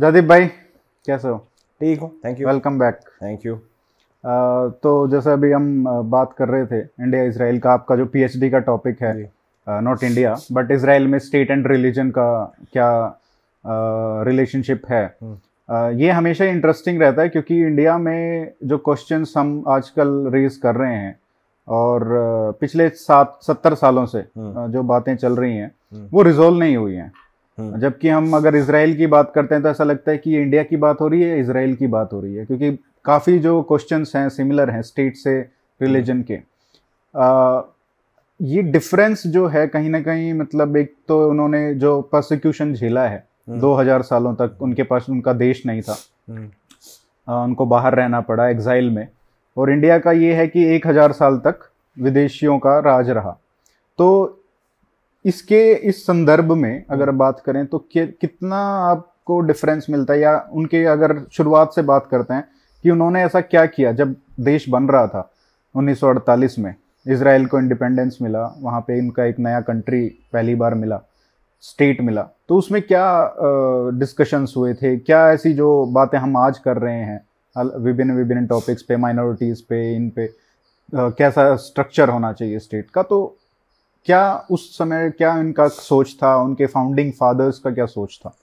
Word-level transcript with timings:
जयदीप 0.00 0.24
भाई 0.24 0.46
कैसे 1.06 1.28
हो 1.28 1.36
ठीक 1.80 2.00
हूँ 2.00 2.10
thank 2.24 2.40
you 2.40 2.46
welcome 2.48 2.78
back 2.78 3.00
thank 3.22 3.46
you 3.46 3.54
तो 4.82 4.92
जैसे 5.08 5.30
अभी 5.30 5.50
हम 5.52 5.84
बात 6.10 6.32
कर 6.38 6.48
रहे 6.48 6.66
थे 6.66 6.80
इंडिया 6.80 7.22
इसराइल 7.22 7.58
का 7.58 7.72
आपका 7.72 7.96
जो 7.96 8.06
पीएचडी 8.06 8.50
का 8.50 8.58
टॉपिक 8.58 9.02
है। 9.02 9.12
नॉट 9.66 10.02
इंडिया 10.04 10.36
बट 10.52 10.70
इसराइल 10.70 11.06
में 11.06 11.18
स्टेट 11.18 11.50
एंड 11.50 11.66
रिलीजन 11.66 12.10
का 12.10 12.28
क्या 12.72 12.90
रिलेशनशिप 14.24 14.82
है 14.90 15.04
हम्म। 15.22 15.36
अ, 15.68 15.88
ये 15.90 16.10
हमेशा 16.10 16.44
इंटरेस्टिंग 16.44 17.02
रहता 17.02 17.22
है 17.22 17.28
क्योंकि 17.28 17.60
इंडिया 17.62 17.98
में 17.98 18.52
जो 18.64 18.78
क्वेश्चन 18.78 19.24
हम 19.36 19.62
आजकल 19.68 20.30
रेज 20.32 20.56
कर 20.56 20.74
रहे 20.74 20.94
हैं 20.94 21.18
और 21.68 22.04
पिछले 22.60 22.88
सात 22.88 23.38
सत्तर 23.42 23.74
सालों 23.74 24.06
से 24.06 24.18
हम्म। 24.18 24.66
जो 24.72 24.82
बातें 24.82 25.16
चल 25.16 25.36
रही 25.36 25.56
हैं 25.56 25.70
हम्म। 25.92 26.08
वो 26.12 26.22
रिजोल्व 26.22 26.58
नहीं 26.58 26.76
हुई 26.76 26.94
हैं। 26.94 27.12
जबकि 27.80 28.08
हम 28.08 28.36
अगर 28.36 28.56
इसराइल 28.56 28.96
की 28.96 29.06
बात 29.06 29.32
करते 29.34 29.54
हैं 29.54 29.62
तो 29.62 29.68
ऐसा 29.68 29.84
लगता 29.84 30.12
है 30.12 30.18
कि 30.18 30.30
ये 30.30 30.42
इंडिया 30.42 30.62
की 30.62 30.76
बात 30.76 31.00
हो 31.00 31.08
रही 31.08 31.22
है 31.22 31.40
इसराइल 31.40 31.74
की 31.74 31.86
बात 31.86 32.12
हो 32.12 32.20
रही 32.20 32.34
है 32.34 32.46
क्योंकि 32.46 32.78
काफ़ी 33.04 33.38
जो 33.38 33.62
क्वेश्चन 33.62 34.04
हैं 34.16 34.28
सिमिलर 34.28 34.70
हैं 34.70 34.82
स्टेट 34.82 35.16
से 35.16 35.40
रिलीजन 35.82 36.22
के। 36.22 36.38
आ, 37.16 37.60
ये 38.42 38.62
डिफरेंस 38.62 39.26
जो 39.26 39.46
है 39.46 39.66
कहीं 39.66 39.90
ना 39.90 40.00
कहीं 40.00 40.34
मतलब 40.34 40.76
एक 40.76 40.94
तो 41.08 41.30
उन्होंने 41.30 41.74
जो 41.74 42.00
प्रोसिक्यूशन 42.00 42.74
झेला 42.74 43.08
है 43.08 43.26
हम्म। 43.48 43.60
2000 43.60 44.02
सालों 44.02 44.34
तक 44.34 44.62
उनके 44.62 44.82
पास 44.82 45.06
उनका 45.10 45.32
देश 45.32 45.66
नहीं 45.66 45.82
था। 45.82 45.96
हम्म, 46.30 46.48
आ, 47.28 47.44
उनको 47.44 47.66
बाहर 47.66 47.94
रहना 47.94 48.20
पड़ा 48.20 48.48
एग्जाइल 48.48 48.90
में। 48.90 49.08
और 49.56 49.70
इंडिया 49.70 49.98
का 49.98 50.12
ये 50.12 50.34
है 50.34 50.46
कि 50.48 50.64
1000 50.64 51.12
साल 51.12 51.36
तक 51.36 51.60
विदेशियों 51.98 52.58
का 52.58 52.78
राज 52.78 53.10
रहा। 53.10 53.38
तो 53.98 54.39
इसके 55.24 55.72
इस 55.88 56.02
संदर्भ 56.06 56.52
में 56.52 56.84
अगर 56.90 57.10
बात 57.10 57.40
करें 57.46 57.66
तो 57.66 57.78
कितना 57.96 58.56
आपको 58.90 59.40
डिफरेंस 59.40 59.86
मिलता 59.90 60.14
है 60.14 60.20
या 60.20 60.36
उनके 60.52 60.84
अगर 60.84 61.16
शुरुआत 61.32 61.72
से 61.74 61.82
बात 61.82 62.06
करते 62.10 62.34
हैं 62.34 62.44
कि 62.84 62.90
उन्होंने 62.90 63.22
ऐसा 63.24 63.40
क्या 63.40 63.64
किया? 63.66 63.92
जब 63.92 64.14
देश 64.40 64.68
बन 64.68 64.88
रहा 64.88 65.06
था 65.06 65.30
1948 65.74 66.58
में 66.58 66.74
इसराइल 67.06 67.46
को 67.46 67.58
इंडिपेंडेंस 67.58 68.18
मिला 68.22 68.44
वहाँ 68.58 68.80
पे 68.80 68.98
इनका 68.98 69.24
एक 69.24 69.38
नया 69.38 69.60
कंट्री 69.60 70.06
पहली 70.32 70.54
बार 70.54 70.74
मिला 70.74 71.00
स्टेट 71.64 72.00
मिला 72.00 72.22
तो 72.48 72.56
उसमें 72.56 72.80
क्या 72.82 73.34
डिस्कशंस 73.98 74.54
हुए 74.56 74.74
थे? 74.74 74.96
क्या 74.96 75.30
ऐसी 75.32 75.52
जो 75.52 75.84
बातें 75.86 76.18
हम 76.18 76.36
आज 76.36 76.58
कर 76.58 76.76
रहे 76.76 76.94
हैं 76.94 77.20
विभिन्न 77.78 78.12
विभिन्न 78.16 78.46
टॉपिक्स 78.46 78.82
पे 78.82 78.96
माइनॉरिटीज़ 78.96 79.62
पे 79.68 79.94
इन 79.96 80.08
पे 80.10 80.26
अ, 80.26 80.32
कैसा 80.94 81.54
स्ट्रक्चर 81.56 82.08
होना 82.08 82.32
चाहिए 82.32 82.58
स्टेट 82.58 82.90
का? 82.94 83.02
तो 83.02 83.36
क्या 84.06 84.46
उस 84.50 84.68
समय 84.76 85.10
क्या 85.10 85.36
इनका 85.38 85.66
सोच 85.68 86.14
था? 86.22 86.36
उनके 86.36 86.66
फाउंडिंग 86.66 87.12
फादर्स 87.12 87.58
का 87.58 87.70
क्या 87.70 87.86
सोच 87.86 88.18
था? 88.24 88.34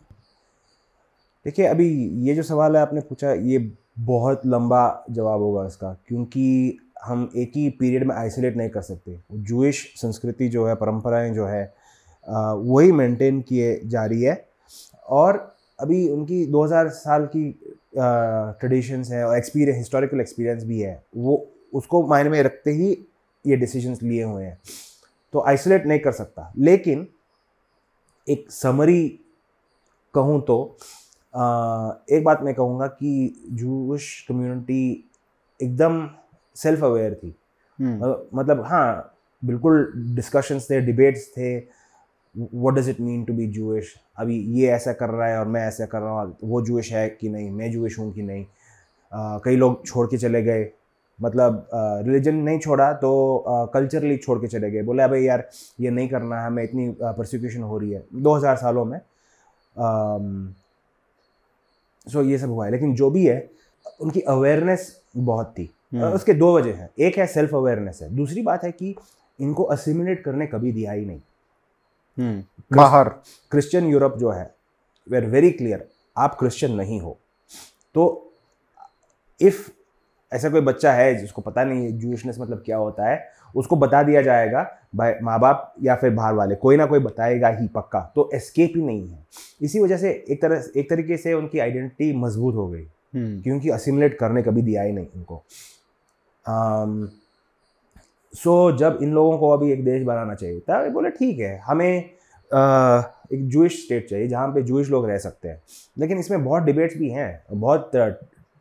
देखिए, 1.45 1.65
अभी 1.65 1.87
ये 2.27 2.35
जो 2.35 2.43
सवाल 2.43 2.75
है, 2.75 2.81
आपने 2.81 3.01
पूछा, 3.01 3.31
ये 3.31 3.71
बहुत 3.99 4.41
लंबा 4.45 5.05
जवाब 5.11 5.41
होगा 5.41 5.65
इसका, 5.67 5.91
क्योंकि 6.07 6.77
हम 7.03 7.29
एक 7.35 7.51
ही 7.55 7.69
पीरियड 7.69 8.03
में 8.07 8.15
आइसोलेट 8.15 8.57
नहीं 8.57 8.69
कर 8.69 8.81
सकते। 8.81 9.19
जूइश 9.33 9.81
संस्कृति 9.97 10.47
जो 10.49 10.65
है, 10.67 10.75
परंपराएँ 10.75 11.33
जो 11.33 11.45
है 11.45 11.73
वही 12.27 12.91
मेंटेन 12.91 13.41
किए 13.41 13.79
जा 13.85 14.05
रही 14.05 14.21
है। 14.21 14.45
और 15.09 15.37
अभी 15.79 16.07
उनकी 16.09 16.45
2000 16.45 16.89
साल 16.89 17.25
की 17.35 17.49
ट्रेडिशंस 17.95 19.11
हैं 19.11 19.23
और 19.23 19.37
एक्सपीरियंस 19.37 19.77
हिस्टोरिकल 19.77 20.21
एक्सपीरियंस 20.21 20.63
भी 20.63 20.79
है, 20.79 21.01
वो 21.17 21.47
उसको 21.73 22.05
मायने 22.07 22.29
में 22.29 22.41
रखते 22.43 22.71
ही 22.71 22.91
ये 23.45 23.55
डिसीजंस 23.55 24.03
लिए 24.03 24.23
हुए 24.23 24.43
हैं। 24.43 24.59
तो 25.33 25.41
आइसोलेट 25.41 25.85
नहीं 25.85 25.99
कर 25.99 26.11
सकता। 26.11 26.53
लेकिन 26.57 27.07
एक 28.29 28.51
समरी 28.51 29.19
कहूँ 30.13 30.41
तो 30.41 30.77
आ, 31.35 31.91
एक 32.11 32.23
बात 32.23 32.41
मैं 32.41 32.53
कहूँगा 32.55 32.87
कि 32.87 33.43
जूश 33.51 34.25
कम्युनिटी 34.29 35.09
एकदम 35.63 36.09
सेल्फ 36.55 36.83
अवेयर 36.83 37.15
थी। 37.15 37.35
हम्म, 37.81 38.15
मतलब- 38.39 38.65
हाँ 38.65 39.13
बिल्कुल 39.45 39.93
डिस्कशंस 39.95 40.67
थे 40.69 40.81
डिबेट्स 40.81 41.29
थे। 41.37 41.57
What 42.53 42.73
does 42.73 42.89
it 42.89 42.99
mean 42.99 43.23
to 43.23 43.33
be 43.33 43.47
Jewish 43.47 43.95
अभी 44.17 44.39
ये 44.39 44.67
ऐसा 44.67 44.93
कर 44.93 45.09
रहा 45.09 45.27
है 45.27 45.39
और 45.39 45.47
मैं 45.47 45.61
ऐसा 45.61 45.85
कर 45.85 45.99
रहा 45.99 46.21
हूँ। 46.21 46.37
वो 46.43 46.61
जूइश 46.61 46.93
है 46.93 47.09
कि 47.09 47.29
नहीं? 47.29 47.51
मैं 47.51 47.71
जूइश 47.71 47.99
हूँ 47.99 48.13
कि 48.13 48.21
नहीं? 48.21 48.45
आ, 49.13 49.39
कई 49.39 49.55
लोग 49.55 49.85
छोड़ 49.85 50.07
के 50.07 50.17
चले 50.17 50.43
गए। 50.43 50.71
मतलब 51.21 51.67
रिलीजन 51.73 52.35
नहीं 52.35 52.59
छोड़ा 52.59 52.91
तो 52.93 53.43
कल्चरली 53.73 54.17
छोड़ 54.17 54.37
के 54.39 54.47
चले 54.47 54.71
गए। 54.71 54.81
बोले 54.81 55.03
अबे 55.03 55.19
यार 55.19 55.47
ये 55.79 55.89
नहीं 55.89 56.09
करना 56.09 56.39
है 56.39 56.45
हमें 56.47 56.63
इतनी 56.63 56.89
प्रोसिक्यूशन 57.01 57.61
हो 57.61 57.77
रही 57.77 57.91
है। 57.91 58.03
2000 58.15 58.57
सालों 58.57 58.85
में 58.85 58.99
सो 62.07 62.21
ये 62.21 62.37
सब 62.37 62.49
हुआ 62.49 62.65
है। 62.65 62.71
लेकिन 62.71 62.95
जो 62.95 63.09
भी 63.11 63.25
है 63.25 63.49
उनकी 64.01 64.21
अवेयरनेस 64.21 65.01
बहुत 65.17 65.53
थी। 65.57 65.69
हम्म, 65.93 66.03
उसके 66.05 66.33
दो 66.33 66.55
वजह 66.57 66.75
हैं। 66.75 66.89
एक 66.99 67.17
है 67.17 67.27
सेल्फ 67.27 67.53
अवेयरनेस 67.55 67.99
है। 68.01 68.15
दूसरी 68.15 68.41
बात 68.41 68.63
है 68.63 68.71
कि 68.71 68.95
इनको 69.39 69.63
असिमिलेट 69.63 70.23
करने 70.23 70.47
कभी 70.47 70.71
दिया 70.71 70.91
ही 70.91 71.05
नहीं। 71.05 71.21
हम्म, 72.19 72.43
बाहर। 72.77 73.09
क्रिश्चियन 73.51 73.85
यूरोप 73.85 74.17
जो 74.17 74.31
है 74.31 74.53
वेर 75.09 75.25
वेरी 75.25 75.51
क्लियर 75.51 75.87
आप 76.17 76.35
क्रिश्चियन 76.39 76.75
नहीं 76.75 76.99
हो। 77.01 77.17
तो 77.95 78.31
इफ़ 79.41 79.69
ऐसा 80.31 80.49
कोई 80.49 80.61
बच्चा 80.61 80.91
है 80.93 81.13
जिसको 81.15 81.41
पता 81.41 81.63
नहीं 81.63 81.85
है 81.85 81.91
जूशनेस 81.91 82.37
मतलब 82.39 82.61
क्या 82.65 82.77
होता 82.77 83.09
है 83.09 83.25
उसको 83.55 83.75
बता 83.75 84.01
दिया 84.03 84.21
जाएगा 84.21 84.61
भाई 84.95 85.13
माँ 85.23 85.39
बाप 85.39 85.73
या 85.83 85.95
फिर 85.95 86.09
बाहर 86.09 86.33
वाले 86.33 86.55
कोई 86.55 86.77
ना 86.77 86.85
कोई 86.85 86.99
बताएगा 86.99 87.49
ही 87.49 87.67
पक्का 87.67 87.99
तो 88.15 88.29
एस्केप 88.33 88.73
ही 88.75 88.81
नहीं 88.81 89.07
है। 89.07 89.25
इसी 89.61 89.79
वजह 89.79 89.97
से 89.97 90.11
एक 90.29 90.41
तरह 90.41 90.63
एक 90.77 90.89
तरीके 90.89 91.17
से 91.17 91.33
उनकी 91.33 91.59
आइडेंटिटी 91.59 92.11
मज़बूत 92.17 92.55
हो 92.55 92.67
गई 92.67 92.83
हम्म, 92.83 93.41
क्योंकि 93.41 93.69
असिमुलेट 93.69 94.17
करने 94.19 94.43
कभी 94.43 94.61
दिया 94.61 94.81
ही 94.81 94.91
नहीं 94.91 95.07
उनको। 95.15 95.43
सो 98.33 98.71
जब 98.77 98.99
इन 99.01 99.13
लोगों 99.13 99.37
को 99.37 99.49
अभी 99.49 99.71
एक 99.71 99.83
देश 99.85 100.03
बनाना 100.03 100.35
चाहिए 100.35 100.59
था 100.59 100.83
ये 100.83 100.89
बोले 100.89 101.09
ठीक 101.09 101.39
है 101.39 101.57
हमें 101.65 102.09
uh, 102.51 103.03
एक 103.33 103.47
जूश 103.49 103.83
स्टेट 103.85 104.09
चाहिए 104.09 104.27
जहाँ 104.27 104.47
पे 104.47 104.61
जूइश 104.63 104.89
लोग 104.89 105.07
रह 105.09 105.17
सकते 105.17 105.47
हैं। 105.47 105.61
लेकिन 105.97 106.19
इसमें 106.19 106.43
बहुत 106.43 106.63
डिबेट्स 106.63 106.97
भी 106.97 107.09
हैं 107.09 107.43
बहुत 107.51 107.91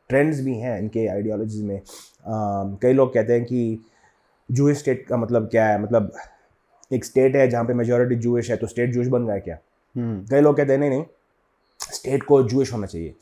ट्रेंड्स 0.08 0.40
भी 0.40 0.54
हैं 0.56 0.78
इनके 0.78 1.06
आइडियोलॉजीज 1.08 1.62
में। 1.62 1.80
कई 2.82 2.92
लोग 2.92 3.12
कहते 3.14 3.32
हैं 3.32 3.44
कि 3.44 3.78
जूइश 4.48 4.78
स्टेट 4.78 5.06
का 5.06 5.16
मतलब 5.16 5.48
क्या 5.50 5.66
है? 5.66 5.82
मतलब 5.82 6.12
एक 6.92 7.04
स्टेट 7.04 7.36
है 7.36 7.48
जहाँ 7.50 7.64
पे 7.64 7.74
मेजोरिटी 7.74 8.14
जूइश 8.14 8.50
है 8.50 8.56
तो 8.56 8.66
स्टेट 8.66 8.92
जूश 8.92 9.06
बन 9.06 9.26
गया 9.26 9.38
क्या? 9.38 9.58
हम्म, 9.94 10.24
कई 10.30 10.40
लोग 10.40 10.56
कहते 10.56 10.72
हैं 10.72 10.80
नहीं 10.80 10.90
नहीं 10.90 11.04
स्टेट 11.92 12.22
को 12.22 12.42
जूइश 12.42 12.72
होना 12.72 12.86
चाहिए। 12.86 13.14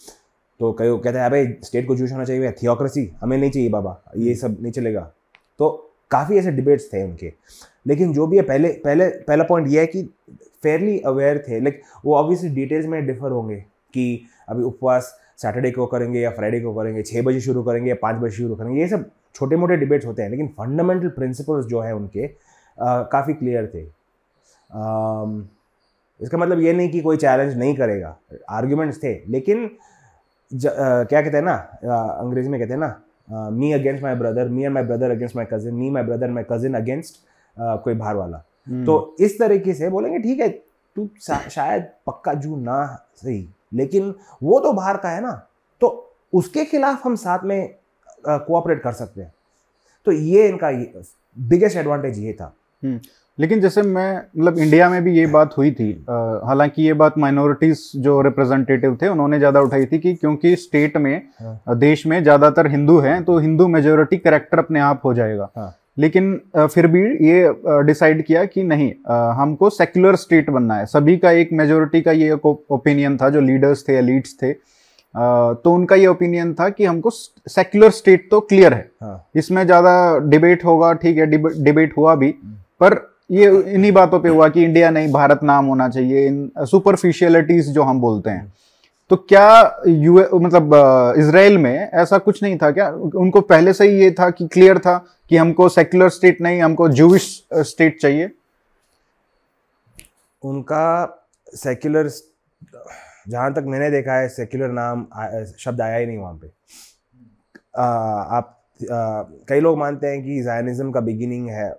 तो 0.60 0.72
कई 0.72 0.86
लोग 0.86 1.02
कहते 1.04 1.18
हैं 1.18 1.26
अबे 1.26 1.58
स्टेट 1.64 1.86
को 1.86 1.96
जूश 1.96 2.12
होना 2.12 2.24
चाहिए 2.24 2.50
थियोक्रेसी 2.52 3.10
हमें 3.20 3.36
नहीं 3.38 3.50
चाहिए 3.50 3.68
बाबा 3.70 4.00
ये 4.16 4.34
सब 4.34 4.56
नहीं 4.60 4.72
चलेगा। 4.72 5.00
तो 5.60 5.70
काफ़ी 6.10 6.38
ऐसे 6.38 6.50
डिबेट्स 6.52 6.92
थे 6.92 7.02
उनके। 7.02 7.32
लेकिन 7.86 8.12
जो 8.12 8.26
भी 8.26 8.36
है 8.36 8.42
पहले 8.42 8.68
पहले 8.84 9.08
पहला 9.08 9.44
पॉइंट 9.44 9.68
ये 9.68 9.80
है 9.80 9.86
कि 9.86 10.02
फेयरली 10.62 10.98
अवेयर 11.06 11.38
थे 11.48 11.60
लाइक 11.60 11.82
वो 12.04 12.14
ऑब्वियसली 12.16 12.48
डिटेल्स 12.50 12.86
में 12.86 13.04
डिफर 13.06 13.30
होंगे 13.30 13.56
कि 13.94 14.26
अभी 14.48 14.62
उपवास 14.62 15.12
सैटरडे 15.38 15.70
को 15.70 15.86
करेंगे 15.86 16.20
या 16.20 16.30
फ्राइडे 16.30 16.60
को 16.60 16.74
करेंगे 16.74 17.02
छः 17.02 17.22
बजे 17.22 17.40
शुरू 17.40 17.62
करेंगे 17.62 17.90
या 17.90 17.96
पाँच 18.02 18.16
बजे 18.16 18.36
शुरू 18.36 18.54
करेंगे 18.56 18.80
ये 18.80 18.88
सब 18.88 19.10
छोटे 19.34 19.56
मोटे 19.56 19.76
डिबेट्स 19.76 20.06
होते 20.06 20.22
हैं 20.22 20.30
लेकिन 20.30 20.48
फंडामेंटल 20.58 21.08
प्रिंसिपल्स 21.10 21.66
जो 21.66 21.80
है 21.80 21.94
उनके 21.94 22.26
काफ़ी 22.78 23.34
क्लियर 23.34 23.66
थे। 23.74 23.82
इसका 26.20 26.38
मतलब 26.38 26.60
ये 26.60 26.72
नहीं 26.72 26.88
कि 26.90 27.00
कोई 27.00 27.16
चैलेंज 27.16 27.56
नहीं 27.58 27.74
करेगा 27.76 28.16
आर्ग्यूमेंट्स 28.50 29.02
थे 29.02 29.12
लेकिन 29.28 29.70
ज, 30.50 30.66
क्या 30.66 31.22
कहते 31.22 31.36
हैं 31.36 31.44
ना 31.44 31.54
अंग्रेज़ी 32.20 32.48
में 32.48 32.60
कहते 32.60 32.72
हैं 32.72 32.80
ना 32.80 33.50
me 33.50 33.72
against 33.72 34.02
my 34.02 34.14
brother 34.14 34.48
me 34.48 34.64
and 34.64 34.74
my 34.74 34.82
brother 34.82 35.10
against 35.10 35.36
my 35.36 35.46
cousin 35.52 35.74
me 35.74 35.90
my 35.90 36.02
brother 36.02 36.30
my 36.30 36.44
cousin 36.50 36.74
against 36.74 37.16
कोई 37.56 37.94
बाहर 37.94 38.16
वाला। 38.16 38.44
हम्म, 38.66 38.84
तो 38.84 39.16
इस 39.20 39.38
तरीके 39.38 39.74
से 39.74 39.88
बोलेंगे 39.90 40.18
ठीक 40.18 40.40
है 40.40 40.48
तू 40.96 41.08
शायद 41.20 41.88
पक्का 42.06 42.34
जू 42.34 42.56
ना 42.56 42.84
सही। 43.16 43.48
लेकिन 43.74 44.14
वो 44.42 44.60
तो 44.60 44.72
बाहर 44.72 44.96
का 44.96 45.08
है 45.08 45.20
ना 45.22 45.32
तो 45.80 45.90
उसके 46.32 46.64
खिलाफ 46.64 47.06
हम 47.06 47.14
साथ 47.16 47.44
में 47.44 47.74
कोऑपरेट 48.26 48.82
कर 48.82 48.92
सकते 48.92 49.20
हैं 49.20 49.32
तो 50.06 50.12
ये 50.12 50.48
इनका 50.48 50.70
बिगेस्ट 51.36 51.76
एडवांटेज 51.76 52.18
ये 52.18 52.32
था 52.32 52.54
हम्म, 52.82 53.00
लेकिन 53.38 53.60
जैसे 53.60 53.82
मैं 53.82 54.16
मतलब 54.16 54.58
इंडिया 54.58 54.88
में 54.90 55.02
भी 55.04 55.16
ये 55.18 55.26
बात 55.26 55.56
हुई 55.58 55.70
थी 55.70 55.90
हालाँकि 56.44 56.82
ये 56.82 56.92
बात 56.92 57.18
माइनॉरिटीज 57.18 57.90
जो 57.96 58.20
रिप्रेजेंटेटिव 58.20 58.98
थे 59.02 59.08
उन्होंने 59.08 59.38
ज़्यादा 59.38 59.60
उठाई 59.60 59.86
थी 59.86 59.98
कि 59.98 60.14
क्योंकि 60.14 60.54
स्टेट 60.56 60.96
में 60.96 61.16
हाँ। 61.40 61.78
देश 61.78 62.06
में 62.06 62.22
ज़्यादातर 62.22 62.66
हिंदू 62.66 62.98
हैं 62.98 63.22
तो 63.24 63.38
हिंदू 63.38 63.66
मेजोरिटी 63.68 64.16
करेक्टर 64.16 64.58
अपने 64.58 64.80
आप 64.80 65.00
हो 65.04 65.14
जाएगा 65.14 65.50
हाँ। 65.56 65.74
लेकिन 65.96 66.40
फिर 66.56 66.86
भी 66.86 67.02
ये 67.26 67.54
डिसाइड 67.86 68.24
किया 68.26 68.44
कि 68.46 68.62
नहीं 68.64 68.92
हमको 69.36 69.70
सेक्युलर 69.70 70.16
स्टेट 70.16 70.50
बनना 70.50 70.76
है। 70.76 70.86
सभी 70.86 71.16
का 71.16 71.30
एक 71.32 71.52
मेजोरिटी 71.52 72.00
का 72.02 72.12
ये 72.12 72.30
ओपिनियन 72.32 73.16
था 73.16 73.28
जो 73.30 73.40
लीडर्स 73.42 73.84
थे 73.88 73.96
एलिट्स 73.96 74.36
थे। 74.42 74.52
तो 74.52 75.72
उनका 75.72 75.96
ये 75.96 76.06
ओपिनियन 76.06 76.52
था 76.54 76.68
कि 76.68 76.84
हमको 76.84 77.10
सेक्युलर 77.10 77.90
स्टेट 77.92 78.26
तो 78.30 78.40
क्लियर 78.42 78.74
है। 78.74 78.90
हाँ। 79.02 79.30
इसमें 79.36 79.64
ज़्यादा 79.64 80.18
डिबेट 80.20 80.64
होगा 80.64 80.92
ठीक 80.94 81.18
है 81.18 81.26
डिबेट 81.26 81.96
हुआ 81.96 82.14
भी 82.14 82.30
पर 82.80 82.96
ये 83.30 83.46
इन्हीं 83.66 83.92
बातों 83.92 84.20
पे 84.20 84.28
हुआ 84.28 84.48
कि 84.48 84.64
इंडिया 84.64 84.90
नहीं 84.90 85.12
भारत 85.12 85.40
नाम 85.44 85.66
होना 85.66 85.88
चाहिए 85.88 86.26
इन 86.26 86.50
सुपरफिशियलिटीज 86.60 87.68
जो 87.70 87.82
हम 87.82 88.00
बोलते 88.00 88.30
हैं। 88.30 88.52
तो 89.10 89.16
क्या 89.16 89.82
यू 89.86 90.18
मतलब 90.34 90.74
इसराइल 91.18 91.58
में 91.58 91.90
ऐसा 91.90 92.18
कुछ 92.18 92.42
नहीं 92.42 92.56
था 92.58 92.70
क्या? 92.70 92.88
उनको 93.16 93.40
पहले 93.40 93.72
से 93.72 93.88
ही 93.88 94.00
ये 94.00 94.10
था 94.10 94.30
कि 94.30 94.46
क्लियर 94.52 94.78
था 94.78 94.96
कि 95.30 95.36
हमको 95.36 95.68
सेक्युलर 95.68 96.08
स्टेट 96.08 96.40
नहीं 96.40 96.62
हमको 96.62 96.88
जूविश 96.88 97.26
स्टेट 97.54 98.00
चाहिए? 98.00 98.30
उनका 100.42 101.26
सेक्युलर 101.54 102.08
जहाँ 103.28 103.52
तक 103.54 103.64
मैंने 103.66 103.90
देखा 103.90 104.14
है 104.14 104.28
सेक्युलर 104.28 104.68
नाम 104.68 105.06
शब्द 105.58 105.80
आया 105.80 105.96
ही 105.96 106.06
नहीं 106.06 106.18
वहाँ 106.18 106.34
पे। 106.34 106.50
आ, 107.76 107.84
आप 107.84 108.60
आ, 108.82 109.22
कई 109.48 109.60
लोग 109.60 109.78
मानते 109.78 110.06
हैं 110.06 110.22
कि 110.24 110.42
जायनिज्म 110.42 110.90
का 110.92 111.00
बिगिनिंग 111.00 111.48
है 111.48 111.72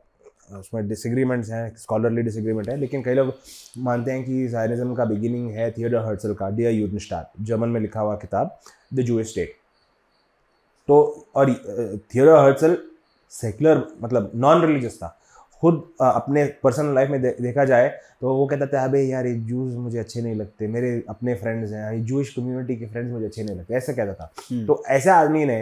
उसमें 0.49 0.87
डिसग्रीमेंट्स 0.87 1.49
हैं 1.49 1.75
स्कॉलरली 1.75 2.21
डिसग्रीमेंट 2.21 2.69
है 2.69 2.77
लेकिन 2.77 3.03
कई 3.03 3.13
लोग 3.13 3.33
मानते 3.79 4.11
हैं 4.11 4.23
कि 4.23 4.47
जायनिज्म 4.47 4.95
का 4.95 5.05
बिगिनिंग 5.05 5.49
है 5.51 5.69
थियोडर 5.71 6.05
हर्सल 6.05 6.33
का 6.33 6.49
डियर 6.51 6.97
स्टार 6.99 7.29
जर्मन 7.41 7.69
में 7.69 7.79
लिखा 7.81 7.99
हुआ 7.99 8.15
किताब 8.17 8.57
द 8.93 9.01
जू 9.01 9.23
स्टेट 9.25 9.55
तो 10.89 10.97
और 11.35 11.53
थियोडर 12.15 12.35
हर्सल 12.37 12.77
सेक्युलर 13.31 13.87
मतलब 14.01 14.31
नॉन 14.37 14.61
रिलीजियस 14.61 14.97
था 14.97 15.17
खुद 15.63 15.83
अपने 16.01 16.43
पर्सनल 16.63 16.93
लाइफ 16.95 17.09
में 17.09 17.21
दे, 17.21 17.35
देखा 17.41 17.63
जाए 17.65 17.87
तो 18.21 18.33
वो 18.33 18.45
कहता 18.47 18.65
था 18.67 18.83
अबे 18.83 19.01
यार 19.01 19.27
ये 19.27 19.33
जूस 19.43 19.73
मुझे 19.75 19.97
अच्छे 19.99 20.21
नहीं 20.21 20.35
लगते 20.35 20.67
मेरे 20.67 20.91
अपने 21.09 21.33
फ्रेंड्स 21.35 21.71
हैं 21.71 21.91
ये 21.93 21.99
जूश 22.03 22.33
कम्युनिटी 22.33 22.75
के 22.75 22.85
फ्रेंड्स 22.87 23.11
मुझे 23.11 23.25
अच्छे 23.25 23.43
नहीं 23.43 23.57
लगते 23.57 23.73
ऐसा 23.73 23.93
कहता 23.93 24.13
था 24.13 24.31
हम्म। 24.41 24.65
तो 24.65 24.83
ऐसे 24.89 25.09
आदमी 25.09 25.45
ने 25.45 25.59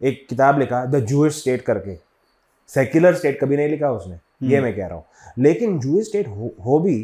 एक 0.00 0.26
किताब 0.28 0.58
लिखा 0.58 0.84
द 0.86 1.00
जूश 1.06 1.40
स्टेट 1.40 1.62
करके 1.62 1.96
सेक्युलर 2.70 3.14
स्टेट 3.14 3.38
कभी 3.40 3.56
नहीं 3.56 3.68
लिखा 3.68 3.90
उसने 3.92 4.14
ये 4.14 4.56
हम्म। 4.56 4.64
मैं 4.64 4.76
कह 4.76 4.86
रहा 4.86 4.96
हूँ। 4.96 5.04
लेकिन 5.38 5.78
जूश 5.80 6.04
स्टेट 6.06 6.28
हो, 6.28 6.54
हो 6.66 6.78
भी 6.78 6.98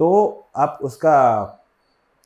तो 0.00 0.46
आप 0.56 0.78
उसका 0.82 1.58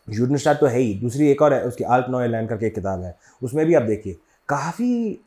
यूडन 0.08 0.36
स्टार 0.36 0.54
तो 0.54 0.66
है 0.66 0.78
ही। 0.78 0.94
दूसरी 0.94 1.28
एक 1.30 1.42
और 1.42 1.54
है 1.54 1.62
उसकी 1.64 1.84
आल्ट 1.84 2.08
नॉय 2.10 2.28
लैंड 2.28 2.48
करके 2.48 2.66
एक 2.66 2.74
किताब 2.74 3.02
है। 3.02 3.14
उसमें 3.42 3.64
भी 3.66 3.74
आप 3.74 3.82
देखिए 3.82 4.16
काफ़ी 4.48 5.18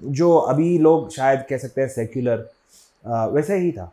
जो 0.00 0.34
अभी 0.34 0.78
लोग 0.78 1.10
शायद 1.10 1.44
कह 1.50 1.58
सकते 1.58 1.80
हैं 1.80 1.88
सेक्युलर 1.88 2.48
वैसे 3.32 3.58
ही 3.58 3.70
था। 3.72 3.92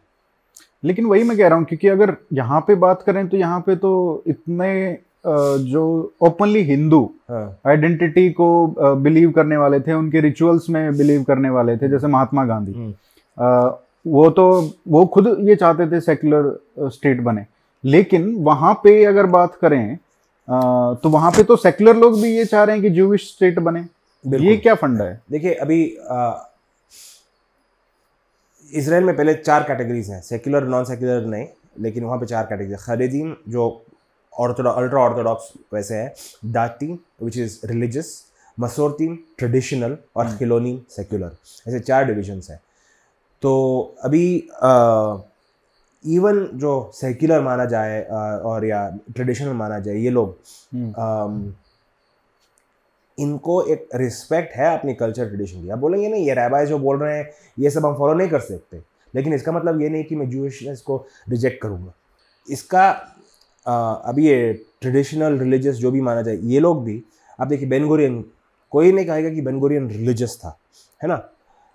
लेकिन 0.83 1.06
वही 1.06 1.23
मैं 1.23 1.38
कह 1.38 1.47
रहा 1.47 1.57
हूँ 1.57 1.65
क्योंकि 1.65 1.88
अगर 1.88 2.15
यहाँ 2.33 2.59
पे 2.68 2.75
बात 2.75 3.01
करें 3.01 3.27
तो 3.27 3.38
यहाँ 3.38 3.59
पे 3.65 3.75
तो 3.75 4.23
इतने 4.27 4.97
जो 5.25 6.13
ओपनली 6.21 6.62
हिंदू 6.63 7.03
आइडेंटिटी 7.31 8.29
को 8.31 8.95
बिलीव 8.97 9.31
करने 9.31 9.57
वाले 9.57 9.79
थे 9.79 9.94
उनके 9.94 10.21
रिचुअल्स 10.21 10.69
में 10.69 10.97
बिलीव 10.97 11.23
करने 11.23 11.50
वाले 11.50 11.75
थे 11.77 11.89
जैसे 11.89 12.07
महात्मा 12.07 12.45
गांधी। 12.45 12.73
हम्म। 12.73 12.94
वो 13.38 14.30
तो 14.30 14.45
वो 14.88 15.06
खुद 15.13 15.28
ये 15.48 15.56
चाहते 15.56 15.92
थे 15.92 16.00
सेक्युलर 16.01 16.89
स्टेट 16.92 17.22
बने। 17.24 17.45
लेकिन 17.83 18.33
वहाँ 18.44 18.74
पे 18.83 19.04
अगर 19.06 19.25
बात 19.36 19.56
करें 19.62 19.98
तो 21.04 21.10
वहाँ 21.10 21.31
पे 21.31 21.44
तो 21.44 21.56
सेक्युलर 21.57 21.95
लोग 21.98 22.22
भी 22.22 22.36
ये 22.36 22.45
चाह 22.45 22.63
रहे 22.63 22.75
हैं 22.75 22.83
कि 22.83 22.89
जूविश 22.95 23.28
स्टेट 23.28 23.60
बने। 23.60 23.80
ये 24.25 24.56
क्या 24.57 24.74
फंडा 24.75 25.06
है? 25.06 25.22
देखिए 25.31 25.54
अभी 25.56 25.83
इसराइल 28.72 29.04
में 29.04 29.16
पहले 29.16 29.33
चार 29.36 29.63
कैटेगरीज 29.63 30.10
हैं 30.10 30.22
सेक्युलर 30.22 30.68
नॉन 30.68 30.83
सेक्युलर 30.86 31.25
नहीं 31.28 31.48
लेकिन 31.80 32.04
वहाँ 32.04 32.18
पे 32.19 32.25
चार 32.25 32.45
कैटेगरी 32.45 32.75
खरीदीन 32.80 33.36
जो 33.50 33.63
ऑर्थोडॉ 34.33 34.72
अल्ट्रा 34.72 35.01
ऑर्थोडॉक्स 35.01 35.51
वैसे 35.74 35.95
है 35.95 36.13
दाती 36.54 36.92
विच 37.24 37.38
इज़ 37.38 37.60
रिलीजियस 37.66 38.13
मसोरतीन 38.57 39.18
ट्रेडिशनल 39.38 39.98
और 40.16 40.25
हम्म। 40.25 40.38
खिलोनी 40.38 40.81
सेक्युलर 40.89 41.31
ऐसे 41.68 41.80
चार 41.80 42.06
डिविजन्स 42.06 42.50
हैं। 42.51 42.60
तो 43.41 43.51
अभी 44.03 44.25
इवन 46.05 46.45
जो 46.53 46.91
सेक्युलर 46.95 47.41
माना 47.41 47.65
जाए 47.65 48.01
और 48.45 48.65
या 48.65 48.88
ट्रेडिशनल 49.15 49.53
माना 49.53 49.79
जाए 49.79 49.95
ये 49.95 50.09
लोग 50.09 50.38
हम्म। 50.73 51.53
इनको 53.17 53.61
एक 53.63 53.88
रिस्पेक्ट 53.95 54.55
है 54.55 54.77
अपनी 54.77 54.93
कल्चर 54.93 55.27
ट्रेडिशन 55.27 55.61
की। 55.63 55.69
आप 55.69 55.79
बोलेंगे 55.79 56.07
नहीं 56.09 56.25
ये 56.27 56.33
रैबाई 56.33 56.65
जो 56.65 56.79
बोल 56.79 56.97
रहे 56.99 57.17
हैं 57.17 57.29
ये 57.59 57.69
सब 57.69 57.85
हम 57.85 57.95
फॉलो 57.97 58.13
नहीं 58.13 58.29
कर 58.29 58.39
सकते। 58.39 58.81
लेकिन 59.13 59.33
इसका 59.33 59.51
मतलब 59.51 59.81
ये 59.81 59.89
नहीं 59.89 60.03
कि 60.03 60.15
मैं 60.15 60.29
जूशनेस 60.29 60.81
को 60.81 60.97
रिजेक्ट 61.29 61.61
करूँगा। 61.61 61.94
इसका 62.47 62.89
आ, 63.65 63.94
अभी 63.94 64.27
ये 64.27 64.53
ट्रेडिशनल 64.81 65.37
रिलीजियस 65.39 65.75
जो 65.75 65.91
भी 65.91 66.01
माना 66.01 66.21
जाए 66.21 66.37
ये 66.44 66.59
लोग 66.59 66.83
भी 66.83 67.03
आप 67.39 67.47
देखिए 67.47 67.67
बेनगोरियन 67.69 68.23
कोई 68.71 68.91
नहीं 68.91 69.05
कहेगा 69.05 69.29
कि 69.29 69.41
बेनगोरियन 69.41 69.89
रिलीजियस 69.89 70.37
था 70.44 70.57
है 71.01 71.07
ना? 71.09 71.21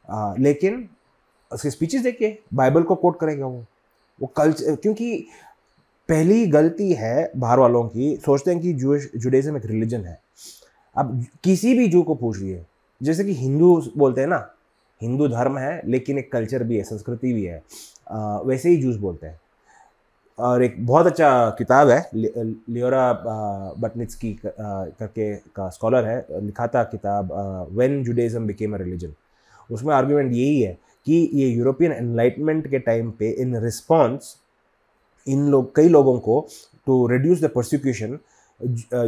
आ, 0.09 0.35
लेकिन 0.39 0.89
उसके 1.51 1.71
स्पीचेस 1.71 2.03
देखिए 2.03 2.39
बाइबल 2.55 2.83
को 2.83 2.95
कोट 2.95 3.19
करेगा 3.21 3.47
वो 3.47 3.65
वो 4.21 4.27
कल्चर 4.37 4.77
क्योंकि 4.77 5.17
पहली 6.09 6.47
गलती 6.47 6.93
है 6.93 7.31
बाहर 7.37 7.59
वालों 7.59 7.83
की 7.89 8.15
सोचते 8.17 8.51
हैं 8.51 8.61
कि 8.61 8.73
जूश 8.75 9.09
जुडेज़म 9.17 9.57
एक 9.57 9.67
रिलीजन 9.67 10.05
है। 10.05 10.19
अब 10.97 11.25
किसी 11.45 11.75
भी 11.79 11.89
जू 11.89 12.03
को 12.03 12.15
पूछ 12.15 12.39
लिए 12.39 12.65
जैसे 13.01 13.25
कि 13.25 13.35
हिंदू 13.35 13.77
बोलते 13.97 14.21
हैं 14.21 14.29
ना 14.29 14.39
हिंदू 15.01 15.29
धर्म 15.29 15.59
है 15.59 15.81
लेकिन 15.87 16.19
एक 16.19 16.31
कल्चर 16.33 16.63
भी 16.65 16.77
है 16.77 16.83
संस्कृति 16.85 17.33
भी 17.33 17.45
है 17.45 17.63
आ, 18.11 18.39
वैसे 18.39 18.69
ही 18.69 18.77
जूस 18.77 18.97
बोलते 18.97 19.27
हैं। 19.27 19.41
और 20.39 20.63
एक 20.63 20.75
बहुत 20.87 21.07
अच्छा 21.07 21.29
किताब 21.59 21.89
है 21.89 22.11
लियोरा 22.15 23.13
बटनिट्स 23.79 24.15
की 24.15 24.33
करके 24.43 25.35
का 25.57 25.69
स्कॉलर 25.71 26.05
है 26.05 26.25
लिखा 26.31 26.67
था 26.67 26.83
किताब 26.85 27.33
when 27.73 28.03
Judaism 28.05 28.47
became 28.47 28.75
a 28.75 28.79
religion 28.79 29.15
उसमें 29.71 29.95
आर्ग्यूमेंट 29.95 30.33
यही 30.33 30.61
है 30.61 30.77
कि 31.07 31.29
ये 31.35 31.49
यूरोपियन 31.49 31.93
एनलाइटमेंट 31.93 32.71
के 32.71 32.79
टाइम 32.79 33.11
पे 33.11 33.31
इन 33.43 33.57
रिस्पॉन्स 33.65 34.35
इन 35.27 35.47
लोग 35.51 35.75
कई 35.77 35.89
लोगों 35.89 36.19
को 36.19 36.47
to 36.87 37.07
reduce 37.07 37.41
the 37.41 37.49
prosecution 37.51 38.19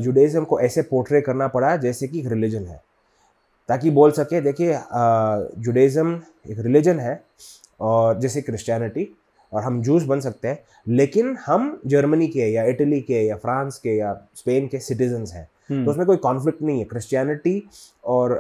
Judaism 0.00 0.44
को 0.44 0.60
ऐसे 0.60 0.82
पोर्ट्रे 0.82 1.20
करना 1.20 1.48
पड़ा 1.48 1.76
जैसे 1.76 2.08
कि 2.08 2.20
एक 2.20 2.26
रिलीजन 2.26 2.64
है। 2.66 2.80
ताकि 3.68 3.90
बोल 3.90 4.10
सके 4.10 4.40
देखिए 4.40 4.78
जुडेज़म 5.62 6.14
एक 6.50 6.58
रिलीजन 6.58 6.98
है 7.00 7.20
और 7.80 8.18
जैसे 8.20 8.42
क्रिश्चियनिटी 8.42 9.08
और 9.52 9.62
हम 9.62 9.80
जूस 9.82 10.02
बन 10.04 10.20
सकते 10.20 10.48
हैं 10.48 10.58
लेकिन 10.88 11.36
हम 11.46 11.80
जर्मनी 11.86 12.26
के 12.28 12.50
या 12.52 12.64
इटली 12.64 13.00
के 13.00 13.22
या 13.26 13.36
फ्रांस 13.36 13.78
के 13.78 13.96
या 13.96 14.12
स्पेन 14.36 14.66
के 14.68 14.78
सिटीजन्स 14.78 15.32
हैं। 15.34 15.48
हम्म। 15.70 15.84
तो 15.84 15.90
उसमें 15.90 16.06
कोई 16.06 16.16
कॉन्फ्लिक्ट 16.16 16.62
नहीं 16.62 16.78
है। 16.78 16.84
क्रिश्चियनिटी 16.84 17.62
और 18.04 18.38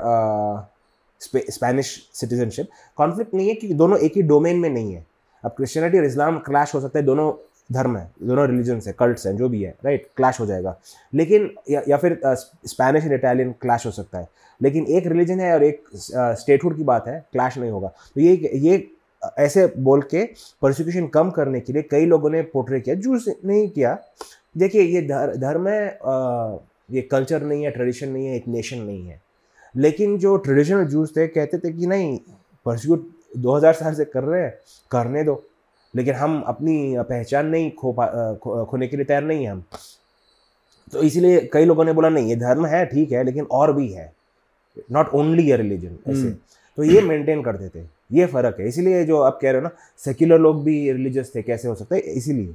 स्पेनिश 1.20 1.90
सिटीजनशिप 2.14 2.68
कॉन्फ्लिक्ट 2.96 3.34
नहीं 3.34 3.48
है 3.48 3.54
क्योंकि 3.54 3.74
दोनों 3.74 3.98
एक 3.98 4.16
ही 4.16 4.22
डोमेन 4.22 4.58
में 4.58 4.68
नहीं 4.70 4.94
है। 4.94 5.04
अब 5.44 5.50
क्रिश्चियनिटी 5.56 5.98
और 5.98 6.04
इस्लाम 6.04 6.38
क्लैश 6.38 6.74
हो 6.74 6.80
सकता 6.80 6.98
है 6.98 7.04
दोनों 7.04 7.32
धर्म 7.72 7.96
है 7.96 8.10
दोनों 8.22 8.46
रिलीजन्स 8.48 8.86
है 8.86 8.92
कल्ट्स 8.98 9.26
हैं 9.26 9.36
जो 9.36 9.48
भी 9.48 9.62
है 9.62 9.74
राइट 9.84 10.06
क्लैश 10.16 10.40
हो 10.40 10.46
जाएगा। 10.46 10.76
लेकिन 11.14 11.50
या, 11.70 11.82
या 11.88 11.96
फिर 11.96 12.20
स्पेनिश 12.24 13.04
एंड 13.04 13.12
इटालियन 13.12 13.52
क्लैश 13.60 13.86
हो 13.86 13.90
सकता 13.90 14.18
है। 14.18 14.28
लेकिन 14.60 14.86
एक 14.86 15.06
रिलीजन 15.06 15.40
है 15.40 15.52
और 15.54 15.62
एक 15.64 15.82
स्टेटहुड 15.94 16.76
की 16.76 16.84
बात 16.84 17.08
है 17.08 17.18
क्लैश 17.32 17.58
नहीं 17.58 17.70
होगा। 17.70 17.88
तो 18.14 18.20
ये 18.20 18.50
ये 18.54 18.86
ऐसे 19.38 19.66
बोल 19.78 20.02
के 20.02 20.24
प्रोसिक्यूशन 20.60 21.06
कम 21.06 21.30
करने 21.30 21.60
के 21.60 21.72
लिए 21.72 21.82
कई 21.90 22.06
लोगों 22.06 22.30
ने 22.30 22.42
पोर्ट्रे 22.42 22.80
किया। 22.80 22.94
जूस 22.96 23.28
नहीं 23.44 23.68
किया। 23.68 23.96
देखिए 24.56 24.82
ये 24.82 25.02
धर्म 25.02 25.68
है 25.68 25.86
ये 26.90 27.02
कल्चर 27.02 27.42
नहीं 27.42 27.64
है 27.64 27.70
ट्रेडिशन 27.70 28.08
नहीं 28.08 28.26
है 28.26 28.36
एक 28.36 28.48
नेशन 28.48 28.78
नहीं 28.78 29.06
है। 29.06 29.20
लेकिन 29.74 30.16
जो 30.18 30.36
ट्रेडिशनल 30.36 30.84
जूस 30.84 31.16
थे 31.16 31.26
कहते 31.26 31.58
थे 31.58 31.72
कि 31.72 31.86
नहीं 31.86 32.18
प्रोसिक्यूट 32.66 33.08
2000 33.36 33.74
साल 33.74 33.94
से 33.94 34.04
कर 34.04 34.24
रहे 34.24 34.42
हैं 34.42 34.54
करने 34.90 35.24
दो। 35.24 35.42
लेकिन 35.94 36.14
हम 36.14 36.40
अपनी 36.46 36.94
पहचान 36.98 37.46
नहीं 37.46 37.70
खो 37.70 37.92
पा 37.92 38.06
खो, 38.34 38.64
खोने 38.64 38.88
के 38.88 38.96
लिए 38.96 39.04
तैयार 39.04 39.22
नहीं 39.24 39.44
हैं 39.44 39.52
हम। 39.52 39.64
तो 40.92 41.02
इसीलिए 41.02 41.48
कई 41.52 41.64
लोगों 41.64 41.84
ने 41.84 41.92
बोला 41.92 42.08
नहीं 42.08 42.28
ये 42.28 42.36
धर्म 42.36 42.66
है 42.66 42.84
ठीक 42.86 43.12
है 43.12 43.24
लेकिन 43.24 43.44
और 43.44 43.72
भी 43.72 43.88
है। 43.92 44.12
नॉट 44.92 45.08
ओनली 45.08 45.50
ए 45.50 45.56
रिलीजन 45.56 45.98
ऐसे। 46.08 46.30
तो 46.78 46.82
ये 46.84 47.00
मेंटेन 47.00 47.42
करते 47.42 47.68
थे। 47.68 47.84
ये 48.12 48.26
फ़र्क 48.26 48.60
है। 48.60 48.68
इसीलिए 48.68 49.04
जो 49.04 49.20
आप 49.20 49.38
कह 49.42 49.50
रहे 49.50 49.60
हो 49.60 49.62
ना 49.62 49.70
सेक्युलर 50.04 50.38
लोग 50.38 50.62
भी 50.64 50.92
रिलीजियस 50.92 51.34
थे 51.34 51.42
कैसे 51.42 51.68
हो 51.68 51.74
सकता 51.74 51.94
है? 51.94 52.00
इसीलिए। 52.00 52.54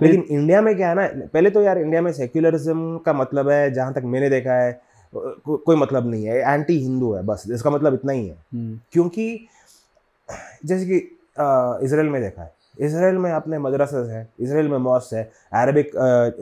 लेकिन 0.00 0.24
इंडिया 0.30 0.60
में 0.62 0.74
क्या 0.76 0.88
है 0.88 0.94
ना 0.94 1.06
पहले 1.32 1.50
तो 1.50 1.62
यार 1.62 1.78
इंडिया 1.78 2.02
में 2.02 2.12
सेक्युलरिज्म 2.12 2.98
का 2.98 3.12
मतलब 3.12 3.48
है 3.48 3.72
जहाँ 3.72 3.92
तक 3.94 4.02
मैंने 4.04 4.30
देखा 4.30 4.54
है 4.54 4.80
को, 5.14 5.56
कोई 5.56 5.76
मतलब 5.76 6.10
नहीं 6.10 6.24
है 6.24 6.38
एंटी 6.52 6.78
हिंदू 6.78 7.12
है 7.14 7.22
बस 7.26 7.44
इसका 7.52 7.70
मतलब 7.70 7.94
इतना 7.94 8.12
ही 8.12 8.26
है। 8.26 8.36
हम्म। 8.54 8.78
क्योंकि 8.92 9.46
जैसे 10.64 10.86
कि 10.86 10.96
इसराइल 11.86 12.08
में 12.08 12.20
देखा 12.22 12.42
है। 12.42 12.52
इसराइल 12.80 13.16
में 13.16 13.30
अपने 13.30 13.58
मदरसा 13.58 13.98
है 14.12 14.28
इसराइल 14.40 14.68
में 14.68 14.78
मॉस 14.78 15.10
है 15.14 15.22
अरबिक 15.54 15.90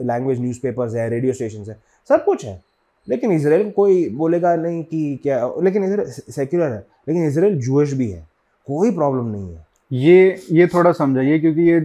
लैंग्वेज 0.01 0.39
न्यूज़पेपर्स 0.41 0.95
है 0.95 1.09
रेडियो 1.09 1.33
स्टेशन 1.33 1.69
है 1.69 1.77
सब 2.09 2.23
कुछ 2.25 2.45
है। 2.45 2.61
लेकिन 3.07 3.31
इसराइल 3.31 3.69
कोई 3.71 4.09
बोलेगा 4.09 4.55
नहीं 4.55 4.83
कि 4.83 5.19
क्या 5.23 5.39
लेकिन 5.63 5.83
इसराइल 5.83 6.09
सेक्युलर 6.31 6.71
है 6.71 6.85
लेकिन 7.07 7.27
इसराइल 7.27 7.59
जूश 7.61 7.93
भी 7.93 8.09
है 8.11 8.25
कोई 8.67 8.91
प्रॉब्लम 8.91 9.25
नहीं 9.25 9.53
है। 9.53 9.65
ये 9.91 10.41
ये 10.51 10.67
थोड़ा 10.67 10.91
समझाइए 10.91 11.39
क्योंकि 11.39 11.61
ये 11.61 11.79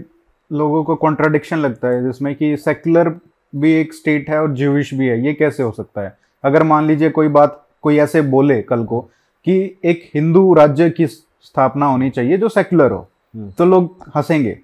लोगों 0.50 0.82
को 0.84 0.94
कॉन्ट्राडिक्शन 0.96 1.58
लगता 1.58 1.88
है 1.88 2.04
जिसमें 2.04 2.34
कि 2.34 2.56
सेक्युलर 2.56 3.08
भी 3.52 3.72
एक 3.72 3.94
स्टेट 3.94 4.28
है 4.30 4.40
और 4.40 4.54
ज्यूश 4.54 4.92
भी 4.94 5.06
है 5.06 5.20
ये 5.26 5.32
कैसे 5.34 5.62
हो 5.62 5.70
सकता 5.72 6.00
है? 6.00 6.16
अगर 6.44 6.62
मान 6.62 6.86
लीजिए 6.86 7.10
कोई 7.10 7.28
बात 7.28 7.64
कोई 7.82 7.98
ऐसे 7.98 8.22
बोले 8.34 8.60
कल 8.62 8.84
को 8.84 9.00
कि 9.46 9.58
एक 9.84 10.10
हिंदू 10.14 10.52
राज्य 10.54 10.88
की 10.90 11.06
स्थापना 11.06 11.86
होनी 11.86 12.10
चाहिए 12.10 12.36
जो 12.36 12.48
सेक्युलर 12.48 12.90
हो 12.90 13.06
हम्म। 13.34 13.50
तो 13.50 13.64
लोग 13.64 14.04
हंसेंगे 14.16 14.58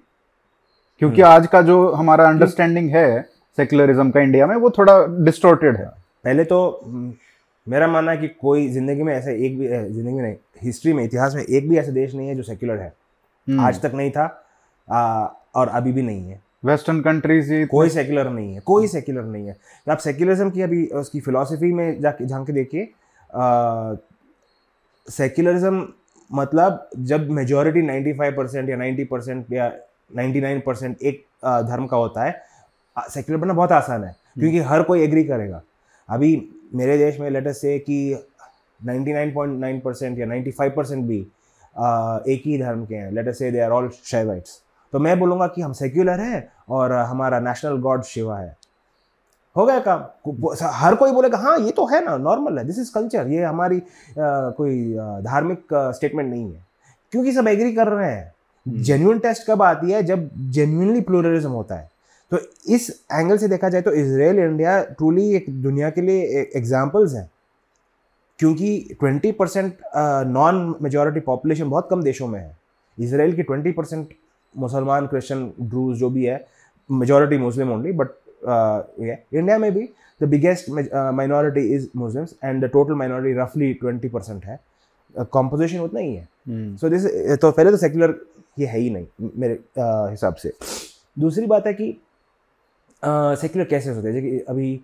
क्योंकि 1.01 1.21
हम्म। 1.21 1.31
आज 1.33 1.47
का 1.47 1.61
जो 1.61 1.89
हमारा 1.91 2.27
अंडरस्टैंडिंग 2.29 2.89
है 2.89 3.21
सेक्युलरिज्म 3.57 4.11
का 4.11 4.21
इंडिया 4.21 4.47
में 4.47 4.55
वो 4.55 4.69
थोड़ा 4.69 4.99
डिस्टोर्टेड 5.25 5.77
है 5.77 5.85
पहले 6.25 6.43
तो 6.43 6.59
हम्म, 6.85 7.13
मेरा 7.67 7.87
मानना 7.87 8.11
है 8.11 8.17
कि 8.17 8.27
कोई 8.41 8.67
ज़िंदगी 8.69 9.03
में 9.03 9.13
ऐसे 9.13 9.33
एक 9.45 9.57
भी 9.59 9.67
ज़िंदगी 9.67 10.13
में 10.13 10.21
नहीं 10.23 10.35
हिस्ट्री 10.63 10.93
में 10.93 11.03
इतिहास 11.03 11.35
में 11.35 11.43
एक 11.43 11.69
भी 11.69 11.77
ऐसा 11.77 11.91
देश 11.91 12.13
नहीं 12.15 12.27
है 12.27 12.35
जो 12.35 12.43
सेक्युलर 12.43 12.77
है। 12.77 12.93
आज 13.47 13.81
तक 13.81 13.91
नहीं 13.95 14.11
था 14.11 14.25
आ, 14.87 15.25
और 15.55 15.67
अभी 15.69 15.91
भी 15.91 16.01
नहीं 16.01 16.29
है 16.29 16.41
वेस्टर्न 16.63 17.01
कंट्रीज़ 17.01 17.53
ये 17.53 17.65
कोई 17.65 17.89
सेक्युलर 17.89 18.29
नहीं 18.29 18.53
है 18.53 18.59
कोई 18.65 18.87
सेक्युलर 18.87 19.23
नहीं 19.23 19.47
है। 19.47 19.55
आप 19.89 19.97
सेक्युलरिज्म 19.97 20.49
की 20.49 20.61
अभी 20.61 20.85
उसकी 20.95 21.19
फिलोसफी 21.19 21.71
में 21.73 21.99
जाके 22.01 22.25
झाँक 22.25 22.47
के 22.47 22.53
देखिए 22.53 22.87
सेक्युलरिज्म 25.07 25.87
मतलब 26.31 26.87
जब 26.99 27.29
मेजोरिटी 27.29 27.81
95 27.81 28.35
परसेंट 28.37 28.69
या 28.69 28.77
90 28.77 29.05
परसेंट 29.11 29.51
या 29.53 29.71
99 30.17 30.61
परसेंट 30.65 31.01
एक 31.01 31.23
धर्म 31.45 31.85
का 31.87 31.97
होता 31.97 32.23
है 32.23 32.41
सेक्युलर 32.97 33.41
बनना 33.41 33.53
बहुत 33.53 33.71
आसान 33.71 34.03
है 34.03 34.15
क्योंकि 34.39 34.59
हर 34.59 34.83
कोई 34.83 35.03
एग्री 35.03 35.23
करेगा। 35.23 35.61
अभी 36.09 36.49
मेरे 36.75 36.97
देश 36.97 37.19
में 37.19 37.29
लेटेस्ट 37.29 37.61
से 37.61 37.77
कि 37.79 37.97
99.9 38.85 39.79
परसेंट 39.81 40.19
या 40.19 40.25
95 40.27 40.75
परसेंट 40.75 41.05
भी 41.05 41.25
आ, 41.75 42.19
एक 42.27 42.41
ही 42.45 42.57
धर्म 42.57 42.85
के 42.85 42.95
हैं 42.95 43.11
लेटेस्ट 43.11 43.39
से 43.39 43.51
दे 43.51 43.59
आर 43.59 43.71
ऑल 43.71 43.89
शाइवाइट्स 44.03 44.61
तो 44.95 44.99
मैं 44.99 45.17
बोलूँगा 45.19 45.45
कि 45.47 45.61
हम 45.61 45.71
सेक्युलर 45.73 46.19
हैं 46.19 46.37
और 46.69 46.91
हमारा 46.91 47.39
नेशनल 47.39 47.77
गॉड 47.81 48.03
शिवा 48.03 48.37
है। 48.39 48.55
हो 49.55 49.65
गया 49.65 49.79
काम। 49.87 50.61
हर 50.73 50.95
कोई 50.95 51.11
बोलेगा 51.11 51.37
हाँ 51.37 51.57
ये 51.59 51.71
तो 51.71 51.85
है 51.87 52.03
ना 52.05 52.15
नॉर्मल 52.17 52.57
है 52.57 52.63
दिस 52.65 52.79
इज़ 52.79 52.91
कल्चर 52.93 53.27
ये 53.27 53.43
हमारी 53.43 53.77
आ, 53.77 54.49
कोई 54.49 54.93
धार्मिक 55.23 55.67
स्टेटमेंट 55.73 56.29
नहीं 56.29 56.53
है। 56.53 56.65
क्योंकि 57.11 57.33
सब 57.33 57.47
एग्री 57.47 57.73
कर 57.75 57.87
रहे 57.87 58.11
हैं। 58.11 58.33
जेन्यून 58.65 58.83
जेन्युइन 58.83 59.19
टेस्ट 59.19 59.47
कब 59.49 59.61
आती 59.61 59.91
है? 59.91 60.03
जब 60.03 60.29
जेन्यूनली 60.51 61.01
प्लूरलिज्म 61.01 61.51
होता 61.51 61.75
है। 61.75 61.89
तो 62.31 62.39
इस 62.75 62.89
एंगल 63.13 63.37
से 63.37 63.47
देखा 63.47 63.69
जाए 63.69 63.81
तो 63.81 63.91
इसराइल 63.93 64.39
इंडिया 64.39 64.81
ट्रूली 64.83 65.29
एक 65.35 65.45
दुनिया 65.63 65.89
के 65.89 66.01
लिए 66.01 66.51
एग्जाम्पल्स 66.55 67.13
हैं। 67.13 67.29
क्योंकि 68.39 68.97
20 69.03 69.31
परसेंट 69.39 69.77
नॉन 70.27 70.75
मेजोरिटी 70.81 71.19
पॉपुलेशन 71.19 71.69
बहुत 71.69 71.87
कम 71.91 72.03
देशों 72.03 72.27
में 72.27 72.39
है। 72.39 72.57
इसराइल 72.97 73.35
की 73.35 73.43
20 73.43 73.73
परसेंट 73.77 74.13
मुसलमान 74.57 75.07
क्रिश्चियन 75.07 75.51
ड्रूज 75.61 75.97
जो 75.97 76.09
भी 76.09 76.25
है 76.25 76.45
majority 76.89 77.37
Muslim 77.37 77.71
only 77.71 77.91
but 78.01 78.07
India 79.33 79.57
में 79.57 79.71
भी 79.73 79.89
the 80.21 80.27
biggest 80.29 80.69
minority 80.69 81.61
is 81.75 81.87
Muslims 81.95 82.35
and 82.43 82.63
the 82.65 82.69
total 82.73 82.93
minority 82.93 83.39
रफली 83.39 83.73
20 83.83 84.09
परसेंट 84.09 84.45
है। 84.45 84.59
कॉम्पोजिशन 85.31 85.79
उतना 85.79 85.99
ही 85.99 86.15
है। 86.15 86.27
हम्म, 86.47 86.75
सो 86.75 86.89
दिस 86.89 87.05
तो 87.41 87.51
पहले 87.51 87.71
तो 87.71 87.77
सेक्युलर 87.77 88.15
ये 88.59 88.65
है 88.67 88.79
ही 88.79 88.89
नहीं 88.89 89.29
मेरे 89.37 89.53
अ, 89.55 90.09
हिसाब 90.11 90.35
से। 90.35 90.53
दूसरी 91.19 91.45
बात 91.47 91.67
है 91.67 91.73
कि 91.73 91.95
सेक्युलर 93.41 93.67
कैसे 93.69 93.89
होते 93.89 94.07
है? 94.07 94.13
जैसे 94.21 94.45
अभी 94.49 94.79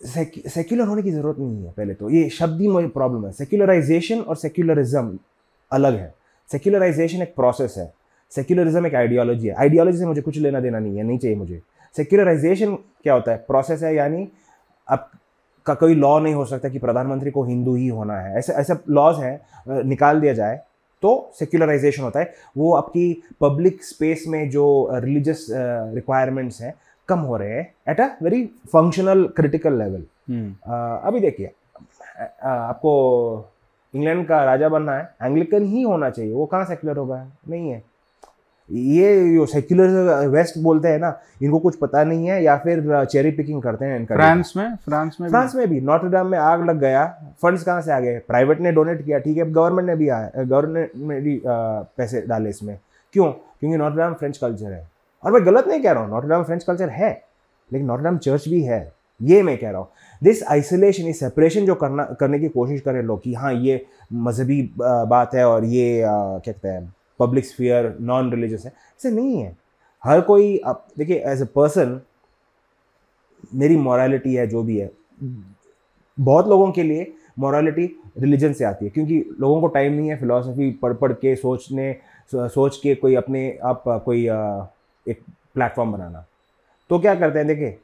सेक्युलर 0.00 0.86
होने 0.86 1.02
की 1.02 1.10
ज़रूरत 1.10 1.38
नहीं 1.38 1.64
है 1.64 1.72
पहले 1.76 1.94
तो। 1.94 2.10
ये 2.10 2.28
शब्द 2.30 2.60
ही 2.60 2.86
प्रॉब्लम 2.88 3.26
है। 3.26 3.32
सेक्युलराइजेशन 3.32 4.20
और 4.20 4.36
सेक्युलरिज्म 4.36 5.18
अलग 5.72 5.94
है। 5.94 6.14
सेक्युलराइजेशन 6.52 7.22
एक 7.22 7.34
प्रोसेस 7.34 7.74
है। 7.78 7.92
सेक्युलरिज्म 8.32 8.86
एक 8.86 8.94
आइडियोलॉजी 8.94 9.48
है। 9.48 9.54
आइडियोलॉजी 9.54 9.98
से 9.98 10.06
मुझे 10.06 10.22
कुछ 10.22 10.38
लेना 10.38 10.60
देना 10.60 10.78
नहीं 10.78 10.96
है 10.96 11.02
नहीं 11.02 11.18
चाहिए 11.18 11.36
मुझे। 11.36 11.60
सेक्युलराइजेशन 11.96 12.74
क्या 12.74 13.14
होता 13.14 13.32
है? 13.32 13.36
प्रोसेस 13.38 13.82
है 13.82 13.94
यानी 13.94 14.28
अब 14.88 15.08
का 15.66 15.74
कोई 15.74 15.94
लॉ 15.94 16.18
नहीं 16.20 16.34
हो 16.34 16.44
सकता 16.44 16.68
कि 16.68 16.78
प्रधानमंत्री 16.78 17.30
को 17.30 17.44
हिंदू 17.44 17.74
ही 17.74 17.88
होना 17.88 18.18
है। 18.20 18.38
ऐसे 18.38 18.52
ऐसे 18.52 18.74
लॉज 18.90 19.18
हैं 19.20 19.82
निकाल 19.84 20.20
दिया 20.20 20.32
जाए 20.34 20.60
तो 21.02 21.30
सेक्युलराइजेशन 21.34 22.02
होता 22.02 22.20
है। 22.20 22.32
वो 22.56 22.72
आपकी 22.74 23.22
पब्लिक 23.40 23.84
स्पेस 23.84 24.24
में 24.28 24.48
जो 24.50 24.88
रिलीजियस 24.94 25.46
रिक्वायरमेंट्स 25.50 26.60
हैं 26.62 26.74
कम 27.08 27.18
हो 27.20 27.36
रहे 27.36 27.52
हैं 27.52 27.72
at 27.88 28.00
a 28.00 28.08
very 28.22 28.44
functional 28.72 29.24
critical 29.36 29.78
level 29.78 30.04
हम्म, 30.28 30.54
अभी 31.04 31.20
देखिए 31.20 31.52
आपको 32.44 32.92
इंग्लैंड 33.94 34.26
का 34.26 34.42
राजा 34.44 34.68
बनना 34.68 34.92
है 34.92 35.14
एंग्लिकन 35.22 35.64
ही 35.66 35.82
होना 35.82 36.10
चाहिए। 36.10 36.32
वो 36.32 36.46
कहाँ 36.46 36.64
सेक्युलर 36.64 36.96
होगा? 36.96 37.26
नहीं 37.48 37.70
है। 37.70 37.82
ये 38.70 39.34
जो 39.34 39.44
सेक्युलर 39.46 40.26
वेस्ट 40.28 40.58
बोलते 40.58 40.88
हैं 40.88 40.98
ना 40.98 41.12
इनको 41.42 41.58
कुछ 41.58 41.76
पता 41.76 42.02
नहीं 42.04 42.26
है 42.28 42.42
या 42.42 42.56
फिर 42.56 43.04
चेरी 43.04 43.30
पिकिंग 43.30 43.62
करते 43.62 43.84
हैं 43.84 43.98
इनका 43.98 44.14
फ्रांस 44.14 44.52
में 44.56 44.76
फ्रांस 44.84 45.16
में 45.20 45.28
फ्रांस 45.28 45.54
में 45.54 45.66
भी 45.68 45.80
नॉटरडाम 45.80 46.26
में 46.26 46.38
आग 46.38 46.68
लग 46.68 46.78
गया 46.80 47.04
फंड्स 47.42 47.62
कहाँ 47.62 47.80
से 47.82 47.92
आ 47.92 47.98
गए? 48.00 48.18
प्राइवेट 48.18 48.60
ने 48.60 48.72
डोनेट 48.72 49.04
किया 49.04 49.18
ठीक 49.18 49.36
है 49.36 49.50
गवर्नमेंट 49.52 49.88
ने 49.88 49.96
भी 49.96 50.08
आया 50.08 50.30
गवर्नमेंट 50.38 50.90
ने 50.96 51.20
भी 51.20 51.40
पैसे 51.46 52.20
डाले 52.28 52.50
इसमें। 52.50 52.78
क्यों? 53.14 53.30
क्योंकि 53.30 53.76
नॉटरडाम 53.76 54.14
फ्रेंच 54.14 54.36
कल्चर 54.38 54.72
है। 54.72 54.86
और 55.24 55.32
मैं 55.32 55.44
गलत 55.46 55.68
नहीं 55.68 55.82
कह 55.82 55.92
रहा 55.92 56.02
हूँ 56.02 56.10
नॉटरडाम 56.10 56.42
फ्रेंच 56.44 56.64
कल्चर 56.64 56.88
है 56.88 57.10
लेकिन 57.70 57.86
नॉटरडाम 57.86 58.18
चर्च 58.18 58.48
भी 58.48 58.62
है 58.62 58.80
ये 59.20 59.42
मैं 59.42 59.56
कह 59.58 59.70
रहा 59.70 59.78
हूँ। 59.78 59.88
दिस 60.22 60.42
आइसोलेशन 60.50 61.04
ये 61.04 61.12
सेपरेशन 61.12 61.66
जो 61.66 61.74
करना 61.74 62.04
करने 62.20 62.38
की 62.38 62.48
कोशिश 62.48 62.80
करें 62.80 63.02
लोग 63.02 63.22
कि 63.22 63.34
हाँ 63.34 63.52
ये 63.54 63.84
मजहबी 64.12 64.62
बात 64.78 65.34
है 65.34 65.44
और 65.48 65.64
ये 65.64 66.00
क्या 66.00 66.52
कहते 66.52 66.68
हैं 66.68 66.92
पब्लिक 67.20 67.46
स्फीयर 67.46 67.94
नॉन 68.00 68.30
रिलीजियस 68.32 68.64
है। 68.66 68.72
ऐसे 68.72 69.10
नहीं 69.10 69.36
है। 69.36 69.56
हर 70.02 70.20
कोई 70.22 70.56
अब 70.58 70.86
देखिए 70.98 71.22
एज 71.26 71.42
ए 71.42 71.44
पर्सन 71.54 72.00
मेरी 73.54 73.76
मॉरलिटी 73.78 74.34
है, 74.34 74.46
जो 74.46 74.62
भी 74.62 74.78
है, 74.78 74.90
बहुत 76.18 76.48
लोगों 76.48 76.70
के 76.72 76.82
लिए 76.82 77.12
मॉरलिटी 77.38 77.84
रिलीजन 78.18 78.52
से 78.52 78.64
आती 78.64 78.84
है, 78.84 78.90
क्योंकि 78.90 79.24
लोगों 79.40 79.60
को 79.60 79.66
टाइम 79.68 79.92
नहीं 79.92 80.08
है 80.08 80.18
फिलोसफी 80.20 80.70
पढ़ 80.72 80.92
पढ़ 80.94 81.12
के, 81.12 81.34
सोचने 81.36 81.94
सोच 82.32 82.76
के 82.76 82.94
कोई 82.94 83.14
अपने 83.14 83.58
आप, 83.64 83.82
कोई 84.04 84.24
एक 85.06 85.22
प्लेटफॉर्म 85.54 85.92
बनाना। 85.92 86.24
तो 86.90 86.98
क्या 86.98 87.14
करते 87.14 87.38
हैं, 87.38 87.46
देखिए, 87.48 87.78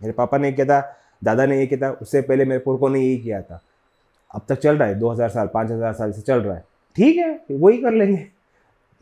मेरे 0.00 0.12
पापा 0.12 0.38
ने 0.38 0.52
किया 0.52 0.66
था, 0.66 0.80
दादा 1.24 1.46
ने 1.46 1.58
ये 1.58 1.66
किया 1.66 1.80
था, 1.80 1.92
उससे 1.92 2.20
पहले 2.22 2.44
मेरे 2.44 2.60
पुरखों 2.60 2.90
ने 2.90 3.00
यही 3.00 3.16
किया 3.18 3.40
था। 3.42 3.60
अब 4.30 4.42
तक 4.48 4.58
चल 4.58 4.76
रहा 4.76 4.88
है, 4.88 4.94
दो 4.94 5.10
हज़ार 5.10 5.28
साल, 5.28 5.46
पाँच 5.46 5.70
हज़ार 5.70 5.92
साल 5.92 6.12
से 6.12 6.22
चल 6.22 6.40
रहा 6.40 6.54
है। 6.54 6.64
ठीक 6.96 7.16
है 7.16 7.40
वही 7.50 7.78
कर 7.78 7.92
लेंगे। 7.92 8.26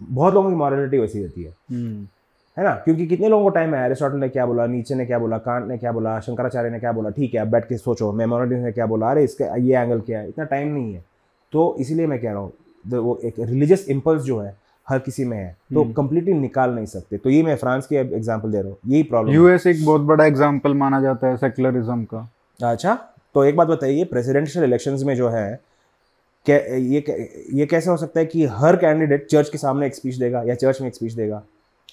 बहुत 0.01 0.35
लोगों 0.35 0.51
की 0.51 0.57
मॉरलिटी 0.57 0.99
वैसी 0.99 1.23
रहती 1.23 1.43
है। 1.43 1.53
हम्म, 1.71 2.07
है 2.57 2.65
ना? 2.65 2.75
क्योंकि 2.75 3.07
कितने 3.07 3.29
लोगों 3.29 3.45
को 3.45 3.51
टाइम 3.51 3.75
है? 3.75 3.85
एरिस्टोटल 3.85 4.19
ने 4.19 4.29
क्या 4.29 4.47
बोला? 4.47 4.67
नीचे 4.67 4.95
ने 4.95 5.07
क्या 5.07 5.19
बोला? 5.19 5.39
कांट 5.39 5.67
ने 5.69 5.77
क्या 5.79 5.93
बोला? 5.93 6.19
शंकराचार्य 6.21 6.71
ने 6.71 6.79
क्या 6.79 6.93
बोला? 6.93 7.11
ठीक 7.11 7.35
है 7.35 7.41
अब 7.41 7.51
बैठ 7.51 7.69
के 7.69 7.77
सोचो। 7.79 8.13
मेमोरिडस 8.13 8.65
ने 8.65 8.73
क्या 8.73 8.87
बोला? 8.87 9.11
अरे 9.11 9.25
इसका 9.25 9.55
ये 9.57 9.77
एंगल 9.77 10.01
क्या 10.01 10.21
है? 10.21 10.29
इतना 10.29 10.45
टाइम 10.45 10.69
नहीं 10.69 10.95
है। 10.95 11.05
तो 11.53 11.75
इसीलिए 11.81 12.07
मैं 12.07 12.21
कह 12.21 12.33
रहा 12.33 12.41
हूँ 12.41 12.53
वो 12.85 13.19
एक 13.25 13.35
रिलीजियस 13.39 13.89
इम्पल्स 13.91 14.23
जो 14.23 14.39
है 14.41 14.55
हर 14.87 14.99
किसी 14.99 15.25
में 15.25 15.37
है 15.37 15.57
तो 15.75 15.83
हम्म। 15.83 15.93
कंप्लीटली 15.93 16.33
निकाल 16.35 16.71
नहीं 16.71 16.87
सकते। 16.87 17.17
तो 17.17 17.31
ये 17.31 17.43
मैं 17.43 17.57
फ्रांस 17.57 17.87
की 17.87 17.97
एग्ज़ाम्पल 17.97 18.53
दे 18.53 18.59
रहा 18.59 18.69
हूँ। 18.69 18.77
यही 18.87 19.03
प्रॉब्लम 19.03 19.35
यूएस 19.35 19.67
एक 19.67 19.85
बहुत 19.85 20.01
बड़ा 20.03 20.25
एग्ज़ाम्पल 20.25 20.75
माना 20.75 21.01
जाता 21.01 21.27
है 21.27 21.37
सेक्युलरिज्म 21.37 22.05
का। 22.05 22.29
अच्छा 22.61 22.95
तो 23.35 23.45
एक 23.45 23.57
बात 23.57 23.69
बताइए 23.69 24.05
प्रेसिडेंशियल 24.05 24.65
इलेक्शंस 24.65 25.03
में 25.03 25.15
जो 25.17 25.29
है 25.29 25.61
ये 26.47 26.99
ये 27.55 27.67
कैसे 27.67 27.91
हो 27.91 27.97
सकता 27.97 28.21
है 28.21 28.27
कि 28.27 28.45
हर 28.53 28.77
कैंडिडेट 28.77 29.27
चर्च 29.27 29.49
के 29.49 29.59
सामने 29.59 29.87
एक 29.87 29.95
स्पीच 29.95 30.15
देगा 30.17 30.43
या 30.47 30.55
चर्च 30.55 30.81
में 30.81 30.89
एक 30.89 30.95
स्पीच 30.95 31.13
देगा? 31.13 31.43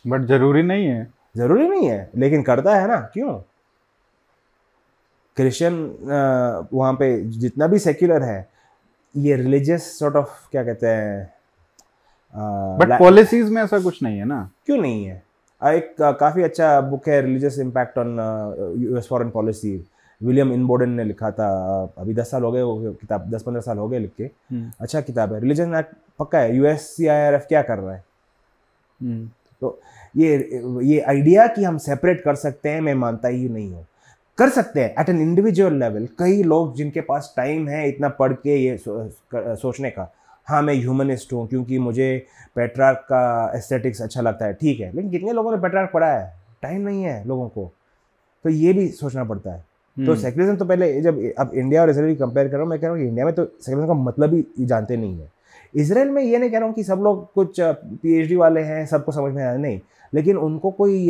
बट 0.07 0.25
ज़रूरी 0.27 0.63
नहीं 0.63 0.85
है। 0.87 1.07
ज़रूरी 1.37 1.67
नहीं 1.69 1.87
है 1.89 2.09
लेकिन 2.17 2.43
करता 2.43 2.75
है 2.75 2.87
ना 2.87 2.95
क्यों? 3.13 3.33
क्रिश्चियन 5.37 5.75
वहाँ 6.73 6.93
पे 6.93 7.09
जितना 7.39 7.67
भी 7.67 7.79
सेक्युलर 7.79 8.23
है 8.23 8.47
ये 9.15 9.35
रिलीजियस 9.35 9.97
सॉर्ट 9.99 10.15
ऑफ़ 10.15 10.47
क्या 10.51 10.63
कहते 10.63 10.87
हैं 10.87 11.33
बट 12.79 12.97
पॉलिसीज़ 12.99 13.51
में 13.51 13.61
ऐसा 13.63 13.79
कुछ 13.79 14.01
नहीं 14.03 14.17
है 14.19 14.25
ना। 14.25 14.49
क्यों 14.65 14.77
नहीं 14.77 15.05
है? 15.05 15.23
एक 15.61 15.95
काफ़ी 16.19 16.43
अच्छा 16.43 16.79
बुक 16.81 17.07
है 17.09 17.21
religious 17.21 17.59
impact 17.59 17.97
on 17.97 18.17
US 18.79 19.07
foreign 19.09 19.29
policy 19.29 19.75
William 20.21 20.51
Inboden 20.53 20.89
ने 20.89 21.03
लिखा 21.03 21.31
था 21.31 21.47
अभी 21.97 22.13
दस 22.13 22.31
साल 22.31 22.43
हो 22.43 22.51
गए 22.51 22.61
वो 22.61 22.91
किताब 22.91 23.29
दस 23.31 23.43
पंद्रह 23.43 23.61
साल 23.61 23.77
हो 23.77 23.87
गए 23.89 23.99
लिख 23.99 24.11
के। 24.17 24.23
हम्म, 24.23 24.71
अच्छा 24.81 25.01
किताब 25.01 25.33
है 25.33 25.39
रिलीजन 25.39 25.75
एक्ट 25.75 25.95
पक्का 26.19 26.39
है 26.39 26.55
यूएस 26.55 26.87
सी 26.87 27.05
क्या 27.05 27.61
कर 27.61 27.77
रहा 27.77 27.93
है? 27.93 28.03
तो 29.61 29.79
ये 30.17 30.35
ये 30.83 30.99
आइडिया 31.01 31.47
कि 31.47 31.63
हम 31.63 31.77
सेपरेट 31.77 32.21
कर 32.23 32.35
सकते 32.35 32.69
हैं 32.69 32.81
मैं 32.81 32.93
मानता 32.95 33.27
ही 33.27 33.47
नहीं 33.49 33.71
हूँ। 33.71 33.85
कर 34.37 34.49
सकते 34.49 34.83
हैं 34.83 34.93
एट 34.99 35.09
एन 35.09 35.21
इंडिविजुअल 35.21 35.73
लेवल 35.79 36.07
कई 36.19 36.43
लोग 36.43 36.75
जिनके 36.75 37.01
पास 37.01 37.33
टाइम 37.37 37.67
है 37.69 37.87
इतना 37.89 38.09
पढ़ 38.09 38.33
के 38.33 38.55
ये 38.55 38.77
सो, 38.77 39.03
कर, 39.31 39.55
सोचने 39.55 39.89
का 39.89 40.11
हाँ 40.47 40.61
मैं 40.61 40.73
ह्यूमनिस्ट 40.75 41.33
हूँ 41.33 41.47
क्योंकि 41.47 41.79
मुझे 41.79 42.25
पेट्रार्क 42.55 42.99
का 43.09 43.51
एस्थेटिक्स 43.55 44.01
अच्छा 44.01 44.21
लगता 44.21 44.45
है 44.45 44.53
ठीक 44.53 44.79
है 44.79 44.91
लेकिन 44.95 45.11
कितने 45.11 45.33
लोगों 45.33 45.51
ने 45.51 45.57
पेट्रार्क 45.61 45.91
पढ़ा 45.93 46.11
है? 46.11 46.33
टाइम 46.61 46.81
नहीं 46.81 47.03
है 47.03 47.23
लोगों 47.27 47.47
को। 47.49 47.71
तो 48.45 48.49
ये 48.49 48.73
भी 48.73 48.87
सोचना 48.89 49.23
पड़ता 49.23 49.53
है। 49.53 49.63
तो 49.97 50.01
हम्म, 50.01 50.15
सेकुलरिज्म 50.15 50.55
तो 50.55 50.65
पहले 50.65 51.01
जब 51.01 51.19
अब 51.39 51.51
इंडिया 51.53 51.81
और 51.81 51.89
इसराइल 51.89 52.15
कंपेयर 52.15 52.47
कर 52.47 52.53
रहा 52.53 52.61
हूँ 52.61 52.69
मैं 52.69 52.79
कह 52.79 52.87
रहा 52.87 52.95
हूँ 52.95 53.05
इंडिया 53.05 53.25
में 53.25 53.33
तो 53.35 53.45
सेकुलरिज्म 53.45 53.87
का 53.87 53.93
मतलब 54.01 54.33
ही 54.33 54.65
जानते 54.65 54.97
नहीं 54.97 55.19
है। 55.19 55.31
इसराइल 55.75 56.09
में 56.09 56.21
ये 56.23 56.37
नहीं 56.37 56.49
कह 56.49 56.57
रहा 56.57 56.67
हूँ 56.67 56.73
कि 56.75 56.83
सब 56.83 56.99
लोग 57.03 57.31
कुछ 57.33 57.59
पीएचडी 57.59 58.35
वाले 58.35 58.61
हैं 58.61 58.85
सबको 58.85 59.11
समझ 59.11 59.33
में 59.33 59.43
आया 59.43 59.55
नहीं। 59.57 59.79
लेकिन 60.13 60.37
उनको 60.37 60.71
कोई 60.71 61.09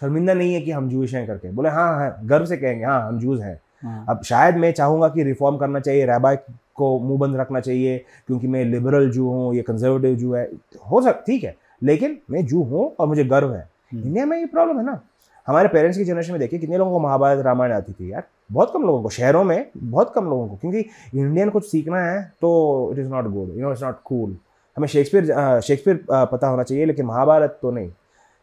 शर्मिंदा 0.00 0.34
नहीं 0.34 0.54
है 0.54 0.60
कि 0.60 0.70
हम 0.70 0.88
जूश 0.88 1.14
हैं 1.14 1.26
करके। 1.26 1.50
बोले 1.50 1.68
हाँ 1.68 1.88
हाँ 1.98 2.18
गर्व 2.24 2.44
से 2.46 2.56
कहेंगे 2.56 2.84
हाँ 2.84 3.00
हम 3.08 3.18
जूस 3.20 3.40
हैं। 3.40 3.60
हाँ, 3.82 4.04
अब 4.08 4.22
शायद 4.24 4.56
मैं 4.56 4.72
चाहूँगा 4.72 5.08
कि 5.08 5.22
रिफॉर्म 5.22 5.56
करना 5.56 5.80
चाहिए 5.80 6.06
रैबा 6.06 6.34
को 6.74 6.98
मुँह 7.00 7.18
बंद 7.18 7.36
रखना 7.36 7.60
चाहिए 7.60 7.98
क्योंकि 8.26 8.46
मैं 8.46 8.64
लिबरल 8.64 9.10
जू 9.10 9.28
हूँ 9.28 9.54
या 9.54 9.62
कंजर्वेटिव 9.62 10.14
जू 10.16 10.32
है। 10.34 10.44
हो 10.92 11.00
सक 11.02 11.22
ठीक 11.26 11.44
है 11.44 11.54
लेकिन 11.82 12.18
मैं 12.30 12.44
जू 12.46 12.62
हूँ 12.62 12.92
और 12.98 13.06
मुझे 13.06 13.24
गर्व 13.24 13.54
है। 13.54 13.68
हम्म। 13.92 14.02
इंडिया 14.02 14.26
में 14.26 14.38
ये 14.38 14.46
प्रॉब्लम 14.46 14.78
है 14.78 14.84
ना। 14.84 15.00
हमारे 15.48 15.68
पेरेंट्स 15.68 15.98
की 15.98 16.04
जनरेशन 16.04 16.32
में 16.32 16.40
देखिए 16.40 16.58
कितने 16.58 16.78
लोगों 16.78 16.92
को 16.92 16.98
महाभारत 17.00 17.44
रामायण 17.44 17.72
आती 17.72 17.92
थी 17.92 18.12
यार। 18.12 18.22
बहुत 18.52 18.72
कम 18.72 18.82
लोगों 18.82 19.02
को 19.02 19.08
शहरों 19.10 19.44
में 19.44 19.70
बहुत 19.76 20.12
कम 20.14 20.24
लोगों 20.24 20.48
को 20.48 20.56
क्योंकि 20.56 20.78
इंडियन 21.14 21.50
कुछ 21.50 21.64
सीखना 21.66 22.00
है 22.00 22.20
तो 22.40 22.90
it 22.92 22.98
is 22.98 23.08
not 23.08 23.26
good 23.26 23.56
you 23.56 23.62
know 23.62 23.70
it's 23.72 23.82
not 23.82 24.02
cool 24.04 24.36
हमें 24.76 24.88
शेक्सपियर 24.88 25.60
शेक्सपियर 25.60 26.04
पता 26.10 26.48
होना 26.48 26.62
चाहिए 26.62 26.84
लेकिन 26.86 27.06
महाभारत 27.06 27.58
तो 27.62 27.70
नहीं। 27.70 27.90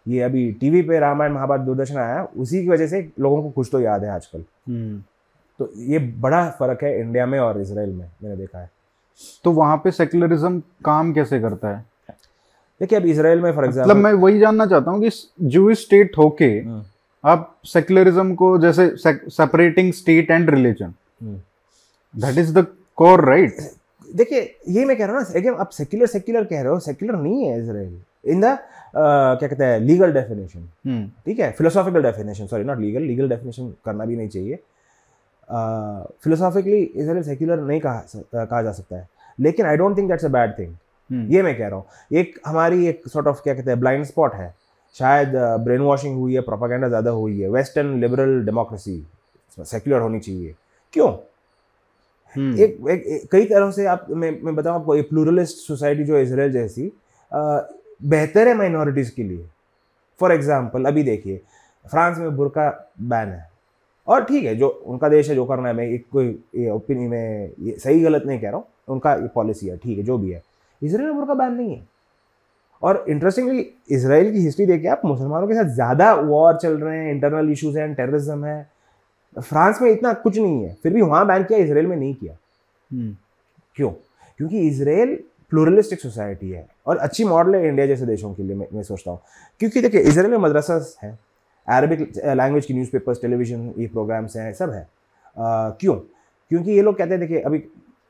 ये 0.06 0.22
अभी 0.22 0.52
टीवी 0.54 0.82
पे 0.82 1.00
रामायण 1.00 1.34
महाभारत 1.34 1.62
दूरदर्शन 1.62 1.98
आया 1.98 2.24
उसी 2.38 2.62
की 2.64 2.70
वजह 2.70 2.88
से 2.88 3.00
लोगों 3.20 3.42
को 3.44 3.50
कुछ 3.52 3.70
तो 3.72 3.80
याद 3.80 4.04
है 4.04 4.10
आजकल। 4.12 4.44
हम्म। 4.68 5.02
तो 5.60 5.70
ये 5.78 6.00
बड़ा 6.00 6.50
फ़र्क 6.60 6.84
है 6.84 7.00
इंडिया 7.00 7.26
में 7.26 7.38
और 7.40 7.60
इसराइल 7.62 7.90
में 7.90 8.10
मैंने 8.24 8.36
देखा 8.36 8.60
है। 8.60 8.70
तो 9.46 9.52
वहाँ 9.54 9.78
पे 9.84 9.92
सेकुलरिज्म 9.92 10.60
काम 10.86 11.14
कैसे 11.14 11.40
करता 11.40 11.70
है? 11.70 11.84
देखिए 12.82 13.00
अब 13.00 13.06
इसराइल 13.06 13.42
में 13.42 13.52
फॉर 13.52 13.64
मतलब 13.64 13.70
एग्ज़ाम्पल 13.70 14.02
मैं 14.02 14.14
वही 14.14 14.40
जानना 14.40 14.66
चाहता 14.66 14.92
हूँ 14.92 15.02
कि 15.02 15.10
जूइश 15.44 15.84
स्टेट 15.86 16.18
होके 16.18 16.46
हम्म। 16.46 16.82
आप 17.26 17.56
सेक्युलरिज्म 17.66 18.36
को 18.36 18.58
जैसे 18.58 18.90
separating 18.98 19.92
state 19.94 20.32
and 20.32 20.50
religion 20.50 20.94
that 22.14 22.38
is 22.38 22.54
the 22.60 22.66
core 22.98 23.26
right 23.30 23.58
देखिए 24.08 24.42
ये 24.70 24.86
मैं 24.86 24.98
कह 24.98 25.06
रहा 25.06 25.18
हूँ 25.18 25.24
ना 25.24 25.40
again, 25.40 25.60
आप 25.60 25.70
सेक्युलर 25.70 26.08
सेक्युलर 26.08 26.44
कह 26.44 26.62
रहे 26.62 26.72
हो 26.72 26.80
सेक्युलर 26.80 27.16
नहीं 27.22 27.46
है 27.46 27.62
इसराइल 27.64 28.00
इन 28.32 28.42
द 28.42 28.58
क्या 28.96 29.48
कहते 29.48 29.64
हैं 29.64 29.80
लीगल 29.80 30.12
डेफिनेशन 30.14 31.10
ठीक 31.26 31.40
है? 31.40 31.52
Philosophical 31.52 32.04
definition 32.04 32.48
sorry 32.48 32.64
not 32.64 32.80
legal 32.80 33.02
legal 33.02 33.30
definition 33.30 33.74
करना 33.86 34.06
भी 34.06 34.16
नहीं 34.16 34.30
चाहिए. 34.30 34.60
फिलोसॉफिकली 36.24 36.82
इसराइल 36.82 37.24
सेक्युलर 37.24 37.62
नहीं 37.62 37.80
कहा 37.82 38.06
कहा 38.36 38.62
जा 38.62 38.72
सकता 38.72 38.96
है. 38.96 39.08
लेकिन 39.40 39.66
I 39.66 39.78
don't 39.78 39.98
think 39.98 40.10
that's 40.10 40.26
a 40.26 40.30
bad 40.30 40.58
thing 40.60 41.32
ये 41.34 41.42
मैं 41.44 41.58
कह 41.58 41.68
रहा 41.68 41.76
हूँ. 41.76 41.86
एक 42.14 42.40
हमारी 42.46 42.88
एक 42.88 43.02
सॉर्ट 43.08 43.28
ऑफ़ 43.28 43.42
क्या 43.44 43.54
कहते 43.54 43.72
हैं 43.72 43.80
ब्लाइंड 43.80 44.06
स्पॉट 44.06 44.34
है. 44.34 44.54
शायद 44.96 45.36
ब्रेन 45.64 45.82
वॉशिंग 45.82 46.18
हुई 46.18 46.34
है 46.36 46.42
प्रोपागेंडा 46.42 46.88
ज़्यादा 46.88 47.12
हुई 47.12 47.40
है। 47.40 47.50
वेस्टर्न 47.52 48.00
लिबरल 48.02 48.44
डेमोक्रेसी 48.46 49.04
सेक्युलर 49.58 50.02
होनी 50.02 50.20
चाहिए। 50.20 50.54
क्यों? 50.94 51.12
हम्म। 52.36 52.60
एक, 52.60 52.78
एक, 52.90 53.06
एक 53.06 53.28
कई 53.32 53.46
तरह 53.46 53.72
से 53.72 53.86
आप 53.86 54.06
मैं 54.12 54.32
मैं 54.44 54.56
बताऊँ 54.56 54.80
आपको 54.80 54.96
एक 54.96 55.10
प्लूरलिस्ट 55.10 55.58
सोसाइटी 55.58 56.04
जो 56.04 56.20
इसराइल 56.20 56.52
जैसी 56.52 56.92
बेहतर 57.32 58.48
है 58.48 58.54
माइनॉरिटीज़ 58.58 59.12
के 59.16 59.24
लिए। 59.24 59.46
फॉर 60.20 60.32
एग्ज़ाम्पल 60.32 60.86
अभी 60.86 61.04
देखिए 61.04 61.42
फ्रांस 61.86 62.18
में 62.18 62.36
बुरका 62.36 62.70
बैन 63.02 63.30
है। 63.30 63.48
और 64.08 64.24
ठीक 64.24 64.44
है 64.46 64.56
जो 64.56 64.68
उनका 64.68 65.10
देश 65.10 65.30
है 65.30 65.36
जो 65.36 65.46
करना 65.46 65.68
है 65.68 65.74
मैं 65.76 65.88
एक 65.88 66.06
कोई 66.12 66.68
ओपिनियन 66.70 67.10
में 67.10 67.52
ये 67.60 67.78
सही 67.80 68.02
गलत 68.02 68.24
नहीं 68.26 68.40
कह 68.40 68.50
रहा 68.50 68.58
हूँ 68.58 68.66
उनका 68.88 69.14
ये 69.14 69.28
पॉलिसी 69.36 69.68
है 69.68 69.78
ठीक 69.78 69.98
है 69.98 70.04
जो 70.04 70.18
भी 70.18 70.32
है। 70.32 70.42
इसराइल 70.82 71.06
में 71.06 71.16
बुरका 71.16 71.34
बैन 71.34 71.54
नहीं 71.54 71.76
है। 71.76 71.82
और 72.84 73.06
इंटरेस्टिंगली 73.10 73.66
इसराइल 73.90 74.32
की 74.34 74.40
हिस्ट्री 74.40 74.66
देखिए 74.66 74.90
आप 74.90 75.02
मुसलमानों 75.06 75.48
के 75.48 75.54
साथ 75.54 75.74
ज़्यादा 75.76 76.14
वॉर 76.14 76.58
चल 76.58 76.78
रहे 76.78 76.98
हैं 76.98 77.12
इंटरनल 77.12 77.52
इश्यूज़ 77.52 77.78
हैं 77.80 77.94
टेररिज्म 77.94 78.46
है। 78.46 78.70
फ्रांस 79.38 79.82
में 79.82 79.90
इतना 79.92 80.14
कुछ 80.14 80.38
नहीं 80.38 80.64
है 80.64 80.74
फिर 80.84 80.94
भी 80.94 81.02
वहाँ 81.02 81.26
बैन 81.28 81.44
किया 81.44 81.60
इसराइल 81.60 81.88
में 81.88 81.96
नहीं 81.98 82.14
किया। 82.16 82.38
हम्म। 82.92 83.16
क्यों? 83.76 83.90
क्योंकि 84.38 84.60
इसराइल 84.60 85.20
प्लूरलिस्टिक 85.50 86.00
सोसाइटी 86.00 86.50
है 86.50 86.68
और 86.88 86.98
अच्छी 86.98 87.24
मॉडल 87.24 87.56
है 87.56 87.68
इंडिया 87.68 87.88
जैसे 87.88 88.06
देशों 88.06 88.34
के 88.34 88.44
लिए 88.44 88.56
मैं, 88.56 88.68
मैं 88.74 88.84
सोचता 88.84 89.12
हूँ। 89.12 89.20
क्योंकि 89.60 89.82
देखिए 89.82 90.02
इसराइल 90.02 90.32
में 90.32 90.38
मदरसा 90.38 90.80
है 91.04 91.20
अरबिक 91.68 92.12
लैंग्वेज 92.26 92.66
की 92.66 92.74
न्यूज़पेपर्स 92.74 93.22
टेलीविज़न 93.22 93.74
ये 93.78 93.88
प्रोग्राम्स 93.88 94.38
हैं 94.38 94.54
सब 94.54 94.72
है। 94.72 94.82
अ, 94.82 94.88
क्यों? 95.80 95.96
क्योंकि 96.50 96.72
ये 96.72 96.82
लोग 96.82 96.98
कहते 96.98 97.12
हैं 97.12 97.20
देखिए 97.20 97.40
अभी 97.40 97.58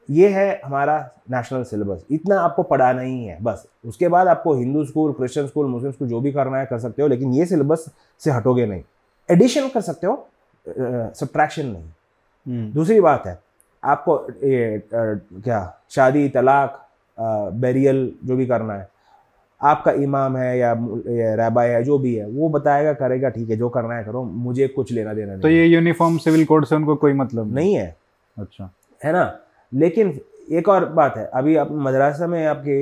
ये 0.10 0.28
है 0.30 0.62
हमारा 0.66 0.98
नेशनल 1.32 1.64
सिलेबस 1.64 2.06
इतना 2.12 2.40
आपको 2.40 2.64
पढ़ाना 2.64 3.02
ही 3.02 3.24
है 3.26 3.38
बस। 3.44 3.66
उसके 3.86 4.08
बाद 4.08 4.28
आपको 4.28 4.54
Hindu 4.56 4.84
school 4.86 5.12
Christian 5.14 5.48
school 5.48 5.68
Muslim 5.68 5.92
school 5.92 6.08
जो 6.08 6.20
भी 6.22 6.32
करना 6.32 6.58
है 6.60 6.66
कर 6.66 6.80
सकते 6.80 7.02
हो 7.02 7.08
लेकिन 7.08 7.34
ये 7.34 7.46
सिलेबस 7.46 7.86
से 8.22 8.32
हटोगे 8.32 8.66
नहीं। 8.66 8.84
एडिशन 9.30 9.68
कर 9.70 9.82
सकते 9.82 10.08
हो 10.08 10.16
सब्ट्रैक्शन 11.16 11.66
नहीं। 11.66 11.84
हम्म। 12.46 12.72
दूसरी 12.74 13.00
बात 13.02 13.26
है 13.28 13.38
आपको 13.84 14.16
अ, 14.16 14.30
क्या 14.42 15.62
शादी 15.90 16.28
तलाक 16.30 16.82
बेरियल 17.56 18.12
जो 18.26 18.36
भी 18.36 18.46
करना 18.46 18.74
है 18.74 18.88
आपका 19.62 19.92
इमाम 19.92 20.36
है 20.38 20.58
या, 20.58 20.70
या 21.10 21.34
रैबाई 21.36 21.70
है 21.70 21.84
जो 21.84 21.98
भी 22.00 22.14
है 22.16 22.26
वो 22.28 22.50
बताएगा 22.50 22.94
करेगा 22.94 23.30
ठीक 23.30 23.50
है 23.50 23.56
जो 23.58 23.70
करना 23.70 23.96
है 23.96 24.04
करो 24.04 24.24
मुझे 24.24 24.68
कुछ 24.68 24.92
लेना 24.92 25.14
देना 25.14 25.32
नहीं 25.32 25.42
तो 25.42 25.50
ये 25.50 25.66
यूनिफॉर्म 25.66 26.18
सिविल 26.18 26.46
कोड 26.46 26.66
से 26.66 26.76
उनको 26.76 26.96
कोई 26.96 27.14
मतलब 27.14 27.54
नहीं 27.56 27.74
है। 27.76 27.96
अच्छा। 28.38 28.70
है 29.02 29.12
ना? 29.14 29.24
लेकिन 29.74 30.20
एक 30.52 30.70
और 30.70 30.86
बात 30.92 31.18
है 31.18 31.26
अभी 31.34 31.56
आप 31.56 31.72
मदरसा 31.72 32.28
में 32.28 32.46
आपके 32.46 32.78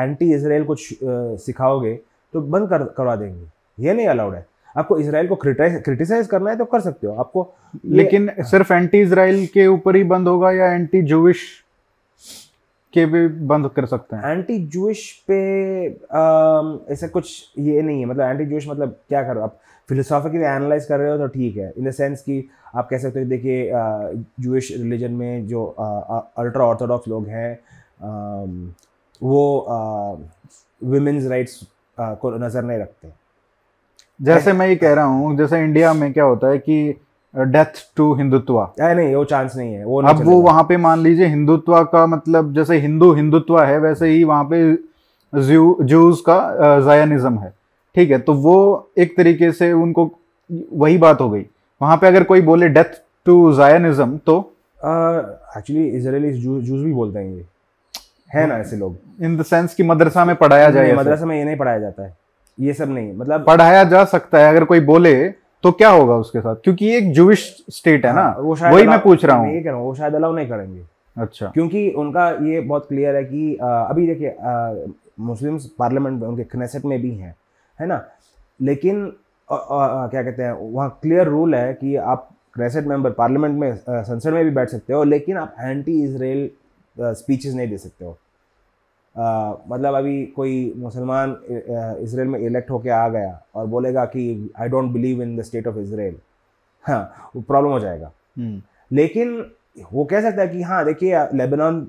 एंटी 0.00 0.32
इसराइल 0.34 0.64
कुछ 0.64 0.88
सिखाओगे 1.02 1.94
तो 2.34 2.40
बंद 2.40 2.68
कर 2.68 2.84
करवा 2.96 3.16
देंगे। 3.16 3.46
ये 3.78 3.94
नहीं 3.94 4.06
अलाउड 4.08 4.34
है। 4.34 4.46
आपको 4.76 4.98
इसराइल 4.98 5.28
को 5.28 5.36
क्रिटिसाइज 5.36 6.26
करना 6.26 6.50
है 6.50 6.56
तो 6.56 6.64
कर 6.64 6.80
सकते 6.80 7.06
हो। 7.06 7.14
आपको 7.14 7.52
लेकिन 7.86 8.30
सिर्फ़ 8.40 8.72
एंटी 8.72 9.00
इसराइल 9.00 9.46
के 9.54 9.66
ऊपर 9.66 9.96
ही 9.96 10.04
बंद 10.04 10.28
होगा 10.28 10.50
या 10.52 10.72
एंटी 10.72 11.02
जूविश 11.02 11.42
के 12.94 13.04
भी 13.06 13.26
बंद 13.46 13.70
कर 13.76 13.86
सकते 13.86 14.16
हैं? 14.16 14.30
एंटी 14.30 14.58
जूश 14.66 15.10
पे 15.28 15.36
ऐसा 16.92 17.06
कुछ 17.08 17.52
ये 17.58 17.82
नहीं 17.82 18.00
है। 18.00 18.06
मतलब 18.06 18.30
एंटी 18.30 18.44
जूश 18.46 18.68
मतलब 18.68 18.96
क्या 19.08 19.22
करो? 19.22 19.40
आप 19.40 19.60
फिलोसॉफिकली 19.88 20.40
एनालाइज 20.40 20.84
कर 20.84 20.98
रहे 20.98 21.10
हो 21.10 21.18
तो 21.18 21.26
ठीक 21.28 21.56
है। 21.56 21.72
इन 21.78 21.88
द 21.88 21.90
सेंस 21.92 22.20
कि 22.22 22.38
आप 22.74 22.88
कह 22.88 22.98
सकते 22.98 23.20
हो 23.20 23.26
देखिए 23.26 23.70
जूश 24.40 24.70
रिलीजन 24.72 25.12
में 25.12 25.46
जो 25.48 25.64
अल्ट्रा 26.38 26.64
ऑर्थोडॉक्स 26.64 27.08
लोग 27.08 27.28
हैं 27.28 27.58
वो 29.22 29.44
वुमेन्स 30.82 31.26
राइट्स 31.26 31.60
को 31.98 32.30
नज़र 32.38 32.62
नहीं 32.62 32.78
रखते। 32.78 33.08
जैसे 34.20 34.52
मैं 34.52 34.66
ये 34.68 34.76
कह 34.76 34.94
रहा 34.94 35.04
हूँ 35.04 35.36
जैसे 35.36 35.60
इंडिया 35.60 35.92
में 35.94 36.12
क्या 36.12 36.24
होता 36.24 36.48
है 36.48 36.58
कि 36.58 36.94
डेथ 37.34 37.82
टू 37.96 38.12
हिंदुत्व। 38.14 38.58
नहीं 38.80 39.14
वो 39.14 39.24
चांस 39.24 39.56
नहीं 39.56 39.72
है 39.74 39.84
वो 39.84 40.02
अब 40.02 40.22
वो 40.24 40.32
वहाँ 40.32 40.42
वहाँ 40.44 40.64
पे 40.64 40.76
मान 40.76 41.00
लीजिए 41.00 41.26
हिंदुत्व 41.26 41.82
का 41.84 42.06
मतलब 42.06 42.52
जैसे 42.54 42.78
हिंदू 42.80 43.12
हिंदुत्व 43.14 43.60
है 43.60 43.78
वैसे 43.80 44.08
ही 44.08 44.22
वहाँ 44.24 44.44
पे 44.52 44.60
जूस 45.84 46.20
का 46.28 46.38
जायनिज्म 46.80 47.38
है। 47.38 47.52
ठीक 47.96 48.10
है 48.10 48.18
तो 48.18 48.34
वो 48.34 48.56
एक 48.98 49.16
तरीके 49.16 49.50
से 49.52 49.72
उनको 49.72 50.10
वही 50.72 50.98
बात 50.98 51.20
हो 51.20 51.30
गई। 51.30 51.42
वहाँ 51.80 51.96
पे 51.96 52.06
अगर 52.06 52.24
कोई 52.24 52.40
बोले 52.40 52.68
डेथ 52.68 53.00
टू 53.26 53.52
जायनिज्म 53.52 54.16
तो? 54.26 54.38
एक्चुअली 55.56 55.86
इसराइली 55.88 56.32
जूस 56.32 56.80
भी 56.80 56.92
बोलते 56.92 57.18
हैं 57.18 57.34
ये। 57.34 57.44
है 58.34 58.46
ना 58.46 58.58
ऐसे 58.58 58.76
लोग। 58.76 58.96
इन 59.22 59.36
द 59.36 59.42
सेंस 59.42 59.74
कि 59.74 59.82
मदरसा 59.82 60.24
में 60.24 60.34
पढ़ाया 60.36 60.70
जाए 60.70 60.92
मदरसा 60.92 61.26
में 61.26 61.36
ये 61.36 61.44
नहीं 61.44 61.56
पढ़ाया 61.56 61.78
जाता 61.78 62.02
है। 62.02 62.16
ये 62.58 62.72
सब 62.74 62.90
नहीं 62.90 63.12
मतलब 63.16 63.44
पढ़ाया 63.46 63.84
जा 63.84 64.04
सकता 64.04 64.38
है 64.38 64.48
अगर 64.48 64.64
कोई 64.64 64.80
बोले 64.82 65.14
तो 65.64 65.70
क्या 65.72 65.90
होगा 65.90 66.14
उसके 66.16 66.40
साथ? 66.40 66.56
क्योंकि 66.64 66.86
ये 66.86 66.96
एक 66.98 67.12
जूविश 67.12 67.64
स्टेट 67.70 68.06
है 68.06 68.14
ना। 68.14 68.22
हाँ, 68.22 68.36
वो 68.38 68.56
शायद 68.56 68.74
वही 68.74 68.86
मैं 68.86 68.98
पूछ 69.02 69.24
रहा 69.24 69.36
हूँ। 69.36 69.54
ये 69.54 69.70
हूँ 69.70 69.82
वो 69.84 69.94
शायद 69.94 70.14
अलाउ 70.14 70.34
नहीं 70.34 70.48
करेंगे। 70.48 70.82
अच्छा। 71.16 71.46
क्योंकि 71.54 71.88
उनका 71.90 72.28
ये 72.46 72.60
बहुत 72.60 72.86
क्लियर 72.88 73.16
है 73.16 73.24
कि 73.24 73.54
अ, 73.54 73.66
अभी 73.66 74.06
देखिए 74.06 74.36
मुस्लिम 75.20 75.58
पार्लियामेंट 75.78 76.20
में 76.20 76.28
उनके 76.28 76.44
कनेसेट 76.44 76.84
में 76.84 77.00
भी 77.02 77.10
हैं 77.10 77.34
है 77.78 77.86
ना? 77.86 78.02
लेकिन 78.60 79.12
क्या 79.48 80.22
कहते 80.22 80.42
हैं 80.42 80.52
वहाँ 80.52 80.88
क्लियर 81.02 81.28
रूल 81.28 81.54
है 81.54 81.72
कि 81.74 81.94
आप 81.96 82.28
कनेसेट 82.56 82.84
मेंबर 82.86 83.10
पार्लियामेंट 83.12 83.58
में 83.60 83.76
संसद 83.78 84.32
में 84.32 84.44
भी 84.44 84.50
बैठ 84.50 84.68
सकते 84.70 84.92
हो 84.92 85.02
लेकिन 85.04 85.36
आप 85.36 85.56
एंटी 85.60 86.02
इसराइल 86.04 86.50
स्पीचेस 86.96 87.54
नहीं 87.54 87.68
दे 87.68 87.78
सकते 87.78 88.04
हो। 88.04 88.18
मतलब 89.68 89.94
अभी 89.94 90.24
कोई 90.36 90.72
मुसलमान 90.76 91.36
इसराइल 91.50 92.28
में 92.28 92.38
इलेक्ट 92.38 92.70
होके 92.70 92.90
आ 92.90 93.08
गया 93.08 93.40
और 93.54 93.66
बोलेगा 93.66 94.04
कि 94.06 94.50
I 94.60 94.68
don't 94.68 94.92
believe 94.92 95.22
in 95.22 95.36
the 95.36 95.42
state 95.42 95.66
of 95.68 95.78
Israel 95.78 96.16
हाँ 96.84 97.30
वो 97.36 97.42
प्रॉब्लम 97.42 97.70
हो 97.70 97.80
जाएगा। 97.80 98.10
हम्म, 98.36 98.60
लेकिन 98.90 99.50
वो 99.92 100.04
कह 100.04 100.20
सकता 100.22 100.42
है 100.42 100.48
कि 100.48 100.62
हाँ 100.62 100.84
देखिए 100.84 101.26
लेबनान 101.34 101.86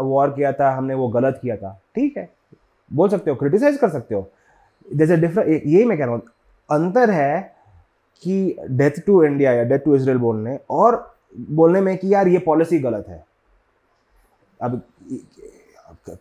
वॉर 0.00 0.30
किया 0.30 0.52
था 0.52 0.70
हमने 0.74 0.94
वो 0.94 1.08
गलत 1.08 1.38
किया 1.42 1.56
था। 1.56 1.72
ठीक 1.94 2.16
है 2.16 2.28
बोल 2.90 3.08
सकते 3.08 3.30
हो 3.30 3.36
क्रिटिसाइज 3.36 3.76
कर 3.78 3.88
सकते 3.90 4.14
हो। 4.14 4.30
जैसे 4.88 5.16
डिफरेंट 5.16 5.48
यही 5.48 5.84
मैं 5.84 5.98
कह 5.98 6.04
रहा 6.04 6.14
हूँ 6.14 6.22
अंतर 6.70 7.10
है 7.10 7.40
कि 8.22 8.56
डेथ 8.70 9.04
टू 9.06 9.22
इंडिया 9.24 9.52
या 9.52 9.64
डेथ 9.64 9.78
टू 9.78 9.94
इसराइल 9.96 10.18
बोलने 10.18 10.58
और 10.70 10.96
बोलने 11.50 11.80
में 11.80 11.96
कि 11.98 12.12
यार 12.14 12.28
ये 12.28 12.38
पॉलिसी 12.38 12.78
गलत 12.78 13.08
है। 13.08 13.24
अब 14.60 14.80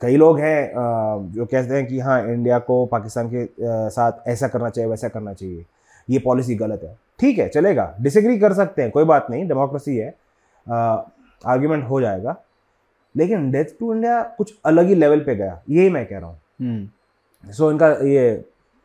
कई 0.01 0.15
लोग 0.17 0.39
हैं 0.39 0.71
जो 1.33 1.45
कहते 1.45 1.75
हैं 1.75 1.85
कि 1.87 1.99
हाँ 1.99 2.21
इंडिया 2.27 2.59
को 2.59 2.85
पाकिस्तान 2.85 3.29
के 3.33 3.47
साथ 3.89 4.27
ऐसा 4.27 4.47
करना 4.47 4.69
चाहिए 4.69 4.89
वैसा 4.89 5.07
करना 5.07 5.33
चाहिए। 5.33 5.65
ये 6.07 6.19
पॉलिसी 6.19 6.55
गलत 6.55 6.83
है। 6.83 6.97
ठीक 7.19 7.37
है 7.39 7.47
चलेगा। 7.49 7.93
डिसएग्री 8.01 8.37
कर 8.39 8.53
सकते 8.53 8.81
हैं 8.81 8.91
कोई 8.91 9.03
बात 9.05 9.27
नहीं 9.29 9.47
डेमोक्रेसी 9.47 9.97
है। 9.97 10.13
आर्ग्यूमेंट 10.67 11.83
हो 11.89 12.01
जाएगा। 12.01 12.35
लेकिन 13.15 13.49
डेथ 13.51 13.65
टू 13.79 13.93
इंडिया 13.93 14.21
कुछ 14.37 14.53
अलग 14.65 14.87
ही 14.87 14.95
लेवल 14.95 15.19
पे 15.19 15.35
गया। 15.35 15.61
यही 15.69 15.89
मैं 15.89 16.05
कह 16.05 16.17
रहा 16.17 16.29
हूँ। 16.29 16.39
हम्म, 16.61 17.51
सो 17.51 17.71
इनका 17.71 17.87
ये 18.03 18.43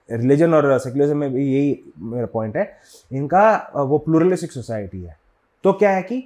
रिलीजन 0.09 0.55
और 0.55 0.79
सेक्युलरिज्म 0.79 1.17
में 1.17 1.33
भी 1.33 1.47
यही 1.47 1.93
मेरा 2.01 2.27
पॉइंट 2.33 2.57
है। 2.57 2.71
इनका 3.11 3.85
वो 3.85 3.99
प्लूरलिस्टिक 3.99 4.53
सोसाइटी 4.53 5.03
है। 5.03 5.17
तो 5.65 5.73
क्या 5.73 5.91
है 5.91 6.03
कि 6.03 6.23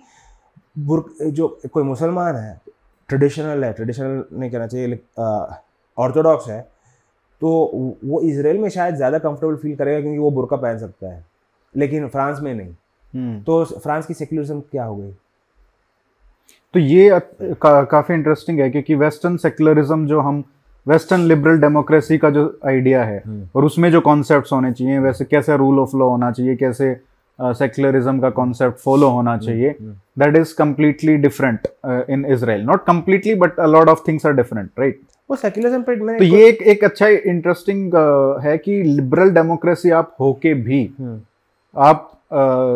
जो 1.20 1.48
कोई 1.72 1.82
मुसलमान 1.84 2.36
है 2.36 2.60
ट्रेडिशनल 3.08 3.64
है 3.64 3.72
ट्रेडिशनल 3.72 4.24
नहीं 4.32 4.50
कहना 4.50 4.66
चाहिए 4.66 4.98
ऑर्थोडॉक्स 5.98 6.48
है 6.48 6.60
तो 7.42 7.48
वो 8.04 8.20
इसराइल 8.22 8.58
में 8.58 8.68
शायद 8.70 8.94
ज़्यादा 8.94 9.18
कंफर्टेबल 9.18 9.56
फील 9.56 9.76
करेगा 9.76 10.00
क्योंकि 10.00 10.18
वो 10.18 10.30
बुरका 10.30 10.56
पहन 10.56 10.78
सकता 10.78 11.12
है। 11.12 11.24
लेकिन 11.74 12.08
फ्रांस 12.08 12.40
में 12.40 12.54
नहीं। 12.54 12.74
हम्म। 13.14 13.40
तो 13.42 13.64
फ्रांस 13.64 14.06
की 14.06 14.14
सेक्युलरिज्म 14.14 14.60
क्या 14.62 14.84
हो 14.84 14.96
गई? 14.96 15.10
तो 16.74 16.80
ये 16.80 17.20
का, 17.32 17.82
काफ़ी 17.84 18.14
इंटरेस्टिंग 18.14 18.60
है 18.60 18.68
क्योंकि 18.70 18.94
वेस्टर्न 18.96 19.36
सेक्युलरिज्म 19.36 20.06
जो 20.06 20.20
हम 20.20 20.42
वेस्टर्न 20.88 21.20
लिबरल 21.20 21.58
डेमोक्रेसी 21.60 22.18
का 22.18 22.30
जो 22.30 22.60
आइडिया 22.66 23.04
है 23.04 23.22
और 23.56 23.64
उसमें 23.64 23.90
जो 23.92 24.00
कॉन्सेप्ट्स 24.00 24.52
होने 24.52 24.72
चाहिए 24.72 24.98
वैसे 24.98 25.24
कैसे 25.24 25.56
रूल 25.56 25.78
ऑफ़ 25.78 25.96
लॉ 25.96 26.08
होना 26.08 26.30
चाहिए 26.30 26.56
कैसे 26.56 26.96
सेक्युलरिज्म 27.38 28.20
का 28.20 28.30
कॉन्सेप्ट 28.30 28.78
फॉलो 28.78 29.08
होना 29.08 29.36
चाहिए 29.38 29.74
that 30.18 30.36
is 30.36 30.54
completely 30.58 31.16
different 31.16 31.68
in 32.10 32.24
Israel 32.26 32.62
not 32.62 32.84
completely 32.86 33.34
but 33.34 33.58
a 33.60 33.66
lot 33.66 33.88
of 33.88 34.02
things 34.08 34.26
are 34.26 34.32
different 34.32 34.70
right 34.78 35.00
वो 35.30 35.36
सेक्युलरिज्म 35.36 35.82
पे 35.82 35.96
मैंने 35.96 36.18
तो 36.18 36.24
ये 36.24 36.48
एक 36.48 36.62
एक 36.62 36.84
अच्छा 36.84 37.06
इंटरेस्टिंग 37.06 37.92
uh, 37.92 38.44
है 38.44 38.56
कि 38.58 38.82
लिबरल 38.82 39.30
डेमोक्रेसी 39.30 39.90
आप 39.90 40.14
होके 40.20 40.54
भी 40.54 40.82
हम्म, 41.00 41.20
आप 41.76 42.10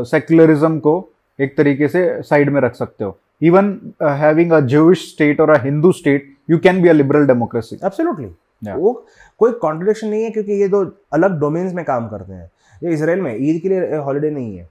सेक्युलरिज्म 0.07 0.75
uh, 0.75 0.81
को 0.81 1.13
एक 1.39 1.57
तरीके 1.57 1.89
से 1.89 2.23
साइड 2.23 2.51
में 2.51 2.61
रख 2.61 2.75
सकते 2.75 3.05
हो. 3.05 3.19
Even 3.43 3.95
having 4.03 4.53
a 4.53 4.61
Jewish 4.61 5.11
state 5.13 5.41
और 5.41 5.51
a 5.51 5.63
Hindu 5.63 5.93
state 5.93 6.32
you 6.49 6.59
can 6.59 6.83
be 6.83 6.89
a 6.89 6.93
liberal 6.93 7.27
democracy 7.27 7.79
absolutely 7.85 8.73
वो 8.73 8.93
कोई 9.41 9.53
कॉन्ट्रडिक्शन 9.61 10.09
नहीं 10.09 10.25
है 10.25 10.31
क्योंकि 10.31 10.53
ये 10.53 10.69
दो 10.69 10.85
अलग 11.13 11.39
डोमेन्स 11.41 11.73
में 11.75 11.85
काम 11.85 12.07
करते 12.09 12.33
हैं। 12.33 12.51
ये 12.83 12.93
इसराइल 12.95 13.21
में 13.21 13.35
ईद 13.35 13.61
के 13.63 13.69
लिए 13.69 13.97
हॉलीडे 13.99 14.31
नहीं 14.31 14.57
है। 14.57 14.65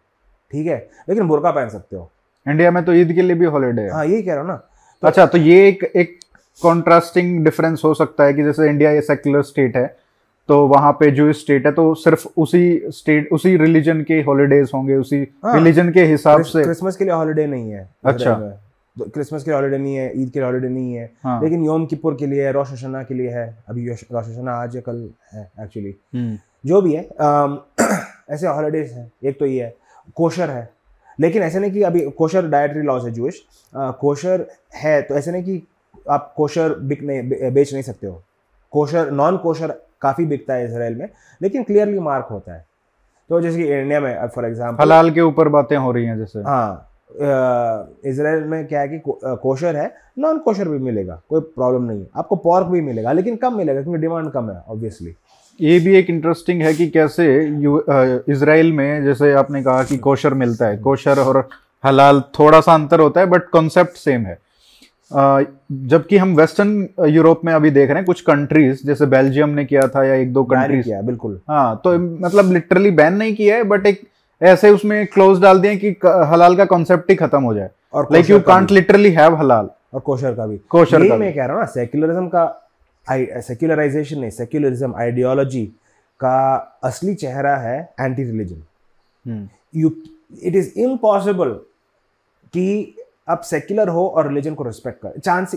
ठीक 0.54 0.68
है? 0.68 0.78
लेकिन 1.10 1.28
बुरका 1.28 1.52
पहन 1.52 1.70
सकते 1.70 1.96
हो। 1.96 2.10
इंडिया 2.46 2.72
में 2.72 2.84
तो 2.86 2.94
ईद 2.94 3.12
के 3.14 3.22
लिए 3.22 3.36
भी 3.36 3.46
हॉलीडे 3.46 3.82
है। 3.82 3.92
हाँ 3.92 4.06
यही 4.06 4.22
कह 4.24 4.34
रहा 4.34 4.42
हूँ 4.42 4.48
ना। 4.48 4.56
तो 5.04 5.08
अच्छा 5.08 5.26
तो 5.26 5.38
ये 5.38 5.68
एक 5.68 5.84
एक 5.96 6.18
कॉन्ट्रास्टिंग 6.62 7.44
डिफरेंस 7.44 7.82
हो 7.86 7.94
सकता 7.94 8.24
है 8.24 8.34
कि 8.34 8.44
जैसे 8.44 8.70
इंडिया 8.70 8.92
ये 8.92 9.02
सेक्युलर 9.02 9.42
स्टेट 9.44 9.76
है 9.78 9.86
तो 10.50 10.66
वहाँ 10.68 10.92
पे 10.94 11.12
जो 11.12 11.32
स्टेट 11.34 11.66
है 11.66 11.72
तो 11.72 11.94
सिर्फ़ 11.96 12.28
उसी 12.38 12.64
स्टेट 12.90 13.30
उसी 13.34 13.56
रिलीजन 13.58 14.02
के 14.02 14.22
हॉलीडेज 14.22 14.72
होंगे 14.74 14.96
उसी 14.96 15.22
हाँ। 15.46 15.54
रिलीजन 15.56 15.92
के 15.92 16.04
हिसाब 16.06 16.42
से। 16.44 16.64
क्रिसमस 16.64 16.96
के 16.98 17.04
लिए 17.04 17.14
हॉलीडे 17.14 17.46
नहीं 17.48 17.72
है। 17.72 17.90
अच्छा। 18.06 18.34
क्रिसमस 18.98 19.44
के 19.44 19.52
हॉलीडे 19.52 19.78
नहीं 19.78 19.96
है 19.96 20.12
ईद 20.22 20.30
के 20.30 20.40
हॉलीडे 20.40 20.70
नहीं 20.70 20.94
है। 20.94 21.10
हाँ। 21.24 21.42
लेकिन 21.44 21.64
योम 21.66 21.86
किपुर 21.86 22.16
के 22.20 22.28
लिए 22.28 22.52
रोश 22.52 22.72
हशना 22.72 23.04
के 23.04 23.14
लिए 23.14 23.30
है। 23.30 23.46
अभी 23.70 23.88
रोश 23.90 24.04
हशना 24.14 24.54
आज 24.54 24.76
या 24.76 24.82
कल 24.82 25.10
है 25.34 25.52
एक्चुअली 25.62 25.96
हम्म, 26.14 26.38
जो 26.66 26.82
भी 26.82 26.94
है 26.94 27.02
ऐसे 28.32 28.48
हॉलीडेज 28.48 28.92
हैं। 28.94 29.12
एक 29.24 29.40
तो 29.40 29.46
ये 29.46 29.64
है 29.64 29.76
कोशर 30.16 30.50
है। 30.50 30.70
लेकिन 31.20 31.44
ऐसे 31.44 31.60
नहीं 31.60 31.72
कि 31.72 31.82
अभी 31.84 32.00
कोशर 32.18 32.48
डायटरी 32.50 32.82
लॉज 32.82 33.06
है 33.06 33.12
जूश 33.12 33.42
कोशर 33.74 34.46
है 34.76 35.02
तो 35.02 35.16
ऐसे 35.16 35.32
नहीं 35.32 35.44
कि 35.44 35.62
आप 36.10 36.34
कोशर 36.38 36.74
बिक 36.82 37.02
नहीं 37.04 37.52
बेच 37.52 37.74
नहीं 37.74 37.84
सकते 37.84 38.08
हो। 38.08 38.22
कोशर 38.74 39.12
नॉन 39.12 39.38
कोशर 39.38 39.74
काफ़ी 40.02 40.26
बिकता 40.26 40.54
है 40.54 40.66
इसराइल 40.66 40.96
में 40.96 41.08
लेकिन 41.42 41.64
क्लियरली 41.64 42.00
मार्क 42.00 42.28
होता 42.32 42.54
है। 42.54 42.66
तो 43.30 43.42
जैसे 43.42 43.58
कि 43.58 43.64
इंडिया 43.74 44.00
में 44.00 44.28
फॉर 44.28 44.46
एग्ज़ाम्पल 44.46 44.84
हलाल 44.84 45.12
के 45.12 45.22
ऊपर 45.22 45.48
बातें 45.50 45.76
हो 45.78 45.92
रही 45.92 46.06
हैं 46.06 46.18
जैसे। 46.18 46.40
हाँ 46.40 46.88
इसराइल 47.14 48.44
में 48.44 48.66
क्या 48.68 48.82
है 48.82 48.88
कि 48.88 49.02
कोशर 49.06 49.76
है 49.76 49.94
नॉन 50.20 50.38
कोशर 50.40 50.70
भी 50.70 50.78
मिलेगा 50.80 51.22
कोई 51.30 51.42
प्रॉब्लम 51.42 51.84
नहीं 51.84 52.00
है। 52.00 52.08
आपको 52.18 52.36
पॉर्क 52.38 52.68
भी 52.68 52.82
मिलेगा 52.82 53.12
लेकिन 53.12 53.36
कम 53.36 53.58
मिलेगा 53.58 53.82
क्योंकि 53.82 54.02
डिमांड 54.02 54.32
कम 54.32 54.50
है 54.50 54.62
ऑब्वियसली 54.68 55.16
ये 55.60 55.80
भी 55.80 55.96
एक 55.96 56.10
इंटरेस्टिंग 56.10 56.62
है 56.62 56.74
कि 56.74 56.88
कैसे 56.90 57.26
इसराइल 58.34 58.72
में 58.74 59.04
जैसे 59.06 59.32
आपने 59.34 59.64
कहा 59.64 59.84
कि 59.84 59.98
कोशर 60.00 60.34
मिलता 60.34 60.68
है 60.68 60.78
कोशर 60.80 61.20
और 61.20 61.48
हलाल 61.84 62.22
थोड़ा 62.40 62.62
सा 62.62 62.74
अंतर 62.74 63.00
होता 63.00 63.20
है 63.20 63.26
बट 63.28 63.50
कॉन्सेप्ट 63.50 63.98
सेम 63.98 64.26
है। 64.26 64.38
जबकि 65.12 66.18
हम 66.18 66.36
वेस्टर्न 66.36 66.88
यूरोप 67.10 67.42
में 67.46 67.54
अभी 67.54 67.70
देख 67.72 67.90
रहे 67.90 67.98
हैं 67.98 68.06
कुछ 68.06 68.22
कंट्रीज़ 68.22 68.86
जैसे 68.88 69.06
बेल्जियम 69.08 69.50
ने 69.50 69.66
किया 69.66 69.88
था 69.88 70.04
या 70.04 70.14
एक 70.16 70.32
दो 70.34 70.44
कंट्रीज़ 70.44 70.84
किया 70.84 71.02
बिल्कुल। 71.02 71.40
हाँ 71.50 71.82
तो 71.84 71.98
मतलब 72.26 72.52
लिटरली 72.54 72.92
बैन 72.92 73.14
नहीं 73.14 73.36
किया 73.36 73.56
है 73.56 73.64
बट 73.64 73.86
एक 73.88 74.02
ऐसे 74.42 74.70
उसमें 74.70 75.06
क्लोज 75.08 75.42
डाल 75.42 75.60
दिए 75.62 75.76
कि 75.78 75.90
हलाल 76.32 76.56
का 76.58 76.66
कॉन्सेप्ट 76.66 77.10
ही 77.10 77.16
खत्म 77.16 77.42
हो 77.44 77.54
जाए। 77.54 77.70
और 77.94 78.08
like 78.12 78.30
you 78.30 78.40
can't 78.42 78.72
literally 78.72 79.12
have 79.14 79.36
हलाल 79.38 79.70
और 79.94 80.00
कोशर 80.02 80.34
का 80.36 80.46
भी। 80.48 80.58
कोशर 80.70 81.08
का 81.10 81.16
मैं 81.18 81.34
कह 81.34 81.46
रहा 81.46 81.54
हूँ 81.54 81.62
ना 81.62 81.66
सेक्युलरिज्म 81.72 82.28
का 82.28 82.48
सेक्युलराइजेशन 83.42 84.20
नहीं 84.20 84.30
सेक्युलरिज्म 84.32 84.96
आइडियोलॉजी 84.96 85.66
का 86.20 86.56
असली 86.84 87.14
चेहरा 87.16 87.56
है 87.58 87.80
anti 88.00 88.24
religion 88.24 89.48
you 89.76 89.92
it 90.44 90.56
is 90.56 90.80
impossible 90.80 91.50
कि 92.54 92.96
आप 93.30 93.42
सेक्युलर 93.46 93.90
हो 93.90 94.08
और 94.08 94.28
रिलीजन 94.28 94.54
को 94.56 94.64
रिस्पेक्ट 94.64 95.02
कर। 95.02 95.20
चांस 95.20 95.52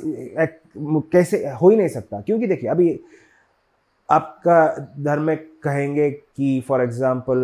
कैसे 1.12 1.46
हो 1.50 1.68
ही 1.70 1.76
नहीं 1.76 1.88
सकता। 1.88 2.20
क्योंकि 2.20 2.46
देखिए 2.46 2.70
अभी 2.70 2.98
आपका 4.08 4.66
धर्म 5.04 5.22
में 5.22 5.36
कहेंगे 5.62 6.10
कि 6.10 6.60
फॉर 6.68 6.82
एग्ज़ाम्पल 6.82 7.38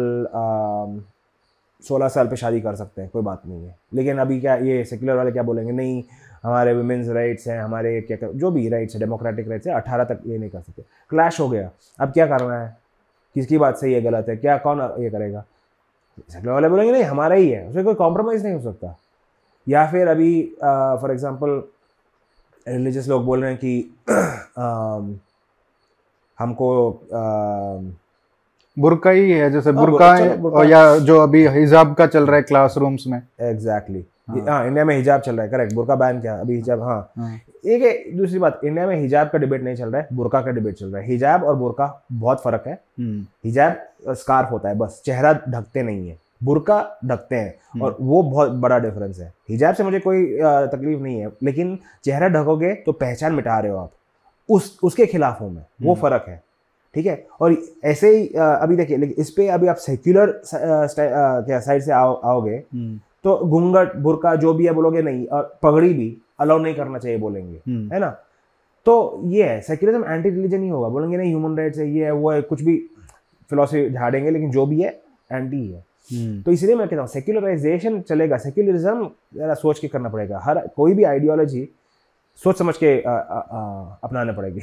सोलह 1.88 2.09
साल 2.09 2.29
पे 2.29 2.37
शादी 2.37 2.61
कर 2.61 2.75
सकते 2.77 3.03
हैं 3.03 3.11
कोई 3.11 3.23
बात 3.23 3.43
नहीं 3.47 3.64
है। 3.66 3.77
लेकिन 3.95 4.19
अभी 4.19 4.40
क्या 4.40 4.55
ये 4.57 4.83
सेक्युलर 4.85 5.14
वाले 5.16 5.33
क्या 5.33 5.43
बोलेंगे 5.43 5.73
नहीं 5.73 6.03
हमारे 6.45 6.75
वुमेन्स 6.75 7.09
राइट्स 7.09 7.47
हैं 7.49 7.61
हमारे 7.61 8.01
क्या 8.01 8.16
क्या 8.16 8.29
जो 8.33 8.51
भी 8.51 8.69
राइट्स 8.69 8.95
है 8.95 9.01
डेमोक्रेटिक 9.01 9.49
राइट्स 9.49 9.66
है 9.66 9.75
अठारह 9.75 10.05
तक 10.05 10.21
ये 10.27 10.38
नहीं 10.38 10.51
कर 10.51 10.61
सकते। 10.61 10.83
क्लैश 11.11 11.40
हो 11.40 11.49
गया। 11.49 11.71
अब 12.01 12.12
क्या 12.12 12.27
करना 12.27 12.61
है? 12.61 12.77
किसकी 13.37 13.59
बात 13.59 13.77
सही 13.77 13.93
है 13.93 14.01
गलत 14.03 14.29
है? 14.29 14.37
क्या 14.37 14.57
कौन 14.59 14.81
ये 15.03 15.11
करेगा? 15.11 15.45
सेक्युलर 16.29 16.53
वाले 16.53 16.69
बोलेंगे 16.69 16.93
नहीं 16.93 17.03
हमारा 17.05 17.35
ही 17.35 17.49
है 17.51 17.66
उसमें 17.69 17.85
कोई 17.85 17.95
कॉम्प्रोमाइज़ 17.95 18.45
नहीं 18.45 18.55
हो 18.55 18.61
सकता। 18.62 18.97
या 19.66 19.87
फिर 19.90 20.09
अभी 20.09 20.43
फॉर 20.62 21.11
एग्ज़ाम्पल 21.11 21.62
रिलीजियस 22.66 23.09
लोग 23.09 23.25
बोल 23.25 23.40
रहे 23.43 23.51
हैं 23.51 23.59
कि 23.61 23.95
अम, 24.59 25.19
हमको 26.38 26.69
अम, 26.90 27.93
बुरका 28.77 29.11
ही 29.11 29.31
है 29.31 29.51
जैसे 29.51 29.71
हाँ, 29.71 29.79
बुरका 29.79 30.15
है 30.15 30.37
और 30.39 30.67
या 30.67 30.97
जो 30.99 31.19
अभी 31.21 31.47
हिजाब 31.49 31.95
का 31.95 32.07
चल 32.07 32.27
रहा 32.27 32.37
है 32.37 32.43
क्लासरूम्स 32.43 33.05
में। 33.07 33.21
एग्जैक्टली 33.41 34.05
हाँ। 34.29 34.45
हाँ 34.49 34.67
इंडिया 34.67 34.85
में 34.85 34.97
हिजाब 34.97 35.21
चल 35.21 35.35
रहा 35.37 35.45
है 35.45 35.51
करेक्ट 35.51 35.73
बुरका 35.75 35.95
बैन 35.97 36.21
क्या 36.21 36.35
अभी 36.41 36.57
हिजाब 36.57 36.83
हाँ। 36.83 36.99
हाँ, 37.19 37.35
एक 37.67 37.83
है 37.83 38.17
दूसरी 38.17 38.39
बात 38.39 38.61
इंडिया 38.65 38.87
में 38.87 38.97
हिजाब 38.97 39.29
का 39.31 39.39
डिबेट 39.39 39.63
नहीं 39.63 39.77
चल 39.77 39.89
रहा 39.89 40.01
है 40.01 40.09
बुरका 40.13 40.41
का 40.43 40.51
डिबेट 40.51 40.75
चल 40.75 40.87
रहा 40.87 41.03
है। 41.03 41.09
हिजाब 41.09 41.45
और 41.45 41.55
बुरका 41.57 41.87
बहुत 42.13 42.43
फ़र्क 42.43 42.65
है। 42.67 42.73
हम्म, 42.73 43.25
हिजाब 43.45 44.13
स्कार्फ 44.15 44.51
होता 44.53 44.69
है 44.69 44.75
बस। 44.79 45.01
चेहरा 45.05 45.33
ढकते 45.49 45.83
नहीं 45.83 46.09
है 46.09 46.17
बुरका 46.45 46.79
ढकते 47.05 47.37
हैं। 47.37 47.55
हम्म। 47.73 47.85
और 47.85 47.97
वो 48.01 48.23
बहुत 48.23 48.51
बड़ा 48.53 48.79
डिफरेंस 48.79 49.19
है। 49.21 49.33
हिजाब 49.51 49.75
से 49.75 49.85
मुझे 49.85 49.99
कोई 50.01 50.25
तकलीफ़ 50.43 51.01
नहीं 51.01 51.19
है 51.21 51.31
लेकिन 51.43 51.79
चेहरा 52.05 52.29
ढकोगे 52.31 52.73
तो 52.87 52.93
पहचान 52.93 53.33
मिटा 53.35 53.59
रहे 53.59 53.73
हो 53.73 53.79
आप। 53.79 53.91
उस 54.49 54.79
उसके 54.83 55.07
खिलाफ 55.07 55.41
हूँ 55.41 55.51
मैं 55.55 55.63
वो 55.83 55.93
हम्म। 55.93 56.03
फ़र्क 56.03 56.25
है। 56.29 56.43
ठीक 56.94 57.07
है? 57.07 57.26
और 57.40 57.57
ऐसे 57.85 58.09
ही 58.16 58.26
अभी 58.37 58.76
देखिए 58.76 58.96
लेकिन 58.96 59.22
इस 59.22 59.31
पे 59.31 59.46
अभी 59.48 59.66
आप 59.68 59.76
सेक्युलर 59.79 60.40
क्या 60.55 61.61
साइड 61.61 61.83
से 61.83 61.92
आओ 61.92 62.14
आओगे 62.24 62.57
हम्म, 62.57 62.98
तो 63.24 63.37
घूंघट 63.38 63.94
बुरका 64.03 64.35
जो 64.37 64.55
भी 64.55 64.66
है 64.66 64.72
बोलोगे 64.74 65.03
नहीं 65.03 65.26
और 65.26 65.59
पगड़ी 65.62 65.92
भी 65.94 66.16
अलाउ 66.40 66.59
नहीं 66.59 66.74
करना 66.74 66.98
चाहिए 66.98 67.18
बोलेंगे 67.18 67.61
हम्म, 67.66 67.92
है 67.92 68.00
ना? 68.00 68.09
तो 68.87 69.20
ये 69.26 69.48
है 69.48 69.61
सेक्युलरिज्म 69.61 70.12
एंटी 70.12 70.31
रिलीजन 70.31 70.62
ही 70.62 70.68
होगा 70.68 70.88
बोलेंगे 70.88 71.16
नहीं 71.16 71.29
ह्यूमन 71.31 71.57
राइट्स 71.59 71.79
है 71.79 71.90
ये 71.90 72.05
है 72.05 72.12
वो 72.12 72.31
है 72.31 72.40
कुछ 72.42 72.62
भी 72.62 72.76
फिलोसफी 73.50 73.88
झाड़ेंगे 73.90 74.31
लेकिन 74.31 74.50
जो 74.50 74.66
भी 74.66 74.81
है 74.81 74.90
एंटी 75.33 75.57
ही 75.57 75.70
है। 75.72 75.85
हम्म, 76.11 76.40
तो 76.42 76.53
इसलिए 76.53 76.74
मैं 76.74 76.87
कहता 76.88 77.00
हूँ 77.00 77.09
सेक्युलराइजेशन 77.09 78.00
चलेगा 78.09 78.37
सेक्युलरिज्म 78.38 79.11
जरा 79.37 79.55
सोच 79.55 79.79
के 79.79 79.88
करना 79.88 80.09
पड़ेगा 80.09 80.40
हर 80.44 80.66
कोई 80.76 80.94
भी 80.94 81.05
आइडियोलॉजी 81.05 81.68
सोच 82.42 82.59
समझ 82.59 82.76
के 82.76 82.96
अपनाने 83.00 84.33
पड़ेगी। 84.33 84.61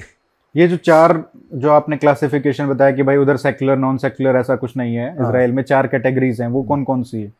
ये 0.57 0.67
जो 0.67 0.77
चार 0.77 1.23
जो 1.53 1.69
आपने 1.69 1.97
क्लासिफिकेशन 1.97 2.67
बताया 2.67 2.91
कि 2.91 3.03
भाई 3.03 3.17
उधर 3.17 3.37
सेक्युलर 3.37 3.77
नॉन 3.77 3.97
सेक्युलर 3.97 4.39
ऐसा 4.39 4.55
कुछ 4.55 4.75
नहीं 4.77 4.95
है 4.95 5.09
हाँ। 5.17 5.27
इसराइल 5.27 5.51
में 5.51 5.63
चार 5.63 5.87
कैटेगरीज 5.87 6.41
हैं 6.41 6.47
वो 6.47 6.63
कौन 6.63 6.83
कौन 6.83 7.03
सी 7.03 7.21
है? 7.21 7.33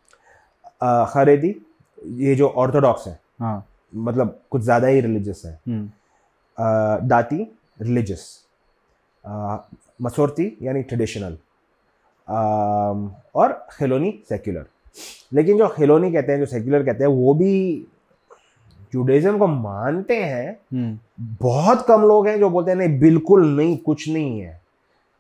खरेदी 1.14 1.56
ये 2.26 2.36
जो 2.36 2.48
ऑर्थोडॉक्स 2.48 3.08
है। 3.08 3.20
हाँ। 3.40 3.66
मतलब 3.96 4.40
कुछ 4.52 4.62
ज़्यादा 4.62 4.88
ही 4.88 5.02
रिलीजियस 5.02 5.42
है। 5.46 5.60
हम्म, 5.68 5.88
अ, 6.58 7.00
दाती 7.08 7.48
रिलीजियस 7.82 8.26
मसोरती 10.02 10.58
यानी 10.62 10.82
ट्रेडिशनल 10.84 11.38
और 13.36 13.68
खिलोनी 13.72 14.12
सेक्युलर 14.30 14.66
लेकिन 15.34 15.58
जो 15.58 15.68
खिलोनी 15.68 16.12
कहते 16.12 16.32
हैं 16.32 16.40
जो 16.40 16.46
सेक्युलर 16.46 16.84
कहते 16.84 17.04
हैं 17.04 17.12
वो 17.12 17.34
भी 17.34 17.52
जुडाइज्म 18.93 19.38
को 19.38 19.47
मानते 19.47 20.15
हैं 20.15 20.50
हम्म, 20.73 20.97
बहुत 21.41 21.86
कम 21.88 22.02
लोग 22.02 22.28
हैं 22.28 22.38
जो 22.39 22.50
बोलते 22.50 22.71
हैं 22.71 22.78
नहीं 22.78 23.00
बिल्कुल 23.00 23.45
नहीं 23.47 23.78
कुछ 23.78 24.10
नहीं 24.10 24.39
है। 24.39 24.62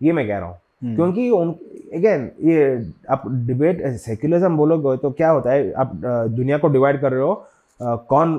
ये 0.01 0.11
मैं 0.11 0.27
कह 0.27 0.37
रहा 0.37 0.47
हूँ। 0.47 0.57
हम्म, 0.83 0.95
क्योंकि 0.95 1.29
उन 1.29 1.51
अगेन 1.93 2.29
ये 2.41 2.91
आप 3.09 3.27
डिबेट 3.31 3.85
सेक्युलरिज्म 3.97 4.57
बोलोगे 4.57 4.97
तो 4.97 5.11
क्या 5.11 5.29
होता 5.29 5.51
है 5.51 5.71
आप 5.73 5.91
दुनिया 6.29 6.57
को 6.57 6.67
डिवाइड 6.67 7.01
कर 7.01 7.11
रहे 7.11 7.21
हो 7.21 7.33
अ, 7.33 7.95
कौन 8.09 8.37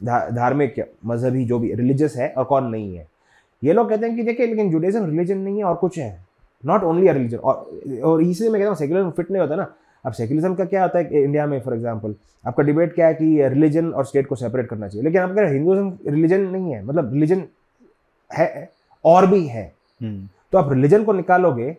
धा- 0.00 0.30
धार्मिक 0.32 0.74
मजहबी 1.06 1.44
जो 1.44 1.58
भी 1.58 1.74
रिलीजियस 1.74 2.16
है 2.16 2.28
और 2.28 2.44
कौन 2.44 2.64
नहीं 2.64 2.96
है। 2.96 3.06
ये 3.64 3.72
लोग 3.72 3.88
कहते 3.88 4.06
हैं 4.06 4.16
कि 4.16 4.22
देखिए 4.22 4.46
लेकिन 4.46 4.70
जुडाइज्म 4.70 5.04
रिलीजन 5.06 5.38
नहीं 5.38 5.58
है 5.58 5.64
और 5.64 5.74
कुछ 5.74 5.98
है। 5.98 6.10
नॉट 6.64 6.82
ओनली 6.82 7.08
अ 7.08 7.12
रिलीजन 7.12 7.38
और 7.38 8.00
और 8.04 8.22
इसलिए 8.22 8.50
मैं 8.50 8.60
कहता 8.60 8.68
हूँ 8.68 8.76
सेक्युलरिज्म 8.76 9.10
फिट 9.10 9.30
नहीं 9.30 9.42
होता 9.42 9.56
ना। 9.56 9.66
अब 10.06 10.12
सेक्युलरिज्म 10.12 10.54
का 10.54 10.64
क्या 10.64 10.82
होता 10.82 10.98
है 10.98 11.04
कि 11.04 11.22
इंडिया 11.22 11.46
में 11.46 11.60
फॉर 11.60 11.74
एग्जांपल 11.74 12.14
आपका 12.44 12.62
डिबेट 12.62 12.94
क्या 12.94 13.06
है 13.06 13.14
कि 13.14 13.48
रिलीजन 13.48 13.90
और 13.90 14.04
स्टेट 14.04 14.26
को 14.26 14.36
सेपरेट 14.36 14.68
करना 14.68 14.88
चाहिए। 14.88 15.04
लेकिन 15.04 15.20
आपका 15.20 15.46
हिंदुज्म 15.48 15.98
रिलीजन 16.08 16.40
नहीं 16.40 16.72
है 16.72 16.84
मतलब 16.84 17.12
रिलीजन 17.12 17.42
है 18.30 18.70
और 19.04 19.26
भी 19.26 19.46
है 19.46 19.64
हम्म, 20.00 20.28
तो 20.52 20.58
आप 20.58 20.72
रिलीजन 20.72 21.04
को 21.04 21.12
निकालोगे 21.12 21.76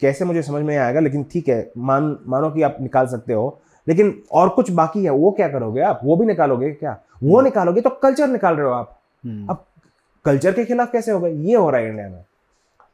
कैसे 0.00 0.24
मुझे 0.24 0.42
समझ 0.42 0.62
में 0.62 0.76
आएगा 0.76 1.00
लेकिन 1.00 1.24
ठीक 1.32 1.48
है 1.48 1.70
मान 1.78 2.16
मानो 2.26 2.50
कि 2.50 2.62
आप 2.62 2.76
निकाल 2.80 3.06
सकते 3.06 3.32
हो 3.32 3.58
लेकिन 3.86 4.12
और 4.32 4.48
कुछ 4.48 4.70
बाकी 4.70 5.04
है 5.04 5.10
वो 5.10 5.30
क्या 5.30 5.48
करोगे 5.48 5.80
आप? 5.80 6.00
वो 6.04 6.16
भी 6.16 6.26
निकालोगे 6.26 6.70
क्या? 6.70 6.98
वो 7.22 7.40
निकालोगे 7.40 7.80
तो 7.80 7.90
कल्चर 8.02 8.28
निकाल 8.28 8.54
रहे 8.54 8.66
हो 8.66 8.72
आप। 8.72 8.98
हम्म, 9.24 9.46
अब 9.46 9.64
कल्चर 10.24 10.52
के 10.52 10.64
खिलाफ 10.64 10.92
कैसे 10.92 11.12
हो 11.12 11.20
गए? 11.20 11.32
ये 11.32 11.56
हो 11.56 11.70
रहा 11.70 11.80
है 11.80 11.88
इंडिया 11.88 12.08
में। 12.08 12.24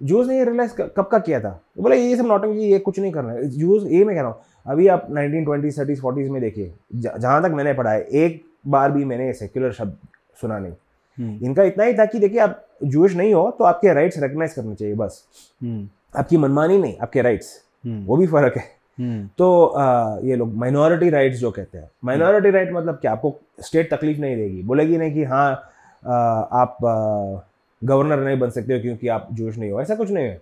जूस 0.00 0.26
ने 0.28 0.36
ये 0.38 0.44
रियलाइज़ 0.44 0.72
कब 0.72 1.06
का 1.06 1.18
किया 1.18 1.40
था? 1.40 1.60
बोले 1.78 1.96
ये 1.96 2.16
सब 2.16 2.26
नौटंकी 2.26 2.70
ये 2.72 2.78
कुछ 2.78 2.98
नहीं 2.98 3.12
करना 3.12 3.32
है। 3.32 3.48
जूस 3.48 3.84
ये 3.84 4.04
मैं 4.04 4.16
कह 4.16 4.22
रहा 4.22 4.30
हूँ 4.30 4.40
अभी 4.66 4.86
आप 4.88 5.06
नाइनटीन 5.10 5.44
ट्वेंटी 5.44 5.70
थर्टीज 5.70 6.00
फोर्टीज 6.00 6.28
में 6.30 6.40
देखिए 6.42 6.72
जहाँ 6.96 7.42
तक 7.42 7.50
मैंने 7.50 7.72
पढ़ा 7.74 7.90
है 7.90 8.02
एक 8.02 8.42
बार 8.66 8.90
भी 8.92 9.04
मैंने 9.04 9.32
सेक्युलर 9.32 9.72
शब्द 9.72 9.96
सुना 10.40 10.58
नहीं। 10.58 10.72
हम्म, 11.18 11.46
इनका 11.46 11.62
इतना 11.62 11.84
ही 11.84 11.94
था 11.94 12.04
कि 12.04 12.18
देखिए 12.18 12.40
आप 12.40 12.64
जूश 12.84 13.14
नहीं 13.16 13.32
हो 13.34 13.50
तो 13.50 13.64
आपके 13.64 13.94
राइट्स 13.94 14.18
रिकग्नाइज 14.18 14.52
करने 14.52 14.74
चाहिए 14.74 14.94
बस। 14.94 15.24
हम्म, 15.62 15.88
आपकी 16.14 16.36
मनमानी 16.36 16.78
नहीं 16.78 16.96
आपके 17.02 17.22
राइट्स 17.22 17.52
हम्म, 17.84 18.04
वो 18.06 18.16
भी 18.16 18.26
फ़र्क 18.26 18.56
है। 18.56 18.64
तो 19.38 19.64
आ, 19.66 20.18
ये 20.20 20.36
लोग 20.36 20.54
माइनॉरिटी 20.54 21.08
राइट्स 21.10 21.38
जो 21.38 21.50
कहते 21.50 21.78
हैं 21.78 21.90
माइनॉरिटी 22.04 22.50
राइट 22.50 22.72
मतलब 22.72 22.94
क्या? 22.94 23.12
आपको 23.12 23.34
स्टेट 23.60 23.92
तकलीफ़ 23.94 24.18
नहीं 24.20 24.36
देगी। 24.36 24.62
बोलेगी 24.62 24.98
नहीं 24.98 25.14
कि 25.14 25.24
हाँ 25.24 25.50
आ, 26.02 26.12
आप 26.12 26.76
गवर्नर 27.82 28.24
नहीं 28.24 28.38
बन 28.38 28.50
सकते 28.50 28.74
हो 28.74 28.80
क्योंकि 28.80 29.08
आप 29.08 29.28
जूश 29.32 29.58
नहीं 29.58 29.70
हो। 29.70 29.80
ऐसा 29.80 29.94
कुछ 29.94 30.10
नहीं 30.10 30.24
है। 30.24 30.40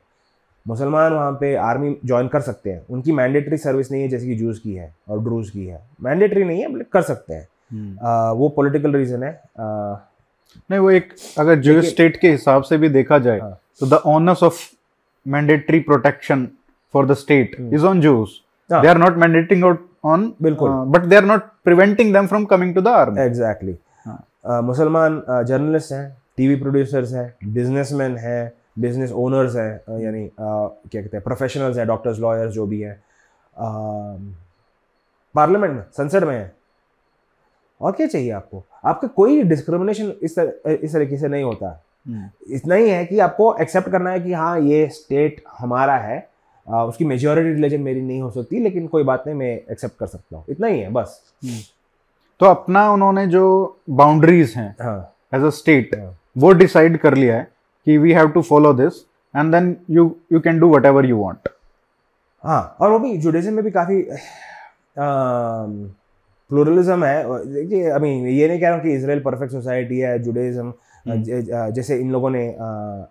मुसलमान 0.68 1.12
वहाँ 1.12 1.32
पे 1.32 1.54
आर्मी 1.56 1.96
ज्वाइन 2.04 2.28
कर 2.28 2.40
सकते 2.40 2.70
हैं 2.70 2.84
उनकी 2.90 3.12
मैंडेटरी 3.12 3.56
सर्विस 3.56 3.90
नहीं 3.92 4.02
है 4.02 4.08
जैसे 4.08 4.26
कि 4.26 4.34
जूस 4.34 4.58
की 4.58 4.74
है 4.74 4.94
और 5.08 5.22
ड्रूज 5.24 5.50
की 5.50 5.66
है 5.66 5.80
मैंडेटरी 6.02 6.44
नहीं 6.44 6.62
है 6.62 6.84
कर 6.92 7.02
सकते 7.02 7.34
हैं 7.34 7.46
हम्म। 7.72 8.06
आ, 8.06 8.30
वो 8.32 8.48
पॉलिटिकल 8.48 8.96
रीजन 8.96 9.22
है 9.22 9.30
आ, 9.30 9.96
नहीं 10.70 10.78
वो 10.80 10.90
एक 10.90 11.12
अगर 11.38 11.58
जो 11.60 11.80
स्टेट 11.82 12.16
के 12.20 12.30
हिसाब 12.30 12.62
से 12.62 12.76
भी 12.78 12.88
देखा 12.88 13.18
जाए 13.18 13.40
हाँ। 13.40 13.58
तो 13.80 13.86
the 13.86 14.00
onus 14.06 14.42
of 14.42 14.60
mandatory 15.26 15.80
protection 15.80 16.46
for 16.94 17.06
the 17.06 17.14
state. 17.14 17.56
Is 17.72 17.84
on 17.86 18.00
Jews. 18.00 18.40
They 18.70 18.88
are 18.88 18.98
not 18.98 19.16
mandating 19.16 19.64
on 19.64 20.32
बिल्कुल। 20.42 20.70
But 20.92 21.04
they 21.04 21.16
are 21.16 21.24
not 21.24 21.42
preventing 21.64 22.12
them 22.14 22.26
from 22.26 22.44
coming 22.44 22.74
to 22.74 22.80
the 22.80 22.88
army 22.88 23.22
exactly. 23.22 23.76
मुसलमान 24.64 25.22
जर्नलिस्ट 25.28 25.92
हैं 25.92 26.06
टीवी 26.36 26.56
प्रोड्यूसर्स 26.56 27.12
हैं 27.12 27.52
businessman 27.54 28.16
हैं 28.16 28.52
business 28.78 29.12
owners 29.12 29.56
हैं 29.56 30.00
यानी 30.00 30.28
क्या 30.36 31.02
कहते 31.02 31.16
हैं 31.16 31.22
प्रोफेशनल्स 31.24 31.76
हैं 31.78 31.86
डॉक्टर्स 31.86 32.18
लॉयर्स 32.18 32.52
जो 32.54 32.66
भी 32.66 32.80
हैं 32.80 33.02
पार्लियामेंट 35.34 35.74
में 35.74 35.82
संसद 35.92 36.24
में 36.24 36.34
है। 36.34 36.56
और 37.80 37.92
क्या 37.92 38.06
चाहिए 38.06 38.30
आपको? 38.30 38.64
आपका 38.84 39.08
कोई 39.08 39.42
डिस्क्रिमिनेशन 39.44 40.12
इस 40.22 40.38
तरह 40.38 40.72
इस 40.72 40.92
तरीके 40.92 41.16
से 41.16 41.28
नहीं 41.28 41.44
होता। 41.44 41.80
इतना 42.50 42.74
ही 42.74 42.88
है 42.90 43.04
कि 43.06 43.18
आपको 43.20 43.54
एक्सेप्ट 43.60 43.88
करना 43.88 44.10
है 44.10 44.20
कि 44.20 44.32
हाँ 44.32 44.60
ये 44.60 44.86
स्टेट 44.88 45.42
हमारा 45.58 45.96
है 45.96 46.26
आ, 46.68 46.82
उसकी 46.84 47.04
मेजोरिटी 47.04 47.52
रिलीजन 47.52 47.80
मेरी 47.80 48.00
नहीं 48.00 48.20
हो 48.20 48.30
सकती 48.30 48.60
लेकिन 48.60 48.86
कोई 48.86 49.02
बात 49.04 49.24
नहीं 49.26 49.36
मैं 49.36 49.52
एक्सेप्ट 49.70 49.98
कर 49.98 50.06
सकता 50.06 50.36
हूँ। 50.36 50.44
इतना 50.48 50.66
ही 50.66 50.78
है 50.80 50.90
बस। 50.92 51.20
तो 52.40 52.46
अपना 52.46 52.90
उन्होंने 52.92 53.26
जो 53.26 53.44
बाउंड्रीज 53.90 54.54
हैं 54.56 54.68
एज 55.34 55.44
अ 55.44 55.50
स्टेट। 55.50 55.94
वो 56.38 56.52
डिसाइड 56.52 56.98
कर 56.98 57.14
लिया 57.14 57.36
है। 57.36 57.46
कि 57.88 57.96
we 57.98 58.12
have 58.12 58.28
to 58.30 58.40
follow 58.44 58.72
this 58.74 58.94
and 59.34 59.52
then 59.52 59.76
you 59.90 60.04
you 60.32 60.40
can 60.40 60.58
do 60.60 60.68
whatever 60.86 61.06
you 61.06 61.16
want 61.16 61.48
हाँ 62.44 62.76
और 62.80 62.90
वो 62.90 62.98
भी 62.98 63.16
जुडिज्म 63.18 63.52
में 63.52 63.64
भी 63.64 63.70
काफ़ी 63.70 64.02
प्लूरलिज्म 66.50 67.04
है। 67.04 67.44
देखिए 67.46 67.90
आई 67.90 68.00
मीन 68.00 68.26
ये 68.26 68.48
नहीं 68.48 68.60
कह 68.60 68.66
रहा 68.66 68.76
हूँ 68.76 68.82
कि 68.82 68.94
इसराइल 68.94 69.20
परफेक्ट 69.20 69.52
सोसाइटी 69.52 69.98
है 69.98 70.18
जुडिज्म 70.22 70.72
जैसे 71.74 71.96
इन 72.00 72.10
लोगों 72.12 72.30
ने 72.30 72.44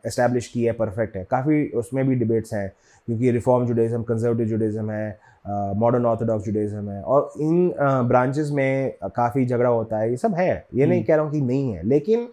एस्टैब्लिश 0.08 0.48
की 0.48 0.64
है 0.64 0.72
परफेक्ट 0.74 1.16
है। 1.18 1.24
काफ़ी 1.32 1.68
उसमें 1.78 2.08
भी 2.08 2.16
डिबेट्स 2.16 2.54
हैं 2.54 2.68
क्योंकि 3.08 3.32
रिफॉर्म 3.32 3.66
जुडिज्म 3.68 4.02
कंजर्वेटिव 4.04 4.48
जुडिज्म 4.48 4.92
है 4.92 5.20
मॉडर्न 5.80 6.06
ऑर्थोडॉक्स 6.06 6.46
जुडिज्म 6.46 6.90
है। 6.90 7.02
और 7.02 7.32
इन 7.40 7.74
ब्रांचेस 8.08 8.50
में 8.54 8.92
काफ़ी 9.16 9.46
झगड़ा 9.46 9.70
होता 9.70 10.00
है 10.00 10.10
ये 10.10 10.18
सब 10.18 10.36
है। 10.36 10.66
ये 10.74 10.86
नहीं 10.86 11.04
कह 11.04 11.16
रहा 11.16 11.24
हूँ 11.24 11.32
कि 11.32 11.42
नहीं 11.42 11.72
है 11.72 11.88
लेकिन 11.88 12.28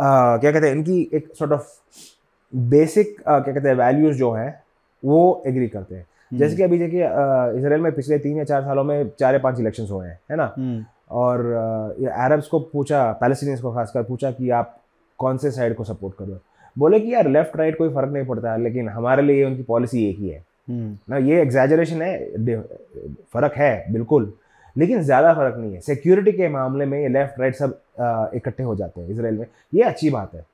क्या 0.00 0.50
कहते 0.52 0.66
हैं 0.66 0.74
इनकी 0.74 1.00
एक 1.14 1.28
सॉर्ट 1.38 1.52
ऑफ़ 1.52 1.68
बेसिक 2.52 3.16
क्या 3.18 3.38
कहते 3.40 3.68
हैं 3.68 3.74
वैल्यूज़ 3.76 4.16
जो 4.18 4.32
हैं 4.32 4.62
वो 5.02 5.42
एग्री 5.46 5.68
करते 5.68 5.94
हैं। 5.94 6.06
जैसे 6.32 6.56
कि 6.56 6.62
अभी 6.62 6.78
देखिए 6.78 7.04
इसराइल 7.58 7.80
में 7.80 7.92
पिछले 7.92 8.18
तीन 8.18 8.36
या 8.38 8.44
चार 8.44 8.62
सालों 8.62 8.84
में 8.84 9.08
चार 9.20 9.34
या 9.34 9.40
पाँच 9.40 9.60
इलेक्शंस 9.60 9.90
हुए 9.90 10.06
हैं 10.06 10.18
है 10.30 10.36
ना? 10.36 10.54
और 11.10 11.96
ये 12.00 12.08
अरब्स 12.24 12.46
को 12.48 12.58
पूछा 12.72 13.10
पैलेस्टीनियंस 13.12 13.60
को 13.60 13.72
खासकर 13.74 14.02
पूछा 14.02 14.30
कि 14.30 14.50
आप 14.50 14.78
कौन 15.18 15.36
से 15.38 15.50
साइड 15.50 15.74
को 15.76 15.84
सपोर्ट 15.84 16.14
कर 16.18 16.24
करो 16.24 16.40
बोले 16.76 17.00
कि 17.00 17.12
यार 17.14 17.28
लेफ़्ट 17.28 17.56
राइट 17.56 17.76
कोई 17.78 17.88
फ़र्क 17.94 18.12
नहीं 18.12 18.26
पड़ता 18.26 18.52
है 18.52 18.62
लेकिन 18.62 18.88
हमारे 18.88 19.22
लिए 19.22 19.44
उनकी 19.44 19.62
पॉलिसी 19.62 20.08
एक 20.08 20.18
ही 20.18 20.28
है। 20.28 20.44
ना 21.08 21.16
ये 21.18 21.40
एग्जैजरेशन 21.42 22.02
है 22.02 22.56
फ़र्क 23.32 23.52
है 23.56 23.92
बिल्कुल। 23.92 24.32
लेकिन 24.76 25.02
ज़्यादा 25.02 25.32
फ़र्क 25.34 25.56
नहीं 25.58 25.72
है। 25.74 25.80
सिक्योरिटी 25.80 26.32
के 26.32 26.48
मामले 26.48 26.84
में 26.86 26.98
ये 27.00 27.08
लेफ़्ट 27.08 27.40
राइट 27.40 27.54
सब 27.54 27.78
इकट्ठे 28.34 28.62
हो 28.62 28.74
जाते 28.76 29.00
हैं 29.00 29.08
इसराइल 29.10 29.34
में। 29.34 29.46
ये 29.74 29.82
अच्छी 29.84 30.10
बात 30.10 30.34
है। 30.34 30.44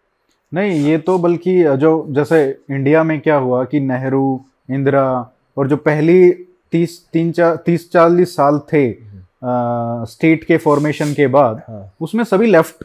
नहीं 0.52 0.78
ये 0.85 0.98
तो 0.98 1.18
बल्कि 1.18 1.62
जो 1.76 2.07
जैसे 2.11 2.40
इंडिया 2.70 3.02
में 3.02 3.18
क्या 3.20 3.37
हुआ 3.37 3.64
कि 3.64 3.81
नेहरू 3.81 4.40
इंदिरा 4.70 5.09
और 5.57 5.68
जो 5.68 5.76
पहली 5.78 6.31
तीस 6.72 7.00
तीन 7.12 7.33
चार 7.33 7.57
तीस 7.66 7.90
चालीस 7.92 8.37
साल 8.37 8.61
थे 8.72 8.90
आ, 8.90 10.04
स्टेट 10.04 10.44
के 10.44 10.57
फॉर्मेशन 10.59 11.12
के 11.14 11.26
बाद 11.28 11.62
हाँ। 11.68 11.92
उसमें 12.00 12.22
सभी 12.24 12.46
लेफ़्ट 12.46 12.85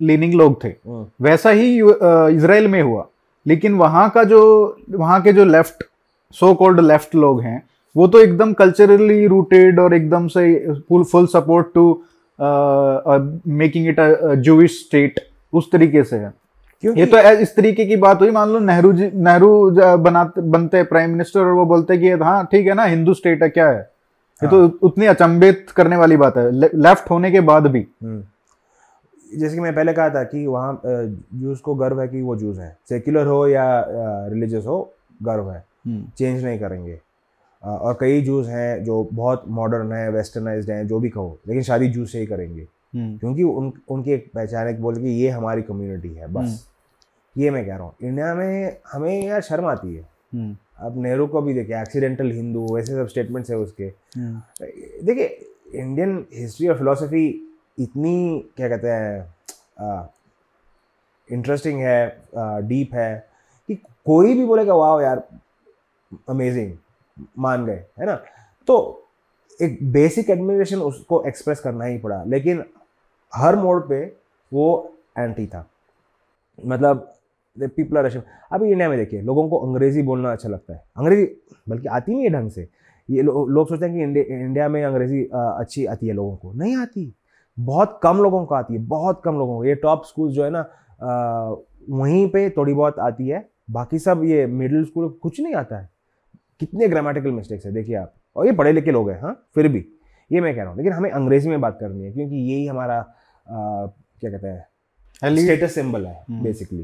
लीनिंग 0.00 0.34
लोग 0.34 0.62
थे। 0.62 0.68
हम्म, 0.68 1.04
वैसा 1.22 1.50
ही 1.50 1.76
इसराइल 2.36 2.68
में 2.68 2.80
हुआ। 2.82 3.06
लेकिन 3.46 3.74
वहाँ 3.74 4.08
का 4.10 4.22
जो 4.24 4.40
वहाँ 4.90 5.20
के 5.22 5.32
जो 5.32 5.44
लेफ़्ट 5.44 5.84
सो 6.34 6.52
कॉल्ड 6.54 6.80
लेफ़्ट 6.80 7.14
लोग 7.14 7.40
हैं 7.42 7.62
वो 7.96 8.06
तो 8.06 8.20
एकदम 8.20 8.52
कल्चरली 8.52 9.26
रूटेड 9.26 9.80
और 9.80 9.94
एकदम 9.94 10.26
से 10.28 10.42
full 10.88 11.04
full 11.04 11.26
support 11.28 11.72
to 11.74 12.02
making 13.54 13.88
it 13.88 14.00
a 14.00 14.34
Jewish 14.36 14.78
state 14.80 15.20
उस 15.52 15.70
तरीके 15.72 16.04
से 16.04 16.16
है। 16.16 16.32
ये 16.84 17.06
तो 17.06 17.18
इस 17.40 17.54
तरीके 17.56 17.84
की 17.86 17.96
बात 17.98 18.20
हुई। 18.20 18.30
मान 18.30 18.48
लो 18.48 18.58
नेहरू 18.58 18.92
जी 18.92 19.10
नेहरू 19.14 19.48
बनाते 19.98 20.40
बनते 20.42 20.76
हैं 20.76 20.86
प्राइम 20.86 21.10
मिनिस्टर 21.10 21.40
और 21.40 21.52
वो 21.54 21.64
बोलते 21.66 21.94
हैं 21.94 22.02
कि 22.02 22.24
हाँ 22.24 22.44
ठीक 22.52 22.66
है 22.66 22.74
ना 22.74 22.84
हिंदू 22.84 23.14
स्टेट 23.14 23.42
है 23.42 23.48
क्या 23.48 23.68
है? 23.68 23.80
ये 24.42 24.48
तो 24.48 24.64
उतनी 24.82 25.06
अचंभित 25.06 25.66
करने 25.76 25.96
वाली 25.96 26.16
बात 26.16 26.36
है। 26.36 26.50
ले, 26.50 26.68
लेफ़्ट 26.76 27.10
होने 27.10 27.30
के 27.30 27.40
बाद 27.42 27.66
भी। 27.66 27.86
हम्म। 28.02 28.22
जैसे 29.30 29.54
कि 29.54 29.60
मैं 29.60 29.74
पहले 29.74 29.92
कहा 29.92 30.08
था 30.10 30.22
कि 30.24 30.46
वहाँ 30.46 30.80
जूस 30.84 31.60
को 31.60 31.74
गर्व 31.74 32.00
है 32.00 32.08
कि 32.08 32.22
वो 32.22 32.36
जूस 32.36 32.58
है। 32.58 32.76
सेक्युलर 32.88 33.26
हो 33.26 33.46
या 33.48 33.66
रिलीजियस 33.88 34.64
हो 34.66 34.78
गर्व 35.22 35.50
है। 35.50 35.64
चेंज 35.88 36.44
नहीं 36.44 36.58
करेंगे। 36.58 36.98
और 37.62 37.96
कई 38.00 38.20
जूस 38.22 38.46
हैं 38.48 38.82
जो 38.84 39.02
बहुत 39.12 39.44
मॉडर्न 39.48 39.92
है 39.92 40.10
वेस्टर्नाइज 40.10 40.70
हैं 40.70 40.86
जो 40.88 41.00
भी 41.00 41.08
कहो 41.08 41.38
लेकिन 41.48 41.62
शादी 41.62 41.88
जूस 41.88 42.12
से 42.12 42.20
ही 42.20 42.26
करेंगे। 42.26 42.66
क्योंकि 42.94 43.42
उन 43.42 43.72
उनकी 43.90 44.12
एक 44.12 44.30
पहचान 44.34 44.66
है 44.66 44.80
बोल 44.80 44.96
के 44.96 45.10
ये 45.10 45.28
हमारी 45.30 45.62
कम्युनिटी 45.62 46.08
है 46.14 46.26
बस। 46.32 46.66
ये 47.36 47.50
मैं 47.50 47.64
कह 47.66 47.76
रहा 47.76 47.84
हूँ 47.84 47.94
इंडिया 48.02 48.34
में 48.34 48.76
हमें 48.92 49.26
यार 49.26 49.40
शर्म 49.40 49.66
आती 49.66 49.94
है। 49.94 50.02
अब 50.78 50.94
नेहरू 51.02 51.26
को 51.26 51.42
भी 51.42 51.54
देखिए 51.54 51.80
एक्सीडेंटल 51.80 52.30
हिंदू 52.32 52.66
वैसे 52.74 52.94
सब 52.94 53.08
स्टेटमेंट्स 53.08 53.50
है 53.50 53.56
उसके। 53.56 53.90
देखिए 55.04 55.26
इंडियन 55.74 56.24
हिस्ट्री 56.34 56.68
और 56.68 56.78
फिलोसफी 56.78 57.26
इतनी 57.78 58.50
क्या 58.56 58.68
कहते 58.68 58.88
हैं 58.88 60.08
इंटरेस्टिंग 61.30 61.80
है 61.80 62.62
डीप 62.68 62.94
है 62.94 63.14
कि 63.68 63.74
कोई 63.74 64.34
भी 64.34 64.44
बोलेगा 64.46 64.74
वाह 64.74 65.02
यार 65.02 65.22
अमेजिंग 66.28 66.72
मान 67.38 67.64
गए 67.66 67.84
है 67.98 68.06
ना? 68.06 68.14
तो 68.68 69.06
एक 69.60 69.78
बेसिक 69.92 70.30
एडमिरेशन 70.30 70.78
उसको 70.78 71.22
एक्सप्रेस 71.28 71.60
करना 71.60 71.84
ही 71.84 71.98
पड़ा 71.98 72.22
लेकिन 72.24 72.64
हर 73.32 73.56
मोड 73.56 73.88
पे 73.88 74.04
वो 74.52 74.94
एंटी 75.18 75.46
था। 75.46 75.66
मतलब 76.58 77.12
पीपल 77.56 77.96
आर 77.98 78.04
रशियन 78.04 78.22
अभी 78.52 78.70
इंडिया 78.70 78.88
में 78.88 78.96
देखिए 78.98 79.20
लोगों 79.22 79.48
को 79.48 79.58
अंग्रेज़ी 79.58 80.02
बोलना 80.02 80.32
अच्छा 80.32 80.48
लगता 80.48 80.74
है। 80.74 80.82
अंग्रेज़ी 80.96 81.24
बल्कि 81.68 81.88
आती 81.88 82.12
नहीं 82.12 82.24
है 82.24 82.30
ढंग 82.30 82.50
से। 82.50 82.68
ये 83.08 83.22
लो, 83.22 83.46
लोग 83.46 83.68
सोचते 83.68 83.86
हैं 83.86 83.94
कि 83.94 84.02
इंडिया 84.02 84.36
इंडिया 84.36 84.68
में 84.68 84.82
अंग्रेज़ी 84.84 85.22
अच्छी 85.32 85.84
आती 85.86 86.06
है 86.06 86.12
लोगों 86.14 86.36
को। 86.36 86.52
नहीं 86.52 86.76
आती। 86.76 87.12
बहुत 87.58 87.98
कम 88.02 88.18
लोगों 88.18 88.44
को 88.46 88.54
आती 88.54 88.74
है 88.74 88.80
बहुत 88.86 89.20
कम 89.24 89.38
लोगों 89.38 89.56
को। 89.56 89.64
ये 89.64 89.74
टॉप 89.74 90.04
स्कूल 90.06 90.30
जो 90.32 90.44
है 90.44 90.50
ना 90.50 90.60
वहीं 91.90 92.28
पे 92.28 92.48
थोड़ी 92.50 92.74
बहुत 92.74 92.98
आती 92.98 93.28
है। 93.28 93.48
बाकी 93.70 93.98
सब 93.98 94.22
ये 94.24 94.46
मिडिल 94.46 94.84
स्कूल 94.84 95.08
कुछ 95.22 95.40
नहीं 95.40 95.54
आता 95.54 95.78
है। 95.78 95.88
कितने 96.60 96.88
ग्रामेटिकल 96.88 97.30
मिस्टेक्स 97.32 97.66
है 97.66 97.72
देखिए 97.72 97.94
आप। 97.96 98.12
और 98.36 98.46
ये 98.46 98.52
पढ़े 98.52 98.72
लिखे 98.72 98.90
लोग 98.90 99.10
हैं 99.10 99.20
हाँ 99.20 99.34
फिर 99.54 99.68
भी। 99.68 99.84
ये 100.30 100.40
मैं 100.40 100.54
कह 100.54 100.60
रहा 100.60 100.70
हूँ 100.70 100.76
लेकिन 100.78 100.92
हमें 100.92 101.10
अंग्रेज़ी 101.10 101.48
में 101.50 101.60
बात 101.60 101.78
करनी 101.80 102.04
है 102.04 102.12
क्योंकि 102.12 102.36
यही 102.52 102.66
हमारा 102.66 102.98
अ, 102.98 103.06
क्या 103.46 104.30
कहते 104.30 104.46
हैं 104.46 105.34
स्टेटस 105.36 105.74
सिंबल 105.74 106.04
है 106.06 106.14
हम्म। 106.28 106.42
बेसिकली 106.42 106.82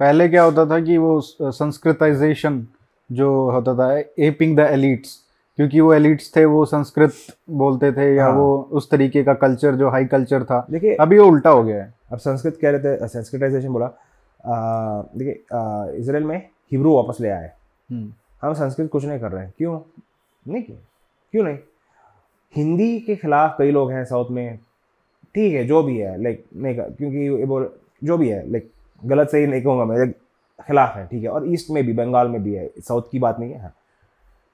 पहले 0.00 0.28
क्या 0.28 0.42
होता 0.42 0.64
था 0.66 0.78
कि 0.84 0.96
वो 0.98 1.20
संस्कृताइजेशन 1.20 2.66
जो 3.10 3.28
होता 3.50 3.74
था 3.78 3.92
एपिंग 4.26 4.56
द 4.56 4.60
एलिट्स 4.72 5.20
क्योंकि 5.58 5.80
वो 5.80 5.92
एलिट्स 5.94 6.30
थे 6.36 6.44
वो 6.44 6.64
संस्कृत 6.66 7.12
बोलते 7.58 7.92
थे 7.92 8.14
या 8.14 8.24
हाँ। 8.26 8.32
वो 8.36 8.56
उस 8.72 8.90
तरीके 8.90 9.22
का 9.24 9.34
कल्चर 9.44 9.74
जो 9.76 9.90
हाई 9.90 10.04
कल्चर 10.14 10.44
था 10.44 10.64
देखिए 10.70 10.94
अभी 11.00 11.18
वो 11.18 11.26
उल्टा 11.26 11.50
हो 11.50 11.62
गया 11.64 11.82
है। 11.82 11.92
अब 12.12 12.18
संस्कृत 12.18 12.58
कह 12.62 12.70
रहे 12.70 12.80
थे 12.96 13.08
संस्कृताइजेशन 13.08 13.68
बोला 13.68 13.90
देखिए 15.16 15.32
इसराइल 16.00 16.24
में 16.24 16.36
हिब्रू 16.72 16.94
वापस 16.96 17.20
ले 17.20 17.28
आए। 17.30 17.52
हम 18.42 18.52
संस्कृत 18.54 18.90
कुछ 18.90 19.04
नहीं 19.04 19.20
कर 19.20 19.32
रहे 19.32 19.44
हैं। 19.44 19.52
क्यों? 19.58 19.80
नहीं 20.46 20.62
क्यों? 20.62 20.76
क्यों 21.32 21.44
नहीं? 21.44 21.58
हिंदी 22.54 22.98
के 23.00 23.16
खिलाफ 23.16 23.54
कई 23.58 23.70
लोग 23.70 23.90
हैं 23.92 24.04
साउथ 24.04 24.30
में। 24.30 24.58
ठीक 25.34 25.54
है, 25.54 25.64
जो 25.64 25.82
भी 25.82 25.98
है 25.98 26.22
लाइक 26.22 26.44
नहीं, 26.56 26.74
क्योंकि 26.74 27.18
ये 27.18 27.44
बोल, 27.44 27.70
जो 28.04 28.16
भी 28.18 28.28
है 28.28 28.50
लाइक 28.50 28.70
गलत 29.02 29.30
सही 29.30 29.46
नहीं 29.46 29.62
कहूँगा 29.62 29.84
मैं 29.84 30.10
खिलाफ 30.58 30.96
है, 30.96 31.06
ठीक 31.06 31.22
है। 31.22 31.28
और 31.28 31.52
ईस्ट 31.52 31.70
में 31.70 31.82
भी, 31.86 31.92
बंगाल 31.92 32.28
में 32.28 32.42
भी 32.42 32.54
है, 32.54 32.68
साउथ 32.78 33.10
की 33.10 33.18
बात 33.18 33.40
नहीं 33.40 33.52
है। 33.52 33.60
हाँ 33.60 33.74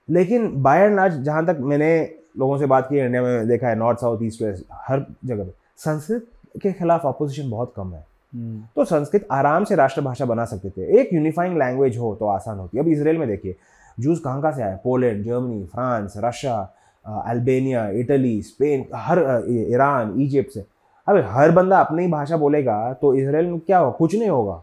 लेकिन 0.09 0.51
बाय 0.63 0.81
एंड 0.81 0.97
लार्ज 0.97 1.21
जहाँ 1.23 1.45
तक 1.47 1.59
मैंने 1.61 1.91
लोगों 2.39 2.59
से 2.59 2.67
बात 2.67 2.87
की, 2.89 2.99
इंडिया 2.99 3.23
में 3.23 3.49
देखा 3.49 3.69
है 3.69 3.75
नॉर्थ 3.75 3.99
साउथ 3.99 4.23
ईस्ट 4.23 4.43
वेस्ट 4.43 4.65
हर 4.89 5.05
जगह 5.25 5.45
पे, 5.45 5.53
संस्कृत 5.77 6.27
के 6.63 6.73
खिलाफ 6.73 7.07
अपोजिशन 7.07 7.51
बहुत 7.51 7.73
कम 7.77 7.93
है। 7.95 8.05
तो 8.33 8.85
संस्कृत 8.85 9.27
आराम 9.33 9.65
से 9.65 9.75
राष्ट्रभाषा 9.75 10.25
बना 10.25 10.45
सकते 10.45 10.71
थे। 10.71 11.01
एक 11.01 11.13
यूनिफाइंग 11.13 11.57
लैंग्वेज 11.59 11.97
हो 11.99 12.15
तो 12.21 12.27
आसान 12.27 12.59
होती 12.59 12.79
अब 12.79 12.89
इसराइल 12.89 13.19
में 13.19 13.27
देखिए 13.29 13.57
जूस 13.99 14.21
कहाँ 14.21 14.41
कहाँ 14.43 14.53
से 14.53 14.63
आए? 14.63 14.77
Poland 14.85 15.25
Germany 15.25 15.65
France 15.65 16.15
Russia 16.17 16.57
Albania 17.05 17.89
Italy 17.91 18.41
Spain 18.43 18.85
हर 18.95 19.19
ईरान 19.51 20.15
इजिप्ट 20.21 20.53
से। 20.53 20.65
अब 21.07 21.17
हर 21.29 21.51
बंदा 21.51 21.79
अपनी 21.81 22.03
ही 22.03 22.11
भाषा 22.11 22.37
बोलेगा 22.37 22.93
तो 22.93 23.15
इसराइल 23.15 23.47
में 23.47 23.59
क्या 23.61 23.79
होगा? 23.79 23.91
कुछ 23.91 24.15
नहीं 24.15 24.29
होगा। 24.29 24.63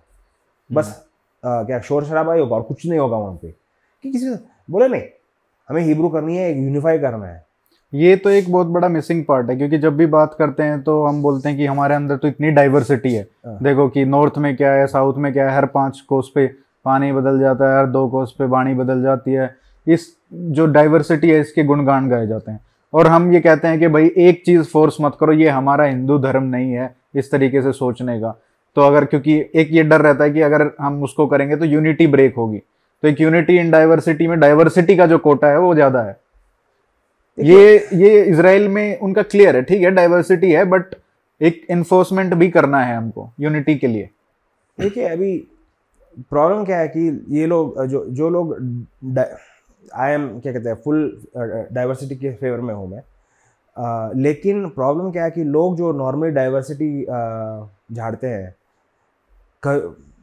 बस 0.69 1.03
आ, 1.43 1.63
क्या 1.63 1.79
शोर 1.79 2.05
शराबा 2.05 2.33
ही 2.33 2.39
होगा 2.41 2.55
और 2.55 2.61
कुछ 2.63 2.85
नहीं 2.85 2.99
होगा 2.99 3.17
वहाँ 3.17 3.35
पे। 3.41 3.53
कि 4.03 4.11
किसी 4.11 4.33
बोले 4.69 4.87
नहीं 4.87 5.01
हमें 5.69 5.81
हिब्रू 5.81 6.09
करनी 6.09 6.37
है 6.37 6.51
यूनिफाई 6.55 6.99
करना 6.99 7.25
है। 7.25 7.45
ये 7.93 8.15
तो 8.15 8.29
एक 8.29 8.51
बहुत 8.51 8.67
बड़ा 8.67 8.87
मिसिंग 8.89 9.23
पार्ट 9.25 9.49
है 9.49 9.55
क्योंकि 9.55 9.77
जब 9.77 9.95
भी 9.97 10.05
बात 10.05 10.35
करते 10.39 10.63
हैं 10.63 10.81
तो 10.83 11.01
हम 11.03 11.21
बोलते 11.21 11.49
हैं 11.49 11.57
कि 11.57 11.65
हमारे 11.65 11.95
अंदर 11.95 12.17
तो 12.17 12.27
इतनी 12.27 12.49
डाइवर्सिटी 12.51 13.13
है। 13.13 13.21
हाँ। 13.45 13.57
देखो 13.63 13.87
कि 13.89 14.05
नॉर्थ 14.05 14.37
में 14.37 14.55
क्या 14.57 14.71
है 14.71 14.87
साउथ 14.87 15.17
में 15.17 15.31
क्या 15.33 15.49
है 15.49 15.55
हर 15.55 15.65
पाँच 15.67 15.99
कोस 16.01 16.31
पे 16.35 16.47
पानी 16.85 17.11
बदल 17.11 17.39
जाता 17.39 17.69
है 17.69 17.77
हर 17.77 17.87
दो 17.87 18.07
कोस 18.09 18.35
पे 18.39 18.45
वाणी 18.45 18.73
बदल 18.73 19.01
जाती 19.03 19.33
है। 19.33 19.55
इस 19.87 20.07
जो 20.33 20.65
डाइवर्सिटी 20.67 21.29
है 21.29 21.39
इसके 21.39 21.63
गुणगान 21.63 22.09
गाए 22.09 22.27
जाते 22.27 22.51
हैं। 22.51 22.59
और 22.93 23.07
हम 23.07 23.31
ये 23.33 23.39
कहते 23.39 23.67
हैं 23.67 23.79
कि 23.79 23.87
भाई 23.87 24.11
एक 24.17 24.43
चीज़ 24.45 24.63
फोर्स 24.63 24.97
मत 25.01 25.17
करो 25.19 25.33
ये 25.33 25.49
हमारा 25.49 25.85
हिंदू 25.85 26.17
धर्म 26.19 26.43
नहीं 26.45 26.71
है 26.71 26.93
इस 27.15 27.31
तरीके 27.31 27.61
से 27.61 27.71
सोचने 27.73 28.19
का। 28.19 28.37
तो 28.77 28.81
अगर 28.81 29.05
क्योंकि 29.05 29.39
एक 29.55 29.69
ये 29.71 29.83
डर 29.83 30.01
रहता 30.01 30.23
है 30.23 30.31
कि 30.31 30.41
अगर 30.41 30.69
हम 30.81 31.01
उसको 31.03 31.27
करेंगे 31.27 31.55
तो 31.55 31.65
यूनिटी 31.65 32.07
ब्रेक 32.07 32.35
होगी। 32.35 32.57
तो 33.03 33.07
एक 33.07 33.21
यूनिटी 33.21 33.57
इन 33.57 33.71
डाइवर्सिटी 33.71 34.27
में 34.27 34.39
डाइवर्सिटी 34.39 34.95
का 34.95 35.05
जो 35.05 35.17
कोटा 35.17 35.47
है 35.47 35.59
वो 35.59 35.73
ज़्यादा 35.75 36.01
है। 36.01 36.19
ये 37.37 37.87
ये 37.93 38.23
इसराइल 38.23 38.67
में 38.67 38.99
उनका 38.99 39.21
क्लियर 39.21 39.55
है 39.55 39.61
ठीक 39.61 39.81
है 39.81 39.91
डाइवर्सिटी 39.91 40.51
है 40.51 40.63
बट 40.65 40.95
एक 41.41 41.65
इन्फोर्समेंट 41.69 42.33
भी 42.33 42.49
करना 42.49 42.83
है 42.83 42.95
हमको 42.95 43.29
यूनिटी 43.39 43.75
के 43.75 43.87
लिए 43.87 44.09
देखिए 44.79 45.07
अभी 45.07 45.37
प्रॉब्लम 46.31 46.65
क्या 46.65 46.77
है 46.79 46.87
कि 46.87 47.25
ये 47.29 47.45
लोग 47.45 47.85
जो 47.85 48.05
जो 48.09 48.29
लोग 48.29 48.53
आई 49.95 50.11
एम 50.11 50.27
क्या 50.39 50.53
कहते 50.53 50.69
हैं 50.69 50.75
फुल 50.75 51.21
डाइवर्सिटी 51.71 52.15
के 52.15 52.31
फेवर 52.31 52.61
में 52.61 52.73
हूँ 52.73 52.89
मैं 52.89 53.01
आ, 53.77 54.11
लेकिन 54.15 54.69
प्रॉब्लम 54.69 55.11
क्या 55.11 55.23
है 55.23 55.31
कि 55.31 55.43
लोग 55.43 55.77
जो 55.77 55.91
नॉर्मली 55.91 56.31
डाइवर्सिटी 56.31 57.05
झाड़ते 57.93 58.27
हैं 58.27 58.55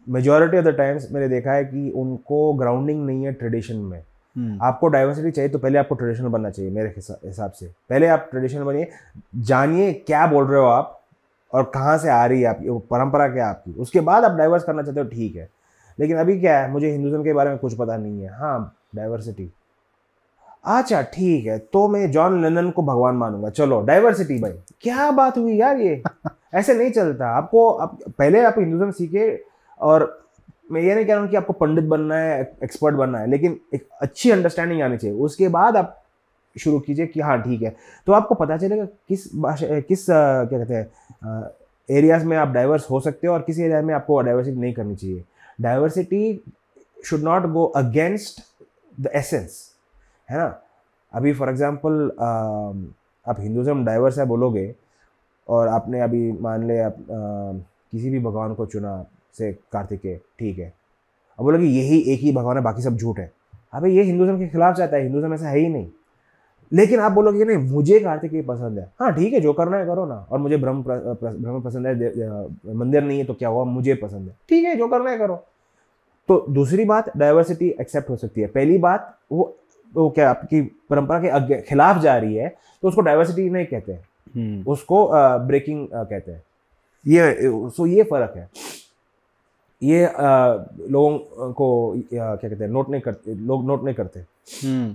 मेजोरिटी 0.06 0.56
ऑफ़ 0.56 0.64
द 0.64 0.68
टाइम्स 0.68 1.12
मैंने 1.12 1.28
देखा 1.28 1.52
है 1.52 1.64
कि 1.64 1.90
उनको 1.90 2.52
ग्राउंडिंग 2.54 3.06
नहीं 3.06 3.24
है 3.24 3.32
ट्रेडिशन 3.32 3.76
में। 3.76 4.02
आपको 4.36 4.88
डाइवर्सिटी 4.88 5.30
चाहिए 5.30 5.48
तो 5.48 5.58
पहले 5.58 5.78
आपको 5.78 5.94
ट्रेडिशनल 5.94 6.28
बनना 6.28 6.50
चाहिए 6.50 6.70
मेरे 6.70 6.94
हिसाब 6.98 7.50
से। 7.50 7.66
पहले 7.90 8.06
आप 8.06 8.28
ट्रेडिशनल 8.30 8.62
बनिए 8.62 8.88
जानिए 9.42 9.92
क्या 10.06 10.26
बोल 10.26 10.46
रहे 10.46 10.60
हो 10.60 10.66
आप 10.66 11.00
और 11.52 11.70
कहाँ 11.74 11.96
से 11.98 12.08
आ 12.10 12.24
रही 12.26 12.40
है 12.40 12.46
आपकी 12.48 12.78
परंपरा 12.90 13.28
क्या 13.28 13.46
आपकी। 13.46 13.72
उसके 13.72 14.00
बाद 14.00 14.24
आप 14.24 14.36
डाइवर्स 14.38 14.64
करना 14.64 14.82
चाहते 14.82 15.00
हो 15.00 15.06
ठीक 15.06 15.36
है। 15.36 15.48
लेकिन 15.98 16.16
अभी 16.16 16.38
क्या 16.40 16.58
है 16.58 16.70
मुझे 16.70 16.90
हिंदुज़म 16.90 17.22
के 17.24 17.32
बारे 17.32 17.50
में 17.50 17.58
कुछ 17.58 17.74
पता 17.78 17.96
नहीं 17.96 18.22
है। 18.22 18.36
हाँ 18.38 18.74
डाइवर्सिटी 18.96 19.50
अच्छा 20.66 21.00
ठीक 21.04 21.46
है 21.46 21.58
तो 21.72 21.86
मैं 21.88 22.10
जॉन 22.10 22.42
लेनन 22.42 22.70
को 22.70 22.82
भगवान 22.82 23.14
मानूँगा। 23.14 23.48
चलो 23.50 23.80
डाइवर्सिटी 23.82 24.38
भाई। 24.40 24.52
क्या 24.80 25.10
बात 25.10 25.38
हुई 25.38 25.56
यार 25.56 25.78
ये? 25.78 26.02
ऐसे 26.54 26.74
नहीं 26.74 26.90
चलता। 26.90 27.28
आपको 27.28 27.68
आप 27.70 27.98
पहले 28.18 28.44
आप 28.44 28.54
हिंदुज़म 28.58 28.90
सीखे 28.90 29.28
और 29.80 30.23
मैं 30.70 30.80
ये 30.80 30.94
नहीं 30.94 31.04
कह 31.04 31.12
रहा 31.12 31.22
हूँ 31.22 31.30
कि 31.30 31.36
आपको 31.36 31.52
पंडित 31.52 31.84
बनना 31.84 32.16
है 32.16 32.40
एक्सपर्ट 32.64 32.94
बनना 32.96 33.18
है 33.18 33.30
लेकिन 33.30 33.58
एक 33.74 33.86
अच्छी 34.02 34.30
अंडरस्टैंडिंग 34.30 34.82
आनी 34.82 34.96
चाहिए। 34.96 35.16
उसके 35.18 35.48
बाद 35.48 35.76
आप 35.76 36.00
शुरू 36.56 36.78
कीजिए 36.80 37.06
कि 37.06 37.20
हाँ 37.20 37.40
ठीक 37.42 37.62
है। 37.62 37.74
तो 38.06 38.12
आपको 38.12 38.34
पता 38.34 38.56
चलेगा 38.56 38.84
किस 39.08 39.24
भाषा 39.36 39.80
किस 39.80 40.06
क्या 40.06 40.58
कहते 40.58 40.74
हैं 40.74 41.50
एरियाज़ 41.88 42.24
में 42.26 42.36
आप 42.36 42.48
डाइवर्स 42.48 42.90
हो 42.90 43.00
सकते 43.00 43.26
हो 43.26 43.32
और 43.32 43.42
किस 43.42 43.58
एरिया 43.58 43.80
में 43.82 43.94
आपको 43.94 44.20
डाइवर्सिटी 44.20 44.60
नहीं 44.60 44.72
करनी 44.74 44.96
चाहिए। 44.96 45.24
Diversity 45.60 46.40
should 46.98 47.22
not 47.22 47.46
go 47.52 47.64
against 47.76 48.40
the 49.00 49.10
essence 49.14 49.58
है 50.28 50.38
ना? 50.38 50.60
अभी 51.12 51.32
फॉर 51.32 51.48
एग्ज़ाम्पल 51.48 52.10
आप 53.26 53.40
हिंदुज़म 53.40 53.84
डाइवर्स 53.84 54.18
है 54.18 54.24
बोलोगे 54.26 54.74
और 55.48 55.68
आपने 55.68 56.00
अभी 56.00 56.30
मान 56.32 56.66
ले 56.68 56.78
आप 56.80 56.92
आ, 56.92 57.58
किसी 57.90 58.10
भी 58.10 58.18
भगवान 58.20 58.54
को 58.54 58.66
चुना 58.66 59.04
से 59.38 59.52
कार्तिकेय 59.72 60.16
ठीक 60.38 60.58
है। 60.58 60.72
अब 61.38 61.44
बोलोगे 61.44 61.66
यही 61.66 61.98
एक 62.12 62.20
ही 62.20 62.32
भगवान 62.32 62.56
है 62.56 62.62
बाकी 62.62 62.82
सब 62.82 62.96
झूठ 62.96 63.18
है। 63.18 63.30
अबे 63.74 63.90
ये 63.90 64.02
हिंदुज़म 64.02 64.38
के 64.38 64.48
खिलाफ 64.48 64.76
चाहता 64.76 64.96
है 64.96 65.02
हिंदुज़म 65.02 65.34
ऐसा 65.34 65.48
है 65.48 65.58
ही 65.58 65.68
नहीं। 65.68 65.88
लेकिन 66.72 67.00
आप 67.00 67.12
बोलोगे 67.12 67.38
कि 67.38 67.44
नहीं 67.44 67.70
मुझे 67.70 67.98
कार्तिकेय 68.00 68.42
पसंद 68.42 68.78
है। 68.78 68.84
हाँ 69.00 69.12
ठीक 69.14 69.32
है 69.32 69.40
जो 69.40 69.52
करना 69.52 69.76
है 69.76 69.86
करो 69.86 70.04
ना। 70.06 70.14
और 70.30 70.38
मुझे 70.38 70.56
ब्रह्म 70.56 70.82
ब्रह्म 70.82 71.60
पसंद 71.62 71.86
है 71.86 72.74
मंदिर 72.74 73.02
नहीं 73.02 73.18
है 73.18 73.24
तो 73.24 73.34
क्या 73.34 73.48
हुआ? 73.48 73.64
मुझे 73.64 73.94
पसंद 73.94 74.28
है। 74.28 74.36
ठीक 74.48 74.64
है 74.64 74.76
जो 74.76 74.88
करना 74.88 75.10
है 75.10 75.18
करो। 75.18 75.36
तो 76.28 76.44
दूसरी 76.50 76.84
बात 76.84 77.16
डाइवर्सिटी 77.16 77.68
एक्सेप्ट 77.80 78.10
हो 78.10 78.16
सकती 78.16 78.40
है। 78.40 78.46
पहली 78.46 78.78
बात 78.78 79.16
वो 79.32 79.56
वो 79.92 80.08
क्या 80.10 80.30
आपकी 80.30 80.60
परंपरा 80.90 81.18
के 81.40 81.60
खिलाफ 81.62 82.00
जा 82.02 82.16
रही 82.16 82.34
है 82.34 82.48
तो 82.82 82.88
उसको 82.88 83.00
डाइवर्सिटी 83.00 83.48
नहीं 83.50 83.66
कहते 83.66 83.92
हैं। 83.92 84.04
हम्म। 84.34 84.70
उसको 84.72 85.08
ब्रेकिंग 85.46 85.86
कहते 85.92 86.32
हैं। 86.32 86.42
ये 87.06 87.34
सो 87.70 87.86
ये 87.86 88.02
फ़र्क 88.02 88.36
है। 88.36 88.48
ये 89.84 90.04
आ, 90.04 90.54
लोगों 90.90 91.52
को 91.52 91.68
क्या 92.10 92.34
कहते 92.34 92.64
हैं 92.64 92.70
नोट 92.70 92.90
नहीं 92.90 93.00
करते 93.00 93.34
लोग 93.36 93.66
नोट 93.66 93.84
नहीं 93.84 93.94
करते 93.94 94.20
हम्म। 94.20 94.94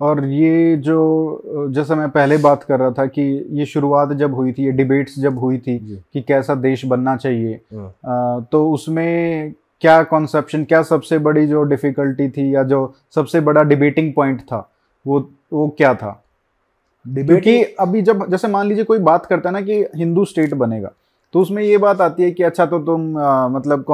और 0.00 0.24
ये 0.24 0.76
जो 0.76 1.70
जैसा 1.74 1.94
मैं 1.94 2.08
पहले 2.10 2.36
बात 2.38 2.62
कर 2.62 2.78
रहा 2.78 2.90
था 2.90 3.06
कि 3.06 3.22
ये 3.52 3.66
शुरुआत 3.66 4.12
जब 4.14 4.34
हुई 4.34 4.52
थी 4.52 4.64
ये 4.64 4.70
डिबेट्स 4.72 5.18
जब 5.18 5.38
हुई 5.38 5.58
थी 5.58 5.78
कि 6.14 6.22
कैसा 6.22 6.54
देश 6.56 6.84
बनना 6.84 7.16
चाहिए 7.16 7.60
हाँ। 7.74 8.48
तो 8.52 8.70
उसमें 8.70 9.52
क्या 9.80 10.02
कॉन्सेप्शन 10.04 10.64
क्या 10.64 10.82
सबसे 10.82 11.18
बड़ी 11.18 11.46
जो 11.46 11.62
डिफिकल्टी 11.64 12.28
थी 12.28 12.54
या 12.54 12.62
जो 12.62 12.80
सबसे 13.14 13.40
बड़ा 13.40 13.62
डिबेटिंग 13.64 14.12
पॉइंट 14.14 14.40
था 14.42 14.68
वो 15.06 15.20
वो 15.52 15.68
क्या 15.78 15.94
था 15.94 16.10
क्योंकि 17.06 17.62
अभी 17.80 18.02
जब 18.02 18.30
जैसे 18.30 18.48
मान 18.48 18.66
लीजिए 18.66 18.84
कोई 18.84 18.98
बात 19.00 19.26
करता 19.26 19.48
है 19.48 19.52
ना 19.52 19.60
कि 19.60 19.84
हिंदू 19.96 20.24
स्टेट 20.24 20.54
बनेगा 20.54 20.92
तो 21.32 21.40
उसमें 21.40 21.62
ये 21.62 21.78
बात 21.78 22.00
आती 22.00 22.22
है 22.22 22.30
कि 22.30 22.42
अच्छा 22.42 22.66
तो 22.66 22.78
तुम 22.78 23.18
आ, 23.18 23.48
मतलब 23.48 23.84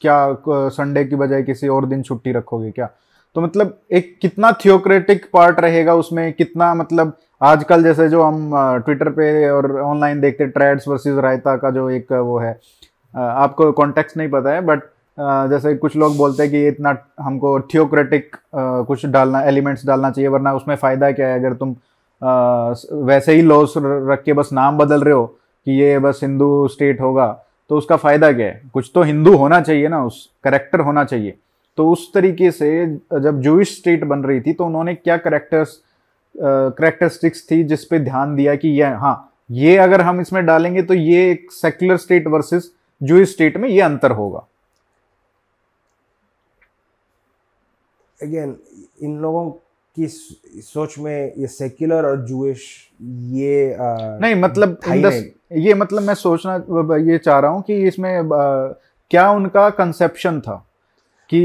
क्या 0.00 0.36
संडे 0.48 1.04
की 1.04 1.16
बजाय 1.16 1.42
किसी 1.42 1.68
और 1.68 1.86
दिन 1.86 2.02
छुट्टी 2.02 2.32
रखोगे 2.32 2.70
क्या? 2.70 2.88
तो 3.34 3.40
मतलब 3.40 3.78
एक 3.92 4.18
कितना 4.22 4.52
थियोक्रेटिक 4.52 5.26
पार्ट 5.32 5.60
रहेगा 5.60 5.94
उसमें 5.94 6.32
कितना 6.32 6.74
मतलब 6.74 7.12
आजकल 7.42 7.82
जैसे 7.82 8.08
जो 8.08 8.22
हम 8.22 8.50
ट्विटर 8.84 9.08
पे 9.08 9.50
और 9.50 9.80
ऑनलाइन 9.80 10.20
देखते 10.20 10.46
ट्रेड्स 10.46 10.88
वर्सेस 10.88 11.18
रायता 11.18 11.56
का 11.56 11.70
जो 11.70 11.90
एक 11.90 12.12
वो 12.12 12.38
है 12.38 12.60
आपको 13.16 13.72
कॉन्टेक्स्ट 13.72 14.16
नहीं 14.16 14.28
पता 14.28 14.50
है 14.50 14.60
बट 14.60 14.82
जैसे 15.50 15.74
कुछ 15.74 15.96
लोग 15.96 16.16
बोलते 16.16 16.42
हैं 16.42 16.52
कि 16.52 16.66
इतना 16.68 16.96
हमको 17.20 17.60
थियोक्रेटिक 17.60 18.36
कुछ 18.54 19.06
डालना 19.06 19.42
एलिमेंट्स 19.42 19.86
डालना 19.86 20.10
चाहिए 20.10 20.28
वरना 20.28 20.52
उसमें 20.54 20.76
फ़ायदा 20.76 21.10
क्या 21.12 21.28
है? 21.28 21.38
अगर 21.38 21.52
तुम 21.54 21.76
वैसे 23.06 23.32
ही 23.32 23.42
लॉस 23.42 23.74
रख 23.76 24.22
के 24.22 24.32
बस 24.32 24.48
नाम 24.52 24.78
बदल 24.78 25.00
रहे 25.00 25.14
हो 25.14 25.38
कि 25.66 25.72
ये 25.72 25.98
बस 25.98 26.20
हिंदू 26.22 26.68
स्टेट 26.68 27.00
होगा 27.00 27.26
तो 27.70 27.76
उसका 27.76 27.96
फ़ायदा 27.96 28.32
क्या 28.32 28.46
है? 28.46 28.62
कुछ 28.72 28.90
तो 28.94 29.02
हिंदू 29.02 29.34
होना 29.36 29.60
चाहिए 29.60 29.88
ना, 29.88 30.04
उस 30.04 30.30
करेक्टर 30.44 30.80
होना 30.80 31.04
चाहिए। 31.04 31.34
तो 31.78 31.90
उस 31.92 32.12
तरीके 32.14 32.50
से 32.50 32.86
जब 33.14 33.40
जूइश 33.42 33.76
स्टेट 33.78 34.04
बन 34.04 34.22
रही 34.24 34.40
थी 34.40 34.52
तो 34.52 34.66
उन्होंने 34.66 34.94
क्या 34.94 35.16
करेक्टर्स 35.18 35.80
करेक्टरिस्टिक्स 36.34 37.46
थी 37.50 37.62
जिस 37.64 37.84
पे 37.84 37.98
ध्यान 38.00 38.34
दिया 38.36 38.54
कि 38.54 38.68
ये 38.70 38.86
हाँ 38.96 39.32
ये 39.50 39.76
अगर 39.78 40.00
हम 40.00 40.20
इसमें 40.20 40.44
डालेंगे 40.46 40.82
तो 40.82 40.94
ये 40.94 41.30
एक 41.30 41.52
secular 41.52 41.96
state 41.96 42.26
versus 42.26 42.70
Jewish 43.00 43.32
state 43.32 43.56
में 43.56 43.68
ये 43.68 43.80
अंतर 43.80 44.10
होगा। 44.10 44.46
अगेन 48.20 48.56
इन 49.02 49.18
लोगों 49.18 49.50
की 49.98 50.06
सोच 50.62 50.98
में 50.98 51.32
ये 51.38 51.46
सेक्युलर 51.46 52.06
और 52.06 52.24
जूश 52.26 52.62
ये 53.32 53.72
आ, 53.74 54.18
नहीं 54.18 54.34
मतलब 54.34 54.78
नहीं। 54.88 55.22
ये 55.64 55.74
मतलब 55.74 56.02
मैं 56.02 56.14
सोचना 56.14 56.54
ये 57.10 57.18
चाह 57.18 57.38
रहा 57.38 57.50
हूँ 57.50 57.62
कि 57.62 57.74
इसमें 57.88 58.18
आ, 58.18 58.66
क्या 59.10 59.30
उनका 59.30 59.68
कंसेप्शन 59.70 60.40
था? 60.40 60.62
कि 61.32 61.38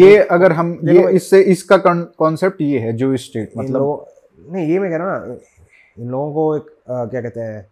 ये 0.00 0.16
अगर 0.16 0.52
हम 0.52 0.78
ये 0.84 1.10
इससे 1.12 1.40
इसका 1.52 1.76
कॉन्सेप्ट 1.86 2.60
ये 2.62 2.78
है 2.78 2.92
जूश 2.92 3.24
स्टेट 3.24 3.50
मतलब। 3.58 4.06
नहीं 4.52 4.66
ये 4.68 4.78
मैं 4.78 4.90
कह 4.90 4.96
रहा 4.96 5.16
हूँ 5.16 5.28
ना 5.28 5.36
इन 5.98 6.08
लोगों 6.08 6.32
को 6.32 6.56
एक 6.56 6.90
आ, 6.90 7.04
क्या 7.04 7.20
कहते 7.20 7.40
हैं 7.40 7.66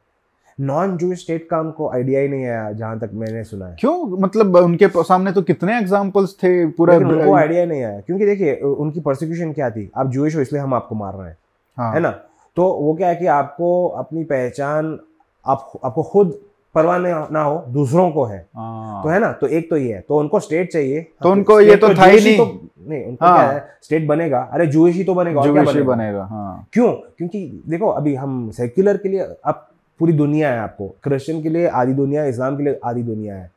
नॉन 0.58 0.96
जूश 0.96 1.20
स्टेट 1.20 1.48
का 1.48 1.58
उनको 1.60 1.88
आइडिया 1.88 2.20
ही 2.20 2.28
नहीं 2.28 2.44
आया 2.46 2.70
जहाँ 2.72 2.98
तक 2.98 3.10
मैंने 3.14 3.42
सुना 3.44 3.66
है। 3.66 3.76
क्यों? 3.80 4.06
मतलब 4.20 4.56
उनके 4.56 4.88
सामने 4.96 5.32
तो 5.32 5.42
कितने 5.42 5.78
एग्जांपल्स 5.78 6.34
थे 6.34 6.66
पूरा 6.66 6.96
उनको 6.96 7.34
आइडिया 7.34 7.64
नहीं 7.66 7.82
आया। 7.82 8.00
क्योंकि 8.00 8.26
देखिए 8.26 8.54
उनकी 8.54 9.00
प्रोसिक्यूशन 9.00 9.52
क्या 9.52 9.70
थी? 9.70 9.90
आप 9.96 10.10
जूश 10.10 10.36
हो 10.36 10.40
इसलिए 10.40 10.62
हम 10.62 10.74
आपको 10.74 10.94
मार 10.94 11.14
रहे 11.14 11.28
हैं। 11.28 11.36
हाँ, 11.76 11.92
है 11.94 12.00
ना? 12.00 12.10
तो 12.56 12.72
वो 12.72 12.94
क्या 12.94 13.08
है 13.08 13.16
कि 13.16 13.26
आपको 13.26 13.86
अपनी 13.88 14.24
पहचान 14.24 14.98
आप 15.46 15.72
आपको 15.84 16.02
खुद 16.02 16.38
परवाह 16.74 16.98
ना 16.98 17.42
हो 17.42 17.64
दूसरों 17.68 18.10
को 18.10 18.24
है। 18.24 18.38
हाँ, 18.56 19.02
तो 19.02 19.08
है 19.08 19.18
ना? 19.18 19.32
तो 19.32 19.46
एक 19.46 19.70
तो 19.70 19.76
ये 19.76 19.92
है। 19.92 20.00
तो 20.00 20.18
उनको 20.18 20.40
स्टेट 20.40 20.72
चाहिए। 20.72 21.00
तो 21.22 21.30
उनको 21.30 21.60
ये 21.60 21.76
तो 21.76 21.88
था 21.88 22.04
ही 22.04 22.20
नहीं। 22.20 22.36
तो, 22.38 22.68
नहीं 22.88 23.04
उनको 23.04 23.24
हाँ। 23.26 23.38
क्या 23.38 23.50
है। 23.50 23.64
स्टेट 23.82 24.06
बनेगा। 24.06 24.40
अरे 24.52 24.66
जूश 24.66 24.94
ही 24.94 25.04
तो 25.04 25.14
बनेगा 25.14 25.40
और 25.40 25.52
क्या 25.52 25.62
बनेगा? 25.62 25.94
बनेगा 25.94 26.24
हाँ। 26.24 26.66
क्यों? 26.72 26.92
क्योंकि 26.92 27.62
देखो 27.68 27.88
अभी 27.88 28.14
हम 28.14 28.50
सेक्युलर 28.50 28.96
के 28.96 29.08
लिए 29.08 29.20
अब 29.44 29.66
पूरी 30.00 30.12
दुनिया 30.12 30.52
है 30.52 30.58
आपको। 30.58 30.88
क्रिश्चियन 31.02 31.42
के 31.42 31.48
लिए 31.48 31.66
आधी 31.68 31.92
दुनिया 31.92 32.22
है 32.22 32.30
इस्लाम 32.30 32.56
के 32.56 32.62
लिए 32.62 32.78
आधी 32.84 33.02
दुनिया 33.02 33.36
है। 33.36 33.50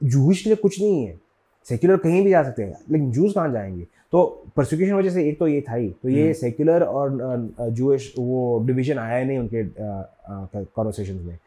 जूश 0.00 0.42
के 0.42 0.50
लिए 0.50 0.56
कुछ 0.56 0.80
नहीं 0.80 1.06
है। 1.06 1.18
सेक्युलर 1.66 1.96
कहीं 1.96 2.22
भी 2.24 2.30
जा 2.30 2.42
सकते 2.42 2.62
हैं 2.62 2.76
लेकिन 2.90 3.10
जूस 3.12 3.34
कहाँ 3.34 3.52
जाएँगे? 3.52 3.86
तो 4.12 4.24
प्रोसिक्यूशन 4.54 4.94
वजह 4.94 5.10
से 5.10 5.28
एक 5.28 5.38
तो 5.38 5.46
ये 5.48 5.60
था 5.68 5.74
ही। 5.74 5.88
तो 6.02 6.08
ये 6.08 6.22
हम्म। 6.22 6.32
सेक्युलर 6.32 6.82
और 6.82 7.70
जूश 7.70 8.12
वो 8.18 8.62
डिवीज़न 8.66 8.98
आया 8.98 9.18
ही 9.18 9.24
नहीं 9.24 9.38
उनके 9.38 9.62
कॉन्वर्सेशन 10.64 11.14
में। 11.16 11.38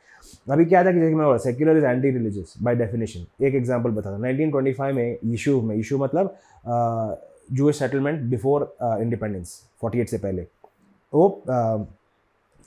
अभी 0.52 0.66
क्या 0.66 0.84
था 0.86 0.92
कि 0.92 1.00
जैसे 1.00 1.16
मैं 1.16 1.38
secular 1.38 1.78
is 1.78 1.86
anti 1.86 2.10
religious 2.10 2.54
by 2.64 2.76
definition 2.76 3.46
एक 3.46 3.56
एग्जांपल 3.56 3.90
बता 3.92 4.12
था 4.12 4.18
1925 4.20 4.94
में 4.94 5.18
यीशु 5.26 5.62
में 5.62 5.76
यीशु 5.76 5.98
मतलब 5.98 6.38
जूश 7.52 7.80
सेटलमेंट 7.80 8.22
बिफोर 8.30 8.76
इंडिपेंडेंस 8.84 9.62
48 9.84 10.10
से 10.12 10.18
पहले। 10.18 10.48
वो 11.14 11.44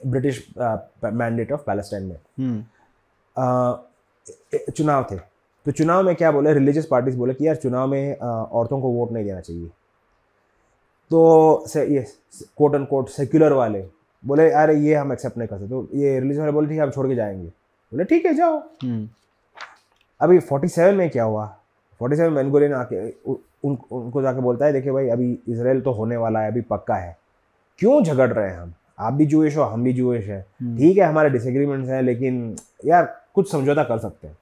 ब्रिटिश 0.06 0.46
मैंडेट 1.04 1.52
ऑफ़ 1.52 1.60
पैलेस्टाइन 1.66 2.04
में। 2.04 2.16
हम्म, 2.38 2.64
चुनाव 4.70 5.06
थे। 5.10 5.16
तो 5.66 5.70
चुनाव 5.70 6.02
में 6.02 6.14
क्या 6.16 6.30
बोले? 6.32 6.52
रिलीजियस 6.54 6.86
पार्टीज़ 6.86 7.16
बोले 7.16 7.34
कि 7.34 7.46
यार 7.46 7.56
चुनाव 7.56 7.88
में 7.88 8.16
औरतों 8.16 8.80
को 8.80 8.88
वोट 8.88 9.12
नहीं 9.12 9.24
देना 9.24 9.40
चाहिए। 9.40 9.68
तो 11.10 11.64
से 11.68 11.84
ये 11.86 12.04
कोट 12.56 12.74
एंड 12.74 12.86
कोट 12.88 13.08
सेक्युलर 13.08 13.52
वाले 13.52 13.84
बोले 14.24 14.50
अरे 14.52 14.74
ये 14.76 14.94
हम 14.94 15.12
एक्सेप्ट 15.12 15.38
नहीं 15.38 15.48
कर 15.48 15.56
सकते। 15.56 15.68
तो 15.68 15.88
ये 15.94 16.18
रिलीजियस 16.20 16.40
वाले 16.40 16.52
बोले 16.52 16.68
ठीक 16.68 16.78
है 16.78 16.82
हम 16.82 16.90
छोड़ 16.90 17.06
के 17.08 17.14
जाएँगे। 17.14 17.46
बोले 17.46 18.04
ठीक 18.04 18.26
है 18.26 18.34
जाओ। 18.34 18.58
हम्म, 18.82 19.08
अभी 20.20 20.40
47 20.40 20.94
में 20.94 21.08
क्या 21.10 21.24
हुआ? 21.24 21.46
47 22.00 22.20
में 22.20 22.34
बेनगुरियन 22.34 22.72
आके 22.74 23.08
उन, 23.10 23.78
उनको 23.92 24.22
जाके 24.22 24.40
बोलता 24.40 24.66
है 24.66 24.72
देखिए 24.72 24.92
भाई 24.92 25.08
अभी 25.08 25.32
इसराइल 25.48 25.80
तो 25.80 25.92
होने 25.92 26.16
वाला 26.16 26.40
है 26.40 26.50
अभी 26.50 26.60
पक्का 26.60 26.94
है। 26.94 27.16
क्यों 27.78 28.02
झगड़ 28.02 28.32
रहे 28.32 28.50
हैं 28.50 28.58
हम? 28.58 28.74
आप 29.00 29.12
भी 29.12 29.26
जूश 29.26 29.56
हो 29.56 29.62
हम 29.62 29.84
भी 29.84 29.92
जूश 29.92 30.24
है। 30.24 30.46
हम्म, 30.62 30.76
ठीक 30.78 30.98
है 30.98 31.04
हमारे 31.04 31.30
डिसएग्रीमेंट्स 31.30 31.88
हैं 31.88 32.02
लेकिन 32.02 32.56
यार 32.84 33.04
कुछ 33.34 33.50
समझौता 33.52 33.82
कर 33.84 33.98
सकते 33.98 34.26
हैं। 34.26 34.36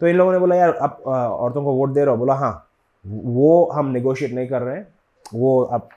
तो 0.00 0.06
इन 0.08 0.16
लोगों 0.16 0.32
ने 0.32 0.38
बोला 0.38 0.56
यार 0.56 0.70
आप 0.76 1.00
औरतों 1.06 1.64
को 1.64 1.72
वोट 1.72 1.92
दे 1.92 2.00
रहे 2.00 2.10
हो? 2.10 2.16
बोला 2.16 2.34
हाँ। 2.34 2.68
वो 3.06 3.70
हम 3.74 3.90
नेगोशिएट 3.90 4.32
नहीं 4.32 4.48
कर 4.48 4.62
रहे 4.62 4.76
हैं। 4.76 4.86
वो 5.34 5.62
आप 5.62 5.88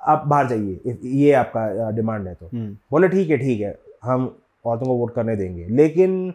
आप 0.00 0.26
बाहर 0.26 0.48
जाइए। 0.48 0.98
ये 1.04 1.32
आपका 1.32 1.90
डिमांड 1.90 2.28
है 2.28 2.34
तो। 2.34 2.46
हम्म, 2.46 2.76
बोले 2.90 3.08
ठीक 3.08 3.30
है 3.30 3.36
ठीक 3.38 3.60
है। 3.60 3.78
हम 4.02 4.36
औरतों 4.64 4.86
को 4.86 4.94
वोट 4.94 5.14
करने 5.14 5.36
देंगे। 5.36 5.66
लेकिन 5.66 6.34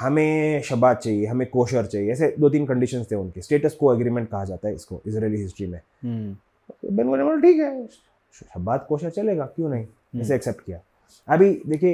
हमें 0.00 0.62
शबात 0.62 0.98
चाहिए 0.98 1.26
हमें 1.26 1.48
कोशर 1.50 1.86
चाहिए। 1.86 2.12
ऐसे 2.12 2.34
दो 2.40 2.48
तीन 2.48 2.66
कंडीशंस 2.66 3.10
थे 3.10 3.16
उनके। 3.16 3.40
स्टेटस 3.40 3.74
को 3.74 3.94
एग्रीमेंट 3.94 4.28
कहा 4.28 4.44
जाता 4.44 4.68
है 4.68 4.74
इसको 4.74 5.00
इसराइली 5.06 5.40
हिस्ट्री 5.42 5.66
में। 5.66 5.80
हम्म, 6.04 6.96
बेन 6.96 7.08
बोले 7.08 7.40
ठीक 7.42 7.60
है। 7.60 7.88
शबात 8.34 8.86
कोशर 8.88 9.10
चलेगा? 9.10 9.44
क्यों 9.46 9.68
नहीं? 9.68 9.86
इसे 10.20 10.34
एक्सेप्ट 10.34 10.60
किया। 10.64 10.80
अभी 11.28 11.50
देखिए 11.66 11.92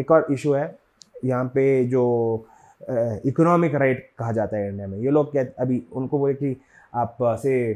एक 0.00 0.10
और 0.10 0.26
इशू 0.32 0.52
है। 0.52 0.78
यहाँ 1.24 1.44
पे 1.54 1.84
जो 1.86 2.04
इकोनॉमिक 3.26 3.74
राइट 3.74 4.08
कहा 4.18 4.32
जाता 4.32 4.56
है 4.56 4.68
इंडिया 4.68 4.86
में। 4.88 4.98
ये 4.98 5.10
लोग 5.10 5.30
क्या 5.32 5.44
अभी 5.60 5.82
उनको 5.92 6.18
बोले 6.18 6.34
कि 6.34 6.56
आप 6.94 7.16
से 7.42 7.72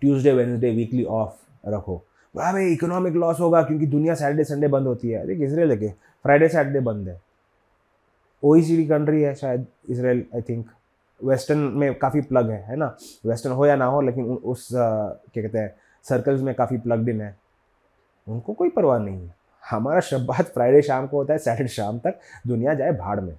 ट्यूसडे 0.00 0.32
वेंसडे 0.32 0.70
वीकली 0.70 1.04
ऑफ़ 1.04 1.68
रखो। 1.68 1.96
बोला 2.34 2.52
भाई 2.52 2.72
इकोनॉमिक 2.72 3.14
लॉस 3.14 3.40
होगा 3.40 3.62
क्योंकि 3.62 3.86
दुनिया 3.86 4.14
सैटरडे 4.14 4.44
संडे 4.44 4.68
बंद 4.68 4.86
होती 4.86 5.10
है। 5.10 5.26
देखिए 5.26 5.46
इसराइल 5.46 5.68
देखिए 5.68 5.94
फ्राइडे 6.24 6.48
सैटरडे 6.48 6.80
बंद 6.80 7.08
है। 7.08 7.20
ओईसीडी 8.42 8.84
कंट्री 8.86 9.22
है 9.22 9.34
शायद 9.34 9.66
इसराइल 9.90 10.24
आई 10.34 10.42
थिंक 10.48 10.66
वेस्टर्न 11.20 11.58
में 11.58 11.94
काफ़ी 11.98 12.20
प्लग 12.20 12.50
है 12.50 12.62
है 12.64 12.76
ना? 12.76 12.96
वेस्टर्न 13.26 13.54
हो 13.54 13.66
या 13.66 13.76
ना 13.76 13.84
हो 13.86 14.00
लेकिन 14.00 14.24
उस 14.24 14.68
क्या 14.72 15.42
कहते 15.42 15.58
हैं 15.58 15.74
सर्कल्स 16.02 16.42
में 16.42 16.54
काफ़ी 16.54 16.78
प्लगड 16.78 17.08
इन 17.08 17.20
है। 17.20 17.36
उनको 18.28 18.52
कोई 18.52 18.68
परवाह 18.68 18.98
नहीं 18.98 19.26
है। 19.26 19.34
हमारा 19.70 20.00
शब्बात 20.00 20.46
फ्राइडे 20.46 20.82
शाम 20.82 21.06
को 21.06 21.16
होता 21.16 21.32
है 21.32 21.38
सैटरडे 21.38 21.68
शाम 21.68 21.98
तक 21.98 22.18
दुनिया 22.46 22.74
जाए 22.74 22.92
भाड़ 22.92 23.20
में। 23.20 23.38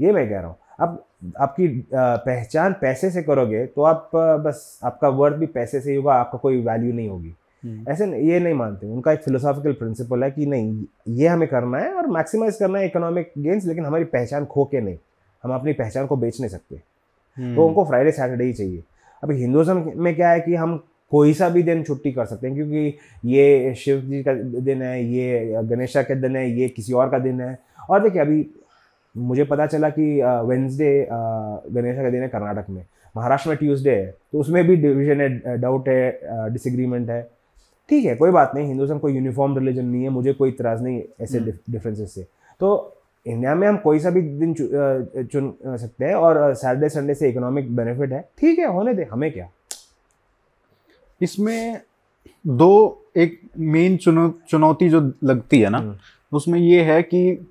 ये 0.00 0.12
मैं 0.12 0.28
कह 0.30 0.38
रहा 0.38 0.46
हूँ। 0.46 0.56
अब 0.80 1.04
आपकी 1.40 1.88
पहचान 1.94 2.76
पैसे 2.80 3.10
से 3.10 3.22
करोगे 3.22 3.66
तो 3.66 3.82
आप 3.82 4.10
बस 4.14 4.80
आपका 4.84 5.08
वर्थ 5.08 5.36
भी 5.36 5.46
पैसे 5.46 5.80
से 5.80 5.90
ही 5.90 5.96
होगा 5.96 6.14
आपका 6.14 6.38
कोई 6.38 6.62
वैल्यू 6.62 6.92
नहीं 6.92 7.08
होगी। 7.08 7.34
हम्म, 7.64 7.92
ऐसे 7.92 8.06
नहीं- 8.06 8.24
ये 8.24 8.40
नहीं 8.40 8.54
मानते। 8.54 8.86
उनका 8.86 9.12
एक 9.12 9.22
फिलोसॉफिकल 9.22 9.72
प्रिंसिपल 9.72 10.24
है 10.24 10.30
कि 10.30 10.46
नहीं 10.46 10.84
ये 11.08 11.28
हमें 11.28 11.48
करना 11.48 11.78
है 11.78 11.94
और 11.94 12.06
मैक्सिमाइज 12.06 12.56
करना 12.56 12.78
है 12.78 12.86
इकोनॉमिक 12.86 13.32
गेन्स 13.38 13.64
लेकिन 13.64 13.86
हमारी 13.86 14.04
पहचान 14.04 14.44
खो 14.44 14.64
के 14.64 14.80
नहीं। 14.80 14.98
हम 15.44 15.54
अपनी 15.54 15.72
पहचान 15.72 16.06
को 16.06 16.16
बेच 16.16 16.40
नहीं 16.40 16.50
सकते। 16.50 16.82
हम्म, 17.36 17.56
तो 17.56 17.66
उनको 17.66 17.84
फ्राइडे 17.84 18.10
सैटरडे 18.10 18.44
ही 18.44 18.52
चाहिए। 18.52 18.84
अभी 19.22 19.36
हिंदुज़म 19.36 19.92
में 19.96 20.16
क्या 20.16 20.30
है 20.30 20.40
कि 20.40 20.54
हम 20.54 20.84
कोई 21.14 21.34
सा 21.34 21.48
भी 21.48 21.62
दिन 21.62 21.82
छुट्टी 21.84 22.12
कर 22.12 22.26
सकते 22.26 22.46
हैं 22.46 22.56
क्योंकि 22.56 23.30
ये 23.30 23.74
शिव 23.78 24.00
जी 24.02 24.22
का 24.22 24.32
दिन 24.34 24.82
है 24.82 25.04
ये 25.06 25.62
गणेशा 25.64 26.02
का 26.02 26.14
दिन 26.16 26.36
है 26.36 26.50
ये 26.50 26.68
किसी 26.70 26.92
और 26.92 27.10
का 27.10 27.18
दिन 27.18 27.40
है। 27.40 27.58
और 27.90 28.02
देखिए 28.02 28.22
अभी 28.22 28.46
मुझे 29.14 29.44
पता 29.44 29.66
चला 29.66 29.88
कि 29.90 30.06
वेंसडे 30.48 30.90
गणेशा 31.10 32.02
का 32.02 32.10
दिन 32.10 32.22
है 32.22 32.28
कर्नाटक 32.28 32.70
में। 32.70 32.84
महाराष्ट्र 33.14 33.48
में 33.50 33.56
ट्यूसडे 33.58 33.90
है 33.90 34.06
तो 34.32 34.40
उसमें 34.40 34.66
भी 34.66 34.76
डिविजन 34.76 35.20
है 35.20 35.56
डाउट 35.58 35.88
है 35.88 36.50
डिसग्रीमेंट 36.52 37.10
है। 37.10 37.22
ठीक 37.88 38.04
है 38.04 38.14
कोई 38.16 38.30
बात 38.30 38.52
नहीं 38.54 38.66
हिंदुज़म 38.68 38.98
कोई 38.98 39.14
यूनिफॉर्म 39.14 39.58
रिलीजन 39.58 39.84
नहीं 39.84 40.02
है 40.02 40.10
मुझे 40.10 40.32
कोई 40.32 40.48
इतराज़ 40.50 40.82
नहीं 40.82 41.02
ऐसे 41.20 41.38
हम्म। 41.38 41.52
डिफरेंसेस 41.70 42.14
से। 42.14 42.26
तो 42.60 42.96
इंडिया 43.26 43.54
में 43.54 43.66
हम 43.68 43.76
कोई 43.78 43.98
सा 43.98 44.10
भी 44.10 44.22
दिन 44.22 44.54
चुन 44.54 45.52
सकते 45.66 46.04
हैं 46.04 46.14
और 46.14 46.54
सैटरडे 46.54 46.88
संडे 46.88 47.14
से 47.14 47.28
इकोनॉमिक 47.28 47.74
बेनिफिट 47.76 48.12
है। 48.12 48.20
ठीक 48.38 48.58
है 48.58 48.72
होने 48.72 48.94
दे 48.94 49.06
हमें 49.12 49.30
क्या? 49.32 49.48
इसमें 51.20 51.80
दो 52.44 52.70
एक 53.16 53.40
मेन 53.58 53.96
चुनौ 53.96 54.28
चुनौती 54.48 54.88
जो 54.88 55.00
लगती 55.24 55.60
है 55.60 55.68
ना 55.70 55.78
हम्म, 55.78 55.94
उसमें 56.32 56.58
ये 56.60 56.82
है 56.82 57.02
कि 57.02 57.46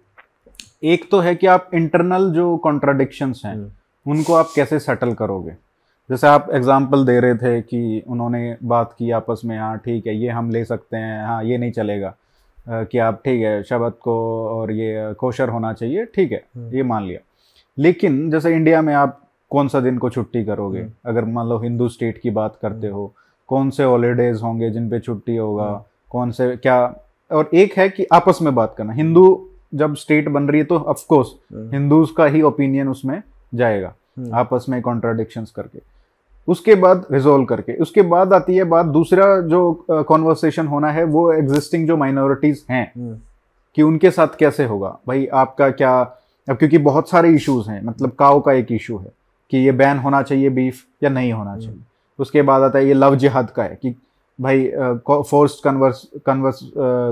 एक 0.84 1.09
तो 1.11 1.20
है 1.20 1.34
कि 1.36 1.47
आप 1.47 1.70
इंटरनल 1.74 2.32
जो 2.32 2.55
कॉन्ट्राडिक्शंस 2.57 3.41
हैं 3.45 3.53
हम्म, 3.55 3.70
उनको 4.05 4.34
आप 4.34 4.49
कैसे 4.55 4.80
सेटल 4.80 5.14
करोगे? 5.14 5.51
जैसे 6.09 6.28
आप 6.28 6.49
एग्ज़ाम्पल 6.53 7.05
दे 7.05 7.20
रहे 7.20 7.36
थे 7.36 7.61
कि 7.61 8.03
उन्होंने 8.07 8.55
बात 8.64 8.95
की 8.99 9.11
आपस 9.11 9.41
में 9.45 9.57
हाँ 9.57 9.78
ठीक 9.78 10.07
है 10.07 10.16
ये 10.18 10.30
हम 10.30 10.49
ले 10.51 10.64
सकते 10.66 10.97
हैं 10.97 11.26
हाँ 11.26 11.43
ये 11.43 11.57
नहीं 11.57 11.72
चलेगा 11.72 12.14
कि 12.68 12.97
आप 12.97 13.22
ठीक 13.26 13.41
है 13.41 13.61
शब्द 13.64 13.93
को 14.01 14.16
और 14.49 14.72
ये 14.72 15.14
कोशर 15.14 15.49
होना 15.49 15.72
चाहिए 15.74 16.05
ठीक 16.05 16.32
है 16.32 16.43
हम्म। 16.55 16.76
ये 16.76 16.84
मान 16.84 17.03
लिया। 17.03 17.20
लेकिन 17.78 18.30
जैसे 18.32 18.53
इंडिया 18.55 18.82
में 18.82 18.93
आप 18.93 19.20
कौन 19.51 19.68
सा 19.68 19.80
दिन 19.80 19.97
को 19.97 20.09
छुट्टी 20.09 20.43
करोगे। 20.45 20.86
अगर 21.05 21.26
मान 21.26 21.47
लो 21.47 21.57
हिंदू 21.59 21.88
स्टेट 21.89 22.18
की 22.18 22.30
बात 22.30 22.57
करते 22.61 22.88
हो 22.88 23.14
कौन 23.54 23.70
से 23.70 23.84
हॉलीडेज 23.84 24.41
होंगे 24.43 24.70
जिन 24.72 24.89
पे 24.89 24.99
छुट्टी 24.99 25.36
होगा 25.36 25.66
हम्म। 25.66 25.82
कौन 26.12 26.32
से 26.32 26.56
क्या 26.58 26.78
और 27.32 27.49
एक 27.54 27.74
है 27.78 27.88
कि 27.89 28.06
आपस 28.14 28.39
में 28.41 28.54
बात 28.56 28.76
करना। 28.78 28.93
हिंदू 28.93 29.26
जब 29.74 29.95
स्टेट 29.95 30.28
बन 30.30 30.47
रही 30.47 30.60
है 30.60 30.66
तो 30.66 30.78
ऑफ़ 30.78 31.06
कोर्स 31.10 31.28
हम्म, 31.54 31.70
हिंदूज 31.72 32.10
का 32.18 32.26
ही 32.26 32.41
ओपिनियन 32.41 32.88
उसमें 32.89 33.22
जाएगा 33.54 33.93
हम्म, 34.18 34.34
आपस 34.36 34.66
में 34.70 34.82
कॉन्ट्राडिक्शंस 34.82 35.51
करके। 35.51 35.80
उसके 36.47 36.76
बाद 36.76 37.06
रिजोल्व 37.12 37.45
करके। 37.45 37.74
उसके 37.82 38.01
बाद 38.04 38.34
आती 38.34 38.56
है 38.56 38.64
बात 38.64 38.86
दूसरा 38.88 39.26
जो 39.47 39.62
कॉन्वर्सेशन 40.08 40.68
होना 40.68 40.91
है 40.91 41.04
वो 41.06 41.32
एग्जिस्टिंग 41.34 41.88
जो 41.88 41.97
माइनॉरिटीज 41.97 42.66
हैं 42.70 42.91
कि 43.78 43.82
उनके 43.82 44.12
साथ 44.12 44.36
कैसे 44.39 44.66
होगा? 44.66 44.97
भाई 45.08 45.26
आपका 45.36 45.70
क्या 45.72 45.99
अब 46.47 46.58
क्योंकि 46.58 46.78
बहुत 46.80 47.10
सारे 47.10 47.30
इश्यूज़ 47.30 47.70
हैं 47.70 47.82
मतलब 47.84 48.12
काव 48.20 48.39
का 48.39 48.54
एक 48.54 48.72
इशू 48.72 48.97
है 48.97 49.12
कि 49.51 49.58
ये 49.58 49.72
बैन 49.74 49.97
होना 49.97 50.22
चाहिए 50.22 50.49
बीफ 50.51 50.84
या 51.04 51.10
नहीं 51.10 51.34
होना 51.34 51.58
चाहिए। 51.58 51.82
उसके 52.20 52.41
बाद 52.41 52.61
आता 52.61 52.80
है 52.80 52.88
ये 52.88 52.93
लव 52.93 53.16
जिहाद 53.16 53.49
का 53.49 53.64
है 53.64 53.78
कि 53.82 53.95
भाई 54.39 54.68
फोर्स 55.30 55.59
कन्वर्स 55.64 56.05
कन्वर्स 56.26 56.59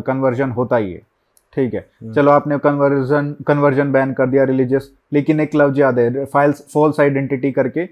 कन्वर्जन 0.08 0.52
होता 0.52 0.76
ही 0.76 0.92
है। 0.92 1.02
ठीक 1.54 1.74
है? 1.74 1.86
हम्म। 2.02 2.14
चलो 2.14 2.32
आपने 2.32 2.58
कन्वर्जन 2.58 3.36
कन्वर्जन 3.48 3.92
बैन 3.92 4.14
कर 4.14 4.28
दिया 4.28 4.44
रिलीजियस 4.44 4.92
लेकिन 5.14 5.40
एक 5.40 5.56
लव 5.56 5.74
जिहाद 5.74 6.00
है 6.00 6.26
फाइल्स 6.26 6.64
फॉल्स 6.74 7.00
आइडेंटिटी 7.00 7.52
करके। 7.52 7.86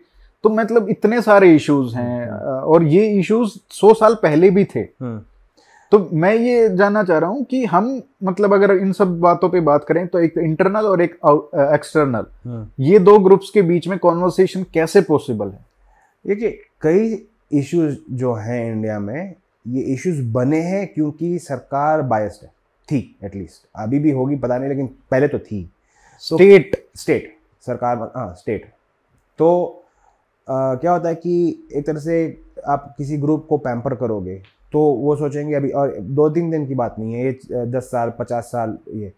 तो 0.44 0.50
मतलब 0.50 0.90
इतने 0.90 1.22
सारे 1.22 1.54
इश्यूज़ 1.56 1.96
हैं 1.96 2.30
और 2.30 2.84
ये 2.84 3.08
इश्यूज़ 3.20 3.58
सौ 3.72 3.94
साल 3.94 4.14
पहले 4.24 4.50
भी 4.50 4.64
थे। 4.66 4.80
हम्म, 4.80 5.20
तो 5.92 6.10
मैं 6.14 6.34
ये 6.36 6.70
जानना 6.78 7.04
चाह 7.04 7.18
रहा 7.18 7.30
हूँ 7.30 7.44
कि 7.44 7.64
हम 7.66 8.02
मतलब 8.24 8.54
अगर 8.54 8.72
इन 8.72 8.92
सब 8.94 9.20
बातों 9.20 9.50
पे 9.50 9.60
बात 9.62 9.84
करें 9.84 10.06
तो 10.08 10.20
एक 10.20 10.38
इंटरनल 10.38 10.86
और 10.86 11.02
एक 11.02 11.16
एक्सटर्नल 11.74 12.26
हम्म। 12.46 12.84
ये 12.84 13.00
दो 13.00 13.18
ग्रुप्स 13.20 13.50
के 13.50 13.62
बीच 13.62 13.88
में 13.88 13.98
कॉन्वर्सेशन 14.00 14.66
कैसे 14.74 15.02
पॉसिबल 15.02 15.48
है? 15.48 15.66
देखिए 16.30 16.60
कई 16.82 17.28
इश्यूज़ 17.52 17.96
जो 18.12 18.34
हैं 18.34 18.72
इंडिया 18.72 19.00
में 19.00 19.34
ये 19.68 19.82
इश्यूज़ 19.84 20.22
बने 20.34 20.60
हैं 20.62 20.86
क्योंकि 20.88 21.40
सरकार 21.40 22.02
बायस्ड 22.02 22.44
है। 22.44 22.52
थी 22.90 23.18
एटलीस्ट 23.24 23.66
अभी 23.76 24.00
भी 24.00 24.12
होगी 24.12 24.36
पता 24.36 24.58
नहीं 24.58 24.70
लेकिन 24.70 24.88
पहले 25.12 25.28
तो 25.28 25.40
थी। 25.40 25.70
स्टेट 26.24 26.76
स्टेट 26.96 27.36
सरकार 27.66 28.12
हाँ 28.16 28.34
स्टेट 28.36 28.66
तो 29.40 29.50
आ, 30.48 30.76
क्या 30.76 30.92
होता 30.92 31.10
है 31.10 31.16
कि 31.16 31.68
एक 31.74 31.86
तरह 31.86 32.00
से 32.00 32.42
आप 32.68 32.94
किसी 32.98 33.18
ग्रुप 33.18 33.46
को 33.50 33.58
पैम्पर 33.58 33.96
करोगे 33.96 34.36
तो 34.74 34.80
वो 34.80 35.16
सोचेंगे 35.16 35.56
अभी 35.56 35.70
और 35.72 35.96
दो 36.00 36.30
तीन 36.30 36.50
दिन 36.52 36.68
की 36.68 36.76
बात 36.76 36.96
नहीं 37.00 37.14
है 37.14 37.26
ये 37.26 37.66
दस 37.72 37.92
साल 37.92 38.14
पचास 38.20 38.46
साल 38.46 38.78
ये। 38.94 39.14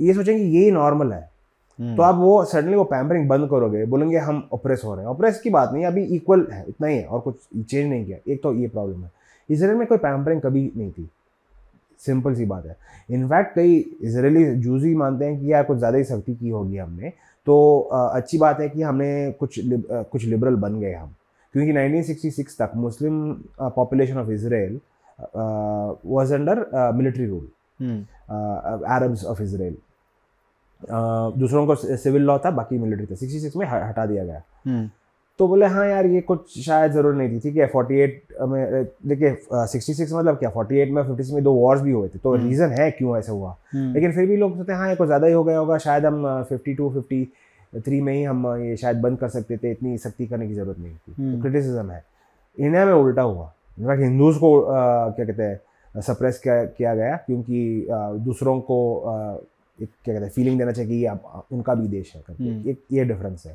ये 0.00 0.14
सोचेंगे 0.14 0.42
यही 0.42 0.70
नॉर्मल 0.70 1.12
है। 1.12 1.29
तो 1.80 2.02
आप 2.02 2.14
वो 2.14 2.44
सडनली 2.44 2.76
वो 2.76 2.84
पैम्परिंग 2.84 3.28
बंद 3.28 3.48
करोगे 3.50 3.84
बोलेंगे 3.86 4.18
हम 4.18 4.48
ऑपरेस 4.52 4.82
हो 4.84 4.94
रहे 4.94 5.04
हैं। 5.04 5.10
ऑपरेस 5.10 5.40
की 5.40 5.50
बात 5.50 5.72
नहीं 5.72 5.84
अभी 5.86 6.02
इक्वल 6.16 6.46
है 6.52 6.64
इतना 6.68 6.86
ही 6.86 6.96
है 6.96 7.04
और 7.04 7.20
कुछ 7.20 7.36
चेंज 7.60 7.88
नहीं 7.88 8.04
किया। 8.04 8.18
एक 8.28 8.42
तो 8.42 8.52
ये 8.54 8.68
प्रॉब्लम 8.68 9.04
है। 9.04 9.10
इसराइल 9.48 9.76
में 9.76 9.86
कोई 9.86 9.98
पैम्परिंग 9.98 10.40
कभी 10.40 10.70
नहीं 10.76 10.90
थी। 10.90 11.08
सिंपल 12.00 12.34
सी 12.34 12.44
बात 12.46 12.66
है। 12.66 12.76
इनफैक्ट 13.10 13.54
कई 13.54 13.78
इसराइली 14.02 14.44
जूज 14.56 14.84
ही 14.84 14.94
मानते 14.94 15.24
हैं 15.24 15.40
कि 15.40 15.52
यार 15.52 15.64
कुछ 15.64 15.78
ज़्यादा 15.78 15.98
ही 15.98 16.04
सख्ती 16.04 16.34
की 16.34 16.48
होगी 16.48 16.76
हमने। 16.76 17.12
तो 17.46 17.80
अच्छी 17.90 18.38
बात 18.38 18.60
है 18.60 18.68
कि 18.68 18.82
हमने 18.82 19.30
कुछ 19.40 19.58
लिब, 19.58 19.84
कुछ 20.12 20.24
लिबरल 20.24 20.56
बन 20.56 20.80
गए 20.80 20.92
हम। 20.92 21.14
क्योंकि 21.54 21.72
1966 21.72 22.56
तक 22.58 22.72
Muslim 22.76 23.32
population 23.60 24.18
of 24.18 24.30
Israel 24.30 24.80
was 26.06 26.32
under 26.32 26.66
military 26.96 27.26
rule 27.26 27.48
Arabs 28.88 29.24
of 29.24 29.42
Israel 29.42 29.76
दूसरों 30.82 31.66
को 31.66 31.74
सिविल 31.74 32.22
लॉ 32.22 32.38
था 32.38 32.50
बाकी 32.52 32.78
मिलिट्री 32.78 33.06
था 33.06 33.16
66 33.16 33.56
में 33.56 33.66
हटा 33.66 34.06
दिया 34.06 34.24
गया 34.24 34.42
हम्म। 34.66 34.88
तो 35.40 35.46
बोले 35.48 35.66
हाँ 35.66 35.86
यार 35.86 36.06
ये 36.06 36.20
कुछ 36.20 36.58
शायद 36.60 36.92
ज़रूर 36.92 37.14
नहीं 37.14 37.28
थी 37.30 37.38
ठीक 37.40 37.56
है 37.56 37.66
फोर्टी 37.66 38.00
एट 38.00 38.22
में 38.42 38.84
देखिए 39.08 39.36
सिक्सटी 39.52 39.94
सिक्स 39.94 40.12
मतलब 40.12 40.38
क्या 40.38 40.50
फोर्टी 40.50 40.78
एट 40.78 40.90
में 40.90 41.02
फिफ्टी 41.04 41.34
में 41.34 41.42
दो 41.44 41.52
वॉर्स 41.52 41.80
भी 41.82 41.90
हुए 41.90 42.08
थे 42.08 42.18
तो 42.18 42.34
रीज़न 42.34 42.64
हम्म। 42.64 42.80
है 42.80 42.90
क्यों 42.90 43.16
ऐसा 43.18 43.32
हुआ 43.32 43.54
हम्म। 43.74 43.92
लेकिन 43.94 44.12
फिर 44.12 44.26
भी 44.26 44.36
लोग 44.36 44.56
सोचते 44.56 44.72
हैं 44.72 44.78
हाँ 44.78 44.88
ये 44.88 44.96
कुछ 44.96 45.06
ज़्यादा 45.06 45.26
ही 45.26 45.32
हो 45.32 45.44
गया 45.44 45.58
होगा 45.58 45.78
शायद 45.78 46.06
हम 46.06 46.42
फिफ्टी 46.48 46.74
टू 46.74 46.90
फिफ्टी 46.90 47.24
थ्री 47.80 48.00
में 48.00 48.12
ही 48.12 48.22
हम 48.24 48.46
ये 48.62 48.76
शायद 48.76 49.00
बंद 49.00 49.18
कर 49.18 49.28
सकते 49.28 49.56
थे 49.56 49.70
इतनी 49.70 49.96
सख्ती 49.98 50.26
करने 50.26 50.48
की 50.48 50.54
ज़रूरत 50.54 50.78
नहीं 50.78 50.92
थी 50.92 51.32
तो 51.32 51.40
क्रिटिसिज्म। 51.42 51.90
है 51.90 52.04
इंडिया 52.58 52.84
में 52.86 52.92
उल्टा 52.92 53.22
हुआ 53.22 53.52
इनफैक्ट 53.78 54.02
हिंदूज 54.02 54.36
को 54.36 54.52
क्या 54.60 55.24
कहते 55.24 55.42
हैं 55.42 56.00
सप्रेस 56.02 56.40
किया 56.46 56.94
गया 56.94 57.16
क्योंकि 57.16 57.86
दूसरों 58.24 58.60
को 58.60 58.80
एक 59.82 59.88
क्या 60.04 60.14
कहते 60.14 60.24
हैं 60.24 60.32
फीलिंग 60.32 60.58
देना 60.58 60.72
चाहिए 60.72 60.90
कि 60.90 60.96
ये 60.96 61.10
उनका 61.52 61.74
भी 61.74 61.88
देश 61.88 62.12
है 62.16 62.22
करके। 62.26 62.70
एक 62.70 62.82
ये 62.92 63.04
डिफरेंस 63.04 63.46
है। 63.46 63.52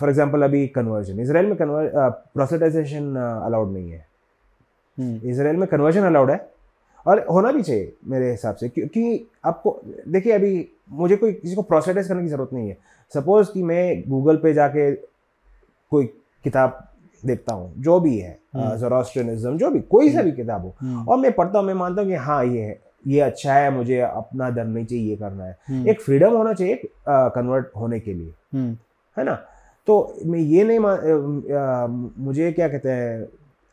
फॉर 0.00 0.08
एग्ज़ाम्पल 0.08 0.42
अभी 0.42 0.66
कन्वर्जन 0.68 1.20
इसराइल 1.20 1.46
में 1.46 1.56
कन्वर 1.56 1.90
प्रोसेटाइजेशन 2.34 3.14
अलाउड 3.44 3.72
नहीं 3.72 3.90
है। 3.90 4.06
इसराइल 5.30 5.56
में 5.56 5.66
कन्वर्जन 5.68 6.04
अलाउड 6.04 6.30
है। 6.30 6.50
और 7.06 7.24
होना 7.30 7.50
भी 7.52 7.62
चाहिए 7.62 7.92
मेरे 8.08 8.30
हिसाब 8.30 8.56
से 8.56 8.68
क्योंकि 8.68 9.26
आपको 9.44 9.80
देखिए 9.84 10.32
अभी 10.32 10.68
मुझे 10.90 11.16
कोई 11.16 11.32
किसी 11.32 11.54
को 11.54 11.62
प्रोसेटाइज 11.62 12.08
करने 12.08 12.22
की 12.22 12.28
ज़रूरत 12.28 12.52
नहीं 12.52 12.68
है। 12.68 12.76
सपोज़ 13.12 13.50
कि 13.52 13.62
मैं 13.62 14.02
गूगल 14.08 14.36
पे 14.36 14.52
जाके 14.54 14.90
कोई 15.92 16.06
किताब 16.44 16.88
देखता 17.22 17.54
हूँ 17.54 17.72
जो 17.82 17.98
भी 18.00 18.16
है 18.18 18.38
जोरास्ट्रियनिज्म 18.54 19.56
जो 19.58 19.70
भी 19.70 19.80
कोई 19.90 20.12
सा 20.12 20.22
भी 20.22 20.32
किताब 20.32 20.62
हो 20.62 21.04
और 21.04 21.18
मैं 21.18 21.32
पढ़ता 21.32 21.58
हूँ 21.58 21.66
मैं 21.66 21.74
मानता 21.74 22.02
हूँ 22.02 22.10
कि 22.10 22.16
हाँ 22.16 22.44
ये 22.44 22.60
है। 22.60 22.80
ये 23.06 23.20
अच्छा 23.20 23.54
है 23.54 23.70
मुझे 23.70 23.98
अपना 24.00 24.50
धर्म 24.50 24.70
नहीं 24.70 24.84
चाहिए 24.86 25.10
ये 25.10 25.16
करना 25.16 25.44
है। 25.44 25.84
एक 25.90 26.00
फ्रीडम 26.00 26.36
होना 26.36 26.52
चाहिए 26.52 26.80
कन्वर्ट 27.08 27.66
होने 27.76 28.00
के 28.00 28.14
लिए। 28.14 28.32
है 29.16 29.24
ना? 29.24 29.34
तो 29.88 30.16
मैं 30.26 30.38
ये 30.38 30.64
नहीं 30.64 30.78
मान 30.78 32.12
मुझे 32.18 32.50
क्या 32.52 32.68
कहते 32.68 32.90
हैं 32.90 33.26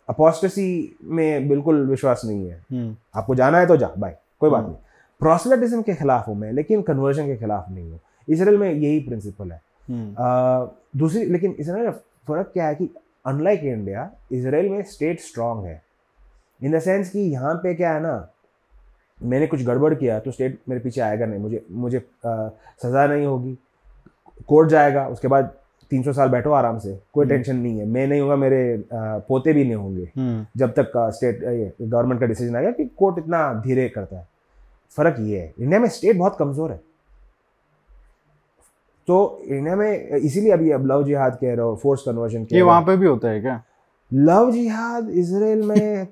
अपोस्टेसी 0.10 0.96
में 1.04 1.48
बिल्कुल 1.50 1.86
विश्वास 1.88 2.22
नहीं 2.26 2.50
है। 2.50 2.62
हम्म। 2.72 2.96
आपको 3.16 3.36
जाना 3.36 3.58
है 3.58 3.68
तो 3.68 3.78
जा 3.78 3.92
बाय 3.98 4.18
कोई 4.40 4.50
बात 4.50 4.62
हम्म। 4.62 4.72
नहीं। 4.72 4.82
प्रोसलेटिज्म 5.22 5.82
के 5.82 5.94
खिलाफ 5.96 6.28
हूँ 6.28 6.36
मैं 6.38 6.52
लेकिन 6.54 6.82
कन्वर्जन 6.82 7.26
के 7.28 7.36
खिलाफ 7.38 7.66
नहीं 7.70 7.90
हूँ। 7.92 8.00
इसराइल 8.28 8.58
में 8.58 8.72
यही 8.72 9.00
प्रिंसिपल 9.00 9.52
है। 9.52 9.62
हम्म। 9.88 11.00
दूसरी 11.00 11.26
लेकिन 11.26 11.56
इसराइल 11.60 11.86
में 11.86 11.92
फ़र्क 12.28 12.50
क्या 12.54 12.68
है 12.68 12.76
कि 12.76 12.90
अनलाइक 13.28 13.64
इंडिया 13.64 14.10
इसराइल 14.32 14.70
में 14.70 14.82
स्टेट 14.86 15.20
स्ट्रांग 15.20 15.64
है। 15.66 15.82
इन 16.62 16.72
द 16.72 16.80
सेंस 16.80 17.10
कि 17.10 17.20
यहाँ 17.22 17.54
पे 17.64 17.74
क्या 17.74 17.94
है 17.94 18.02
ना 18.02 18.16
मैंने 19.22 19.48
कुछ 19.48 19.64
गड़बड़ 19.66 19.94
किया 19.94 20.20
तो 20.20 20.32
स्टेट 20.32 20.60
मेरे 20.70 20.82
पीछे 20.82 21.02
आएगा 21.02 21.26
नहीं। 21.26 21.40
मुझे 21.40 21.66
मुझे 21.72 21.98
आ, 21.98 22.50
सज़ा 22.84 23.06
नहीं 23.08 23.26
होगी। 23.26 23.58
कोर्ट 24.48 24.70
जाएगा 24.70 25.08
उसके 25.08 25.28
बाद 25.28 25.54
तीन 25.92 26.04
सौ 26.04 26.14
साल 26.14 26.30
बैठो 26.30 26.52
आराम 26.52 26.78
से 26.80 26.98
कोई 27.14 27.26
टेंशन 27.28 27.52
हम्म। 27.52 27.64
नहीं 27.64 27.80
है। 27.80 27.86
मैं 27.86 28.08
नहीं 28.08 28.22
होगा 28.22 28.36
मेरे 28.36 28.84
पोते 28.94 29.54
भी 29.54 29.64
नहीं 29.64 29.76
होंगे। 29.76 30.10
हम्म। 30.18 30.46
जब 30.58 30.74
तक 30.80 30.92
स्टेट 31.16 31.40
गवर्नमेंट 31.82 32.20
का 32.22 32.28
डिसीज़न 32.28 32.56
आएगा 32.56 32.72
कि 32.72 32.86
कोर्ट 32.98 33.18
इतना 33.20 33.54
धीरे 33.66 33.88
करता 33.90 34.18
है। 34.18 34.28
फ़र्क 34.98 35.16
ये 35.20 35.40
है 35.40 35.54
इंडिया 35.60 35.80
में 35.80 35.88
स्टेट 35.90 36.18
बहुत 36.18 36.36
कमज़ोर 36.40 36.72
है। 36.72 36.78
तो 39.08 39.42
इंडिया 39.46 39.76
में 39.76 40.10
इसीलिए 40.10 40.52
अभी 40.52 40.72
अब 40.72 40.86
लव 40.86 41.04
जिहाद 41.04 41.38
कह 41.42 41.54
रहे 41.54 41.66
हो 41.66 41.76
फोर्स 41.76 42.02
कन्वर्जन 42.02 42.46
ये 42.52 42.62
वहाँ 42.62 42.82
पे 42.82 42.96
भी 42.98 43.06
होता 43.06 43.30
है 43.30 43.42
क्या? 43.42 43.62
लव 44.12 44.52
जिहाद 44.52 45.10
इसराइल 45.12 45.62
में 45.62 46.08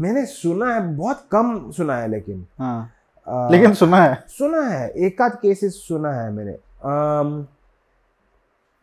मैंने 0.00 0.24
सुना 0.26 0.74
है 0.74 0.80
बहुत 0.96 1.26
कम 1.32 1.70
सुना 1.70 1.96
है 1.96 2.08
लेकिन। 2.10 2.46
हाँ। 2.58 2.90
आ, 3.28 3.48
लेकिन 3.50 3.74
सुना 3.74 3.96
है। 3.96 4.14
सुना 4.28 4.60
है 4.62 4.88
एक 5.06 5.20
आध 5.22 5.32
केसेस 5.32 5.74
सुना 5.88 6.12
है 6.12 6.30
मैंने। 6.32 6.52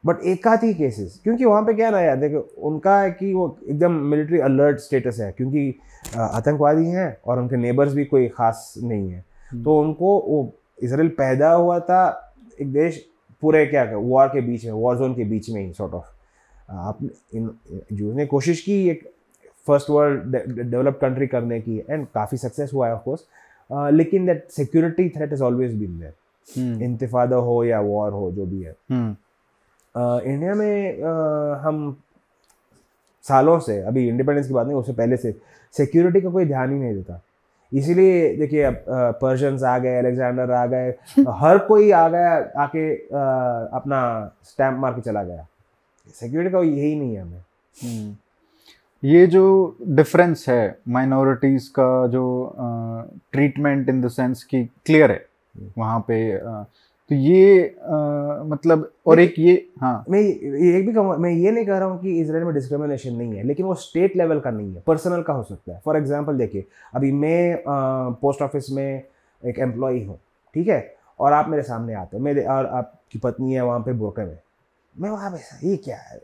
बट 0.03 0.21
एक 0.23 0.47
आध 0.47 0.63
ही 0.63 0.73
केसेस 0.73 1.19
क्योंकि 1.23 1.45
वहाँ 1.45 1.61
पे 1.63 1.73
क्या 1.73 1.89
ना 1.89 1.99
यार 2.01 2.15
देखो 2.17 2.39
उनका 2.69 2.99
है 2.99 3.11
कि 3.11 3.33
वो 3.33 3.57
एकदम 3.69 3.91
मिलिट्री 4.11 4.39
अलर्ट 4.39 4.79
स्टेटस 4.79 5.19
है 5.19 5.31
क्योंकि 5.31 5.73
आतंकवादी 6.17 6.85
हैं 6.85 7.17
और 7.27 7.39
उनके 7.39 7.57
नेबर्स 7.57 7.93
भी 7.93 8.05
कोई 8.05 8.27
ख़ास 8.27 8.73
नहीं 8.83 9.09
है। 9.11 9.25
हम्म। 9.51 9.63
तो 9.63 9.79
उनको 9.79 10.17
वो 10.27 10.53
इसराइल 10.83 11.09
पैदा 11.17 11.51
हुआ 11.51 11.79
था 11.79 12.01
एक 12.61 12.71
देश 12.73 13.05
पूरे 13.41 13.65
क्या 13.65 13.83
वॉर 13.93 14.27
के 14.27 14.41
बीच 14.41 14.65
में 14.65 14.71
वॉर 14.71 14.97
जोन 14.97 15.13
के 15.15 15.23
बीच 15.23 15.49
में 15.49 15.61
ही 15.61 15.71
सॉर्ट 15.73 15.93
ऑफ़ 15.93 16.05
आप 16.71 16.99
इन 17.33 17.49
जो 17.93 18.13
ने 18.13 18.25
कोशिश 18.25 18.61
की 18.61 18.87
एक 18.89 19.09
फ़र्स्ट 19.67 19.89
वर्ल्ड 19.89 20.35
डेवलप 20.59 20.97
कंट्री 21.01 21.27
करने 21.27 21.59
की 21.61 21.77
एंड 21.89 22.05
काफ़ी 22.15 22.37
सक्सेस 22.37 22.71
हुआ 22.73 22.87
है 22.87 22.93
ऑफकोर्स 22.93 23.25
लेकिन 23.93 24.25
that 24.25 24.47
security 24.51 25.09
threat 25.09 25.33
is 25.33 25.43
always 25.43 25.73
been 25.75 25.99
there. 25.99 26.83
इंतफादा 26.83 27.35
हो 27.45 27.63
या 27.63 27.79
वॉर 27.81 28.11
हो 28.11 28.31
जो 28.31 28.45
भी 28.45 28.61
है 28.61 28.75
इंडिया 29.95 30.51
हम्म। 30.51 30.59
में 30.59 31.01
हम 31.61 31.95
सालों 33.25 33.59
से 33.59 33.81
अभी 33.83 34.07
इंडिपेंडेंस 34.07 34.47
की 34.47 34.53
बात 34.53 34.67
नहीं 34.67 34.75
उससे 34.75 34.93
पहले 34.93 35.17
से 35.17 35.35
सिक्योरिटी 35.73 36.21
का 36.21 36.29
कोई 36.29 36.45
ध्यान 36.45 36.73
ही 36.73 36.79
नहीं 36.79 36.93
देता 36.95 37.21
इसीलिए 37.71 38.35
देखिए 38.35 38.63
अब 38.63 38.83
पर्शियंस 39.21 39.63
आ 39.63 39.77
गए 39.77 39.97
अलेक्जेंडर 39.97 40.51
आ 40.51 40.65
गए 40.65 40.89
हर 41.39 41.57
कोई 41.67 41.89
आ 41.91 42.07
गया 42.09 42.35
आके 42.63 42.89
अपना 43.77 43.99
स्टैम्प 44.43 44.79
मार 44.79 44.93
के 44.93 45.01
चला 45.01 45.23
गया 45.23 45.45
सिक्योरिटी 46.15 46.51
का 46.51 46.59
यही 46.59 46.95
नहीं 46.95 47.15
है 47.15 47.21
हमें 47.21 47.43
हम्म। 47.75 48.15
ये 49.03 49.25
जो 49.27 49.77
डिफरेंस 49.87 50.45
है 50.49 50.79
माइनॉरिटीज़ 50.87 51.69
का 51.69 52.07
जो 52.07 52.23
ट्रीटमेंट 53.33 53.89
इन 53.89 54.01
द 54.01 54.07
सेंस 54.07 54.43
की 54.43 54.63
क्लियर 54.85 55.11
है 55.11 55.25
वहाँ 55.77 55.99
पे 56.07 56.37
तो 57.09 57.15
ये 57.15 57.67
आ, 57.67 58.43
मतलब 58.43 58.91
और 59.07 59.19
एक 59.19 59.35
ये 59.39 59.53
हाँ। 59.81 60.05
मैं 60.09 60.19
ये 60.19 60.81
भी 60.81 60.93
कहूँगा 60.93 61.15
मैं 61.17 61.29
ये 61.29 61.51
नहीं 61.51 61.65
कह 61.65 61.77
रहा 61.77 61.87
हूँ 61.87 61.99
कि 62.01 62.19
इसराइल 62.21 62.43
में 62.43 62.53
डिस्क्रिमिनेशन 62.53 63.13
नहीं 63.13 63.33
है 63.33 63.43
लेकिन 63.43 63.65
वो 63.65 63.75
स्टेट 63.75 64.15
लेवल 64.17 64.39
का 64.39 64.51
नहीं 64.51 64.73
है 64.75 64.83
पर्सनल 64.87 65.21
का 65.21 65.33
हो 65.33 65.43
सकता 65.43 65.73
है। 65.73 65.79
फॉर 65.85 65.97
एग्जांपल 65.97 66.37
देखिए 66.37 66.65
अभी 66.95 67.11
मैं 67.11 67.57
पोस्ट 68.21 68.41
ऑफ़िस 68.41 68.69
में 68.71 69.03
एक 69.43 69.59
एम्प्लॉई 69.59 70.03
हूँ 70.03 70.19
ठीक 70.55 70.67
है 70.67 70.95
और 71.19 71.33
आप 71.33 71.49
मेरे 71.49 71.63
सामने 71.63 71.93
आते 71.93 72.17
हो 72.17 72.23
मेरे 72.23 72.43
और 72.45 72.65
आपकी 72.65 73.19
पत्नी 73.19 73.53
है 73.53 73.61
वहाँ 73.61 73.79
पे 73.79 73.93
बुरके 73.93 74.25
में 74.25 74.37
मैं 74.95 75.09
वहाँ 75.09 75.31
पे 75.31 75.69
ये 75.69 75.77
क्या 75.77 75.97
है? 75.97 76.21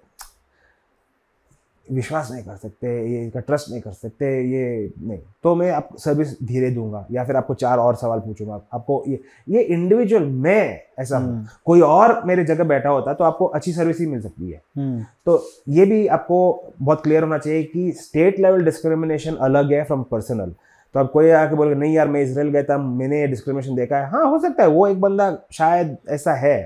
विश्वास 1.87 2.29
नहीं 2.31 2.43
कर 2.43 2.55
सकते 2.55 2.87
ये 3.07 3.25
इसका 3.25 3.39
ट्रस्ट 3.39 3.69
नहीं 3.69 3.81
कर 3.81 3.91
सकते 3.91 4.27
ये 4.43 4.91
नहीं। 4.99 5.19
तो 5.43 5.53
मैं 5.55 5.69
आप 5.71 5.89
सर्विस 5.99 6.31
धीरे 6.43 6.69
दूँगा 6.71 7.05
या 7.11 7.23
फिर 7.25 7.35
आपको 7.35 7.53
चार 7.53 7.77
और 7.77 7.95
सवाल 7.95 8.19
पूछूँगा। 8.19 8.59
आपको 8.73 9.03
ये 9.07 9.19
ये 9.49 9.61
इंडिविजुअल 9.63 10.25
मैं 10.25 10.79
ऐसा 10.99 11.17
हूँ। 11.17 11.27
हम्म। 11.27 11.47
कोई 11.65 11.81
और 11.81 12.21
मेरे 12.25 12.43
जगह 12.45 12.63
बैठा 12.63 12.89
होता 12.89 13.13
तो 13.13 13.23
आपको 13.23 13.45
अच्छी 13.47 13.73
सर्विस 13.73 13.99
ही 13.99 14.05
मिल 14.05 14.21
सकती 14.21 14.51
है। 14.51 14.61
हम्म। 14.77 15.03
तो 15.25 15.41
ये 15.69 15.85
भी 15.85 16.05
आपको 16.09 16.39
बहुत 16.81 17.03
क्लियर 17.03 17.23
होना 17.23 17.37
चाहिए 17.37 17.63
कि 17.63 17.91
स्टेट 17.93 18.39
लेवल 18.39 18.63
डिस्क्रिमिनेशन 18.65 19.35
अलग 19.41 19.73
है 19.73 19.83
फ्रॉम 19.83 20.03
पर्सनल 20.11 20.53
तो 20.95 20.99
आप 20.99 21.11
कोई 21.11 21.29
आके 21.31 21.55
बोल 21.55 21.73
नहीं 21.73 21.93
यार 21.93 22.07
मैं 22.07 22.21
इसराइल 22.21 22.49
गया 22.49 22.63
था 22.63 22.77
मैंने 22.77 23.19
ये 23.19 23.27
डिस्क्रिमिनेशन 23.27 23.75
देखा 23.75 23.97
है। 23.97 24.09
हाँ 24.09 24.25
हो 24.25 24.39
सकता 24.39 24.63
है 24.63 24.69
वो 24.69 24.87
एक 24.87 25.01
बंदा 25.01 25.37
शायद 25.51 25.95
ऐसा 26.09 26.33
है 26.37 26.57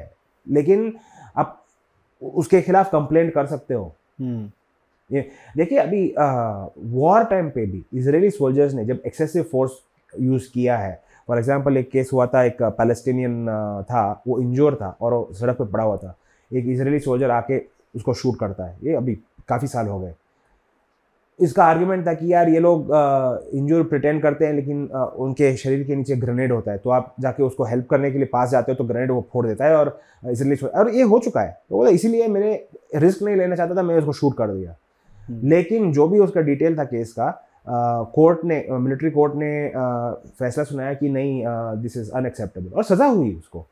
लेकिन 0.47 0.93
आप 1.35 1.63
उसके 2.21 2.61
खिलाफ 2.61 2.91
कंप्लेंट 2.91 3.33
कर 3.33 3.45
सकते 3.45 3.73
हो। 3.73 3.91
हम्म। 4.19 4.49
देखिए 5.11 5.77
अभी 5.77 6.13
वॉर 6.17 7.23
टाइम 7.23 7.49
पे 7.49 7.65
भी 7.65 7.83
इसराइली 7.93 8.29
सोल्जर्स 8.29 8.73
ने 8.73 8.85
जब 8.85 9.01
एक्सेसिव 9.05 9.43
फोर्स 9.43 9.71
यूज़ 10.21 10.49
किया 10.53 10.77
है 10.77 11.01
फॉर 11.27 11.37
एग्जांपल 11.37 11.77
एक 11.77 11.89
केस 11.91 12.09
हुआ 12.13 12.25
था 12.27 12.43
एक 12.43 12.61
पैलेस्टीनियन 12.61 13.45
था 13.83 14.23
वो 14.27 14.39
इंजोर 14.39 14.75
था 14.75 14.97
और 15.01 15.27
सड़क 15.33 15.57
पे 15.57 15.65
पड़ा 15.65 15.83
हुआ 15.83 15.97
था 15.97 16.15
एक 16.51 16.67
इसराइली 16.67 16.99
सोल्जर 16.99 17.31
आके 17.31 17.61
उसको 17.95 18.13
शूट 18.13 18.39
करता 18.39 18.65
है 18.65 18.77
ये 18.83 18.95
अभी 18.95 19.15
काफ़ी 19.47 19.67
साल 19.67 19.87
हो 19.87 19.99
गए 19.99 20.13
इसका 21.39 21.63
आर्ग्यूमेंट 21.63 22.05
था 22.07 22.13
कि 22.13 22.33
यार 22.33 22.49
ये 22.49 22.59
लोग 22.59 22.89
इंजोर 23.53 23.83
प्रिटेंड 23.83 24.21
करते 24.21 24.45
हैं 24.45 24.53
लेकिन 24.53 24.89
आ, 24.95 25.03
उनके 25.03 25.55
शरीर 25.57 25.83
के 25.83 25.95
नीचे 25.95 26.15
ग्रेनेड 26.15 26.51
होता 26.51 26.71
है 26.71 26.77
तो 26.77 26.89
आप 26.89 27.13
जाके 27.19 27.43
उसको 27.43 27.63
हेल्प 27.63 27.87
करने 27.87 28.11
के 28.11 28.17
लिए 28.17 28.27
पास 28.33 28.49
जाते 28.49 28.71
हो 28.71 28.75
तो 28.75 28.83
ग्रेनेड 28.83 29.11
वो 29.11 29.27
फोड़ 29.33 29.45
देता 29.47 29.65
है 29.65 29.75
और 29.75 29.99
इसलिए 30.31 30.67
और 30.67 30.89
ये 30.89 31.03
हो 31.03 31.19
चुका 31.19 31.41
है 31.41 31.51
तो 31.69 31.75
बोला 31.75 31.89
इसीलिए 31.89 32.27
मैंने 32.27 32.53
रिस्क 32.95 33.23
नहीं 33.23 33.35
लेना 33.35 33.55
चाहता 33.55 33.75
था 33.75 33.81
मैं 33.81 33.95
उसको 33.95 34.13
शूट 34.13 34.37
कर 34.37 34.47
दिया। 34.47 34.75
लेकिन 35.29 35.91
जो 35.93 36.07
भी 36.07 36.19
उसका 36.19 36.41
डिटेल 36.41 36.77
था 36.77 36.83
केस 36.85 37.13
का 37.13 37.29
कोर्ट 38.15 38.43
ने 38.45 38.65
मिलिट्री 38.71 39.09
कोर्ट 39.11 39.33
ने 39.35 39.49
फैसला 40.39 40.63
सुनाया 40.63 40.93
कि 40.93 41.09
नहीं 41.09 41.43
दिस 41.81 41.97
इज़ 41.97 42.11
अनएक्सेप्टेबल 42.11 42.77
और 42.77 42.83
सज़ा 42.83 43.05
हुई 43.05 43.33
उसको। 43.35 43.65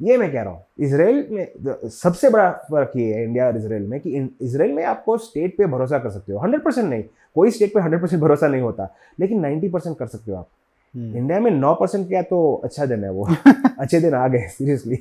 ये 0.00 0.16
मैं 0.16 0.30
कह 0.32 0.42
रहा 0.42 0.52
हूँ 0.52 0.64
इसराइल 0.86 1.26
में 1.30 1.88
सबसे 1.90 2.30
बड़ा 2.30 2.50
फ़र्क 2.70 2.92
ये 2.96 3.12
है 3.14 3.22
इंडिया 3.24 3.46
और 3.46 3.56
इसराइल 3.56 3.82
में 3.88 3.98
कि 4.00 4.28
इसराइल 4.42 4.72
में 4.72 4.82
आपको 4.84 5.16
स्टेट 5.18 5.56
पे 5.58 5.66
भरोसा 5.66 5.98
कर 5.98 6.10
सकते 6.10 6.32
हो। 6.32 6.38
हंड्रेड 6.38 6.62
परसेंट 6.62 6.88
नहीं 6.88 7.02
कोई 7.36 7.50
स्टेट 7.50 7.74
पे 7.74 7.80
हंड्रेड 7.80 8.02
परसेंट 8.02 8.22
भरोसा 8.22 8.48
नहीं 8.48 8.62
होता 8.62 8.88
लेकिन 9.20 9.40
नाइन्टी 9.40 9.68
परसेंट 9.68 9.96
कर 9.98 10.06
सकते 10.06 10.32
हो 10.32 10.36
आप। 10.38 10.48
इंडिया 10.94 11.36
हम्म। 11.36 11.44
में 11.44 11.50
नौ 11.50 11.74
परसेंट 11.74 12.06
क्या 12.08 12.22
तो 12.22 12.54
अच्छा 12.64 12.86
दिन 12.86 13.04
है 13.04 13.10
वो। 13.10 13.28
अच्छे 13.78 14.00
दिन 14.00 14.14
आ 14.14 14.26
गए 14.28 14.46
सीरियसली 14.48 14.98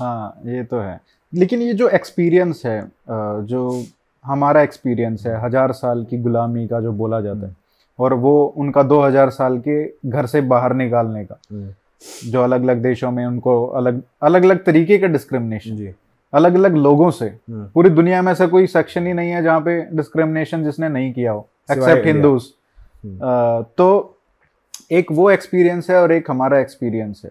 हाँ 0.00 0.40
ये 0.46 0.64
तो 0.64 0.80
है। 0.80 1.00
लेकिन 1.32 1.62
ये 1.62 1.72
जो 1.74 1.88
एक्सपीरियंस 1.90 2.62
है 2.66 2.80
जो 3.10 3.84
हमारा 4.24 4.62
एक्सपीरियंस 4.62 5.26
है 5.26 5.40
हज़ार 5.44 5.72
साल 5.72 6.04
की 6.04 6.18
गुलामी 6.18 6.66
का 6.68 6.80
जो 6.80 6.92
बोला 6.92 7.20
जाता 7.20 7.46
है। 7.46 7.56
और 7.98 8.14
वो 8.14 8.44
उनका 8.56 8.82
दो 8.82 9.00
हज़ार 9.02 9.30
साल 9.30 9.58
के 9.58 9.84
घर 10.10 10.26
से 10.26 10.40
बाहर 10.42 10.74
निकालने 10.74 11.24
का। 11.24 11.38
हम्म। 11.50 12.30
जो 12.30 12.42
अलग 12.42 12.62
अलग 12.62 12.82
देशों 12.82 13.10
में 13.10 13.24
उनको 13.26 13.64
अलग 13.66 14.00
अलग 14.22 14.44
अलग 14.44 14.64
तरीके 14.64 14.98
का 14.98 15.06
डिस्क्रिमिनेशन 15.06 15.76
जी। 15.76 15.90
अलग 16.32 16.54
अलग 16.54 16.74
लोगों 16.76 17.10
से। 17.10 17.26
हम्म। 17.26 17.68
पूरी 17.74 17.90
दुनिया 17.90 18.22
में 18.22 18.32
ऐसा 18.32 18.46
कोई 18.46 18.66
सेक्शन 18.66 19.06
ही 19.06 19.12
नहीं 19.12 19.30
है 19.30 19.42
जहाँ 19.42 19.60
पे 19.60 19.80
डिस्क्रिमिनेशन 19.92 20.64
जिसने 20.64 20.88
नहीं 20.88 21.12
किया 21.12 21.32
हो 21.32 21.46
एक्सेप्ट 21.70 22.06
हिंदूज 22.06 22.48
हम्म। 23.04 23.62
तो 23.78 24.16
एक 24.92 25.12
वो 25.12 25.30
एक्सपीरियंस 25.30 25.90
है 25.90 26.00
और 26.02 26.12
एक 26.12 26.30
हमारा 26.30 26.58
एक्सपीरियंस 26.58 27.22
है। 27.24 27.30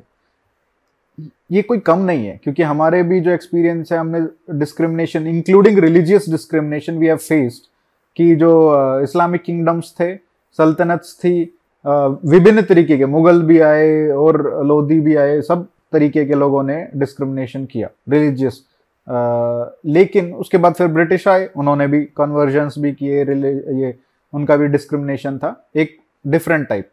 ये 1.52 1.62
कोई 1.62 1.80
कम 1.80 2.00
नहीं 2.00 2.26
है 2.26 2.40
क्योंकि 2.44 2.64
हमारे 2.64 3.04
भी 3.04 3.20
जो 3.20 3.32
एक्सपीरियंस 3.32 3.92
है 3.92 3.98
हमने 3.98 4.22
discrimination 4.60 5.28
including 5.28 5.80
religious 5.80 6.30
discrimination 6.30 6.98
we 6.98 7.08
have 7.08 7.18
faced 7.18 7.62
कि 8.16 8.36
जो 8.36 8.52
इस्लामिक 9.02 9.42
uh, 9.42 9.46
किंगडम्स 9.46 9.96
थे 10.00 10.16
सल्तनत्स 10.58 11.16
थी 11.16 11.54
विभिन्न 12.26 12.62
तरीके 12.62 12.98
के 12.98 13.06
मुगल 13.06 13.42
भी 13.42 13.60
आए 13.60 14.08
और 14.08 14.66
लोधी 14.66 15.00
भी 15.00 15.16
आए 15.16 15.42
सब 15.42 15.68
तरीके 15.92 16.26
के 16.26 16.34
लोगों 16.34 16.64
ने 16.64 16.88
डिस्क्रिमिनेशन 16.96 17.66
किया 17.66 17.90
रिलीजियस 18.10 18.64
लेकिन 19.86 20.34
उसके 20.34 20.58
बाद 20.58 20.74
फिर 20.74 20.88
ब्रिटिश 20.88 21.28
आए 21.28 21.50
उन्होंने 21.58 21.88
भी 21.88 22.04
कन्वर्जन्स 22.06 22.78
भी 22.80 22.92
किए 22.92 23.24
ये 23.24 23.96
उनका 24.34 24.56
भी 24.56 24.68
डिस्क्रिमिनेशन 24.68 25.38
था 25.38 25.70
एक 25.76 25.98
डिफरेंट 26.28 26.68
टाइप 26.68 26.90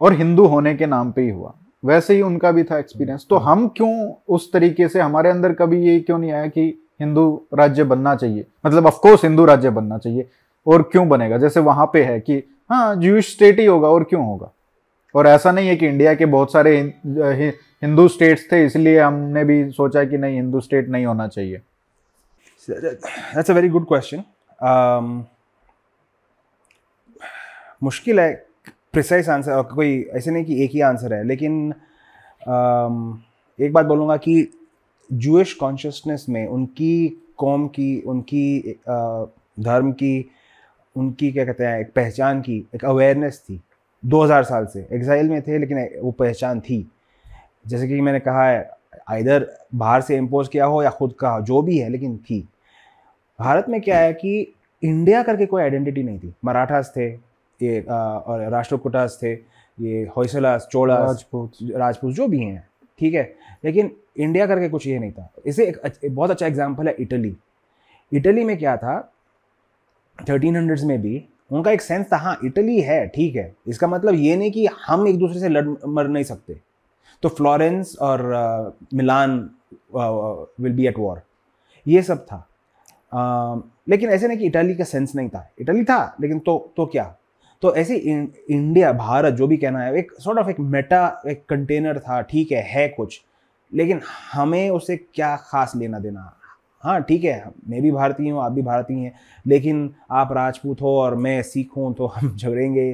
और 0.00 0.12
हिंदू 0.12 0.46
होने 0.46 0.74
के 0.74 0.86
नाम 0.86 1.12
पे 1.12 1.22
ही 1.22 1.30
हुआ। 1.30 1.54
वैसे 1.84 2.14
ही 2.14 2.22
उनका 2.22 2.50
भी 2.52 2.62
था 2.64 2.78
एक्सपीरियंस 2.78 3.26
तो 3.30 3.36
हम 3.36 3.66
क्यों 3.68 4.12
उस 4.28 4.52
तरीके 4.52 4.88
से 4.88 5.00
हमारे 5.00 5.30
अंदर 5.30 5.52
कभी 5.52 5.84
ये 5.86 5.98
क्यों 6.00 6.18
नहीं 6.18 6.32
आया 6.32 6.46
कि 6.46 6.62
हिंदू 7.00 7.46
राज्य 7.54 7.84
बनना 7.84 8.14
चाहिए? 8.16 8.44
मतलब 8.66 8.86
ऑफकोर्स 8.86 9.24
हिंदू 9.24 9.44
राज्य 9.44 9.70
बनना 9.70 9.98
चाहिए। 9.98 10.28
और 10.66 10.82
क्यों 10.82 11.08
बनेगा? 11.08 11.38
जैसे 11.38 11.60
वहाँ 11.60 11.86
पे 11.92 12.02
है 12.04 12.20
कि 12.20 12.42
हाँ 12.70 12.94
जूश 12.96 13.32
स्टेट 13.32 13.58
ही 13.58 13.66
होगा 13.66 13.88
और 13.88 14.04
क्यों 14.04 14.24
होगा? 14.26 14.50
और 15.14 15.26
ऐसा 15.26 15.52
नहीं 15.52 15.68
है 15.68 15.76
कि 15.76 15.86
इंडिया 15.86 16.14
के 16.14 16.26
बहुत 16.26 16.52
सारे 16.52 16.76
हिंदू 17.06 18.06
स्टेट्स 18.08 18.46
थे 18.52 18.64
इसलिए 18.66 18.98
हमने 19.00 19.44
भी 19.44 19.70
सोचा 19.70 20.04
कि 20.04 20.18
नहीं 20.18 20.34
हिंदू 20.34 20.60
स्टेट 20.60 20.88
नहीं 20.88 21.06
होना 21.06 21.26
चाहिए। 21.28 21.60
That's 22.68 23.50
a 23.50 23.54
very 23.54 23.68
good 23.68 23.86
question 23.88 24.22
मुश्किल 27.82 28.20
है 28.20 28.43
प्रिसाइज 28.94 29.28
आंसर 29.28 29.62
कोई 29.62 30.02
ऐसे 30.02 30.30
नहीं 30.30 30.44
कि 30.44 30.64
एक 30.64 30.70
ही 30.70 30.80
आंसर 30.80 31.14
है 31.14 31.24
लेकिन 31.24 31.74
um, 32.48 33.18
एक 33.60 33.72
बात 33.72 33.86
बोलूँगा 33.86 34.16
कि 34.16 34.48
जूश 35.12 35.54
कॉन्शियसनेस 35.54 36.26
में 36.28 36.46
उनकी 36.46 37.22
कौम 37.36 37.66
की 37.68 38.00
उनकी 38.00 38.78
uh, 38.90 39.26
धर्म 39.60 39.92
की 39.92 40.30
उनकी 40.96 41.32
क्या 41.32 41.44
कहते 41.44 41.64
हैं 41.64 41.80
एक 41.80 41.92
पहचान 41.92 42.40
की 42.40 42.66
एक 42.74 42.84
अवेयरनेस 42.84 43.38
थी 43.38 43.60
2000 44.04 44.44
साल 44.44 44.66
से। 44.66 44.88
एग्जाइल 44.92 45.28
में 45.28 45.42
थे 45.42 45.58
लेकिन 45.58 45.88
वो 46.02 46.10
पहचान 46.10 46.60
थी। 46.60 46.90
जैसे 47.66 47.88
कि 47.88 48.00
मैंने 48.00 48.20
कहा 48.20 48.48
है 48.48 48.70
इधर 49.12 49.46
बाहर 49.74 50.00
से 50.00 50.16
इम्पोज 50.16 50.48
किया 50.48 50.64
हो 50.64 50.82
या 50.82 50.90
खुद 50.90 51.14
का 51.18 51.30
हो 51.30 51.40
जो 51.40 51.62
भी 51.62 51.78
है 51.78 51.88
लेकिन 51.88 52.16
थी। 52.16 52.48
भारत 53.40 53.66
में 53.68 53.80
क्या 53.80 53.98
है 53.98 54.12
कि 54.12 54.54
इंडिया 54.82 55.22
करके 55.22 55.46
कोई 55.46 55.62
आइडेंटिटी 55.62 56.02
नहीं 56.02 56.18
थी। 56.18 56.34
मराठास 56.44 56.92
थे 56.96 57.33
ये 57.60 57.80
और 57.80 58.48
राष्ट्रकूटास 58.50 59.18
थे 59.22 59.32
ये 59.32 60.02
होयसलास 60.16 60.68
चोड़ा 60.72 60.96
राजपूत। 60.96 61.52
राजपूत 61.76 62.14
जो 62.14 62.26
भी 62.28 62.40
हैं 62.40 62.66
ठीक 62.98 63.14
है? 63.14 63.22
लेकिन 63.64 63.90
इंडिया 64.16 64.46
करके 64.46 64.68
कुछ 64.68 64.86
ये 64.86 64.98
नहीं 64.98 65.12
था। 65.12 65.28
इसे 65.46 65.66
एक, 65.66 65.76
एक 66.04 66.14
बहुत 66.14 66.30
अच्छा 66.30 66.46
एग्ज़ाम्पल 66.46 66.88
है 66.88 66.94
इटली। 67.00 67.34
इटली 68.12 68.44
में 68.44 68.56
क्या 68.58 68.76
था? 68.76 69.00
थर्टीन 70.18 70.56
हंड्रेड्स 70.56 70.84
में 70.84 71.00
भी 71.02 71.24
उनका 71.50 71.70
एक 71.70 71.82
सेंस 71.82 72.06
था 72.12 72.16
हाँ 72.16 72.36
इटली 72.44 72.80
है 72.80 73.06
ठीक 73.08 73.36
है। 73.36 73.54
इसका 73.68 73.86
मतलब 73.86 74.14
ये 74.14 74.36
नहीं 74.36 74.50
कि 74.52 74.66
हम 74.86 75.06
एक 75.08 75.18
दूसरे 75.18 75.40
से 75.40 75.48
लड़ 75.48 75.66
मर 75.86 76.08
नहीं 76.08 76.24
सकते। 76.24 76.60
तो 77.22 77.28
फ्लोरेंस 77.30 77.96
और 78.02 78.22
Milan 78.94 79.38
will 79.94 80.72
be 80.72 80.86
at 80.86 80.98
war 80.98 81.22
ये 81.86 82.02
सब 82.02 82.24
था। 82.26 82.46
uh, 83.12 83.62
लेकिन 83.88 84.10
ऐसे 84.10 84.28
नहीं 84.28 84.38
कि 84.38 84.46
इटली 84.46 84.74
का 84.74 84.84
सेंस 84.84 85.14
नहीं 85.14 85.28
था। 85.28 85.48
इटली 85.60 85.84
था 85.84 86.16
लेकिन 86.20 86.38
तो 86.38 86.58
तो 86.76 86.86
क्या? 86.86 87.14
तो 87.62 87.74
ऐसे 87.76 87.96
इंडिया 87.96 88.92
भारत 88.92 89.34
जो 89.34 89.46
भी 89.46 89.56
कहना 89.56 89.80
है 89.80 89.96
एक 89.98 90.12
सॉर्ट 90.20 90.38
ऑफ़ 90.38 90.48
एक 90.50 90.60
मेटा 90.60 91.06
एक 91.28 91.44
कंटेनर 91.48 91.98
था 91.98 92.20
ठीक 92.22 92.52
है 92.52 92.62
है 92.68 92.86
कुछ। 92.88 93.20
लेकिन 93.72 94.00
हमें 94.32 94.68
उसे 94.70 94.96
क्या 94.96 95.34
खास 95.36 95.72
लेना 95.76 95.98
देना? 95.98 96.30
हाँ 96.82 97.00
ठीक 97.02 97.24
है 97.24 97.44
मैं 97.68 97.82
भी 97.82 97.90
भारतीय 97.90 98.30
हूँ 98.30 98.40
आप 98.42 98.52
भी 98.52 98.62
भारतीय 98.62 98.96
हैं 98.98 99.12
लेकिन 99.46 99.94
आप 100.10 100.32
राजपूत 100.32 100.80
हो 100.82 100.96
और 100.98 101.14
मैं 101.16 101.40
सिख 101.42 101.70
हूँ 101.76 101.92
तो 101.94 102.06
हम 102.06 102.36
झगड़ेंगे 102.36 102.92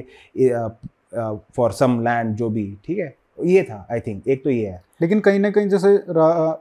फॉर 1.55 1.71
सम 1.71 1.99
लैंड 2.03 2.35
जो 2.35 2.49
भी 2.49 2.65
ठीक 2.85 2.99
है? 2.99 3.15
ये 3.45 3.63
था 3.63 3.87
आई 3.91 3.99
थिंक 3.99 4.27
एक 4.27 4.43
तो 4.43 4.49
ये 4.49 4.67
है। 4.67 4.81
लेकिन 5.01 5.19
कहीं 5.19 5.39
ना 5.39 5.49
कहीं 5.51 5.67
जैसे 5.69 5.95
आ, 5.97 6.51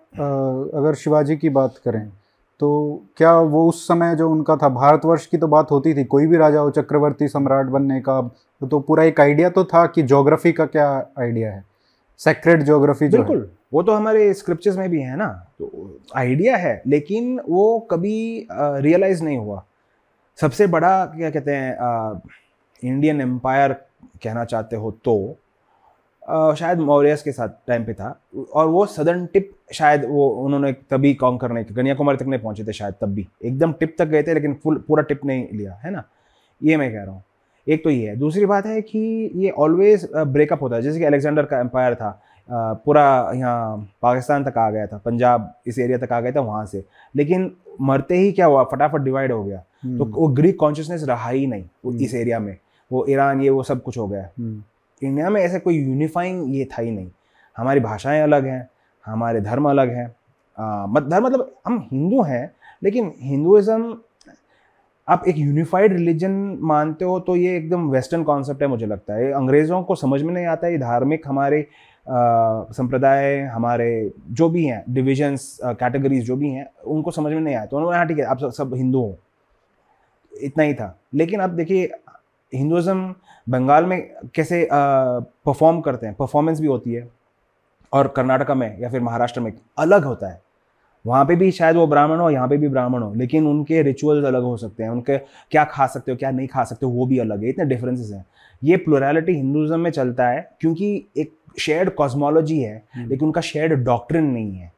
अगर 0.78 0.94
शिवाजी 0.94 1.36
की 1.36 1.48
बात 1.48 1.74
करें 1.84 2.00
तो 2.60 2.68
क्या 3.16 3.32
वो 3.34 3.68
उस 3.68 3.86
समय 3.88 4.14
जो 4.16 4.30
उनका 4.30 4.56
था, 4.56 4.68
भारतवर्ष 4.68 5.26
की 5.26 5.38
तो 5.38 5.46
बात 5.48 5.70
होती 5.70 5.94
थी, 5.94 6.04
कोई 6.04 6.26
भी 6.26 6.36
राजा 6.36 6.60
हो, 6.60 6.70
चक्रवर्ती 6.70 7.28
सम्राट 7.28 7.66
बनने 7.66 8.00
का 8.00 8.20
तो 8.62 8.80
पूरा 8.80 9.04
एक 9.04 9.20
आइडिया 9.20 9.50
तो 9.50 9.64
था 9.64 9.84
कि 9.86 10.02
जोग्राफी 10.04 10.52
का 10.52 10.66
क्या 10.66 10.88
आइडिया 11.18 11.52
है? 11.52 11.64
सेक्रेट 12.20 12.62
जोग्राफी 12.62 13.08
बिल्कुल, 13.08 13.50
वो 13.72 13.82
तो 13.82 13.92
हमारे 13.92 14.32
स्क्रिप्चर्स 14.34 14.76
में 14.76 14.88
भी 14.90 15.00
है 15.00 15.16
ना 15.16 15.28
तो 15.58 15.98
आइडिया 16.16 16.56
है, 16.56 16.82
लेकिन 16.86 17.40
वो 17.48 17.78
कभी 17.90 18.46
रियलाइज़ 18.52 19.22
नहीं 19.24 19.38
हुआ। 19.38 19.64
सबसे 20.38 20.66
बड़ा, 20.66 21.04
क्या 21.06 21.30
कहते 21.30 21.52
हैं 21.52 22.20
इंडियन 22.82 23.20
एम्पायर 23.20 23.72
कहना 24.22 24.44
चाहते 24.44 24.76
हो 24.76 24.90
तो 25.04 25.16
शायद 26.58 26.78
मौर्यस 26.78 27.22
के 27.22 27.32
साथ 27.32 27.48
टाइम 27.68 27.84
पे 27.84 27.94
था। 27.94 28.18
और 28.52 28.68
वो 28.68 28.84
सदर्न 28.86 29.26
टिप 29.26 29.50
शायद 29.72 30.04
वो 30.08 30.28
उन्होंने 30.44 30.72
तभी 30.90 31.12
कॉम 31.14 31.36
करने 31.38 31.64
के 31.64 31.74
कन्याकुमारी 31.74 32.18
तक 32.18 32.26
नहीं 32.26 32.40
पहुँचे 32.40 32.64
थे 32.64 32.72
शायद 32.72 32.94
तब 33.00 33.14
भी। 33.14 33.26
एकदम 33.44 33.72
टिप 33.72 33.94
तक 33.98 34.08
गए 34.08 34.22
थे 34.22 34.34
लेकिन 34.34 34.54
फुल 34.62 34.82
पूरा 34.88 35.02
टिप 35.02 35.24
नहीं 35.24 35.46
लिया 35.52 35.74
है 35.84 35.90
ना? 35.90 36.02
ये 36.60 36.76
मैं 36.76 36.90
कह 36.92 37.02
रहा 37.02 37.12
हूँ। 37.12 37.22
एक 37.66 37.84
तो 37.84 37.90
ये 37.90 38.08
है। 38.08 38.16
दूसरी 38.16 38.46
बात 38.46 38.66
है 38.66 38.80
कि 38.82 38.98
ये 39.36 39.50
ऑलवेज 39.50 40.08
ब्रेकअप 40.16 40.62
होता 40.62 40.76
है। 40.76 40.82
जैसे 40.82 40.98
कि 40.98 41.04
अलेक्जेंडर 41.04 41.44
का 41.44 41.60
एम्पायर 41.60 41.94
था 41.94 42.20
पूरा 42.48 43.32
यहाँ 43.34 43.76
पाकिस्तान 44.02 44.44
तक 44.44 44.58
आ 44.58 44.70
गया 44.70 44.86
था 44.86 44.96
पंजाब 45.04 45.52
इस 45.66 45.78
एरिया 45.78 45.98
तक 45.98 46.12
आ 46.12 46.20
गया 46.20 46.32
था 46.32 46.40
वहाँ 46.40 46.64
से। 46.66 46.84
लेकिन 47.14 47.50
मरते 47.80 48.16
ही 48.16 48.32
क्या 48.32 48.46
हुआ? 48.46 48.64
फटाफट 48.64 49.00
डिवाइड 49.00 49.32
हो 49.32 49.42
गया। 49.44 49.58
तो 49.58 50.04
हम्म। 50.04 50.12
वो 50.12 50.28
ग्रीक 50.28 50.58
कॉन्शियसनेस 50.60 51.04
रहा 51.08 51.28
ही 51.28 51.46
नहीं 51.46 51.62
हम्म। 51.62 52.00
इस 52.04 52.14
एरिया 52.14 52.38
में। 52.38 52.56
वो 52.90 53.04
ईरान 53.08 53.40
ये 53.40 53.50
वो 53.50 53.62
सब 53.62 53.82
कुछ 53.82 53.98
हो 53.98 54.06
गया। 54.08 54.28
इंडिया। 55.02 55.30
में 55.30 55.40
ऐसे 55.40 55.58
कोई 55.58 55.76
यूनिफाइंग 55.76 56.54
ये 56.56 56.64
था 56.72 56.82
ही 56.82 56.90
नहीं। 56.90 57.10
हमारी 57.56 57.80
भाषाएँ 57.80 58.20
अलग 58.22 58.46
हैं 58.46 58.68
हमारे 59.06 59.40
धर्म 59.40 59.68
अलग 59.70 59.90
हैं। 59.90 60.06
मत 60.88 61.02
धर्म 61.02 61.24
मतलब 61.26 61.54
हम 61.66 61.78
हिंदू 61.92 62.22
हैं 62.22 62.50
लेकिन 62.82 63.12
हिंदुज़म 63.20 63.94
आप 65.08 65.24
एक 65.28 65.38
यूनिफाइड 65.38 65.92
रिलीजन 65.92 66.32
मानते 66.62 67.04
हो 67.04 67.18
तो 67.20 67.36
ये 67.36 67.56
एकदम 67.56 67.88
वेस्टर्न 67.90 68.22
कॉन्सेप्ट 68.24 68.62
है 68.62 68.68
मुझे 68.68 68.86
लगता 68.86 69.14
है। 69.14 69.30
अंग्रेज़ों 69.32 69.82
को 69.82 69.94
समझ 69.94 70.22
में 70.22 70.32
नहीं 70.34 70.46
आता 70.46 70.68
ये 70.68 70.78
धार्मिक 70.78 71.26
हमारे 71.26 71.66
संप्रदाय 72.06 73.38
हमारे 73.44 73.88
जो 74.30 74.48
भी 74.48 74.64
हैं 74.64 74.82
डिविजन्स 74.90 75.58
कैटेगरीज 75.64 76.24
जो 76.26 76.36
भी 76.36 76.50
हैं 76.50 76.66
उनको 76.86 77.10
समझ 77.10 77.32
में 77.32 77.40
नहीं 77.40 77.54
आया 77.54 77.66
तो 77.66 77.76
उन्होंने 77.76 77.96
हाँ 77.96 78.06
ठीक 78.06 78.18
है 78.18 78.24
आप 78.24 78.38
सब, 78.38 78.50
सब 78.50 78.74
हिंदू 78.74 79.00
हो। 79.00 79.18
इतना 80.32 80.64
ही 80.64 80.74
था। 80.74 80.96
लेकिन 81.14 81.40
अब 81.40 81.50
देखिए 81.50 81.90
हिंदुज़म 82.52 83.14
बंगाल 83.46 83.84
में 83.84 84.00
कैसे 84.34 84.68
परफॉर्म 84.72 85.80
करते 85.80 86.06
हैं? 86.06 86.14
परफॉर्मेंस 86.14 86.60
भी 86.60 86.66
होती 86.66 86.92
है। 86.92 87.08
और 87.92 88.08
कर्नाटका 88.16 88.54
में 88.54 88.78
या 88.80 88.88
फिर 88.90 89.00
महाराष्ट्र 89.00 89.40
में 89.40 89.52
अलग 89.78 90.04
होता 90.04 90.28
है। 90.28 90.40
वहाँ 91.04 91.24
पे 91.26 91.36
भी 91.36 91.50
शायद 91.50 91.76
वो 91.76 91.86
ब्राह्मण 91.86 92.18
हो 92.20 92.28
यहाँ 92.30 92.48
पे 92.48 92.56
भी 92.56 92.68
ब्राह्मण 92.68 93.02
हो 93.02 93.12
लेकिन 93.14 93.46
उनके 93.46 93.82
रिचुअल्स 93.82 94.24
अलग 94.26 94.42
हो 94.42 94.56
सकते 94.56 94.82
हैं। 94.82 94.90
उनके 94.90 95.16
क्या 95.18 95.64
खा 95.64 95.86
सकते 95.86 96.10
हो 96.12 96.16
क्या 96.16 96.30
नहीं 96.30 96.48
खा 96.48 96.64
सकते 96.64 96.86
हो 96.86 96.92
वो 96.92 97.06
भी 97.06 97.18
अलग 97.18 97.42
है। 97.44 97.48
इतने 97.48 97.64
डिफरेंसेस 97.64 98.10
हैं। 98.12 98.24
ये 98.62 98.76
प्लोरलिटी 98.76 99.32
हिंदुज़म 99.32 99.80
में 99.80 99.90
चलता 99.90 100.28
है 100.28 100.50
क्योंकि 100.60 100.94
एक 101.16 101.32
शेयर्ड 101.58 101.90
कॉस्मोलॉजी 101.90 102.60
है 102.60 102.82
हम्म। 102.94 103.08
लेकिन 103.08 103.26
उनका 103.26 103.40
शेयर्ड 103.40 103.84
डॉक्ट्रिन 103.84 104.24
नहीं 104.24 104.52
है। 104.52 104.72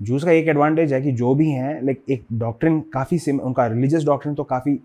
जूस 0.00 0.24
का 0.24 0.30
एक 0.30 0.48
एडवांटेज 0.48 0.92
है 0.92 1.00
कि 1.02 1.12
जो 1.12 1.34
भी 1.34 1.50
हैं 1.50 1.80
लाइक 1.82 2.02
एक 2.10 2.24
डॉक्ट्रिन 2.32 2.80
काफ़ी 2.92 3.18
सिम 3.18 3.38
उनका 3.40 3.66
रिलीजियस 3.66 4.04
डॉक्ट्रिन 4.04 4.34
तो 4.34 4.44
काफ़ी 4.44 4.78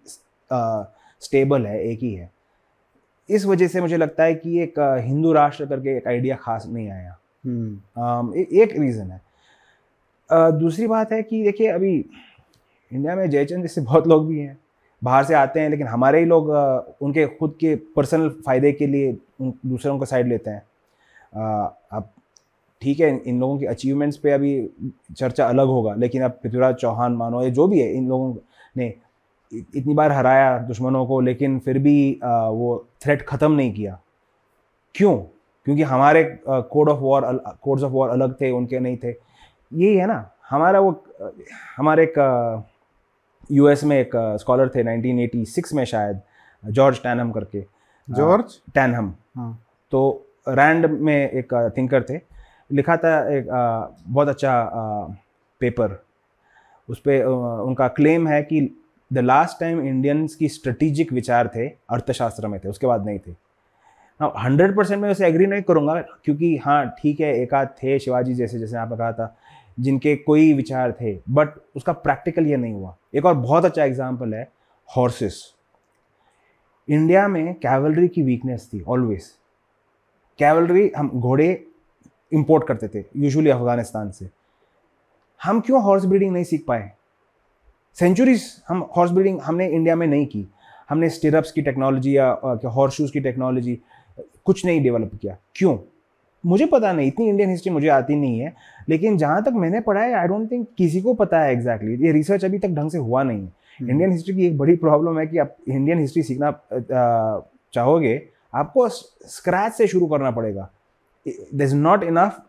स्टेबल 1.22 1.66
है 1.66 1.84
एक 1.84 2.00
ही 2.00 2.14
है। 2.14 2.32
इस 3.30 3.46
वजह 3.46 3.68
से 3.68 3.82
मुझे 3.82 3.98
लगता 3.98 4.24
है 4.24 4.36
कि 4.36 4.60
एक 4.60 5.02
हिंदू 5.06 5.34
राष्ट्र 5.34 5.66
करके 5.66 5.98
एक 5.98 6.08
आइडिया 6.08 6.36
खास 6.36 6.68
नहीं 6.70 6.90
आया। 6.90 7.18
अम, 7.98 8.34
ए, 8.36 8.48
एक 8.54 8.80
रीज़न 8.80 9.12
है। 9.12 9.22
अ, 10.32 10.52
दूसरी 10.52 10.88
बात 10.88 11.12
है 11.12 11.24
कि 11.24 11.44
देखिए 11.44 11.68
अभी 11.68 12.06
इंडिया 12.92 13.16
में 13.16 13.30
जयचंद 13.30 13.62
जैसे 13.62 13.82
बहुत 13.82 14.08
लोग 14.08 14.28
भी 14.28 14.40
हैं। 14.40 14.58
बाहर 15.04 15.24
से 15.24 15.34
आते 15.34 15.60
हैं 15.60 15.70
लेकिन 15.70 15.88
हमारे 15.88 16.20
ही 16.20 16.26
लोग 16.26 16.50
उनके 17.02 17.26
खुद 17.28 17.58
के 17.60 17.76
पर्सनल 17.76 18.30
फ़ायदे 18.30 18.72
के 18.72 18.88
लिए 18.88 19.18
दूसरों 19.42 20.00
का 20.00 20.06
साइड 20.06 20.28
लेते 20.28 20.50
हैं। 20.50 20.64
अब 21.92 22.10
ठीक 22.82 23.00
है 23.00 23.22
इन 23.26 23.40
लोगों 23.40 23.58
की 23.60 23.66
अचीवमेंट्स 23.66 24.18
पे 24.18 24.32
अभी 24.32 24.70
चर्चा 25.16 25.46
अलग 25.48 25.68
होगा 25.68 25.94
लेकिन 25.94 26.22
अब 26.24 26.32
पृथ्वीराज 26.32 26.76
चौहान 26.76 27.12
मानो 27.12 27.44
या 27.44 27.50
जो 27.50 27.68
भी 27.68 27.80
है 27.80 27.94
इन 27.94 28.08
लोगों 28.08 28.36
ने 28.78 28.94
इतनी 29.52 29.94
बार 29.94 30.12
हराया 30.12 30.58
दुश्मनों 30.60 31.06
को 31.06 31.20
लेकिन 31.22 31.60
फिर 31.60 31.78
भी 31.80 32.20
वो 32.24 32.86
थ्रेट 33.04 33.26
ख़त्म 33.28 33.52
नहीं 33.52 33.74
किया। 33.74 34.00
क्यों? 34.96 35.18
क्योंकि 35.68 35.84
हमारे 35.84 36.24
code 36.48 36.90
of 36.90 37.00
war 37.00 37.26
codes 37.64 37.84
of 37.84 37.92
war 37.92 38.10
अलग 38.10 38.34
थे 38.42 38.52
उनके 38.52 38.80
नहीं 38.80 38.98
थे। 38.98 39.10
यही 39.10 39.96
है 39.96 40.06
ना 40.08 40.30
हमारा 40.50 40.80
वो 40.80 40.92
हमारे 41.78 42.04
एक 42.04 42.64
यूएस 43.50 43.84
में 43.84 43.98
एक 44.00 44.12
स्कॉलर 44.40 44.70
थे 44.70 44.84
1986 44.84 45.74
में 45.74 45.84
शायद 45.86 46.22
जॉर्ज 46.64 47.02
टैनहम 47.04 47.32
करके। 47.32 47.62
जॉर्ज 48.08 48.60
टैनहम 48.76 49.14
हाँ। 49.36 49.58
तो 49.92 50.26
रैंड 50.50 50.86
में 50.86 51.30
एक 51.30 51.54
थिंकर 51.78 52.04
थे। 52.04 52.20
लिखा 52.70 52.98
था 52.98 53.18
एक 53.36 53.48
बहुत 54.08 54.28
अच्छा 54.28 54.54
पेपर 55.62 56.02
उस 56.90 57.00
पर 57.00 57.24
उनका 57.64 57.88
क्लेम 57.90 58.28
है 58.28 58.42
कि 58.44 58.60
द 59.12 59.20
लास्ट 59.20 59.60
टाइम 59.60 59.82
इंडियंस 59.82 60.36
की 60.36 60.50
स्ट्रेटिजिक 60.50 61.14
विचार 61.14 61.48
थे, 61.56 61.68
अर्थशास्त्र 61.68 62.48
में 62.48 62.60
थे, 62.60 62.70
उसके 62.70 62.88
बाद 62.88 63.06
नहीं 63.06 63.20
थे। 63.20 63.32
हंड्रेड 64.20 64.76
परसेंट 64.78 65.02
मैं 65.02 65.10
उसे 65.12 65.26
एग्री 65.28 65.46
नहीं 65.46 65.62
करूँगा, 65.62 66.00
क्योंकि 66.02 66.56
हाँ 66.58 66.86
ठीक 67.00 67.20
है, 67.22 67.34
एक 67.36 67.54
आध 67.54 67.68
थे 67.84 67.98
शिवाजी 68.00 68.34
जैसे 68.34 68.60
जैसे 68.60 68.78
आपने 68.78 68.98
कहा 68.98 69.12
था, 69.12 69.36
जिनके 69.78 70.16
कोई 70.18 70.54
विचार 70.54 70.92
थे 70.92 71.18
बट 71.30 71.50
उसका 71.76 71.94
प्रैक्टिकल 71.96 72.48
ये 72.48 72.58
नहीं 72.58 72.74
हुआ। 72.74 72.96
एक 73.16 73.26
और 73.26 73.34
बहुत 73.36 73.66
अच्छा 73.66 73.84
एग्ज़ाम्पल 73.84 74.34
है 74.34 74.48
हॉर्सेस 74.90 75.44
इंडिया 76.88 77.28
में 77.28 77.54
कैवलरी 77.56 78.08
की 78.08 78.22
वीकनेस 78.22 78.70
थी 78.74 78.82
ऑलवेज 78.84 79.32
कैवलरी 80.40 80.92
हम 80.98 81.10
घोड़े 81.12 81.48
इंपोर्ट 82.32 82.68
करते 82.68 82.88
थे 82.90 83.04
यूजुअली 83.16 83.50
अफ़गानिस्तान 83.50 84.12
से। 84.12 84.30
हम 85.42 85.60
क्यों 85.62 85.82
हॉर्स 85.84 86.06
ब्रीडिंग 86.06 86.32
नहीं 86.34 86.44
सीख 86.44 86.64
पाए? 86.68 86.92
सेंचुरीज 87.98 88.44
हम 88.68 88.82
हॉर्स 88.98 89.12
ब्रीडिंग 89.12 89.40
हमने 89.42 89.68
इंडिया 89.68 89.96
में 89.96 90.06
नहीं 90.08 90.26
की। 90.26 90.46
हमने 90.90 91.10
स्टिरप्स 91.10 91.52
की 91.52 91.62
टेक्नोलॉजी 91.62 92.16
या 92.18 92.30
हॉर्स 92.66 92.94
शूज़ 92.94 93.12
की 93.12 93.20
टेक्नोलॉजी 93.20 93.80
कुछ 94.46 94.66
नहीं 94.66 94.82
डेवलप 94.84 95.12
किया। 95.22 95.38
क्यों? 95.56 95.78
मुझे 96.44 96.66
पता 96.66 96.92
नहीं 96.94 97.08
इतनी 97.08 97.28
इंडियन 97.30 97.50
हिस्ट्री 97.50 97.72
मुझे 97.74 97.88
आती 97.90 98.16
नहीं 98.16 98.40
है 98.40 98.54
लेकिन 98.90 99.18
जहाँ 99.18 99.44
तक 99.44 99.54
मैंने 99.56 99.80
पढ़ा 99.82 100.02
है 100.02 100.14
आई 100.14 100.28
डोंट 100.28 100.52
थिंक 100.52 100.68
किसी 100.78 101.02
को 101.02 101.14
पता 101.14 101.42
है 101.42 101.52
एग्जैक्टली 101.54 101.88
exactly. 101.88 102.06
ये 102.06 102.12
रिसर्च 102.12 102.46
अभी 102.46 102.60
तक 102.60 102.70
ढंग 102.70 102.92
से 102.92 102.98
हुआ 102.98 103.24
नहीं 103.24 103.42
है। 103.42 103.90
इंडियन 103.90 104.12
हिस्ट्री 104.12 104.36
की 104.36 104.46
एक 104.48 104.58
बड़ी 104.58 104.76
प्रॉब्लम 104.78 105.20
है 105.20 105.26
कि 105.28 105.38
आप 105.38 105.56
इंडियन 105.68 106.00
हिस्ट्री 106.00 106.24
सीखना 106.24 106.52
चाहोगे 107.74 108.22
आपको 108.54 108.88
स्क्रैच 108.90 109.74
से 109.74 109.88
शुरू 109.88 110.08
करना 110.08 110.32
पड़ेगा। 110.32 110.70
There 111.26 111.64
is 111.64 111.76
not 111.76 112.04
enough 112.04 112.42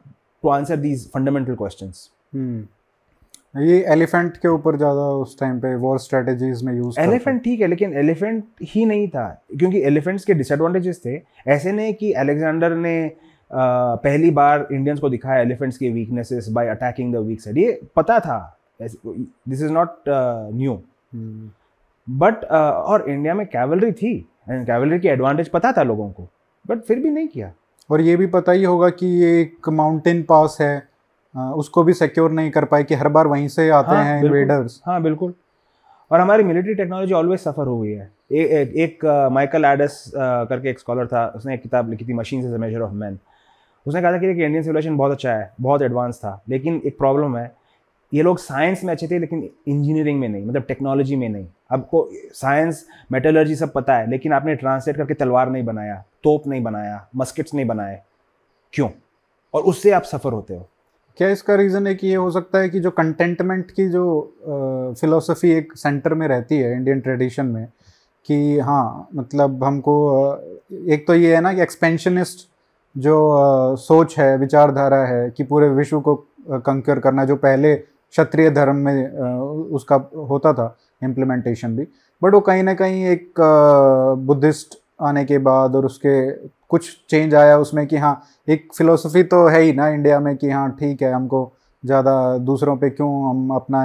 to 0.43 0.49
answer 0.49 0.77
these 0.77 1.11
fundamental 1.13 1.55
questions 1.55 2.09
hmm. 2.35 2.67
ये 3.55 3.81
एलिफेंट 3.93 4.37
के 4.37 4.49
ऊपर 4.49 4.77
ज़्यादा 4.77 5.03
उस 5.15 5.39
टाइम 5.39 5.59
पे 5.61 5.75
वॉर 5.77 5.99
स्ट्रेटजीज 5.99 6.63
में 6.65 6.73
यूज़ 6.75 7.01
एलिफेंट 7.01 7.43
ठीक 7.45 7.61
है 7.61 7.67
लेकिन 7.67 7.93
एलिफेंट 7.99 8.45
ही 8.65 8.85
नहीं 8.87 9.09
था 9.09 9.27
क्योंकि 9.59 9.81
एलिफेंट्स 9.87 10.25
के 10.25 10.35
डिसएडवांटेजेस 10.35 11.01
थे। 11.05 11.21
ऐसे 11.49 11.73
नहीं 11.73 11.95
कि 11.95 12.13
अलेक्जेंडर 12.13 12.75
ने 12.77 12.95
अ, 13.07 13.15
पहली 13.51 14.31
बार 14.31 14.67
इंडियंस 14.73 15.01
को 15.01 15.09
दिखाया 15.11 15.41
एलिफेंट्स 15.43 15.79
के 15.79 15.91
weaknesses 15.91 16.49
by 16.51 16.69
attacking 16.69 17.13
the 17.15 17.17
weak 17.27 17.41
side 17.41 17.59
ये 17.59 17.81
पता 17.97 18.19
था 18.21 18.39
this 18.81 19.63
is 19.63 19.73
not 19.73 19.97
new 20.09 20.79
but 22.09 22.45
और 22.45 23.09
इंडिया 23.11 23.35
में 23.35 23.47
कैवलरी 23.47 23.93
थी 23.93 24.15
एंड 24.49 24.65
कैवलरी 24.67 24.99
की 25.01 25.09
एडवांटेज 25.09 25.49
पता 25.49 25.73
था 25.73 25.83
लोगों 25.83 26.09
को 26.11 26.29
बट 26.65 26.81
फिर 26.83 26.99
भी 26.99 27.11
नहीं 27.11 27.29
किया। 27.29 27.53
और 27.91 28.01
ये 28.01 28.17
भी 28.17 28.27
पता 28.27 28.53
ही 28.53 28.65
होगा 28.65 28.89
कि 28.91 29.07
ये 29.23 29.41
एक 29.41 29.69
माउंटेन 29.71 30.23
पास 30.23 30.57
है 30.61 30.77
उसको 31.35 31.83
भी 31.83 31.93
सिक्योर 31.95 32.31
नहीं 32.31 32.51
कर 32.51 32.65
पाए 32.65 32.85
कि 32.85 32.95
हर 32.95 33.09
बार 33.09 33.27
वहीं 33.27 33.49
से 33.49 33.69
आते 33.71 33.95
हाँ, 33.95 34.05
हैं। 34.05 34.23
इन्वेडर्स 34.25 34.81
हाँ 34.87 35.01
बिल्कुल। 35.03 35.35
और 36.11 36.21
हमारी 36.21 36.45
मिलिट्री 36.45 36.75
टेक्नोलॉजी 36.75 37.13
ऑलवेज 37.15 37.41
सफ़र 37.41 37.67
हुई 37.67 37.91
है। 37.91 38.11
ए, 38.33 38.39
एक, 38.39 38.75
एक 38.77 39.29
माइकल 39.33 39.65
एडस 39.65 40.05
करके 40.17 40.71
एक 40.71 40.79
स्कॉलर 40.79 41.07
था 41.07 41.27
उसने 41.37 41.55
एक 41.55 41.63
किताब 41.63 41.91
लिखी 41.91 42.05
थी 42.05 42.13
machine 42.13 42.41
is 42.41 42.57
measure 42.57 42.81
of 42.81 42.93
man 42.95 43.19
उसने 43.87 44.01
कहा 44.03 44.13
था 44.13 44.19
कि 44.19 44.27
देखिए 44.27 44.45
इंडियन 44.47 44.63
सिविलाइजेशन 44.63 44.97
बहुत 44.97 45.13
अच्छा 45.13 45.33
है 45.33 45.51
बहुत 45.61 45.83
एडवांस 45.83 46.19
था 46.19 46.41
लेकिन 46.49 46.81
एक 46.87 46.99
प्रॉब्लम 46.99 47.37
है 47.37 47.51
ये 48.13 48.23
लोग 48.23 48.39
साइंस 48.39 48.85
में 48.85 48.93
अच्छे 48.93 49.07
थे 49.09 49.19
लेकिन 49.19 49.49
इंजीनियरिंग 49.69 50.19
में 50.21 50.29
नहीं 50.29 50.45
मतलब 50.47 50.63
टेक्नोलॉजी 50.63 51.17
में 51.17 51.29
नहीं। 51.29 51.47
आपको 51.73 52.09
साइंस 52.35 52.85
मेटलर्जी 53.13 53.55
सब 53.57 53.73
पता 53.73 53.95
है 53.97 54.11
लेकिन 54.11 54.33
आपने 54.33 54.55
ट्रांसलेट 54.55 54.97
करके 54.97 55.15
तलवार 55.15 55.51
नहीं 55.51 55.65
बनाया 55.65 56.03
तोप 56.25 56.47
नहीं 56.47 56.63
बनाया 56.63 57.07
मस्किट्स 57.17 57.55
नहीं 57.55 57.67
बनाए। 57.67 58.01
क्यों? 58.73 58.89
और 59.55 59.63
उससे 59.63 59.91
आप 59.91 60.03
सफ़र 60.03 60.33
होते 60.33 60.55
हो। 60.55 60.69
क्या 61.19 61.29
इसका 61.29 61.55
रीज़न 61.55 61.87
है 61.87 61.95
कि 61.95 62.07
ये 62.07 62.15
हो 62.15 62.31
सकता 62.31 62.59
है 62.59 62.69
कि 62.69 62.81
जो 62.81 62.91
कंटेंटमेंट 62.91 63.71
की 63.71 63.89
जो 63.89 64.95
फिलोसफी 65.01 65.51
एक 65.51 65.73
सेंटर 65.77 66.15
में 66.15 66.27
रहती 66.29 66.59
है 66.59 66.73
इंडियन 66.73 67.01
ट्रेडिशन 67.01 67.47
में, 67.47 67.67
कि 68.27 68.59
हाँ 68.59 69.09
मतलब 69.15 69.65
हमको 69.65 69.95
एक 70.89 71.07
तो 71.07 71.15
ये 71.15 71.35
है 71.35 71.41
ना 71.41 71.53
कि 71.55 71.63
एक्सपेंशनिस्ट 71.63 72.49
जो 72.97 73.77
सोच 73.77 74.19
है, 74.19 74.37
विचारधारा 74.39 75.05
है, 75.07 75.31
कि 75.31 75.43
पूरे 75.45 75.69
विश्व 75.71 76.01
को 76.01 76.15
कंकर 76.49 76.99
करना, 77.01 77.25
जो 77.25 77.37
पहले 77.37 77.75
क्षत्रिय 77.77 78.51
धर्म 78.51 78.77
में 78.77 79.11
उसका 79.73 79.97
होता 80.31 80.53
था 80.53 80.77
इम्प्लीमेंटेशन 81.03 81.77
भी 81.77 81.87
बट 82.23 82.35
वो 82.35 82.41
कहीं 82.41 82.63
ना 82.63 82.75
कहीं 82.75 83.05
एक 83.07 83.41
बुद्धिस्ट 84.27 84.79
आने 85.03 85.25
के 85.25 85.39
बाद 85.41 85.77
और 85.77 85.87
उसके 85.87 86.19
कुछ 86.73 86.91
चेंज 87.11 87.35
आया 87.35 87.57
उसमें 87.59 87.87
कि 87.87 87.97
हाँ 87.97 88.15
एक 88.49 88.69
फिलोसफी 88.77 89.23
तो 89.25 89.47
है 89.49 89.61
ही 89.61 89.73
ना 89.73 89.89
इंडिया 89.91 90.21
में 90.21 90.37
कि 90.37 90.51
हाँ 90.51 90.71
ठीक 90.81 91.03
है, 91.03 91.13
हमको 91.13 91.53
ज़्यादा 91.85 92.39
दूसरों 92.41 92.77
पे 92.77 92.91
क्यों 92.91 93.09
हम 93.29 93.51
अपना 93.55 93.83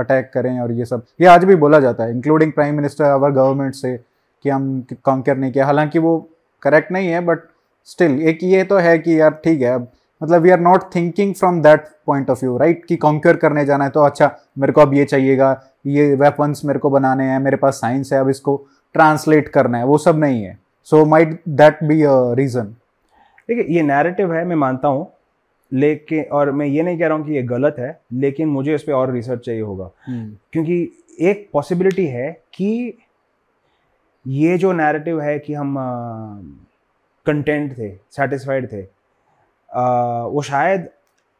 अटैक 0.00 0.30
करें 0.34 0.58
और 0.60 0.72
ये 0.72 0.84
सब। 0.84 1.04
ये 1.20 1.26
आज 1.28 1.44
भी 1.44 1.54
बोला 1.56 1.80
जाता 1.80 2.04
है 2.04 2.10
including 2.10 2.52
prime 2.52 2.74
minister 2.76 3.04
our 3.04 3.30
government 3.32 3.74
से 3.74 3.96
कि 4.44 4.48
हम 4.48 4.84
कॉन्कर 5.04 5.36
नहीं 5.36 5.52
किया। 5.52 5.66
हालाँकि 5.66 5.98
वो 5.98 6.18
करेक्ट 6.62 6.92
नहीं 6.92 7.08
है 7.08 7.20
बट 7.26 7.38
स्टिल 7.88 8.20
एक 8.22 8.38
ये 8.44 8.62
तो 8.64 8.76
है 8.78 8.98
कि 8.98 9.20
यार 9.20 9.30
ठीक 9.44 9.60
है, 9.62 9.72
अब 9.74 9.88
मतलब 10.20 10.42
we 10.42 10.50
are 10.50 10.60
not 10.60 10.84
thinking 10.94 11.34
from 11.34 11.60
that 11.62 11.84
point 12.06 12.30
of 12.30 12.40
view 12.40 12.56
right 12.58 12.84
कि 12.84 12.96
कॉन्कर 12.98 13.36
करने 13.36 13.64
जाना 13.64 13.84
है 13.84 13.90
तो 13.90 14.02
अच्छा 14.02 14.30
मेरे 14.58 14.72
को 14.72 14.80
अब 14.80 14.94
ये 14.94 15.04
चाहिएगा, 15.04 15.50
ये 15.86 16.14
वेपन्स 16.16 16.64
मेरे 16.64 16.78
को 16.78 16.90
बनाने 16.90 17.24
हैं, 17.24 17.38
मेरे 17.40 17.56
पास 17.56 17.74
साइंस 17.74 18.12
है, 18.12 18.20
अब 18.20 18.28
इसको 18.28 18.56
ट्रांसलेट 18.94 19.48
करना 19.48 19.78
है, 19.78 19.84
वो 19.84 19.98
सब 19.98 20.18
नहीं 20.18 20.42
है। 20.42 20.58
So 20.90 21.04
might 21.04 21.40
that 21.48 21.82
be 21.84 22.02
a 22.02 22.12
reason 22.34 22.66
देखिए 23.48 23.74
ये 23.76 23.82
नैरेटिव 23.82 24.32
है 24.34 24.44
मैं 24.44 24.56
मानता 24.56 24.88
हूँ 24.88 25.06
लेकिन 25.72 26.24
और 26.32 26.50
मैं 26.50 26.66
ये 26.66 26.82
नहीं 26.82 26.98
कह 26.98 27.06
रहा 27.08 27.16
हूँ 27.16 27.26
कि 27.26 27.32
ये 27.32 27.42
गलत 27.42 27.76
है 27.78 28.00
लेकिन 28.12 28.48
मुझे 28.48 28.74
इस 28.74 28.82
पर 28.82 28.92
और 28.92 29.12
रिसर्च 29.12 29.44
चाहिए 29.46 29.60
होगा। 29.60 29.90
क्योंकि 30.52 30.88
एक 31.20 31.48
पॉसिबिलिटी 31.52 32.06
है 32.06 32.30
कि 32.54 32.98
ये 34.26 34.56
जो 34.58 34.72
नैरेटिव 34.72 35.20
है 35.20 35.38
कि 35.38 35.54
हम 35.54 35.74
कंटेंट 37.26 37.72
थे 37.78 37.90
सेटिस्फाइड 38.10 38.72
थे 38.72 38.82
आ, 39.70 40.22
वो 40.22 40.42
शायद 40.42 40.88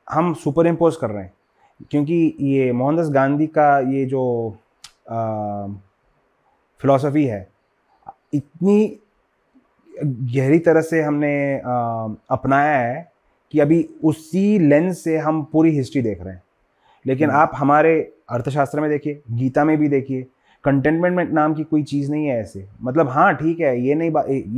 हम 0.09 0.33
सुपर 0.35 0.67
इम्पोज 0.67 0.97
कर 0.97 1.11
रहे 1.11 1.23
हैं। 1.25 1.33
क्योंकि 1.91 2.37
ये 2.41 2.73
मोहनदास 2.73 3.09
गांधी 3.11 3.47
का 3.47 3.79
ये 3.91 4.05
जो 4.05 4.23
फिलॉसफी 6.81 7.25
है 7.25 7.47
इतनी 8.35 8.99
गहरी 10.05 10.59
तरह 10.59 10.81
से 10.81 11.03
हमने 11.03 11.61
आ, 11.61 12.09
अपनाया 12.31 12.79
है 12.79 13.13
कि 13.53 13.61
अभी 13.61 13.89
उसी 14.05 14.59
लेंस 14.59 15.05
से 15.05 15.17
हम 15.19 15.43
पूरी 15.43 15.71
हिस्ट्री 15.71 16.03
देख 16.03 16.23
रहे 16.23 16.35
हैं। 16.35 16.43
लेकिन 17.07 17.31
आप 17.31 17.51
हमारे 17.55 18.01
अर्थशास्त्र 18.31 18.81
में 18.81 18.91
देखिए 18.91 19.21
गीता 19.31 19.65
में 19.65 19.77
भी 19.79 19.89
देखिए 19.89 20.27
कंटेनमेंट 20.65 21.31
नाम 21.31 21.55
की 21.55 21.65
कोई 21.65 21.83
चीज़ 21.83 22.11
नहीं 22.11 22.27
है 22.27 22.41
ऐसे। 22.41 22.65
मतलब 22.83 23.09
हाँ 23.09 23.35
ठीक 23.35 23.61
है 23.61 23.81
ये 23.81 23.95
नहीं 23.95 24.11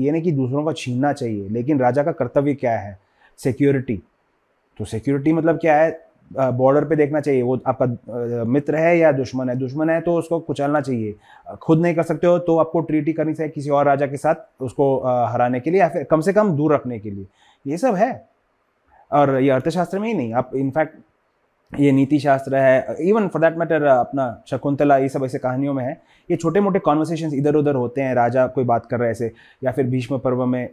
ये 0.03 0.11
नहीं 0.11 0.23
कि 0.23 0.33
दूसरों 0.33 0.65
का 0.65 0.73
छीनना 0.73 1.13
चाहिए 1.13 1.49
लेकिन 1.49 1.81
राजा 1.81 2.03
का 2.03 2.13
कर्तव्य 2.13 2.55
क्या 2.55 2.79
है? 2.79 2.99
सिक्योरिटी 3.39 4.01
तो 4.79 4.85
सिक्योरिटी 4.85 5.33
मतलब 5.33 5.59
क्या 5.59 5.77
है? 5.77 5.91
बॉर्डर 6.31 6.85
पे 6.85 6.97
देखना 6.97 7.21
चाहिए। 7.21 7.43
वो 7.43 7.59
आपका 7.67 8.45
मित्र 8.45 8.77
है 8.77 8.97
या 8.99 9.13
दुश्मन 9.13 9.49
है। 9.51 9.57
दुश्मन 9.59 9.91
है 9.91 10.01
तो 10.01 10.15
उसको 10.15 10.39
कुचलना 10.41 10.81
चाहिए। 10.81 11.15
खुद 11.63 11.81
नहीं 11.83 11.95
कर 11.95 12.03
सकते 12.03 12.27
हो 12.27 12.39
तो 12.39 12.59
आपको 12.59 12.81
ट्रीटी 12.81 13.13
करनी 13.13 13.35
चाहिए 13.35 13.51
किसी 13.51 13.71
और 13.71 13.87
राजा 13.87 14.07
के 14.07 14.17
साथ 14.17 14.63
उसको 14.63 14.97
हराने 15.05 15.61
के 15.61 15.71
लिए 15.71 15.81
या 15.81 15.89
फिर 15.89 16.05
कम 16.11 16.21
से 16.21 16.33
कम 16.33 16.57
दूर 16.57 16.75
रखने 16.75 16.99
के 16.99 17.11
लिए। 17.11 17.27
ये 17.67 17.77
सब 17.79 17.95
है। 17.95 18.13
और 19.11 19.39
ये 19.39 19.51
अर्थशास्त्र 19.51 19.99
में 19.99 20.09
ही 20.09 20.15
नहीं। 20.15 20.35
आप 20.35 20.51
इनफैक्ट 20.55 20.99
ये 21.73 21.91
नीति 21.93 22.19
शास्त्र 22.19 22.57
है। 22.57 22.97
इवन 23.01 23.27
फॉर 23.29 23.43
दैट 23.43 23.57
मैटर 23.57 23.83
अपना 23.85 24.43
शकुंतला, 24.47 24.97
ये 24.99 25.09
सब 25.09 25.25
ऐसे 25.25 25.39
कहानियों 25.39 25.75
में 25.75 25.85
है। 25.85 25.93
ये 26.31 26.37
छोटे 26.37 26.61
मोटे 26.61 26.79
कॉन्वर्सेशन 26.79 27.35
इधर 27.35 27.55
उधर 27.55 27.75
होते 27.75 28.01
हैं। 28.01 28.15
राजा 28.15 28.47
कोई 28.47 28.65
बात 28.65 28.87
कर 28.87 28.99
रहा 28.99 29.07
है 29.07 29.11
ऐसे, 29.11 29.31
या 29.65 29.73
फिर 29.73 29.87
भीष्म 29.87 30.19
पर्व 30.19 30.45
में 30.47 30.69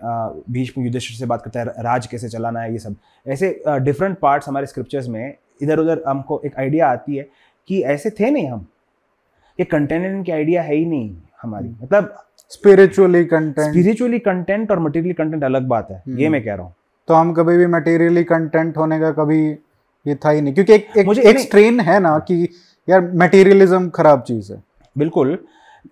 भीष्म 0.51 0.82
युधिष्ठिर 0.82 1.18
से 1.18 1.26
बात 1.26 1.41
करता 1.41 1.60
है। 1.60 1.66
राज 1.66 2.08
कैसे 2.08 2.30
चलाना 2.30 2.62
है 2.62 2.72
ये 2.72 2.80
सब। 2.80 2.95
ऐसे 3.28 3.49
डिफरेंट 3.68 4.18
पार्ट्स 4.20 4.47
हमारे 4.47 4.66
स्क्रिप्चर्स 4.66 5.08
में 5.08 5.36
इधर 5.62 5.80
उधर 5.80 6.01
हमको 6.08 6.41
एक 6.45 6.60
आइडिया 6.60 6.89
आती 6.89 7.16
है 7.16 7.28
कि 7.70 7.82
ऐसे 7.84 8.10
थे 8.10 8.30
नहीं 8.32 8.47
हम 8.47 8.66
ये 9.60 9.66
कंटेंट 9.66 10.26
की 10.26 10.32
आइडिया 10.32 10.62
है 10.62 10.76
ही 10.76 10.86
नहीं 10.86 11.16
हमारी। 11.41 11.70
मतलब 11.84 12.16
स्पिरिचुअली 12.51 13.24
कंटेंट 13.26 13.70
स्पिरिचुअली 13.70 14.20
कंटेंट 14.20 14.72
और 14.72 14.80
मटेरियली 14.80 15.14
कंटेंट 15.14 15.43
अलग 15.43 15.68
बात 15.68 15.91
है 15.91 16.01
ये 16.18 16.30
मैं 16.30 16.43
कह 16.43 16.53
रहा 16.53 16.66
हूँ। 16.66 16.74
तो 17.08 17.14
हम 17.14 17.34
कभी 17.34 17.58
भी 17.58 17.66
मटेरियली 17.68 18.24
कंटेंट 18.24 18.78
होने 18.78 18.99
का 18.99 19.12
कभी 19.12 19.39
ये 20.05 20.16
था 20.16 20.30
ही 20.30 20.41
नहीं 20.41 20.53
क्योंकि 20.53 20.74
एक 20.74 20.97
एक, 20.97 21.05
मुझे 21.05 21.22
एक 21.22 21.39
स्ट्रेन 21.39 21.80
है 21.80 21.99
ना 21.99 22.18
कि 22.20 22.47
यार 22.88 23.12
मटेरियलिज्म 23.16 23.89
खराब 23.89 24.22
चीज़ 24.22 24.51
है। 24.53 24.62
बिल्कुल 24.95 25.38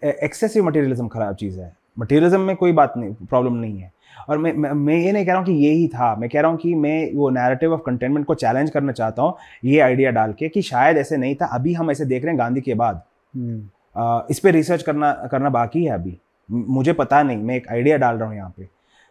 एक्सेसिव 0.03 0.66
मटेरियलिज्म 0.66 1.07
खराब 1.07 1.36
चीज़ 1.36 1.59
है। 1.59 1.76
मटेरियलिज्म 1.99 2.39
में 2.41 2.55
कोई 2.55 2.72
बात 2.72 2.93
नहीं 2.97 3.13
प्रॉब्लम 3.13 3.53
नहीं 3.53 3.80
है। 3.80 3.91
और 4.30 4.38
मैं 4.38 4.51
मैं 4.53 4.95
ये 4.95 5.11
नहीं 5.11 5.26
कह 5.26 5.32
रहा 5.32 5.39
हूँ 5.39 5.45
कि 5.45 5.53
ये 5.65 5.71
ही 5.71 5.88
था 5.88 6.15
मैं 6.15 6.30
कह 6.30 6.41
रहा 6.41 6.51
हूँ 6.51 6.57
कि 6.59 6.73
मैं 6.76 7.13
वो 7.15 7.30
नैरेटिव 7.30 7.73
ऑफ़ 7.73 7.82
कंटेनमेंट 7.86 8.26
को 8.26 8.36
चैलेंज 8.36 8.69
करना 8.69 8.91
चाहता 8.91 9.21
हूँ 9.21 9.36
ये 9.65 9.80
आइडिया 9.80 10.11
डाल 10.11 10.34
के 10.34 10.49
कि 10.49 10.61
शायद 10.61 10.97
ऐसे 10.97 11.17
नहीं 11.17 11.36
था 11.36 11.45
अभी 11.55 11.73
हम 11.73 11.91
ऐसे 11.91 12.05
देख 12.05 12.23
रहे 12.23 12.32
हैं 12.32 12.39
गांधी 12.39 12.61
के 12.61 12.73
बाद। 12.73 13.01
हम्म, 13.34 14.26
इस 14.32 14.39
पर 14.39 14.51
रिसर्च 14.51 14.84
करना 14.84 15.11
करना 15.32 15.49
बाकी 15.49 15.84
है 15.86 15.91
अभी। 15.91 16.17
मुझे 16.49 16.93
पता 16.93 17.21
नहीं 17.23 17.38
मैं 17.38 17.55
एक 17.55 17.67
आइडिया 17.71 17.97
डाल 17.97 18.15
रहा 18.15 18.28
हूँ 18.28 18.36
यहाँ 18.36 18.53
पे। 18.57 18.63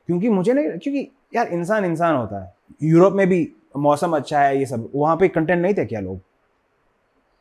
क्योंकि 0.08 0.28
मुझे 0.28 0.52
नहीं 0.52 0.78
क्योंकि 0.78 1.08
यार 1.36 1.48
इंसान 1.48 1.84
इंसान 1.84 2.14
होता 2.16 2.42
है। 2.44 2.52
यूरोप 2.82 3.12
में 3.12 3.26
भी 3.28 3.48
मौसम 3.76 4.16
अच्छा 4.16 4.40
है 4.40 4.58
ये 4.58 4.66
सब 4.66 4.88
वहाँ 4.94 5.16
पे 5.16 5.28
कंटेंट 5.28 5.60
नहीं 5.62 5.74
थे 5.74 5.84
क्या 5.84 6.00
लोग? 6.00 6.20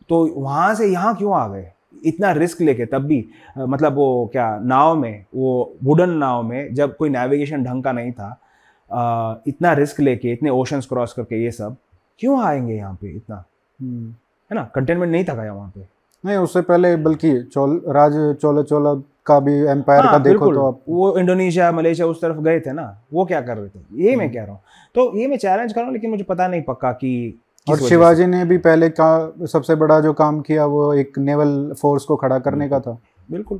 तो 0.09 0.25
वहाँ 0.35 0.73
से 0.75 0.87
यहाँ 0.87 1.15
क्यों 1.15 1.35
आ 1.35 1.47
गए? 1.47 1.71
इतना 2.05 2.31
रिस्क 2.31 2.61
लेके 2.61 2.85
तब 2.85 3.03
भी 3.03 3.25
मतलब 3.57 3.95
वो 3.95 4.29
क्या 4.31 4.47
नाव 4.63 4.95
में 4.95 5.25
वो 5.35 5.73
वुडन 5.83 6.09
नाव 6.09 6.43
में 6.43 6.73
जब 6.73 6.95
कोई 6.97 7.09
नेविगेशन 7.09 7.63
ढंग 7.63 7.83
का 7.83 7.91
नहीं 7.91 8.11
था 8.11 9.41
इतना 9.47 9.73
रिस्क 9.73 9.99
लेके 9.99 10.31
इतने 10.33 10.49
ओशंस 10.49 10.85
क्रॉस 10.85 11.13
करके 11.13 11.43
ये 11.43 11.51
सब 11.51 11.75
क्यों 12.19 12.41
आएँगे 12.43 12.75
यहाँ 12.75 12.93
पे 13.01 13.09
इतना? 13.09 13.43
हम्म। 13.79 14.09
है 14.51 14.55
ना? 14.55 14.63
कंटेनमेंट 14.75 15.11
नहीं 15.11 15.23
था 15.25 15.33
क्या 15.33 15.53
वहाँ 15.53 15.71
पे? 15.75 15.87
नहीं 16.23 16.37
उससे 16.37 16.61
पहले 16.61 16.95
बल्कि 16.95 17.31
चोल 17.43 17.81
राज 17.87 18.13
चोला 18.41 18.61
चोला 18.61 18.93
का 19.25 19.39
भी 19.39 19.53
एम्पायर 19.71 20.01
का 20.03 20.09
हाँ, 20.09 20.21
देखो 20.23 20.53
तो 20.53 20.65
आप। 20.67 20.79
वो 20.89 21.17
इंडोनेशिया 21.17 21.71
मलेशिया 21.71 22.07
उस 22.07 22.21
तरफ़ 22.21 22.37
गए 22.37 22.59
थे 22.59 22.73
ना 22.73 22.85
वो 23.13 23.25
क्या 23.25 23.41
कर 23.41 23.57
रहे 23.57 23.69
थे? 23.69 24.03
ये 24.03 24.15
मैं 24.15 24.31
कह 24.33 24.43
रहा 24.43 24.51
हूँ। 24.51 24.61
तो 24.95 25.17
ये 25.17 25.27
मैं 25.27 25.37
चैलेंज 25.37 25.73
कर 25.73 25.79
रहा 25.79 25.85
हूँ 25.85 25.93
लेकिन 25.93 26.09
मुझे 26.09 26.23
पता 26.23 26.47
नहीं 26.47 26.61
पक्का 26.61 26.91
कि 26.91 27.39
और 27.67 27.79
शिवाजी 27.79 28.25
ने 28.25 28.43
भी 28.45 28.57
पहले 28.57 28.89
का 28.89 29.47
सबसे 29.51 29.75
बड़ा 29.75 29.99
जो 29.99 30.13
काम 30.13 30.39
किया 30.41 30.65
वो 30.65 30.93
एक 30.93 31.17
नेवल 31.17 31.73
फोर्स 31.81 32.05
को 32.05 32.15
खड़ा 32.15 32.39
करने 32.39 32.67
का 32.69 32.79
था। 32.79 32.97
बिल्कुल। 33.29 33.59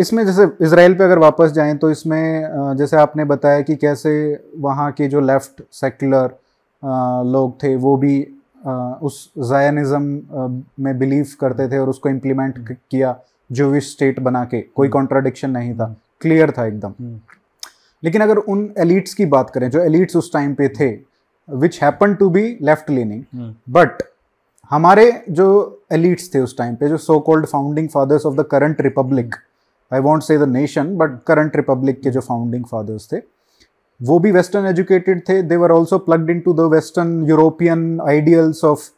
इसमें 0.00 0.24
जैसे 0.26 0.44
इसराइल 0.62 0.94
पे 0.94 1.04
अगर 1.04 1.18
वापस 1.18 1.50
जाएँ 1.50 1.76
तो 1.76 1.90
इसमें 1.90 2.74
जैसे 2.76 2.96
आपने 2.96 3.24
बताया 3.24 3.60
कि 3.60 3.76
कैसे 3.76 4.12
वहाँ 4.58 4.90
के 4.92 5.08
जो 5.08 5.20
लेफ़्ट 5.20 5.62
सेक्युलर 5.72 6.34
लोग 7.26 7.62
थे 7.62 7.74
वो 7.76 7.96
भी 7.96 8.20
उस 9.02 9.32
जायनिज्म 9.40 10.58
में 10.80 10.98
बिलीव 10.98 11.26
करते 11.40 11.68
थे 11.68 11.78
और 11.78 11.88
उसको 11.88 12.08
इम्प्लीमेंट 12.08 12.76
किया 12.90 13.16
जूविश 13.50 13.90
स्टेट 13.90 14.20
बना 14.20 14.44
के। 14.44 14.60
कोई 14.60 14.88
कॉन्ट्राडिक्शन 14.88 15.50
नहीं 15.50 15.74
था। 15.74 15.94
क्लियर 16.20 16.50
था 16.50 16.66
एकदम। 16.66 16.92
हम्म। 17.00 17.18
लेकिन 18.02 18.22
अगर 18.22 18.36
उन 18.36 18.72
एलिट्स 18.78 19.14
की 19.14 19.26
बात 19.26 19.50
करें 19.50 19.68
जो 19.70 19.80
एलिट्स 19.80 20.16
उस 20.16 20.32
टाइम 20.32 20.54
पे 20.54 20.68
थे 20.70 20.90
which 21.48 21.82
happen 21.82 22.14
to 22.14 22.28
be 22.30 22.42
left 22.62 22.90
leaning 22.90 23.22
hmm, 23.34 23.54
but 23.72 24.02
हमारे 24.70 25.10
जो 25.30 25.46
एलिट्स 25.92 26.34
थे 26.34 26.40
उस 26.40 26.56
टाइम 26.58 26.74
पे 26.76 26.88
जो 26.88 26.96
so 26.98 27.18
called 27.20 27.46
founding 27.46 27.88
fathers 27.88 28.26
of 28.26 28.34
the 28.34 28.44
current 28.50 28.80
republic 28.80 29.34
I 29.90 30.00
won't 30.00 30.22
say 30.22 30.38
the 30.38 30.48
nation 30.48 30.96
but 30.96 31.18
current 31.26 31.56
republic 31.56 32.00
के 32.02 32.10
जो 32.10 32.20
फाउंडिंग 32.20 32.64
फादर्स 32.64 33.08
थे 33.12 33.22
वो 34.00 34.18
भी 34.18 34.30
वेस्टर्न 34.32 34.66
एजुकेटेड 34.66 35.20
थे. 35.28 35.40
They 35.42 35.56
were 35.56 35.70
also 35.70 35.98
plugged 36.00 36.30
in 36.30 36.40
to 36.40 36.52
the 36.54 36.60
western 36.72 37.24
European 37.28 38.00
ideals 38.08 38.64
of 38.64 38.88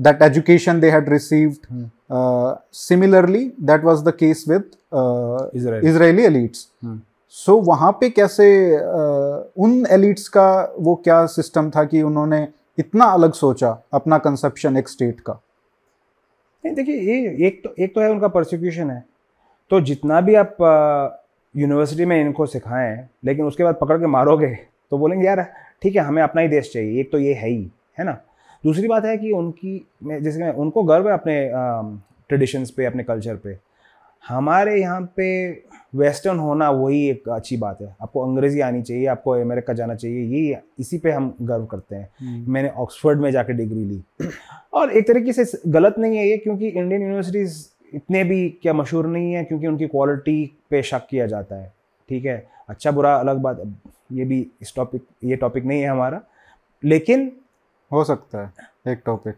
that 0.00 0.22
education 0.22 0.80
they 0.80 0.90
had 0.90 1.08
received 1.08 1.88
similarly 2.78 3.44
that 3.62 3.84
was 3.84 4.02
the 4.02 4.12
case 4.18 4.44
with 4.48 4.64
Israel 5.56 5.86
Israeli 5.88 6.24
elites 6.24 6.66
so 7.36 7.56
वहाँ 7.60 7.90
पे 7.92 8.08
कैसे 8.10 8.46
उन 9.56 9.84
एलिट्स 9.90 10.28
का 10.28 10.74
वो 10.78 10.94
क्या 11.04 11.24
सिस्टम 11.26 11.68
था 11.70 11.84
कि 11.84 12.02
उन्होंने 12.02 12.46
इतना 12.78 13.04
अलग 13.04 13.32
सोचा 13.32 13.70
अपना 13.94 14.18
कंसेप्शन 14.18 14.76
एक 14.76 14.88
स्टेट 14.88 15.20
का? 15.20 15.32
नहीं, 16.64 16.74
देखिए, 16.74 16.96
ये 16.96 17.46
एक 17.46 17.62
तो 17.64 17.74
एक 17.78 17.94
तो 17.94 18.00
है 18.00 18.10
उनका 18.10 18.28
प्रोसिक्यूशन 18.28 18.90
है। 18.90 19.04
तो 19.70 19.80
जितना 19.80 20.20
भी 20.20 20.34
आप 20.34 20.56
यूनिवर्सिटी 21.54 22.04
में 22.04 22.20
इनको 22.20 22.46
सिखाएँ, 22.46 23.08
लेकिन 23.24 23.46
उसके 23.46 23.64
बाद 23.64 23.78
पकड़ 23.80 23.98
के 24.00 24.06
मारोगे 24.06 24.54
तो 24.90 24.98
बोलेंगे, 24.98 25.26
यार, 25.26 25.42
ठीक 25.82 25.96
है, 25.96 26.02
हमें 26.02 26.22
अपना 26.22 26.42
ही 26.42 26.48
देश 26.48 26.72
चाहिए, 26.72 27.00
एक 27.00 27.12
तो 27.12 27.18
ये 27.18 27.34
है 27.34 27.48
ही, 27.48 27.70
है 27.98 28.04
ना? 28.04 28.18
दूसरी 28.64 28.88
बात 28.88 29.04
है 29.04 29.16
कि 29.16 29.32
उनकी, 29.32 29.86
मैं, 30.02 30.22
जैसे 30.22 30.40
मैं, 30.40 30.52
उनको 30.52 30.82
गर्व 30.84 31.08
है 31.08 31.14
अपने 31.14 31.50
ट्रेडिशंस 32.28 32.70
पे, 32.70 32.84
अपने 32.84 33.02
कल्चर 33.02 33.36
पे। 33.36 33.56
हमारे 34.24 34.80
यहाँ 34.80 35.00
पे 35.16 35.50
वेस्टर्न 35.96 36.38
होना 36.38 36.70
वही 36.70 37.10
एक 37.10 37.28
अच्छी 37.28 37.56
बात 37.56 37.82
है। 37.82 37.96
आपको 38.02 38.20
अंग्रेज़ी 38.20 38.60
आनी 38.60 38.82
चाहिए 38.82 39.06
आपको 39.06 39.30
अमेरिका 39.30 39.72
जाना 39.72 39.94
चाहिए 39.94 40.48
ये 40.48 40.60
इसी 40.78 40.98
पे 40.98 41.10
हम 41.10 41.34
गर्व 41.42 41.66
करते 41.66 41.96
हैं। 41.96 42.08
मैंने 42.48 42.68
ऑक्सफोर्ड 42.68 43.20
में 43.20 43.30
जाके 43.30 43.52
डिग्री 43.52 43.84
ली। 43.84 44.28
और 44.72 44.90
एक 44.90 45.08
तरीके 45.08 45.32
से 45.32 45.70
गलत 45.70 45.94
नहीं 45.98 46.18
है 46.18 46.28
ये 46.28 46.36
क्योंकि 46.36 46.68
इंडियन 46.68 47.02
यूनिवर्सिटीज़ 47.02 47.66
इतने 47.94 48.24
भी 48.24 48.58
क्या 48.62 48.72
मशहूर 48.72 49.06
नहीं 49.06 49.32
है 49.32 49.44
क्योंकि 49.44 49.66
उनकी 49.66 49.86
क्वालिटी 49.86 50.58
पे 50.70 50.82
शक 50.82 51.06
किया 51.10 51.26
जाता 51.26 51.56
है। 51.56 51.72
ठीक 52.08 52.24
है? 52.24 52.48
अच्छा 52.68 52.90
बुरा 52.90 53.16
अलग 53.16 53.38
बात 53.38 53.62
ये 54.12 54.24
भी 54.24 54.46
इस 54.62 54.72
टॉपिक 54.76 55.02
ये 55.24 55.36
टॉपिक 55.36 55.64
नहीं 55.64 55.80
है 55.80 55.88
हमारा। 55.88 56.22
लेकिन 56.84 57.32
हो 57.92 58.04
सकता 58.04 58.38
है 58.38 58.52
एक 58.92 59.00
टॉपिक। 59.06 59.34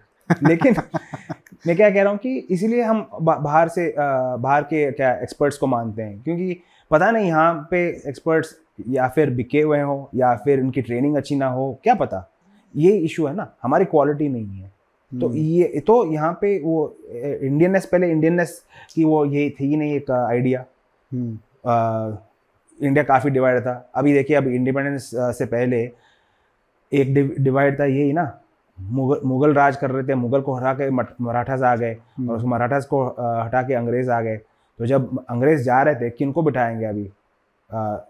लेकिन 0.49 0.75
मैं 1.65 1.77
क्या 1.77 1.91
कह 1.91 2.03
रहा 2.03 2.11
हूँ 2.11 2.19
कि 2.19 2.37
इसीलिए 2.51 2.83
हम 2.83 3.09
बाहर 3.21 3.69
से 3.69 3.93
बाहर 3.99 4.63
के 4.63 4.91
क्या 4.93 5.13
एक्सपर्ट्स 5.13 5.59
को 5.59 5.67
मानते 5.67 6.03
हैं 6.03 6.23
क्योंकि 6.23 6.57
पता 6.91 7.11
नहीं 7.11 7.27
यहाँ 7.27 7.67
पे 7.71 7.87
एक्सपर्ट्स 8.09 8.55
या 8.89 9.09
फिर 9.09 9.31
बिके 9.31 9.61
हुए 9.61 9.81
हों 9.81 10.05
या 10.15 10.35
फिर 10.45 10.61
उनकी 10.61 10.83
ट्रेनिंग 10.83 11.17
अच्छी 11.17 11.37
ना 11.37 11.47
हो 11.49 11.73
क्या 11.83 11.95
पता? 11.95 12.29
ये 12.75 12.97
इशू 12.99 13.27
है 13.27 13.35
ना 13.37 13.53
हमारी 13.63 13.85
क्वालिटी 13.85 14.29
नहीं 14.29 14.61
है। 14.61 14.71
तो 15.13 15.33
ये 15.35 15.81
तो 15.87 16.05
यहाँ 16.13 16.33
पे 16.41 16.59
वो 16.65 16.97
इंडियननेस 17.15 17.87
पहले 17.87 18.11
इंडियननेस 18.11 18.63
की 18.95 19.05
वो 19.05 19.25
ये 19.27 19.49
थी 19.51 19.77
नहीं 19.77 19.95
एक 19.95 20.11
आइडिया 20.11 20.65
हम्म, 21.13 21.39
इंडिया 22.79 23.05
काफ़ी 23.05 23.31
डिवाइड 23.31 23.61
था। 23.61 23.91
अभी 23.95 24.13
देखिए 24.15 24.37
अभी 24.37 24.55
इंडिपेंडेंस 24.57 25.11
से 25.39 25.47
पहले 25.47 25.81
एक 26.93 27.15
डिवाइड 27.43 27.79
था 27.81 27.85
यही 27.85 28.13
ना 28.13 28.25
मुगल 28.81 29.21
मुगल 29.25 29.55
राज 29.55 29.77
कर 29.77 29.91
रहे 29.91 30.03
थे 30.05 30.15
मुगल 30.15 30.41
को 30.41 30.55
हरा 30.55 30.73
के 30.75 30.91
मराठास 30.91 31.63
आ 31.63 31.75
गए 31.77 31.95
और 31.95 32.37
उस 32.37 32.45
मराठास 32.45 32.87
को 32.87 33.05
हटा 33.45 33.63
के 33.63 33.75
अंग्रेज़ 33.75 34.11
आ 34.11 34.21
गए। 34.21 34.37
तो 34.79 34.87
जब 34.87 35.25
अंग्रेज़ 35.31 35.63
जा 35.63 35.83
रहे 35.83 35.95
थे 35.95 36.11
किनको 36.11 36.43
बिठाएँगे 36.43 36.85
अभी? 36.85 37.11
अ, 37.71 38.07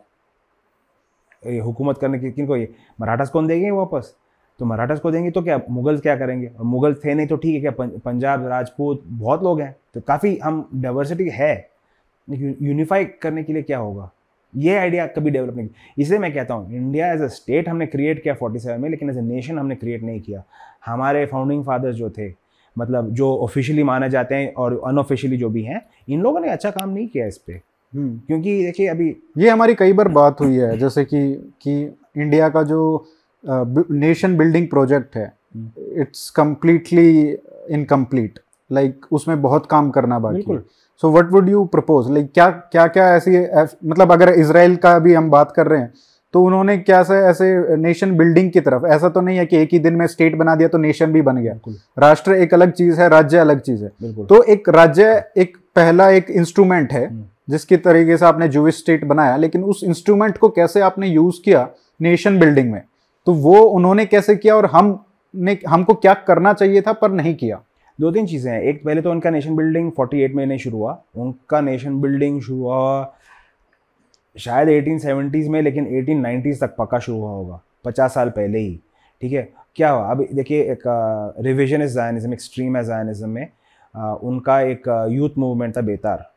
ये 1.46 1.58
हुकूमत 1.60 1.98
करने 1.98 2.18
की 2.18 2.30
किनको 2.32 2.56
ये 2.56 2.72
मराठास 3.00 3.30
कौन 3.30 3.46
देंगे 3.46 3.70
वापस? 3.70 4.14
तो 4.58 4.64
मराठास 4.64 5.00
को 5.00 5.10
देंगे 5.10 5.30
तो 5.30 5.42
क्या 5.42 5.60
मुगल 5.70 5.98
क्या 5.98 6.16
करेंगे? 6.16 6.46
और 6.58 6.64
मुगल 6.64 6.94
थे 6.94 7.14
नहीं 7.14 7.26
तो 7.26 7.36
ठीक 7.36 7.54
है 7.54 7.60
क्या? 7.60 7.98
पंजाब 8.04 8.46
राजपूत 8.46 9.02
बहुत 9.06 9.42
लोग 9.42 9.60
हैं। 9.60 9.74
तो 9.94 10.00
काफ़ी 10.00 10.36
हम 10.38 10.68
डाइवर्सिटी 10.74 11.28
है। 11.28 11.70
यूनिफाई 12.28 13.04
करने 13.04 13.44
के 13.44 13.52
लिए 13.52 13.62
क्या 13.62 13.78
होगा? 13.78 14.10
ये 14.54 14.76
आइडिया 14.76 15.06
कभी 15.06 15.30
डेवलप 15.30 15.56
नहीं 15.56 15.68
इसलिए 15.98 16.18
मैं 16.18 16.32
कहता 16.34 16.54
हूँ 16.54 16.74
इंडिया 16.74 17.12
एज 17.12 17.22
अ 17.22 17.26
स्टेट 17.28 17.68
हमने 17.68 17.86
क्रिएट 17.86 18.22
किया 18.22 18.34
47 18.36 18.78
में 18.78 18.88
लेकिन 18.90 19.10
एज 19.10 19.16
ए 19.18 19.20
नेशन 19.20 19.58
हमने 19.58 19.74
क्रिएट 19.74 20.02
नहीं 20.02 20.20
किया। 20.20 20.42
हमारे 20.86 21.24
फाउंडिंग 21.26 21.64
फादर्स 21.64 21.96
जो 21.96 22.10
थे 22.10 22.32
मतलब 22.76 23.10
जो 23.10 23.34
ऑफिशियली 23.36 23.82
माने 23.82 24.08
जाते 24.10 24.34
हैं 24.34 24.52
और 24.54 24.80
अनऑफिशियली 24.86 25.36
जो 25.36 25.48
भी 25.50 25.62
हैं 25.62 25.80
इन 26.08 26.20
लोगों 26.20 26.40
ने 26.40 26.48
अच्छा 26.48 26.70
काम 26.70 26.90
नहीं 26.90 27.06
किया 27.08 27.26
इस 27.26 27.38
पर 27.38 27.60
हम्म। 27.92 28.18
क्योंकि 28.26 28.62
देखिए 28.64 28.86
अभी 28.86 29.14
ये 29.38 29.48
हमारी 29.50 29.74
कई 29.74 29.92
बार 29.92 30.08
बात 30.08 30.40
हुई 30.40 30.56
है 30.56 30.76
जैसे 30.78 31.04
कि 31.04 31.20
कि 31.62 31.80
इंडिया 32.16 32.48
का 32.48 32.62
जो 32.62 32.80
नेशन 33.90 34.36
बिल्डिंग 34.36 34.68
प्रोजेक्ट 34.68 35.16
है 35.16 35.32
इट्स 36.00 36.28
कम्प्लीटली 36.30 37.08
इनकम्प्लीट 37.70 38.38
लाइक 38.70 39.06
उसमें 39.12 39.40
बहुत 39.42 39.66
काम 39.66 39.90
करना 39.90 40.18
बाकी 40.18 40.42
है। 40.42 40.58
So 41.02 41.10
what 41.10 41.32
would 41.32 41.48
you 41.48 41.64
propose 41.64 42.10
like 42.10 42.30
क्या 42.34 42.48
क्या 42.50 42.86
क्या 42.86 43.08
ऐसी 43.16 43.38
मतलब 43.88 44.12
अगर 44.12 44.28
इसराइल 44.30 44.76
का 44.76 44.98
भी 44.98 45.14
हम 45.14 45.30
बात 45.30 45.52
कर 45.56 45.66
रहे 45.66 45.80
हैं 45.80 45.92
तो 46.34 46.42
उन्होंने 46.44 46.76
क्या 46.78 47.02
सा 47.02 47.18
ऐसे 47.28 47.76
नेशन 47.76 48.16
बिल्डिंग 48.16 48.50
की 48.52 48.60
तरफ़ 48.60 48.86
ऐसा 48.86 49.08
तो 49.08 49.20
नहीं 49.20 49.38
है 49.38 49.44
कि 49.46 49.56
एक 49.56 49.68
ही 49.72 49.78
दिन 49.78 49.94
में 49.94 50.06
स्टेट 50.06 50.36
बना 50.36 50.54
दिया 50.54 50.68
तो 50.68 50.78
नेशन 50.78 51.12
भी 51.12 51.22
बन 51.22 51.36
गया। 51.36 51.54
राष्ट्र 51.98 52.32
एक 52.32 52.54
अलग 52.54 52.72
चीज़ 52.72 53.00
है 53.00 53.08
राज्य 53.08 53.38
अलग 53.38 53.60
चीज़ 53.60 53.84
है। 53.84 54.12
तो 54.24 54.42
एक 54.44 54.68
राज्य 54.68 55.24
एक 55.36 55.56
पहला 55.76 56.08
एक 56.10 56.30
इंस्ट्रूमेंट 56.30 56.92
है 56.92 57.06
हम्म। 57.06 57.24
जिसकी 57.48 57.76
तरीके 57.78 58.16
से 58.16 58.26
आपने 58.26 58.48
जूविश 58.48 58.78
स्टेट 58.78 59.04
बनाया 59.04 59.36
लेकिन 59.36 59.64
उस 59.64 59.80
इंस्ट्रूमेंट 59.84 60.38
को 60.38 60.48
कैसे 60.50 60.80
आपने 60.80 61.08
यूज़ 61.08 61.40
किया 61.44 61.68
नेशन 62.00 62.38
बिल्डिंग 62.38 62.70
में? 62.72 62.82
तो 63.26 63.32
वो 63.34 63.60
उन्होंने 63.60 64.06
कैसे 64.06 64.36
किया 64.36 64.56
और 64.56 64.66
हम 64.66 64.98
ने 65.34 65.58
हमको 65.68 65.94
क्या 65.94 66.14
करना 66.26 66.52
चाहिए 66.52 66.80
था 66.80 66.92
पर 66.92 67.12
नहीं 67.12 67.34
किया? 67.34 67.60
दो 68.00 68.10
तीन 68.10 68.26
चीज़ें 68.26 68.52
हैं। 68.52 68.60
एक 68.62 68.84
पहले 68.84 69.02
तो 69.02 69.10
उनका 69.10 69.30
नेशन 69.30 69.56
बिल्डिंग 69.56 69.92
48 69.92 70.34
में 70.34 70.46
नहीं 70.46 70.58
शुरू 70.58 70.78
हुआ। 70.78 71.02
उनका 71.16 71.60
नेशन 71.60 72.00
बिल्डिंग 72.00 72.40
शुरू 72.40 72.58
हुआ 72.58 73.14
शायद 74.36 74.68
1870s 74.68 75.48
में 75.48 75.62
लेकिन 75.62 75.86
1890s 75.86 76.60
तक 76.60 76.76
पक्का 76.78 76.98
शुरू 76.98 77.18
हुआ 77.18 77.30
होगा। 77.30 77.60
पचास 77.84 78.14
साल 78.14 78.30
पहले 78.30 78.58
ही। 78.58 78.80
ठीक 79.20 79.32
है? 79.32 79.52
क्या 79.76 79.90
हुआ? 79.90 80.10
अभी 80.10 80.24
देखिए 80.34 80.62
एक 80.72 80.82
रिविजन 81.40 81.82
इज़ 81.82 81.94
जायनिज्म 81.94 82.32
एक्सट्रीम 82.32 82.76
है 82.76 82.84
जायनिज्म 82.84 83.28
में। 83.28 83.48
आ, 83.94 84.14
उनका 84.14 84.60
एक 84.60 85.06
यूथ 85.10 85.30
मूवमेंट 85.38 85.76
था 85.76 85.80
बेतार। 85.80 86.32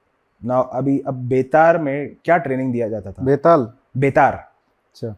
ना 0.46 0.60
अभी 0.60 1.00
अब 1.00 1.14
बेतार 1.14 1.78
में 1.78 2.16
क्या 2.26 2.38
ट्रेनिंग 2.38 2.72
दिया 2.74 2.88
जाता 2.90 3.12
था? 3.12 3.24
बेताल। 3.24 3.72
बेतार। 3.98 4.34
अच्छा। 4.34 5.16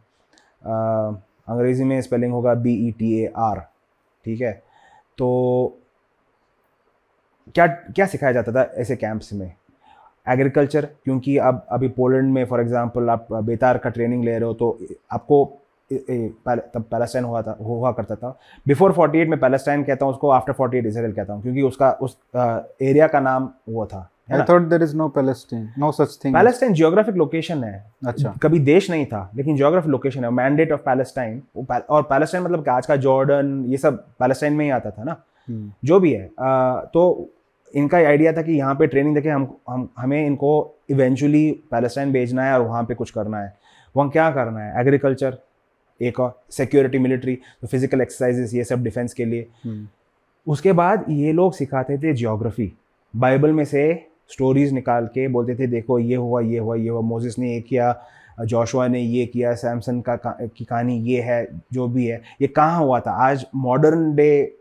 अंग्रेज़ी 1.50 1.84
में 1.84 2.02
स्पेलिंग 2.02 2.34
होगा 2.34 2.54
B 2.54 2.74
E 2.88 2.92
T 2.92 3.14
A 3.22 3.32
R 3.38 3.60
ठीक 4.26 4.42
है? 4.42 4.64
तो 5.18 5.80
क्या 7.48 7.68
क्या 7.68 8.06
सिखाया 8.06 8.34
जाता 8.34 8.52
था 8.52 8.72
ऐसे 8.82 8.96
कैंप्स 8.96 9.34
में? 9.34 9.52
एग्रीकल्चर 10.28 10.86
क्योंकि 11.04 11.38
अब 11.38 11.66
अभी 11.72 11.88
पोलैंड 11.98 12.32
में 12.34 12.46
फॉर 12.46 12.62
एग्जांपल 12.62 13.10
आप 13.10 13.28
बेतार 13.34 13.78
का 13.78 13.90
ट्रेनिंग 13.90 14.24
ले 14.24 14.32
रहे 14.32 14.48
हो 14.48 14.54
तो 14.54 14.78
आपको 15.12 15.46
तब 15.92 16.86
पैलेस्टाइन 16.92 17.26
हुआ 17.26 17.42
था 17.42 17.56
हुआ 17.62 17.92
करता 17.92 18.16
था। 18.16 18.38
बिफोर 18.68 18.94
48 18.94 19.28
में 19.30 19.40
पैलेस्टाइन 19.40 19.84
कहता 19.84 20.06
हूँ 20.06 20.14
उसको 20.14 20.30
आफ्टर 20.30 20.54
48 20.62 20.86
इसराइल 20.88 21.12
कहता 21.14 21.34
हूँ 21.34 21.42
क्योंकि 21.42 21.62
उसका 21.62 21.92
उस 22.02 22.18
एरिया 22.36 23.08
का 23.08 23.20
नाम 23.20 23.50
वो 23.70 23.86
था 23.86 24.10
I 24.32 24.42
thought 24.50 24.62
there 24.70 24.84
is 24.84 24.96
no 24.98 25.08
Palestine 25.10 25.68
no 25.80 25.92
such 25.92 26.18
thing 26.24 26.36
Palestine 26.36 26.74
geographic 26.74 27.16
location 27.16 27.64
है। 27.64 27.86
अच्छा। 28.08 28.34
कभी 28.44 28.60
देश 28.62 28.90
नहीं 28.92 29.06
था 29.06 29.30
लेकिन 29.36 29.56
जियोग्राफी 29.58 29.90
लोकेशन 29.90 30.24
है 30.24 30.30
मैंडेट 30.32 30.72
ऑफ़ 30.72 30.82
पैलेस्टाइन 30.82 31.42
और 31.90 32.02
पैलेस्टाइन 32.04 32.44
मतलब 32.44 32.70
आज 32.70 32.86
का 32.86 32.96
जॉर्डन 33.06 33.64
ये 33.68 33.78
सब 33.78 34.04
पैलेस्टाइन 34.20 34.54
में 34.54 34.66
ही 34.66 34.72
आता 34.72 34.92
था 34.92 35.04
ना? 35.04 35.16
हम्म, 35.48 35.72
जो 35.86 36.00
भी 36.00 36.14
है 36.14 36.30
आ, 36.40 36.80
तो 36.80 37.30
इनका 37.74 37.98
आइडिया 37.98 38.34
था 38.34 38.42
कि 38.42 38.52
यहाँ 38.52 38.76
पे 38.76 38.88
ट्रेनिंग 38.88 39.16
देके 39.16 39.30
हम 39.30 39.58
हम 39.70 39.90
हमें 39.98 40.26
इनको 40.26 40.76
इवेंचुअली 40.90 41.52
पैलेस्टाइन 41.72 42.12
भेजना 42.12 42.44
है 42.46 42.54
और 42.54 42.62
वहाँ 42.62 42.84
पे 42.84 42.94
कुछ 42.96 43.12
करना 43.12 43.40
है। 43.40 43.54
वहाँ 43.96 44.10
क्या 44.10 44.30
करना 44.32 44.60
है? 44.60 44.82
एग्रीकल्चर 44.82 45.38
एक 46.02 46.20
और 46.20 46.44
सिक्योरिटी 46.50 47.00
मिलिट्री 47.00 47.36
तो 47.62 47.68
फ़िज़िकल 47.68 48.02
एक्सरसाइजेस 48.02 48.54
ये 48.54 48.64
सब 48.64 48.84
डिफेंस 48.84 49.14
के 49.14 49.26
लिए। 49.26 49.48
हम्म, 49.64 49.88
उसके 50.48 50.72
बाद 50.74 51.06
ये 51.10 51.32
लोग 51.32 51.54
सिखाते 51.54 51.98
थे 51.98 52.14
जियोग्राफी 52.14 52.74
बाइबल 53.16 53.52
में 53.52 53.66
से 53.66 54.06
स्टोरीज 54.30 54.74
निकाल 54.74 55.06
के 55.08 55.28
बोलते 55.28 55.56
थे 55.56 55.68
देखो 55.68 56.00
ये 56.00 56.16
हुआ 56.16 56.42
ये 56.42 56.60
हुआ 56.60 56.76
ये 56.76 56.90
हुआ 56.90 57.02
मोजिस 57.02 57.40
ने 57.40 57.54
ये 57.54 57.62
किया 57.62 58.04
जोशुआ 58.46 58.88
ने 58.88 59.00
ये 59.00 59.26
किया 59.26 59.54
सैमसन 59.54 60.02
का- 60.02 60.50
की 60.58 60.66
कहानी 60.66 60.98
ये 61.00 61.22
है 61.22 61.48
जो 61.74 61.88
भी 61.88 62.06
है। 62.06 62.22
ये 62.42 62.48
कहाँ 62.48 62.80
हुआ 62.80 63.00
था? 63.00 63.12
आज 63.12 63.46
मॉडर्न 63.56 64.16
डे 64.16 64.58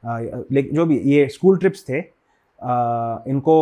लेकिन 0.04 0.74
जो 0.74 0.86
भी 0.86 0.98
ये 0.98 1.28
स्कूल 1.28 1.58
ट्रिप्स 1.58 1.84
थे 1.88 1.98
इनको 3.30 3.56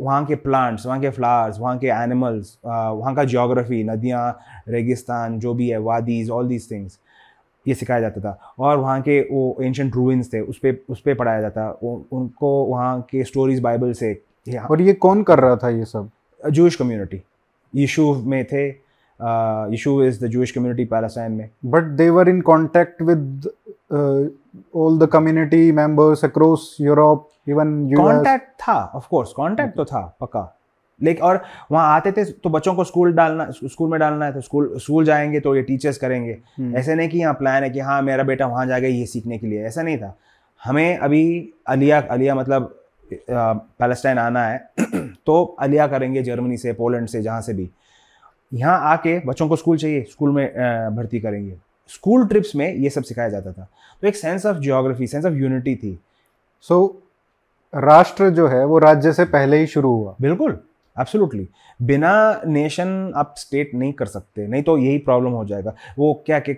वहाँ 0.00 0.24
के 0.26 0.34
प्लांट्स 0.34 0.86
वहाँ 0.86 1.00
के 1.00 1.10
फ्लावर्स 1.10 1.58
वहाँ 1.60 1.78
के 1.78 1.86
एनिमल्स 1.86 2.58
वहाँ 2.66 3.14
का 3.14 3.24
जोग्राफी 3.24 3.82
नदियाँ 3.84 4.38
रेगिस्तान 4.68 5.38
जो 5.38 5.54
भी 5.54 5.68
है 5.68 5.78
वादीज 5.78 6.30
ऑल 6.30 6.48
दीज 6.48 6.70
थिंग्स 6.70 6.98
ये 7.68 7.74
सिखाया 7.74 8.00
जाता 8.00 8.20
था। 8.20 8.54
और 8.58 8.78
वहाँ 8.78 9.00
के 9.00 9.20
वो 9.32 9.56
एंशंट 9.62 9.94
रूइंस 9.94 10.32
थे 10.32 10.40
उस 10.40 10.58
पर 10.58 10.76
उस 10.88 11.00
पर 11.00 11.14
पढ़ाया 11.14 11.40
जाता। 11.40 11.68
वो, 11.82 12.06
उनको 12.12 12.64
वहाँ 12.64 13.00
के 13.10 13.24
स्टोरीज 13.24 13.60
बाइबल 13.60 13.92
से 13.92 14.12
और 14.70 14.80
ये 14.82 14.92
कौन 14.92 15.22
कर 15.22 15.38
रहा 15.38 15.56
था 15.56 15.68
ये 15.68 15.84
सब? 15.84 16.10
जूश 16.40 16.76
कम्युनिटी 16.76 17.22
यीशु 17.74 18.14
में 18.14 18.44
थे 18.44 18.68
यीशु 19.70 20.02
is 20.04 20.24
the 20.24 20.28
Jewish 20.28 20.50
community 20.50 20.84
Palestine 20.84 21.32
में। 21.32 21.48
बट 21.64 21.96
in 22.28 22.40
contact 22.48 23.02
with 23.08 23.46
uh, 23.92 24.28
all 24.74 24.96
the 24.98 25.06
community 25.08 25.72
members 25.72 26.22
across 26.24 26.62
Europe, 26.80 27.26
even 27.48 27.74
US. 27.88 27.98
Contact 27.98 28.48
था 28.60 28.74
ऑफ़ 28.94 29.06
कोर्स 29.10 29.32
कांटेक्ट 29.36 29.76
तो 29.76 29.84
था 29.84 30.00
पक्का। 30.20 30.42
लेकिन 31.00 31.24
और 31.24 31.42
वहाँ 31.72 31.94
आते 31.94 32.12
थे 32.12 32.24
तो 32.24 32.50
बच्चों 32.50 32.74
को 32.74 32.84
स्कूल 32.84 33.12
डालना 33.12 33.46
स्कूल 33.50 33.90
में 33.90 33.98
डालना 34.00 34.24
है 34.24 34.32
तो 34.32 34.40
स्कूल 34.40 34.72
स्कूल 34.78 35.04
जाएँगे 35.04 35.40
तो 35.40 35.54
ये 35.56 35.62
टीचर्स 35.62 35.98
करेंगे। 35.98 36.32
हम्म, 36.58 36.76
ऐसे 36.76 36.94
नहीं 36.94 37.08
कि 37.08 37.18
यहाँ 37.18 37.34
प्लान 37.34 37.62
है 37.62 37.70
कि 37.70 37.80
हाँ 37.80 38.00
मेरा 38.02 38.24
बेटा 38.24 38.46
वहाँ 38.46 38.66
जाएगा 38.66 38.88
ये 38.88 39.06
सीखने 39.06 39.38
के 39.38 39.46
लिए 39.46 39.64
ऐसा 39.66 39.82
नहीं 39.82 39.98
था। 39.98 40.14
हमें 40.60 40.98
अभी 40.98 41.52
अलिया 41.68 42.00
अलिया 42.00 42.34
मतलब 42.34 42.76
पैलेस्टाइन 43.12 44.18
आना 44.18 44.44
है 44.46 44.58
तो 45.26 45.42
अलिया 45.60 45.86
करेंगे 45.86 46.22
जर्मनी 46.22 46.56
से 46.56 46.72
पोलैंड 46.72 47.08
से 47.08 47.22
जहाँ 47.22 47.40
से 47.40 47.54
भी। 47.54 47.70
यहाँ 48.52 48.78
आके 48.92 49.18
बच्चों 49.26 49.48
को 49.48 49.56
स्कूल 49.56 49.76
चाहिए 49.78 50.02
स्कूल 50.10 50.30
में 50.30 50.46
भर्ती 50.96 51.20
करेंगे। 51.20 51.56
स्कूल 51.90 52.26
ट्रिप्स 52.26 52.54
में 52.56 52.72
ये 52.74 52.90
सब 52.90 53.02
सिखाया 53.02 53.28
जाता 53.28 53.52
था। 53.52 53.68
तो 54.02 54.08
एक 54.08 54.16
sense 54.16 54.46
of 54.46 54.56
geography 54.56 55.06
sense 55.06 55.24
of 55.24 55.34
unity 55.34 55.76
थी। 55.76 55.98
सो 56.64 56.86
So 57.72 57.82
राष्ट्र 57.82 58.28
जो 58.30 58.46
है 58.48 58.64
वो 58.64 58.78
राज्य 58.78 59.12
से 59.12 59.24
पहले 59.24 59.58
ही 59.58 59.66
शुरू 59.66 59.94
हुआ। 59.94 60.14
बिल्कुल 60.20 60.58
एब्सोल्युटली 60.96 61.48
बिना 61.80 62.40
नेशन 62.46 63.12
आप 63.16 63.34
स्टेट 63.38 63.74
नहीं 63.74 63.92
कर 63.92 64.06
सकते 64.06 64.46
नहीं 64.46 64.62
तो 64.62 64.76
यही 64.78 64.98
प्रॉब्लम 64.98 65.30
हो 65.30 65.44
जाएगा। 65.44 65.74
वो 65.98 66.12
क्या 66.26 66.38
कि 66.40 66.52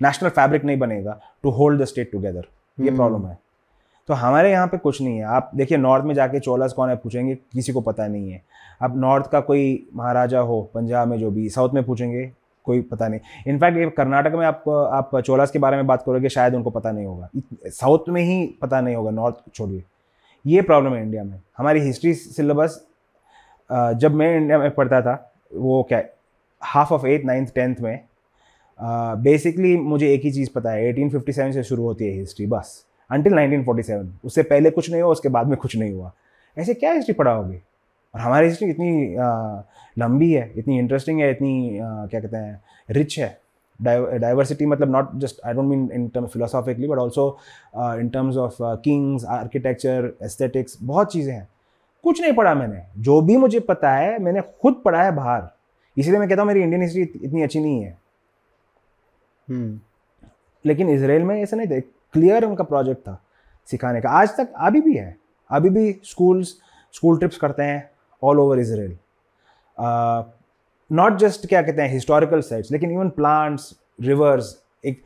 नेशनल 0.00 0.28
फैब्रिक 0.28 0.64
नहीं 0.64 0.78
बनेगा 0.78 1.18
to 1.42 1.50
hold 1.50 1.82
the 1.82 1.84
state 1.84 2.10
together 2.12 2.46
ये। 2.78 2.90
प्रॉब्लम 2.90 3.26
है। 3.26 3.38
तो 4.08 4.14
हमारे 4.14 4.50
यहाँ 4.50 4.66
पे 4.66 4.78
कुछ 4.78 5.00
नहीं 5.02 5.16
है। 5.18 5.24
आप 5.24 5.50
देखिए 5.54 5.78
नॉर्थ 5.78 6.04
में 6.04 6.14
जाके 6.14 6.40
चोलास 6.40 6.72
कौन 6.72 6.88
है 6.88 6.96
पूछेंगे? 6.96 7.34
किसी 7.34 7.72
को 7.72 7.80
पता 7.80 8.06
नहीं 8.06 8.30
है। 8.32 8.42
अब 8.82 8.98
नॉर्थ 9.00 9.30
का 9.30 9.40
कोई 9.40 9.86
महाराजा 9.94 10.40
हो 10.40 10.60
पंजाब 10.74 11.08
में 11.08 11.18
जो 11.18 11.30
भी 11.30 11.48
साउथ 11.48 11.74
में 11.74 11.82
पूछेंगे? 11.84 12.30
कोई 12.64 12.80
पता 12.82 13.08
नहीं। 13.08 13.20
इनफैक्ट 13.46 13.78
ये 13.78 13.88
कर्नाटक 13.90 14.32
में 14.34 14.44
आप 14.46 14.68
आप 14.68 15.16
चोलास 15.16 15.50
के 15.50 15.58
बारे 15.58 15.76
में 15.76 15.86
बात 15.86 16.02
करोगे, 16.02 16.28
शायद 16.28 16.54
उनको 16.54 16.70
पता 16.70 16.92
नहीं 16.92 17.06
होगा। 17.06 17.28
साउथ 17.66 18.08
में 18.08 18.22
ही 18.22 18.46
पता 18.62 18.80
नहीं 18.80 18.94
होगा, 18.96 19.10
नॉर्थ 19.10 19.36
छोड़िए। 19.54 19.82
ये 20.44 20.62
प्रॉब्लम 20.62 20.94
है 20.94 21.02
इंडिया 21.02 21.24
में। 21.24 21.40
हमारी 21.58 21.80
हिस्ट्री 21.80 22.14
सिलेबस 22.14 22.80
जब 23.70 24.14
मैं 24.14 24.34
इंडिया 24.36 24.58
में 24.58 24.70
पढ़ता 24.70 25.00
था, 25.02 25.32
वो 25.52 25.82
क्या 25.82 26.02
half 26.62 26.92
of 26.94 27.06
eighth 27.06 27.24
ninth 27.24 27.54
tenth 27.54 27.76
में 27.80 28.00
बेसिकली 29.22 29.76
मुझे 29.76 30.12
एक 30.12 30.22
ही 30.24 30.30
चीज़ 30.32 30.50
पता 30.54 30.70
है 30.70 30.88
1857 30.88 31.52
से 31.52 31.62
शुरू 31.62 31.82
होती 31.82 32.06
है 32.06 32.12
हिस्ट्री 32.12 32.46
बस। 32.46 32.84
अंटिल 33.10 33.34
1947 33.34 34.08
उससे 34.24 34.42
पहले 34.42 34.70
कुछ 34.70 34.90
नहीं 34.90 35.02
हुआ, 35.02 35.12
उसके 35.12 35.28
बाद 35.28 35.46
में 35.46 35.56
कुछ 35.56 35.76
नहीं 35.76 35.92
हुआ। 35.92 36.12
ऐसे 36.56 36.74
क्या 36.74 36.92
हिस्ट्री 36.92 37.14
पढ़ाओगे? 37.14 37.60
और 38.14 38.20
हमारी 38.20 38.46
हिस्ट्री 38.46 38.68
इतनी 38.70 39.16
लंबी 39.96 40.32
है 40.32 40.52
इतनी 40.56 40.78
इंटरेस्टिंग 40.78 41.20
है 41.20 41.30
इतनी 41.30 41.78
अ, 41.78 41.84
क्या 42.10 42.20
कहते 42.20 42.36
हैं 42.36 42.62
रिच 42.88 43.18
है। 43.18 43.38
डाइवर्सिटी 43.80 44.66
मतलब 44.66 44.90
not 44.90 45.14
just 45.20 45.40
I 45.46 45.54
don't 45.54 45.68
mean 45.68 45.88
in 45.94 46.06
term 46.08 46.26
philosophically 46.26 46.88
but 46.88 46.98
also 46.98 47.26
in 48.00 48.08
terms 48.08 48.36
of 48.36 48.56
kings 48.84 49.24
architecture 49.24 50.12
aesthetics 50.24 50.76
बहुत 50.82 51.12
चीज़ें 51.12 51.32
हैं। 51.34 51.48
कुछ 52.04 52.20
नहीं 52.20 52.32
पढ़ा 52.32 52.54
मैंने। 52.54 52.82
जो 52.98 53.20
भी 53.22 53.36
मुझे 53.36 53.60
पता 53.60 53.90
है 53.92 54.18
मैंने 54.22 54.40
खुद 54.62 54.80
पढ़ा 54.84 55.02
है 55.02 55.14
बाहर। 55.16 55.48
इसलिए 55.96 56.18
मैं 56.18 56.28
कहता 56.28 56.42
हूँ 56.42 56.48
मेरी 56.48 56.62
इंडियन 56.62 56.82
हिस्ट्री 56.82 57.02
इतनी 57.02 57.42
अच्छी 57.42 57.60
नहीं 57.60 57.82
है। 57.82 57.96
हम्म, 59.48 59.78
लेकिन 60.64 60.88
इसराइल 60.88 61.22
में 61.22 61.40
ऐसा 61.42 61.56
नहीं 61.56 61.66
था 61.68 61.80
क्लियर 62.14 62.44
उनका 62.44 62.64
प्रोजेक्ट 62.64 63.00
था 63.00 63.20
सिखाने 63.68 64.00
का। 64.00 64.10
आज 64.10 64.36
तक 64.36 64.52
अभी 64.56 64.80
भी 64.80 64.94
है। 64.96 65.16
अभी 65.50 65.70
भी 65.70 65.92
स्कूल्स 66.04 66.54
स्कूल 66.94 67.18
ट्रिप्स 67.18 67.36
करते 67.36 67.62
हैं। 67.62 67.90
All 68.24 68.38
over 68.40 68.58
Israel 68.58 68.96
not 70.90 71.16
just 71.18 71.46
क्या 71.48 71.62
कहते 71.62 71.82
हैं 71.82 71.92
हिस्टोरिकल 71.92 72.40
साइट्स 72.42 72.72
लेकिन 72.72 72.90
इवन 72.92 73.08
प्लांट्स 73.10 73.72
रिवर्स 74.02 74.56
एक 74.84 75.02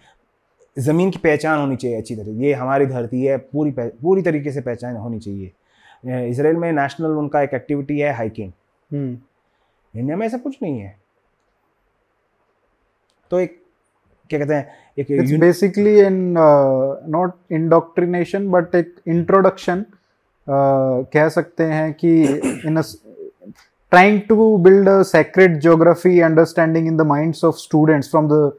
ज़मीन 0.77 1.11
की 1.11 1.19
पहचान 1.19 1.59
होनी 1.59 1.77
चाहिए 1.77 1.97
अच्छी 1.99 2.17
तरह 2.17 2.43
ये 2.45 2.53
हमारी 2.55 2.87
धरती 2.87 3.25
है 3.25 3.37
पूरी 3.39 3.71
पूरी 3.79 4.23
तरीके 4.23 4.53
से 4.53 4.61
पहचान 4.61 4.97
होनी 4.97 5.19
चाहिए। 5.19 6.29
इसराइल 6.29 6.57
में 6.57 6.71
नेशनल 6.73 7.17
उनका 7.19 7.43
एक 7.43 7.55
एक्टिविटी 7.55 7.99
है 7.99 8.13
हाइकिंग 8.17 8.53
हम्म, 8.91 9.19
इंडिया 9.95 10.17
में 10.17 10.27
ऐसा 10.27 10.39
कुछ 10.39 10.59
नहीं 10.63 10.79
है। 10.81 10.97
तो 13.31 13.41
एक 13.41 13.61
क्या 14.31 14.39
कहते 14.39 14.55
हैं 14.55 14.95
एक 14.99 15.39
basically 15.41 15.99
in 16.01 16.35
not 16.37 17.53
indoctrination 17.53 18.51
but 18.51 18.75
एक 18.75 18.95
इंट्रोडक्शन 19.09 19.85
कह 20.47 21.29
सकते 21.29 21.65
हैं 21.65 21.93
कि 21.95 22.11
in 22.25 22.83
trying 23.93 24.21
to 24.29 24.57
build 24.59 24.89
a 24.89 25.03
sacred 25.03 25.57
geography 25.61 26.21
understanding 26.21 26.87
in 26.87 26.97
the 26.97 27.01
minds 27.07 27.45
of 27.45 27.57
students 27.57 28.11
from 28.11 28.29
the 28.29 28.53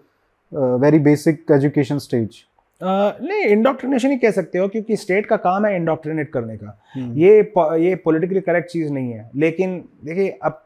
very 0.81 0.99
basic 0.99 1.45
education 1.51 1.97
stage 1.97 2.43
uh, 2.81 2.85
नहीं 3.21 3.43
इंडोक्ट्रिनेशन 3.45 4.11
ही 4.11 4.17
कह 4.17 4.31
सकते 4.31 4.57
हो 4.57 4.67
क्योंकि 4.67 4.95
स्टेट 4.95 5.25
का 5.25 5.37
काम 5.37 5.65
है 5.65 5.75
इंडोक्ट्रिनेट 5.75 6.31
करने 6.33 6.57
का। 6.57 6.77
ये 6.97 7.39
ये 7.83 7.95
पॉलिटिकली 7.95 8.41
करेक्ट 8.41 8.69
चीज़ 8.71 8.91
नहीं 8.93 9.11
है। 9.11 9.29
लेकिन 9.35 9.77
देखिए 10.05 10.29
अब 10.43 10.61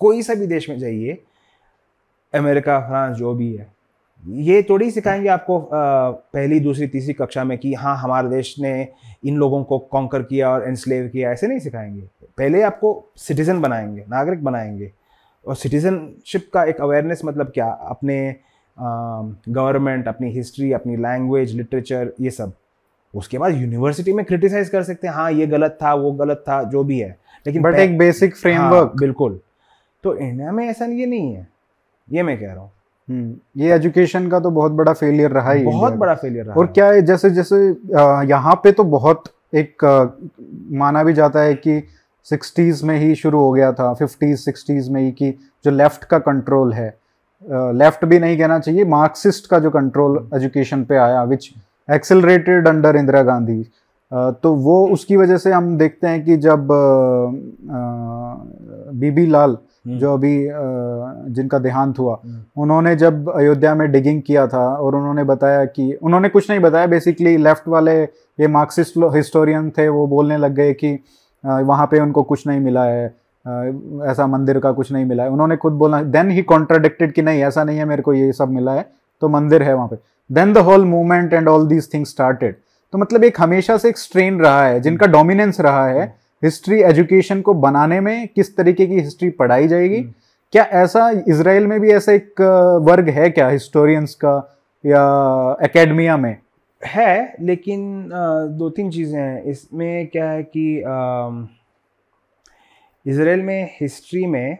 कोई 0.00 0.22
सा 0.22 0.34
भी 0.34 0.46
देश 0.46 0.68
में 0.70 0.78
जाइए 0.78 1.18
अमेरिका 2.34 2.78
फ्रांस 2.80 3.16
जो 3.16 3.32
भी 3.34 3.52
है 3.54 3.72
ये 4.22 4.62
थोड़ी 4.70 4.90
सिखाएँगे 4.90 5.28
आपको 5.28 5.58
पहली 5.72 6.60
दूसरी 6.60 6.86
तीसरी 6.86 7.12
कक्षा 7.12 7.44
में 7.44 7.56
कि 7.58 7.72
हाँ 7.74 7.96
हमारे 7.96 8.28
देश 8.28 8.54
ने 8.60 8.88
इन 9.26 9.36
लोगों 9.36 9.62
को 9.64 9.78
कॉन्कर 9.78 10.22
किया 10.22 10.50
और 10.50 10.68
एनस्लेव 10.68 11.08
किया 11.08 11.32
ऐसे 11.32 11.46
नहीं 11.46 11.58
सिखाएँगे। 11.58 12.02
पहले 12.38 12.62
आपको 12.62 13.04
सिटीजन 13.16 13.60
बनाएँगे 13.60 14.04
नागरिक 14.10 14.44
बनाएँगे। 14.44 14.90
और 15.44 15.56
सिटीजनशिप 15.56 16.48
का 16.54 16.64
एक 16.64 16.80
अवेयरनेस 16.80 17.20
मतलब 17.24 17.50
क्या? 17.54 17.66
अपने 17.66 18.36
गवर्नमेंट 18.78 20.08
अपनी 20.08 20.30
हिस्ट्री 20.32 20.72
अपनी 20.72 20.96
लैंग्वेज 20.96 21.54
लिटरेचर 21.56 22.12
ये 22.20 22.30
सब। 22.30 22.52
उसके 23.14 23.38
बाद 23.38 23.54
यूनिवर्सिटी 23.54 24.12
में 24.12 24.24
क्रिटिसाइज 24.24 24.68
कर 24.68 24.82
सकते 24.82 25.06
हैं 25.06 25.14
हाँ 25.14 25.30
ये 25.32 25.46
गलत 25.46 25.78
था 25.82 25.94
वो 25.94 26.12
गलत 26.12 26.44
था 26.48 26.62
जो 26.62 26.84
भी 26.84 26.98
है। 26.98 27.16
लेकिन 27.46 27.62
बट 27.62 27.74
एक 27.74 27.96
बेसिक 27.98 28.36
फ्रेमवर्क 28.36 28.86
हाँ, 28.86 28.92
बिल्कुल। 29.00 29.38
तो 30.04 30.16
इंडिया 30.16 30.52
में 30.52 30.66
ऐसा 30.66 30.84
ये 30.84 31.06
नहीं 31.06 31.34
है। 31.34 31.46
ये 32.08 32.22
मैं 32.22 32.38
कह 32.40 32.52
रहा 32.52 32.60
हूँ। 32.60 32.70
ये 33.56 33.72
एजुकेशन 33.74 34.28
का 34.28 34.40
तो 34.40 34.50
बहुत 34.50 34.72
बड़ा 34.72 34.92
फेलियर 34.92 35.30
रहा 35.30 35.52
ही 35.52 35.64
बहुत 35.64 35.92
बड़ा 35.92 36.14
फेलियर 36.14 36.44
रहा 36.44 36.54
और 36.56 36.66
क्या 36.66 36.86
है 36.86 37.02
जैसे 37.02 37.30
जैसे 37.30 37.56
यहाँ 38.28 38.54
पे 38.64 38.72
तो 38.72 38.84
बहुत 38.84 39.24
एक 39.54 39.84
माना 40.72 41.02
भी 41.04 41.12
जाता 41.12 41.40
है 41.40 41.54
कि 41.54 41.82
सिक्सटीज 42.26 42.82
में 42.82 42.96
ही 42.98 43.14
शुरू 43.14 43.38
हो 43.38 43.50
गया 43.52 43.72
था 43.72 43.92
फिफ्टीज 43.94 44.38
सिक्सटीज 44.38 44.88
में 44.88 45.00
ही 45.02 45.10
कि 45.12 45.30
जो 45.64 45.70
लेफ़्ट 45.70 46.04
का 46.04 46.18
कंट्रोल 46.20 46.72
है। 46.72 46.88
लेफ़्ट 47.74 48.04
भी 48.04 48.18
नहीं 48.18 48.38
कहना 48.38 48.58
चाहिए 48.58 48.84
मार्क्सिस्ट 48.84 49.46
का 49.50 49.58
जो 49.58 49.70
कंट्रोल 49.70 50.18
एजुकेशन 50.34 50.84
पे 50.84 50.96
आया 50.96 51.22
which 51.24 51.50
accelerated 51.88 52.68
under 52.68 52.96
Indira 52.96 53.22
Gandhi. 53.22 53.62
तो 54.42 54.52
वो 54.54 54.86
उसकी 54.88 55.16
वजह 55.16 55.36
से 55.36 55.52
हम 55.52 55.76
देखते 55.78 56.06
हैं 56.06 56.24
कि 56.24 56.36
जब 56.36 56.68
बीबी 58.94 59.26
लाल 59.26 59.56
हम्म, 59.86 59.98
जो 59.98 60.12
अभी 60.14 60.36
जिनका 61.34 61.58
देहांत 61.58 61.98
हुआ 61.98 62.14
हम्म, 62.24 62.42
उन्होंने 62.56 62.94
जब 62.96 63.28
अयोध्या 63.30 63.74
में 63.74 63.90
डिगिंग 63.92 64.20
किया 64.22 64.46
था 64.46 64.64
और 64.74 64.94
उन्होंने 64.96 65.24
बताया 65.24 65.64
कि 65.64 65.92
उन्होंने 66.02 66.28
कुछ 66.28 66.50
नहीं 66.50 66.60
बताया 66.60 66.86
बेसिकली 66.86 67.36
लेफ़्ट 67.36 67.68
वाले 67.68 68.02
ये 68.02 68.46
मार्क्सिस्ट 68.48 68.94
हिस्टोरियन 69.14 69.70
थे 69.78 69.88
वो 69.88 70.06
बोलने 70.06 70.36
लग 70.36 70.54
गए 70.54 70.72
कि 70.74 70.92
वहाँ 71.44 71.86
पे 71.86 72.00
उनको 72.00 72.22
कुछ 72.22 72.46
नहीं 72.46 72.60
मिला 72.60 72.84
है। 72.84 73.06
ऐसा 74.10 74.26
मंदिर 74.26 74.58
का 74.58 74.70
कुछ 74.72 74.92
नहीं 74.92 75.04
मिला 75.04 75.22
है। 75.22 75.30
उन्होंने 75.30 75.56
खुद 75.56 75.72
बोला 75.72 76.02
देन 76.02 76.30
ही 76.30 76.42
कॉन्ट्राडिक्टेड 76.44 77.12
कि 77.12 77.22
नहीं 77.22 77.42
ऐसा 77.44 77.64
नहीं 77.64 77.78
है 77.78 77.84
मेरे 77.84 78.02
को 78.02 78.14
ये 78.14 78.32
सब 78.32 78.50
मिला 78.50 78.72
है 78.72 78.86
तो 79.22 79.28
मंदिर 79.28 79.62
है 79.62 79.74
वहाँ 79.74 79.88
पे। 79.88 79.96
Then 80.30 80.52
the 80.52 80.58
whole 80.58 80.84
movement 80.84 81.32
and 81.32 81.48
all 81.48 81.66
these 81.68 81.92
things 81.94 82.10
started 82.10 82.54
तो 82.92 82.98
मतलब 82.98 83.24
एक 83.24 83.40
हमेशा 83.40 83.76
से 83.76 83.88
एक 83.88 83.98
स्ट्रेन 83.98 84.40
रहा 84.40 84.64
है 84.64 84.80
जिनका 84.80 85.06
डोमिनेंस 85.06 85.60
रहा 85.60 85.86
है 85.86 86.04
हिस्ट्री 86.42 86.80
एजुकेशन 86.82 87.40
को 87.40 87.54
बनाने 87.56 88.00
में 88.00 88.28
किस 88.28 88.56
तरीके 88.56 88.86
की 88.86 89.00
हिस्ट्री 89.00 89.30
पढ़ाई 89.30 89.68
जाएगी। 89.68 89.98
हम्म। 89.98 90.12
क्या 90.52 90.64
ऐसा 90.74 91.08
इसराइल 91.28 91.66
में 91.66 91.80
भी 91.80 91.90
ऐसा 91.90 92.12
एक 92.12 92.40
वर्ग 92.82 93.08
है 93.08 93.28
क्या 93.30 93.48
हिस्टोरियंस 93.48 94.14
का 94.14 94.36
या 94.84 95.56
एकेडमिया 95.62 96.16
में? 96.16 96.36
है 96.84 97.34
लेकिन 97.40 98.08
दो 98.58 98.70
तीन 98.70 98.90
चीज़ें 98.90 99.18
हैं। 99.20 99.42
इसमें 99.42 100.06
क्या 100.06 100.30
है 100.30 100.42
कि 100.46 100.76
इसराइल 103.06 103.42
में 103.42 103.70
हिस्ट्री 103.80 104.26
में 104.26 104.58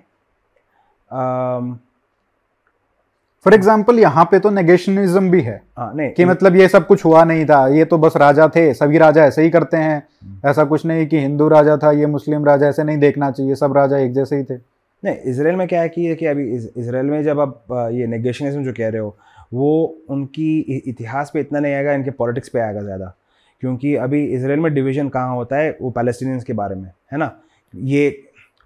फॉर 3.47 3.55
एग्ज़ाम्पल 3.55 3.99
यहाँ 3.99 4.25
पे 4.25 4.39
तो 4.39 4.51
नेगेशनिज्म 4.51 5.31
भी 5.31 5.41
है 5.43 5.61
हाँ 5.79 5.93
नहीं 5.95 6.11
कि 6.11 6.25
मतलब 6.25 6.57
ये 6.57 6.69
सब 6.69 6.87
कुछ 6.87 7.05
हुआ 7.05 7.25
नहीं 7.25 7.45
था 7.47 7.67
ये 7.69 7.85
तो 7.85 7.99
बस 7.99 8.17
राजा 8.17 8.49
थे 8.49 8.73
सभी 8.75 8.99
राजा 8.99 9.25
ऐसे 9.25 9.43
ही 9.43 9.51
करते 9.51 9.77
हैं। 9.77 10.03
ऐसा 10.47 10.65
कुछ 10.65 10.85
नहीं 10.87 11.07
कि 11.07 11.19
हिंदू 11.19 11.49
राजा 11.49 11.77
था 11.77 11.91
ये 11.93 12.07
मुस्लिम 12.09 12.45
राजा 12.45 12.69
ऐसे 12.69 12.85
नहीं 12.85 12.99
देखना 12.99 13.31
चाहिए 13.31 13.55
सब 13.55 13.77
राजा 13.77 13.99
एक 13.99 14.13
जैसे 14.15 14.37
ही 14.37 14.43
थे। 14.45 14.55
नहीं 15.03 15.17
इसराइल 15.31 15.57
में 15.57 15.67
क्या 15.69 15.81
है 15.83 15.89
कि 15.89 16.15
कि 16.15 16.27
अभी 16.27 16.45
इसराइल 16.53 17.07
में 17.07 17.23
जब 17.25 17.41
आप 17.41 17.91
ये 17.93 18.07
नेगेशनिज्म 18.07 18.65
जो 18.65 18.73
कह 18.73 18.89
रहे 18.89 19.01
हो 19.01 19.17
वो 19.53 19.71
उनकी 20.11 20.59
इतिहास 20.87 21.31
पे 21.35 21.41
इतना 21.41 21.61
नहीं 21.61 21.75
आएगा 21.75 21.93
इनके 21.93 22.11
पॉलिटिक्स 22.13 22.49
पे 22.49 22.61
आएगा 22.61 22.81
ज़्यादा। 22.81 23.15
क्योंकि 23.63 23.95
अभी 23.97 24.25
इसराइल 24.27 24.61
में 24.61 24.73
डिवीज़न 24.75 25.09
कहाँ 25.09 25.35
होता 25.35 25.57
है 25.57 25.77
वो 25.81 25.91
पैलेस्टीनियंस 25.91 26.45
के 26.45 26.53
बारे 26.53 26.75
में 26.77 26.91
है 27.13 27.19
ना? 27.19 27.31
ये 27.75 28.23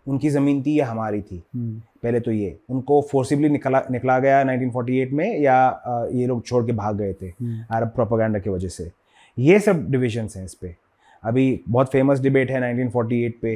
उनकी 0.07 0.31
ज़मीन 0.31 0.63
थी 0.63 0.79
या 0.79 0.87
हमारी 0.87 1.21
थी? 1.23 1.43
पहले 2.03 2.21
तो 2.21 2.31
ये। 2.33 2.59
उनको 2.71 3.01
फोर्सिबली 3.11 3.49
निकला 3.49 3.83
निकला 3.91 4.19
गया 4.19 4.43
1948 4.43 5.13
में 5.13 5.39
या 5.41 6.09
ये 6.13 6.27
लोग 6.27 6.45
छोड़ 6.47 6.65
के 6.67 6.73
भाग 6.73 6.99
गए 6.99 7.13
थे 7.13 7.29
अरब 7.29 7.89
प्रोपागेंडा 7.95 8.39
की 8.39 8.51
वजह 8.51 8.69
से। 8.69 8.91
ये 9.37 9.59
सब 9.61 9.91
डिविजन्स 9.91 10.37
हैं 10.37 10.45
इस 10.45 10.55
पर 10.55 10.75
अभी 11.23 11.61
बहुत 11.69 11.91
फ़ेमस 11.93 12.21
डिबेट 12.21 12.51
है 12.51 12.61
1948 12.63 13.33
पे। 13.43 13.55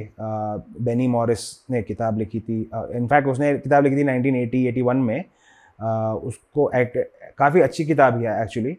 बेनी 0.84 1.06
मॉरिस 1.08 1.40
ने 1.70 1.82
किताब 1.82 2.18
लिखी 2.18 2.40
थी। 2.40 2.60
इनफैक्ट 2.96 3.28
उसने 3.28 3.52
किताब 3.58 3.84
लिखी 3.84 3.96
थी 3.96 4.04
1980 4.04 4.66
81 4.68 5.02
में। 5.02 5.24
उसको 6.24 6.70
एक्ट 6.74 6.98
काफ़ी 7.38 7.60
अच्छी 7.60 7.84
किताब 7.84 8.22
है 8.22 8.42
एक्चुअली 8.42 8.76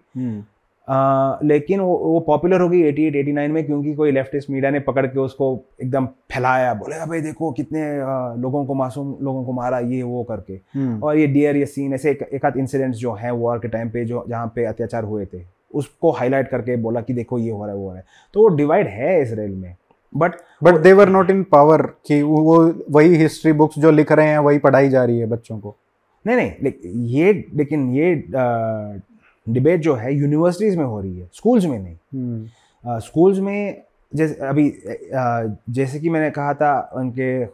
लेकिन 1.48 1.80
वो 1.80 1.96
वो 1.98 2.20
पॉपुलर 2.20 2.62
हो 2.62 2.70
गई 2.70 2.82
88 2.92 3.14
89 3.24 3.52
में 3.52 3.66
क्योंकि 3.66 3.94
कोई 3.94 4.12
लेफ्टिस्ट 4.12 4.50
मीडिया 4.50 4.72
ने 4.72 4.80
पकड़ 4.80 5.06
के 5.08 5.20
उसको 5.20 5.48
एकदम 5.84 6.06
फैलाया 6.06 6.74
बोले 6.74 7.06
भाई 7.06 7.22
देखो 7.22 7.52
कितने 7.52 7.82
अ, 8.00 8.36
लोगों 8.38 8.66
को 8.66 8.74
मासूम 8.74 9.16
लोगों 9.22 9.44
को 9.46 9.52
मारा 9.54 9.80
ये 9.80 10.02
वो 10.04 10.24
करके। 10.24 10.60
और 11.04 11.18
ये 11.18 11.28
डियर 11.28 11.56
ये 11.58 11.66
सीन 11.66 11.94
ऐसे 11.94 12.12
एक, 12.12 12.22
एक 12.34 12.46
आध 12.46 12.58
इंसिडेंट्स 12.58 12.98
जो 12.98 13.14
हैं 13.14 13.32
वॉर 13.32 13.60
के 13.60 13.68
टाइम 13.68 13.90
पे 13.90 14.06
जो 14.06 14.26
जहाँ 14.30 14.52
पे 14.56 14.66
अत्याचार 14.66 15.04
हुए 15.04 15.26
थे 15.26 15.42
उसको 15.74 16.12
हाईलाइट 16.12 16.48
करके 16.48 16.76
बोला 16.78 17.02
कि 17.02 17.14
देखो 17.14 17.38
ये 17.40 17.52
हो 17.52 17.66
रहा 17.66 17.74
है 17.74 17.76
वो 17.76 17.84
हो 17.84 17.90
रहा 17.90 17.98
है। 17.98 18.06
तो 18.34 18.42
वो 18.42 18.48
डिवाइड 18.56 18.88
है 18.88 19.22
इसराइल 19.22 19.52
में। 19.52 19.76
But 20.16 20.32
but 20.64 20.76
they 20.76 20.94
were 20.94 21.10
not 21.10 21.30
in 21.30 21.44
power 21.44 21.82
कि 21.82 22.22
वो 22.22 22.74
वही 22.90 23.16
हिस्ट्री 23.16 23.54
बुक्स 23.54 23.80
जो 23.80 23.92
लिख 23.92 24.12
रहे 24.12 24.28
हैं 24.28 24.38
वही 24.40 24.58
पढ़ाई 24.58 24.90
जा 24.90 25.04
रही 25.06 25.20
है 25.20 25.26
बच्चों 25.26 25.60
को। 25.60 25.76
नहीं 26.26 26.36
नहीं 26.38 26.52
लेकिन 26.64 27.06
ये 27.08 27.32
लेकिन 27.56 27.90
ये 27.96 28.14
डिबेट 29.48 29.82
जो 29.82 29.96
है 29.96 30.14
यूनिवर्सिटीज़ 30.16 30.78
में 30.78 30.86
हो 30.86 31.00
रही 31.02 31.20
है 31.20 31.30
स्कूल्स 31.34 31.66
में 31.66 31.80
नहीं। 31.80 33.00
स्कूल्स 33.00 33.40
में 33.40 33.82
जैसे 34.12 34.46
अभी 34.48 34.72
जैसे 35.70 36.00
कि 36.00 36.10
मैंने 36.10 36.30
कहा 36.32 36.54
था 36.54 36.80
उनके 36.96 37.46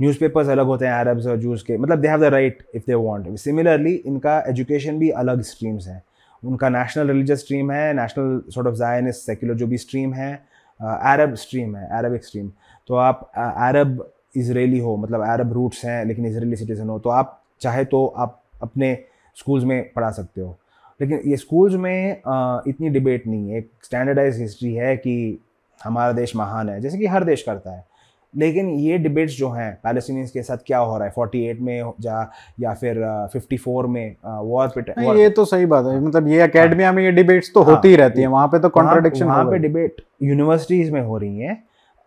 न्यूज़पेपर्स 0.00 0.48
अलग 0.48 0.66
होते 0.66 0.86
हैं 0.86 0.92
अरब्स 0.92 1.26
और 1.26 1.36
जूस 1.36 1.62
के 1.62 1.76
मतलब 1.78 2.00
they 2.00 2.08
have 2.08 2.20
the 2.20 2.32
right 2.34 2.62
if 2.74 2.82
they 2.86 2.94
want 2.94 3.36
similarly 3.38 3.94
इनका 3.94 4.38
एजुकेशन 4.48 4.98
भी 4.98 5.10
अलग 5.22 5.42
स्ट्रीम्स 5.42 5.86
हैं। 5.88 6.02
उनका 6.42 6.68
नेशनल 6.68 7.08
रिलीजियस 7.08 7.40
स्ट्रीम 7.40 7.70
है 7.70 7.92
national 7.94 8.40
sort 8.50 8.68
of 8.68 8.74
Zionist 8.74 9.24
secular 9.26 9.54
जो 9.54 9.66
भी 9.66 9.78
स्ट्रीम 9.78 10.14
है 10.14 10.34
अरब 10.80 11.34
स्ट्रीम 11.34 11.76
है 11.76 11.88
अरबिक 11.98 12.24
स्ट्रीम 12.24 12.50
तो 12.88 12.94
आप 12.94 13.30
अरब 13.36 14.04
इसराइली 14.36 14.78
हो 14.78 14.96
मतलब 14.96 15.20
अरब 15.26 15.52
रूट्स 15.52 15.84
हैं 15.84 16.04
लेकिन 16.04 16.26
इसराइली 16.26 16.56
सिटीज़न 16.56 16.88
हो 16.88 16.98
तो 16.98 17.10
आप 17.10 17.42
चाहे 17.60 17.84
तो 17.84 18.06
आप 18.06 18.42
अपने 18.62 18.98
स्कूल्स 19.34 19.64
में 19.64 19.90
पढ़ा 19.96 20.10
सकते 20.10 20.40
हो। 20.40 20.56
लेकिन 21.00 21.20
ये 21.26 21.36
स्कूल्स 21.36 21.74
में 21.74 22.16
इतनी 22.68 22.88
डिबेट 22.88 23.26
नहीं 23.26 23.50
है। 23.50 23.58
एक 23.58 23.70
स्टैंडर्डाइज 23.82 24.40
हिस्ट्री 24.40 24.74
है 24.74 24.96
कि 24.96 25.38
हमारा 25.84 26.12
देश 26.12 26.36
महान 26.36 26.68
है 26.68 26.80
जैसे 26.80 26.98
कि 26.98 27.06
हर 27.06 27.24
देश 27.24 27.42
करता 27.42 27.70
है। 27.70 27.84
लेकिन 28.36 28.68
ये 28.68 28.98
डिबेट्स 28.98 29.36
जो 29.38 29.50
हैं 29.50 29.78
पैलेस्टीनियंस 29.84 30.30
के 30.30 30.42
साथ 30.42 30.56
क्या 30.66 30.78
हो 30.78 30.98
रहा 30.98 31.06
है? 31.06 31.12
48 31.18 31.60
में 31.60 31.92
जा 32.00 32.30
या 32.60 32.74
फिर 32.74 33.02
अ, 33.02 33.26
54 33.26 33.86
में 33.86 34.16
वॉर 34.24 34.68
पे 34.68 34.80
war- 34.80 35.16
ये 35.18 35.30
तो 35.30 35.44
सही 35.44 35.66
बात 35.66 35.86
है। 35.86 36.00
मतलब 36.00 36.28
ये 36.28 36.44
एकेडमिया 36.44 36.92
में 36.92 37.02
ये 37.02 37.10
डिबेट्स 37.12 37.50
तो 37.54 37.62
हाँ, 37.62 37.74
होती 37.74 37.88
ही 37.88 37.96
रहती 37.96 38.20
है 38.20 38.26
वहाँ 38.26 38.48
पे 38.48 38.58
तो 38.58 38.68
कॉन्ट्रडिक्शन 38.68 39.24
वहाँ 39.24 39.44
पे 39.44 39.58
डिबेट 39.58 40.00
यूनिवर्सिटीज 40.22 40.90
में 40.90 41.00
हो 41.00 41.18
रही 41.18 41.38
हैं। 41.40 41.64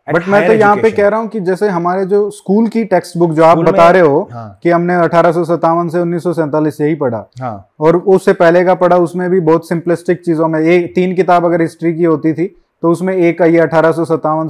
बट 0.07 0.27
मैं 0.27 0.45
तो 0.47 0.53
यहाँ 0.53 0.75
पे 0.77 0.91
कह 0.91 1.07
रहा 1.07 1.19
हूँ 1.19 1.27
कि 1.29 1.39
जैसे 1.41 1.69
हमारे 1.69 2.05
जो 2.05 2.29
स्कूल 2.31 2.67
की 2.67 2.83
टेक्स्ट 2.85 3.17
बुक 3.17 3.31
जो 3.31 3.43
आप 3.43 3.57
बता 3.59 3.89
रहे 3.89 4.01
हो 4.01 4.27
हाँ। 4.31 4.59
कि 4.63 4.69
हमने 4.69 4.95
अठारह 4.95 5.31
से 5.31 5.99
उन्नीस 6.01 6.77
यही 6.81 6.95
पढ़ा। 6.95 7.25
हाँ। 7.41 7.69
और 7.79 7.97
उससे 7.97 8.33
पहले 8.35 8.63
का 8.65 8.75
पढ़ा 8.75 8.97
उसमें 8.99 9.29
भी 9.29 9.39
बहुत 9.41 9.67
सिंपलिस्टिक 9.69 10.23
चीज़ों 10.25 10.47
में 10.47 10.59
एक 10.59 10.93
तीन 10.95 11.15
किताब 11.15 11.45
अगर 11.45 11.61
हिस्ट्री 11.61 11.93
की 11.93 12.03
होती 12.03 12.33
थी 12.33 12.45
तो 12.83 12.91
उसमें 12.91 13.15
एक 13.15 13.41
आई 13.41 13.57
अठारह 13.57 13.91
से 13.91 14.01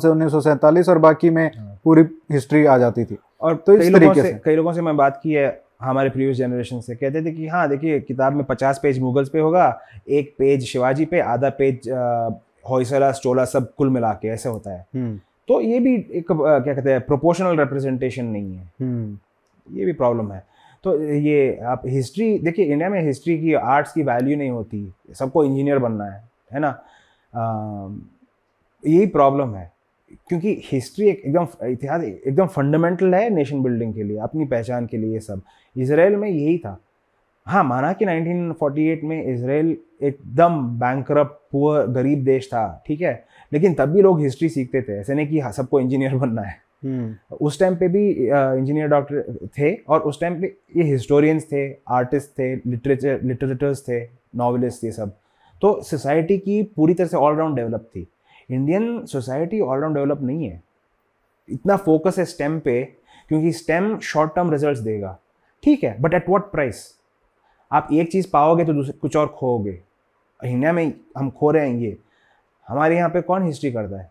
उन्नीस 0.09 0.89
और 0.89 0.97
बाकी 0.99 1.29
में 1.29 1.45
हाँ। 1.47 1.79
पूरी 1.84 2.03
हिस्ट्री 2.31 2.65
आ 2.65 2.77
जाती 2.77 3.05
थी। 3.05 3.17
और 3.41 3.55
तो 3.67 3.73
इस 3.73 3.93
तरीके 3.93 4.21
से। 4.21 4.39
कई 4.45 4.55
लोगों 4.55 4.73
से 4.73 4.81
मैं 4.81 4.95
बात 4.97 5.19
की 5.23 5.34
है 5.34 5.59
हमारे 5.81 6.09
प्रीवियस 6.09 6.38
जनरेशन 6.38 6.79
से। 6.79 6.95
कहते 6.95 7.21
थे 7.25 7.31
कि 7.31 7.47
हाँ 7.47 7.67
देखिए 7.69 7.99
किताब 7.99 8.34
में 8.34 8.43
पचास 8.45 8.79
पेज 8.84 8.99
मुगल्स 8.99 9.29
पे 9.29 9.39
होगा 9.39 9.79
एक 10.09 10.34
पेज 10.39 10.65
शिवाजी 10.65 11.05
पे 11.05 11.19
आधा 11.21 11.49
पेज 11.59 11.89
होयसला 12.69 13.11
चोला 13.13 13.45
सब 13.45 13.73
कुल 13.77 13.89
मिला 13.89 14.11
के 14.13 14.27
ऐसे 14.27 14.49
होता 14.49 14.71
है। 14.71 14.85
तो 15.48 15.61
ये 15.61 15.80
भी 15.80 15.95
एक 15.95 16.26
क्या 16.32 16.74
कहते 16.74 16.91
हैं 16.91 17.02
प्रोपोर्शनल 17.02 17.60
रिप्रेजेंटेशन 17.60 18.26
नहीं 18.26 18.56
है। 18.56 18.72
हम्म। 18.82 19.78
ये 19.78 19.86
भी 19.86 19.94
प्रॉब्लम 19.94 20.32
है। 20.32 20.48
तो 20.84 21.03
ये 21.03 21.60
आप 21.64 21.82
हिस्ट्री 21.86 22.40
देखिए 22.40 22.65
इंडिया 22.65 22.90
में 22.90 23.02
हिस्ट्री 23.02 23.40
की 23.40 23.53
आर्ट्स 23.53 23.91
की 23.91 24.03
वैल्यू 24.03 24.38
नहीं 24.38 24.49
होती। 24.49 24.94
सबको 25.14 25.44
इंजीनियर 25.45 25.80
बनना 25.80 26.06
है 26.06 26.30
है 26.53 26.60
ना? 26.60 26.80
यही 28.88 29.06
प्रॉब्लम 29.06 29.56
है। 29.56 29.72
क्योंकि 30.28 30.61
हिस्ट्री 30.64 31.10
एक 31.10 31.24
एकदम 31.26 31.48
इतिहास 31.68 32.03
एकदम 32.03 32.45
फंडामेंटल 32.45 33.15
है 33.15 33.30
नेशन 33.30 33.64
बिल्डिंग 33.64 33.94
के 33.94 34.03
लिए 34.03 34.18
अपनी 34.18 34.45
पहचान 34.45 34.86
के 34.86 34.98
लिए 34.98 35.14
ये 35.14 35.19
सब। 35.19 35.41
इसराइल 35.78 36.15
में 36.15 36.30
यही 36.30 36.57
था। 36.57 36.82
हाँ 37.45 37.64
माना 37.64 37.94
कि 37.94 38.06
1948 38.06 39.03
में 39.03 39.24
इसराइल 39.24 39.78
एकदम 40.02 40.80
बैंकरप्ट 40.80 41.47
पुअर 41.52 41.88
गरीब 41.88 42.24
देश 42.26 42.48
था 42.48 42.84
ठीक 42.88 43.02
है? 43.02 43.26
लेकिन 43.52 43.74
तब 43.74 43.90
भी 43.90 44.02
लोग 44.02 44.22
हिस्ट्री 44.22 44.49
सीखते 44.49 44.82
थे 44.82 44.99
ऐसे 44.99 45.14
नहीं 45.15 45.28
कि 45.28 45.40
हाँ, 45.40 45.52
सबको 45.52 45.80
इंजीनियर 45.80 46.15
बनना 46.24 46.41
है। 46.41 46.56
हम्म। 46.84 47.36
उस 47.41 47.60
टाइम 47.60 47.76
पे 47.76 47.88
भी 47.88 48.10
इंजीनियर 48.10 48.88
डॉक्टर 48.88 49.48
थे 49.60 49.74
और 49.90 49.99
उस 49.99 50.19
टाइम 50.22 50.41
पे 50.41 50.48
ये 50.76 50.84
हिस्टोरियंस 50.84 51.45
थे 51.52 51.69
आर्टिस्ट 51.90 52.30
थे 52.40 52.53
लिटरेचर 52.56 53.22
लिटरेटर्स 53.24 53.82
थे 53.90 53.99
नॉवलिस्ट 54.36 54.84
ये 54.84 54.91
सब। 54.91 55.11
तो 55.61 55.82
सोसाइटी 55.84 56.38
की 56.38 56.61
पूरी 56.76 56.94
तरह 56.94 57.07
से 57.07 57.18
ऑलराउंड 57.18 57.56
डेवलप 57.56 57.90
थी। 57.95 58.07
Indian 58.49 59.06
society 59.06 59.60
all round 59.60 59.95
develop 59.95 60.22
नहीं 60.22 60.49
है। 60.49 60.61
इतना 61.49 61.76
फोकस 61.78 62.19
है 62.19 62.26
स्टेम 62.26 62.60
पे 62.60 62.82
क्योंकि 63.30 63.52
स्टेम 63.52 63.98
शॉर्ट 63.99 64.36
टर्म 64.36 64.52
रिजल्ट्स 64.52 64.80
देगा। 64.80 65.18
ठीक 65.64 65.84
है 65.84 65.95
बट 66.02 66.14
एट 66.14 66.30
वॉट 66.30 66.52
प्राइस 66.52 66.86
आप 67.72 67.88
एक 67.94 68.11
चीज़ 68.11 68.28
पाओगे 68.34 68.65
तो 68.65 68.91
कुछ 68.94 69.15
और 69.18 69.28
खोओगे। 69.28 69.80
इंडिया 70.39 70.72
में 70.73 70.93
हम 71.18 71.30
खो 71.30 71.51
रहे 71.51 71.69
हैं 71.69 71.77
ये। 71.77 71.97
हमारे 72.68 72.95
यहाँ 72.95 73.09
पे 73.09 73.22
कौन 73.22 73.45
हिस्ट्री 73.45 73.72
करता 73.72 73.99
है? 73.99 74.09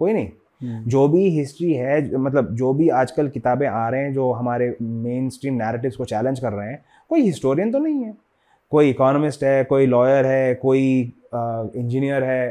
कोई 0.00 0.12
नहीं। 0.12 0.28
हम्म। 0.60 0.88
जो 0.90 1.06
भी 1.08 1.28
हिस्ट्री 1.30 1.72
है 1.72 2.16
मतलब 2.16 2.54
जो 2.56 2.72
भी 2.74 2.88
आजकल 2.90 3.28
किताबें 3.28 3.66
आ 3.66 3.88
रहे 3.88 4.02
हैं 4.02 4.12
जो 4.12 4.30
हमारे 4.32 4.74
मेन 4.80 5.28
स्ट्रीम 5.30 5.54
नैरेटिव्स 5.54 5.96
को 5.96 6.04
चैलेंज 6.04 6.40
कर 6.40 6.52
रहे 6.52 6.68
हैं 6.68 6.82
कोई 7.10 7.22
हिस्टोरियन 7.22 7.72
तो 7.72 7.78
नहीं 7.78 8.02
है। 8.04 8.14
कोई 8.72 8.90
इकोनॉमिस्ट 8.90 9.44
है 9.44 9.64
कोई 9.64 9.86
लॉयर 9.86 10.26
है 10.26 10.54
कोई 10.54 11.12
इंजीनियर 11.34 12.24
है 12.24 12.48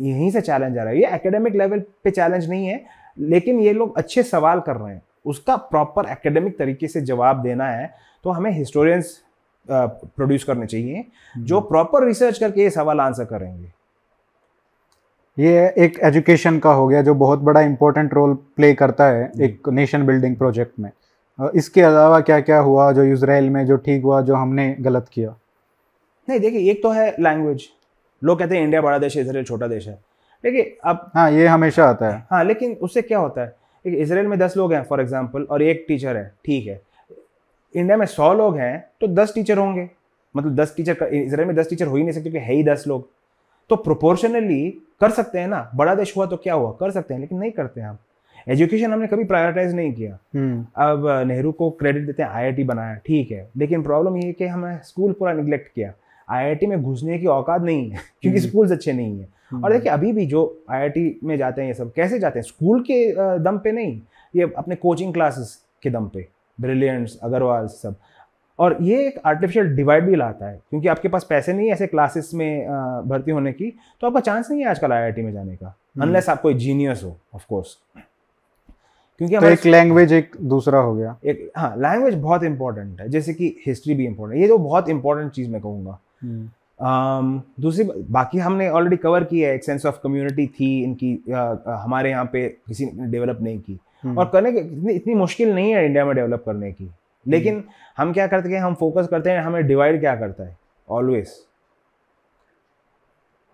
यहीं 0.00 0.30
से 0.30 0.40
चैलेंज 0.40 0.78
आ 0.78 0.82
रहा 0.82 0.92
है। 0.92 0.98
ये 0.98 1.14
एकेडमिक 1.14 1.54
लेवल 1.54 1.82
पे 2.04 2.10
चैलेंज 2.10 2.48
नहीं 2.50 2.66
है 2.66 2.84
लेकिन 3.18 3.60
ये 3.60 3.72
लोग 3.72 3.96
अच्छे 3.98 4.22
सवाल 4.22 4.60
कर 4.60 4.76
रहे 4.76 4.94
हैं। 4.94 5.02
उसका 5.26 5.56
प्रॉपर 5.56 6.10
एकेडमिक 6.12 6.58
तरीके 6.58 6.88
से 6.88 7.00
जवाब 7.02 7.42
देना 7.42 7.68
है 7.68 7.90
तो 8.24 8.30
हमें 8.30 8.50
हिस्टोरियंस 8.52 9.20
प्रोड्यूस 9.68 10.44
करने 10.44 10.66
चाहिए 10.66 11.04
जो 11.34 11.60
प्रॉपर 11.62 12.06
रिसर्च 12.06 12.38
करके 12.38 12.62
ये 12.62 12.70
सवाल 12.70 13.00
आंसर 13.00 13.24
करेंगे। 13.24 13.72
ये 15.38 15.72
एक 15.78 15.98
एजुकेशन 16.04 16.58
का 16.58 16.72
हो 16.72 16.86
गया 16.88 17.02
जो 17.02 17.14
बहुत 17.16 17.38
बड़ा 17.40 17.60
इंपॉर्टेंट 17.62 18.14
रोल 18.14 18.34
प्ले 18.56 18.72
करता 18.74 19.06
है 19.06 19.30
एक 19.42 19.68
नेशन 19.70 20.06
बिल्डिंग 20.06 20.36
प्रोजेक्ट 20.36 20.78
में। 20.80 20.90
इसके 21.54 21.82
अलावा 21.82 22.20
क्या 22.20 22.40
क्या 22.40 22.58
हुआ 22.60 22.90
जो 22.92 23.04
इसराइल 23.04 23.50
में 23.50 23.64
जो 23.66 23.76
ठीक 23.78 24.02
हुआ 24.02 24.20
जो 24.22 24.34
हमने 24.34 24.74
गलत 24.80 25.08
किया? 25.12 25.34
नहीं 26.28 26.40
देखिए 26.40 26.70
एक 26.70 26.82
तो 26.82 26.90
है 26.90 27.14
लैंग्वेज 27.20 27.68
लोग 28.22 28.38
कहते 28.38 28.56
हैं 28.56 28.62
इंडिया 28.64 28.80
बड़ा 28.82 28.98
देश 28.98 29.16
है 29.16 29.22
इसराइल 29.22 29.44
छोटा 29.44 29.66
देश 29.66 29.88
है। 29.88 29.94
देखिए 30.44 30.76
अब 30.84 31.10
हाँ 31.14 31.30
ये 31.30 31.46
हमेशा 31.46 31.84
आता 31.84 32.08
है। 32.08 32.26
हाँ 32.30 32.44
लेकिन 32.44 32.72
उससे 32.74 33.02
क्या 33.02 33.18
होता 33.18 33.42
है? 33.42 33.54
इसराइल 33.84 34.26
में 34.26 34.38
दस 34.38 34.56
लोग 34.56 34.72
हैं 34.72 34.82
फॉर 34.84 35.00
एग्ज़ाम्पल 35.00 35.42
और 35.42 35.62
एक 35.62 35.84
टीचर 35.88 36.16
है 36.16 36.26
ठीक 36.44 36.66
है। 36.66 36.80
इंडिया 37.74 37.96
में 37.96 38.06
सौ 38.06 38.32
लोग 38.34 38.56
हैं 38.58 38.78
तो 39.00 39.06
दस 39.06 39.32
टीचर 39.34 39.58
होंगे। 39.58 39.88
मतलब 40.34 40.54
दस 40.56 40.74
टीचर 40.76 41.06
इसराइल 41.06 41.46
में 41.48 41.56
दस 41.56 41.70
टीचर 41.70 41.86
हो 41.86 41.96
ही 41.96 42.02
नहीं 42.02 42.12
सकते 42.12 42.30
क्योंकि 42.30 42.46
है 42.46 42.54
ही 42.54 42.64
दस 42.64 42.84
लोग। 42.88 43.08
तो 43.70 43.76
प्रोपोर्शनली 43.76 44.68
कर 45.00 45.10
सकते 45.10 45.38
हैं 45.38 45.48
ना 45.48 45.70
बड़ा 45.74 45.94
देश 45.94 46.16
हुआ 46.16 46.26
तो 46.26 46.36
क्या 46.36 46.54
हुआ? 46.54 46.70
कर 46.80 46.90
सकते 46.90 47.14
हैं 47.14 47.20
लेकिन 47.20 47.38
नहीं 47.38 47.50
करते 47.50 47.80
हम। 47.80 47.98
एजुकेशन 48.48 48.92
हमने 48.92 49.06
कभी 49.06 49.24
प्रायोरिटाइज 49.24 49.74
नहीं 49.74 49.92
किया। 49.92 50.18
हम्म। 50.34 50.66
अब 50.82 51.06
नेहरू 51.26 51.52
को 51.52 51.70
क्रेडिट 51.70 52.06
देते 52.06 52.22
हैं 52.22 52.30
आईआईटी 52.30 52.64
बनाया 52.64 52.94
ठीक 53.06 53.30
है। 53.30 53.48
लेकिन 53.56 53.82
प्रॉब्लम 53.82 54.16
ये 54.16 54.26
है 54.26 54.32
कि 54.32 54.46
हमें 54.46 54.78
स्कूल 54.84 55.12
पूरा 55.12 55.32
निगलेक्ट 55.32 55.72
किया। 55.74 55.92
आईआईटी 56.28 56.66
में 56.66 56.82
घुसने 56.82 57.18
की 57.18 57.26
औकात 57.26 57.62
नहीं 57.62 57.90
है 57.90 57.98
क्योंकि 58.22 58.38
हम्म। 58.38 58.48
स्कूल्स 58.48 58.72
अच्छे 58.72 58.92
नहीं 58.92 59.18
है। 59.20 59.28
और 59.64 59.72
देखिए 59.72 59.90
अभी 59.92 60.12
भी 60.12 60.26
जो 60.26 60.42
आईआईटी 60.70 61.20
में 61.24 61.36
जाते 61.36 61.60
हैं 61.60 61.68
ये 61.68 61.74
सब 61.74 61.92
कैसे 61.92 62.18
जाते 62.18 62.38
हैं? 62.38 62.44
स्कूल 62.44 62.80
के 62.90 63.38
दम 63.38 63.58
पे 63.58 63.72
नहीं 63.72 64.00
ये 64.34 64.50
अपने 64.56 64.74
कोचिंग 64.74 65.12
क्लासेस 65.14 65.58
के 65.82 65.90
दम 65.90 66.08
पे। 66.08 66.26
ब्रिलियंट्स 66.58 67.18
अग्रवाल 67.22 67.66
सब। 67.66 67.96
और 68.58 68.76
ये 68.82 69.06
एक 69.06 69.18
आर्टिफिशियल 69.26 69.74
डिवाइड 69.76 70.04
भी 70.04 70.16
लाता 70.16 70.48
है 70.48 70.60
क्योंकि 70.70 70.88
आपके 70.88 71.08
पास 71.08 71.26
पैसे 71.30 71.52
नहीं 71.52 71.66
है 71.66 71.72
ऐसे 71.72 71.86
क्लासेस 71.86 72.30
में 72.34 72.66
भर्ती 73.08 73.30
होने 73.30 73.52
की 73.52 73.70
तो 74.00 74.06
आपका 74.06 74.20
चांस 74.20 74.50
नहीं 74.50 74.60
है 74.60 74.68
आजकल 74.68 74.92
आईआईटी 74.92 75.22
में 75.22 75.32
जाने 75.32 75.56
का 75.56 75.74
अनलेस 76.02 76.28
आप 76.28 76.40
कोई 76.40 76.54
जीनियस 76.54 77.02
हो 77.04 77.16
ऑफ़ 77.34 77.44
कोर्स 77.48 77.76
क्योंकि 79.20 79.38
तो 79.38 79.46
एक 79.46 79.66
लैंग्वेज 79.66 80.12
एक 80.12 80.36
दूसरा 80.44 80.78
हो 80.78 80.94
गया। 80.94 81.16
एक 81.24 81.50
हाँ 81.56 81.74
लैंग्वेज 81.76 82.14
बहुत 82.14 82.42
इंपॉर्टेंट 82.44 83.00
है 83.00 83.08
जैसे 83.08 83.34
कि 83.34 83.54
हिस्ट्री 83.66 83.94
भी 83.94 84.06
इंपॉर्टेंट 84.06 84.40
ये 84.42 84.48
तो 84.48 84.58
बहुत 84.58 84.88
इंपॉर्टेंट 84.88 85.32
चीज़ 85.32 85.50
मैं 85.50 85.60
कहूँगा। 85.60 85.98
हम्म। 86.22 86.48
um, 86.78 87.40
दूसरी 87.60 87.84
बाकी 88.10 88.38
हमने 88.38 88.68
ऑलरेडी 88.68 88.96
कवर 88.96 89.24
किया 89.24 89.48
है 89.48 89.54
एक 89.54 89.64
सेंस 89.64 89.86
ऑफ़ 89.86 90.00
कम्युनिटी 90.02 90.46
थी 90.46 90.68
इनकी 90.84 91.14
अ, 91.14 91.62
हमारे 91.84 92.10
यहाँ 92.10 92.24
पे 92.32 92.48
किसी 92.48 92.86
ने 92.86 93.06
डेवलप 93.06 93.38
नहीं 93.42 93.58
की। 93.58 93.72
हम्म। 93.72 93.85
और 94.14 94.28
करने 94.32 94.52
की 94.52 94.58
इतनी, 94.58 94.92
इतनी 94.92 95.14
मुश्किल 95.14 95.54
नहीं 95.54 95.74
है 95.74 95.84
इंडिया 95.86 96.04
में 96.04 96.14
डेवलप 96.16 96.42
करने 96.46 96.72
की। 96.72 96.90
लेकिन 97.26 97.62
हम 97.98 98.12
क्या 98.12 98.26
करते 98.26 98.48
हैं 98.48 98.60
हम 98.60 98.74
फोकस 98.74 99.08
करते 99.10 99.30
हैं 99.30 99.40
हमें 99.42 99.66
डिवाइड 99.66 100.00
क्या 100.00 100.14
करता 100.16 100.44
है? 100.44 100.56
ऑलवेज 100.88 101.32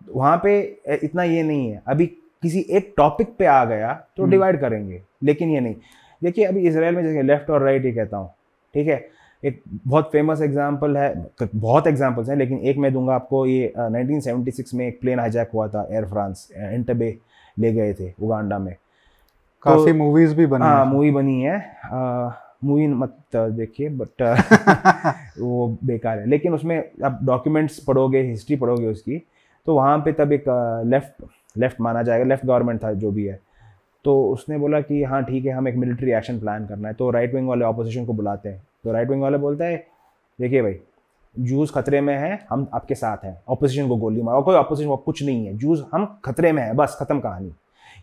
वहाँ 0.09 0.37
पे 0.43 0.59
इतना 1.03 1.23
ये 1.23 1.43
नहीं 1.43 1.69
है। 1.71 1.81
अभी 1.87 2.05
किसी 2.43 2.65
एक 2.69 2.93
टॉपिक 2.97 3.35
पे 3.39 3.45
आ 3.45 3.63
गया 3.65 3.93
तो 4.17 4.23
हम्म। 4.23 4.31
डिवाइड 4.31 4.59
करेंगे। 4.61 5.01
लेकिन 5.23 5.49
ये 5.49 5.59
नहीं। 5.59 5.75
देखिए 6.21 6.45
अभी 6.45 6.67
इसराइल 6.67 6.95
में 6.95 7.03
जैसे 7.03 7.21
लेफ़्ट 7.21 7.49
और 7.49 7.61
राइट 7.63 7.85
ही 7.85 7.91
कहता 7.93 8.17
हूँ 8.17 8.29
ठीक 8.73 8.87
है? 8.87 9.07
एक 9.43 9.61
बहुत 9.87 10.09
फ़ेमस 10.11 10.41
एग्जांपल 10.41 10.97
है 10.97 11.13
बहुत 11.55 11.87
एग्जांपल्स 11.87 12.29
हैं 12.29 12.35
लेकिन 12.35 12.59
एक 12.59 12.77
मैं 12.77 12.91
दूँगा 12.93 13.15
आपको 13.15 13.45
ये 13.45 13.67
अ, 13.67 13.87
1976 13.89 14.73
में 14.73 14.87
एक 14.87 14.99
प्लेन 15.01 15.19
हाईजैक 15.19 15.49
हुआ 15.53 15.67
था 15.67 15.87
एयर 15.91 16.05
फ्रांस 16.05 16.47
एंटबे 16.55 17.17
ले 17.59 17.71
गए 17.73 17.93
थे 17.93 18.11
उगांडा 18.21 18.59
में। 18.59 18.75
काफ़ी 19.63 19.91
मूवीज़ 19.93 20.35
भी 20.35 20.45
बनी 20.45 20.63
हाँ 20.63 20.85
मूवी 20.85 21.11
बनी 21.11 21.41
है। 21.41 21.57
मूवी 22.65 22.87
मत 22.87 23.15
देखिए 23.35 23.89
बट 23.89 24.21
वो 25.39 25.67
बेकार 25.85 26.19
है। 26.19 26.25
लेकिन 26.29 26.53
उसमें 26.53 26.77
आप 27.05 27.19
डॉक्यूमेंट्स 27.23 27.79
पढ़ोगे 27.79 28.21
हिस्ट्री 28.21 28.55
पढ़ोगे 28.55 28.87
उसकी 28.87 29.21
तो 29.67 29.75
वहाँ 29.75 29.97
पे 30.05 30.11
तब 30.13 30.31
एक 30.33 30.45
लेफ़्ट 30.87 31.25
लेफ़्ट 31.57 31.81
माना 31.81 32.03
जाएगा 32.03 32.25
लेफ़्ट 32.25 32.45
गवर्नमेंट 32.45 32.83
था 32.83 32.91
जो 32.93 33.11
भी 33.11 33.25
है। 33.25 33.39
तो 34.05 34.21
उसने 34.31 34.57
बोला 34.57 34.79
कि 34.81 35.03
हाँ 35.03 35.23
ठीक 35.23 35.45
है 35.45 35.51
हम 35.51 35.67
एक 35.67 35.75
मिलिट्री 35.75 36.11
एक्शन 36.11 36.39
प्लान 36.39 36.65
करना 36.67 36.87
है। 36.87 36.93
तो 36.93 37.09
राइट 37.11 37.33
विंग 37.35 37.47
वाले 37.47 37.65
ऑपोजिशन 37.65 38.05
को 38.05 38.13
बुलाते 38.13 38.49
हैं। 38.49 38.61
तो 38.83 38.91
राइट 38.91 39.09
विंग 39.09 39.21
वाले 39.21 39.37
बोलता 39.37 39.65
है 39.65 39.75
देखिए 40.39 40.61
भाई 40.61 40.75
जूस 41.35 41.71
खतरे 41.71 42.01
में 42.01 42.15
है 42.17 42.39
हम 42.49 42.67
आपके 42.73 42.95
साथ 42.95 43.23
हैं। 43.25 43.37
ऑपोजिशन 43.49 43.87
को 43.87 43.95
गोली 43.97 44.21
मारो। 44.21 44.41
कोई 44.41 44.55
ऑपोजिशन 44.55 44.95
कुछ 45.05 45.23
नहीं 45.23 45.45
है। 45.45 45.57
जूस 45.57 45.85
हम 45.93 46.05
खतरे 46.25 46.51
में 46.51 46.61
है 46.63 46.73
बस 46.73 46.97
खत्म 46.99 47.19
कहानी। 47.19 47.51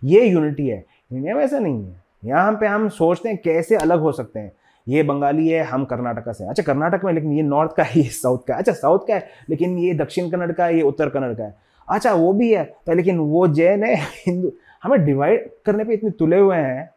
ये 0.02 0.24
यूनिटी 0.26 0.66
है। 0.68 0.84
इंडिया 1.10 1.34
में 1.34 1.42
ऐसा 1.44 1.58
नहीं 1.58 1.84
है। 1.84 2.02
यहाँ 2.22 2.52
पे 2.52 2.66
हम 2.66 2.88
सोचते 2.88 3.28
हैं 3.28 3.38
कैसे 3.44 3.76
अलग 3.76 4.00
हो 4.00 4.12
सकते 4.12 4.40
हैं। 4.40 4.52
ये 4.86 5.02
बंगाली 5.02 5.48
है 5.48 5.62
हम 5.64 5.84
कर्नाटका 5.84 6.32
से 6.32 6.46
अच्छा 6.46 6.62
कर्नाटक 6.62 7.04
में 7.04 7.12
लेकिन 7.12 7.32
ये 7.32 7.42
नॉर्थ 7.42 7.72
का 7.76 7.82
है 7.82 8.00
ये 8.00 8.08
साउथ 8.10 8.38
का 8.48 8.54
है। 8.54 8.60
अच्छा 8.60 8.72
साउथ 8.72 9.06
का 9.08 9.14
है 9.14 9.28
लेकिन 9.50 9.78
ये 9.78 9.94
दक्षिण 9.94 10.30
कन्नड़ 10.30 10.52
का 10.52 10.64
है 10.64 10.76
ये 10.76 10.82
उत्तर 10.82 11.08
कन्नड़ 11.08 11.34
का 11.34 11.44
है। 11.44 11.54
अच्छा 11.88 12.12
वो 12.14 12.32
भी 12.32 12.52
है 12.52 12.64
तो 12.86 12.94
लेकिन 12.94 13.18
वो 13.18 13.46
जैन 13.48 13.84
है 13.84 13.94
हिंदू 14.16 14.52
हमें 14.82 15.04
डिवाइड 15.04 15.48
करने 15.66 15.84
पे 15.84 15.94
इतने 15.94 16.10
तुले 16.10 16.38
हुए 16.38 16.56
हैं। 16.56 16.88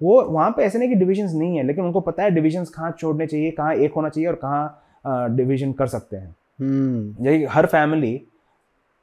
वो 0.00 0.22
वहाँ 0.22 0.50
पे 0.50 0.62
ऐसे 0.62 0.78
नहीं 0.78 0.88
कि 0.88 0.94
डिविजन्स 0.94 1.34
नहीं 1.34 1.56
है 1.56 1.62
लेकिन 1.62 1.84
उनको 1.84 2.00
पता 2.00 2.22
है 2.22 2.30
डिविजन्स 2.30 2.68
कहाँ 2.68 2.90
छोड़ने 2.98 3.26
चाहिए 3.26 3.50
कहाँ 3.50 3.74
एक 3.74 3.92
होना 3.96 4.08
चाहिए 4.08 4.28
और 4.28 4.34
कहाँ 4.44 5.36
डिवीज़न 5.36 5.72
कर 5.72 5.86
सकते 5.86 6.16
हैं। 6.16 6.34
हम्म। 6.60 7.24
जैसे 7.24 7.46
हर 7.50 7.66
फैमिली 7.66 8.20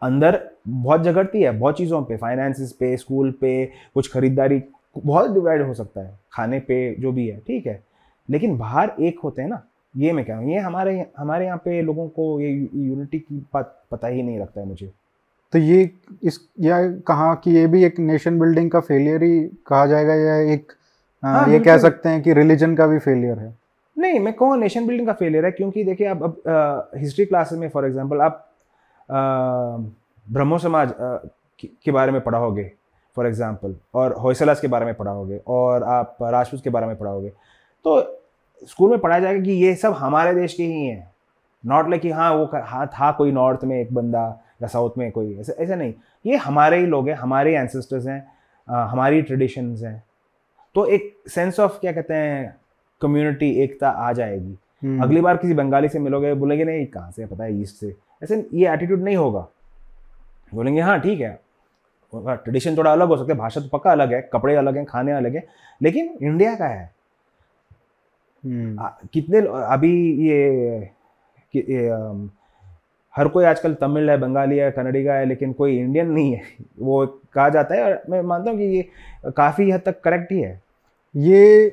अंदर 0.04 0.40
बहुत 0.68 1.02
झगड़ती 1.02 1.42
है 1.42 1.52
बहुत 1.60 1.78
चीज़ों 1.78 2.02
पे 2.04 2.18
फाइनेंसिस 2.18 2.72
पे 2.72 2.96
स्कूल 2.98 3.32
पे 3.42 3.66
कुछ 3.94 4.12
खरीदारी 4.14 4.62
बहुत 4.98 5.32
डिवाइड 5.32 5.62
हो 5.68 5.74
सकता 5.74 6.02
है 6.02 6.20
खाने 6.34 6.60
पे 6.60 6.96
जो 7.00 7.12
भी 7.12 7.28
है 7.28 7.38
ठीक 7.40 7.66
है? 7.66 7.82
लेकिन 8.30 8.58
बाहर 8.58 8.92
एक 9.00 9.20
होते 9.24 9.42
हैं 9.42 9.50
ना 9.50 9.62
ये 9.94 10.12
मैं 10.12 10.26
कह 10.26 10.34
रहा 10.34 10.42
हूँ 10.42 10.52
ये 10.52 10.60
हमारे 10.60 11.06
हमारे 11.18 11.46
यहाँ 11.46 11.58
पे 11.58 11.82
लोगों 11.82 12.08
को 12.08 12.40
ये 12.40 12.50
यूनिटी 12.76 13.20
की 13.20 13.38
बात 13.54 13.80
पता 13.92 14.08
ही 14.08 14.22
नहीं 14.24 14.40
लगता 14.40 14.62
है 14.62 14.68
मुझे। 14.68 14.92
तो 15.54 15.60
ये 15.60 15.90
इस 16.24 16.40
या 16.60 16.78
कहा 17.08 17.34
कि 17.36 17.52
ये 17.52 17.66
भी 17.68 17.84
एक 17.84 18.00
नेशन 18.00 18.40
बिल्डिंग 18.40 18.72
का 18.72 18.80
फेलियर 18.80 19.24
ही 19.24 19.40
कहा 19.68 19.86
जाएगा 19.86 20.14
या 20.14 20.36
एक 20.54 20.72
अ, 20.72 21.28
हाँ, 21.28 21.50
ये 21.50 21.60
कह 21.60 21.78
सकते 21.78 22.10
हैं 22.10 22.22
कि 22.22 22.34
रिलीजन 22.34 22.76
का 22.76 22.88
भी 22.88 23.00
फेलियर 23.00 23.40
है? 23.40 23.54
नहीं 23.98 24.20
मैं 24.20 24.34
कहूँ 24.34 24.58
नेशन 24.58 24.88
बिल्डिंग 24.88 25.08
का 25.08 25.14
फेलियर 25.14 25.46
है 25.46 25.52
क्योंकि 25.52 25.84
देखिए 25.84 26.08
आप 26.08 26.24
अब 26.24 26.90
हिस्ट्री 26.98 27.26
क्लासेस 27.26 27.60
में 27.60 27.70
फॉर 27.70 27.86
एग्जांपल 27.86 28.22
आप 28.22 28.50
ब्रह्मो 29.14 30.58
समाज 30.58 30.94
के 31.64 31.92
बारे 31.92 32.12
में 32.12 32.22
पढ़ाओगे 32.22 32.72
फॉर 33.18 33.28
एग्ज़ाम्पल 33.28 33.76
और 33.94 34.14
होयसलास 34.14 34.62
के 34.62 34.68
बारे 34.68 34.86
में 34.86 34.94
पढ़ाओगे 34.96 35.40
और 35.48 35.84
आप 35.86 36.18
राजपूत 36.24 36.64
के 36.64 36.70
बारे 36.70 36.88
में 36.88 36.96
पढ़ाओगे 36.98 37.30
तो 37.86 38.02
स्कूल 38.68 38.90
में 38.90 39.00
पढ़ाया 39.00 39.22
जाएगा 39.22 39.44
कि 39.44 39.52
ये 39.54 39.74
सब 39.76 39.94
हमारे 39.94 40.34
देश 40.34 40.54
के 40.54 40.64
ही 40.64 40.86
हैं। 40.86 41.12
नॉट 41.64 41.90
लाइक 41.90 42.02
कि 42.02 42.10
हाँ 42.12 42.34
वो 42.36 42.46
हाँ 42.56 42.86
था 42.90 43.12
कोई 43.12 43.32
नॉर्थ 43.32 43.64
में 43.64 43.80
एक 43.80 43.94
बंदा 43.94 44.24
या 44.62 44.68
साउथ 44.68 44.98
में 44.98 45.12
कोई 45.12 45.36
ऐसा 45.40 45.54
ऐसा 45.64 45.76
नहीं। 45.76 45.94
ये 46.26 46.36
हमारे 46.38 46.78
ही 46.80 46.86
लोग 46.86 47.10
हैं 47.10 47.16
हमारे 47.16 47.56
एंसेस्टर्स 47.56 48.08
हैं 48.08 48.26
हमारी 48.68 49.22
ट्रेडिशंस 49.22 49.82
हैं। 49.84 50.04
तो 50.76 50.86
एक 50.86 51.14
सेंस 51.30 51.60
ऑफ़ 51.60 51.80
क्या 51.80 51.92
कहते 51.92 52.14
हैं 52.14 52.56
कम्युनिटी 53.02 53.52
एकता 53.64 53.90
आ 53.90 54.12
जाएगी। 54.14 54.58
हम्म, 54.84 55.04
अगली 55.04 55.22
बार 55.22 55.38
किसी 55.38 55.54
बंगाली 55.54 55.90
से 55.90 56.00
मिलोगे 56.00 56.34
बोलेंगे 56.34 56.64
नहीं 56.64 56.86
कहाँ 56.88 57.12
से 57.12 57.26
पता 57.26 57.44
है 57.44 57.62
ईस्ट 57.62 57.76
से। 57.76 57.94
ऐसे 58.24 58.48
ये 58.54 58.74
एटीट्यूड 58.74 59.02
नहीं 59.02 59.16
होगा. 59.16 59.48
बोलेंगे 60.54 60.82
हाँ 60.82 61.00
ठीक 61.00 61.20
है. 61.20 61.40
ट्रेडिशन 62.16 62.78
थोड़ा 62.78 62.92
अलग 62.92 63.08
हो 63.08 63.18
सकता 63.18 63.34
है 63.34 63.40
भाषा 63.40 63.62
तो 63.62 63.68
पक्का 63.68 63.92
अलग 63.92 64.14
है 64.14 64.30
कपड़े 64.34 64.56
अलग 64.56 64.76
हैं 64.78 64.86
खाने 64.86 65.12
अलग 65.12 65.36
हैं 65.36 65.44
लेकिन 65.82 66.18
इंडिया 66.22 66.56
का 66.56 66.66
है। 66.66 66.94
हम्म, 68.46 68.80
आ, 68.80 68.90
कितने 69.14 69.38
अभी 69.66 69.92
ये, 70.28 70.90
कि- 71.54 71.70
ये 71.70 71.88
अम, 71.90 72.30
हर 73.16 73.28
कोई 73.28 73.46
आजकल 73.46 73.74
तमिल 73.74 74.10
है 74.10 74.18
बंगाली 74.18 74.58
है 74.58 74.72
कन्नड़ी 74.72 75.04
का 75.06 75.14
है 75.14 75.26
लेकिन 75.26 75.54
कोई 75.54 75.78
इंडियन 75.78 76.10
नहीं 76.12 76.34
है। 76.34 76.42
वो 76.80 77.06
कहा 77.34 77.50
जाता 77.50 77.76
है 77.76 77.84
और 77.84 78.02
मैं 78.10 78.22
मानता 78.22 78.50
हूँ 78.50 78.58
कि 78.58 78.66
ये 78.66 78.90
काफ़ी 79.38 79.72
हद 79.72 79.82
तक 79.86 80.02
करेक्ट 80.02 80.32
ही 80.32 80.42
है। 80.42 80.62
ये 81.16 81.70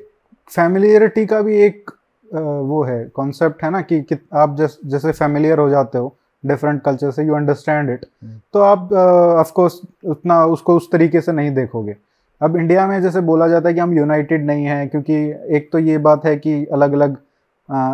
फैमिलियरिटी 0.49 1.25
का 1.25 1.41
भी 1.41 1.57
एक 1.57 1.91
वो 2.33 2.83
है 2.83 3.05
कॉन्सेप्ट 3.05 3.63
है 3.63 3.69
ना 3.69 3.81
कि, 3.81 4.01
कि 4.01 4.15
आप 4.33 4.55
जैस, 4.57 4.79
जैसे 4.85 5.11
फैमिलियर 5.11 5.59
हो 5.59 5.69
जाते 5.69 5.97
हो 5.97 6.15
डिफरेंट 6.45 6.81
कल्चर 6.81 7.11
से 7.11 7.23
यू 7.23 7.33
अंडरस्टैंड 7.33 7.89
इट। 7.89 8.05
तो 8.53 8.59
आप 8.59 8.93
ऑफ़ 9.39 9.51
कोर्स 9.51 9.81
उतना 10.05 10.45
उसको 10.45 10.75
उस 10.75 10.91
तरीके 10.91 11.21
से 11.21 11.31
नहीं 11.31 11.51
देखोगे। 11.51 11.95
अब 12.41 12.55
इंडिया 12.55 12.87
में 12.87 13.01
जैसे 13.01 13.21
बोला 13.21 13.47
जाता 13.47 13.69
है 13.69 13.73
कि 13.75 13.81
हम 13.81 13.93
यूनाइटेड 13.93 14.45
नहीं 14.45 14.65
हैं 14.65 14.87
क्योंकि 14.89 15.15
एक 15.49 15.69
तो 15.71 15.79
ये 15.79 15.97
बात 15.97 16.25
है 16.25 16.35
कि 16.37 16.65
अलग 16.65 16.93
अलग 16.93 17.17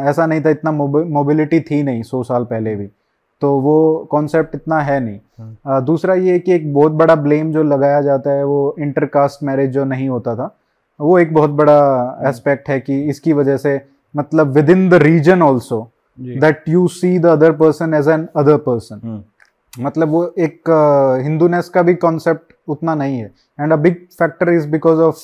ऐसा 0.07 0.26
नहीं 0.26 0.41
था 0.41 0.49
इतना 0.49 0.72
मोबिलिटी 0.72 1.60
थी 1.60 1.84
नहीं 1.84 2.03
सौ 2.03 2.24
साल 2.24 2.44
पहले 2.44 2.76
भी। 2.76 2.90
तो 3.41 3.60
वो 3.60 4.07
कॉन्सेप्ट 4.11 4.56
इतना 4.56 4.80
है 4.80 4.99
नहीं। 4.99 5.19
हम्म। 5.40 5.56
अ, 5.65 5.80
दूसरा 5.80 6.14
ये 6.14 6.40
कि 6.40 6.53
एक 6.53 6.74
बहुत 6.74 6.91
बड़ा 6.91 7.15
ब्लेम 7.15 7.52
जो 7.52 7.64
लगाया 7.64 8.02
जाता 8.02 8.32
है 8.32 8.44
वो 8.44 8.76
इंटरकास्ट 8.80 9.44
मैरिज 9.44 9.69
जो 9.72 9.86
नहीं 9.86 10.10
होता 10.10 10.36
था 10.36 10.56
वो 11.02 11.19
एक 11.19 11.34
बहुत 11.34 11.49
बड़ा 11.49 11.80
एस्पेक्ट 12.26 12.69
है 12.69 12.80
कि 12.80 13.02
इसकी 13.02 13.34
वजह 13.34 13.57
से 13.57 13.82
मतलब 14.18 14.48
within 14.69 14.90
the 14.90 14.94
region 14.94 15.41
also 15.41 15.90
that 16.19 16.64
you 16.69 16.88
see 16.89 17.18
the 17.19 17.26
other 17.27 17.52
person 17.53 17.94
as 17.94 18.07
an 18.10 18.27
other 18.35 18.57
person 18.68 19.23
मतलब 19.73 20.10
वो 20.10 20.23
एक 20.39 20.69
हिंदूनेस 21.23 21.69
का 21.69 21.81
भी 21.81 21.94
कॉन्सेप्ट 21.95 22.53
उतना 22.68 22.95
नहीं 22.95 23.18
है। 23.19 23.31
And 23.60 23.73
a 23.73 23.76
big 23.77 23.95
factor 24.19 24.49
is 24.49 24.68
because 24.69 24.99
of 25.02 25.23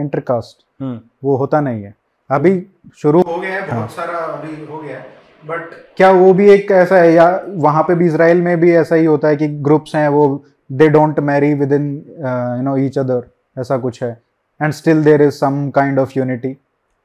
intercaste 0.00 0.64
hmm, 0.80 1.00
वो 1.24 1.36
होता 1.36 1.60
नहीं 1.60 1.82
है। 1.82 1.94
अभी 2.30 2.66
शुरू 2.98 3.20
हो 3.22 3.40
गया 3.40 3.54
है 3.54 3.66
बहुत 3.70 3.90
सारा 3.90 4.18
अभी 4.18 4.64
हो 4.64 4.80
गया 4.80 4.98
है 4.98 5.12
बट 5.44 5.70
क्या 5.96 6.10
वो 6.12 6.32
भी 6.34 6.48
एक 6.50 6.70
ऐसा 6.72 6.96
है 6.96 7.12
या 7.12 7.28
वहाँ 7.56 7.82
पे 7.82 7.94
भी 7.94 8.06
इसराइल 8.06 8.40
में 8.42 8.56
भी 8.60 8.72
ऐसा 8.76 8.94
ही 8.94 9.04
होता 9.04 9.28
है 9.28 9.36
कि 9.36 9.48
ग्रुप्स 9.66 9.94
हैं 9.96 10.08
वो 10.08 10.44
they 10.70 10.88
don't 10.88 11.20
marry 11.20 11.52
within 11.72 11.86
you 12.18 12.62
know 12.62 12.76
each 12.76 12.98
other 12.98 13.26
ऐसा 13.60 13.78
कुछ 13.78 14.02
है। 14.02 14.10
And 14.60 14.72
still 14.72 15.02
there 15.04 15.22
is 15.22 15.34
some 15.34 15.68
kind 15.74 15.98
of 15.98 16.12
unity 16.16 16.56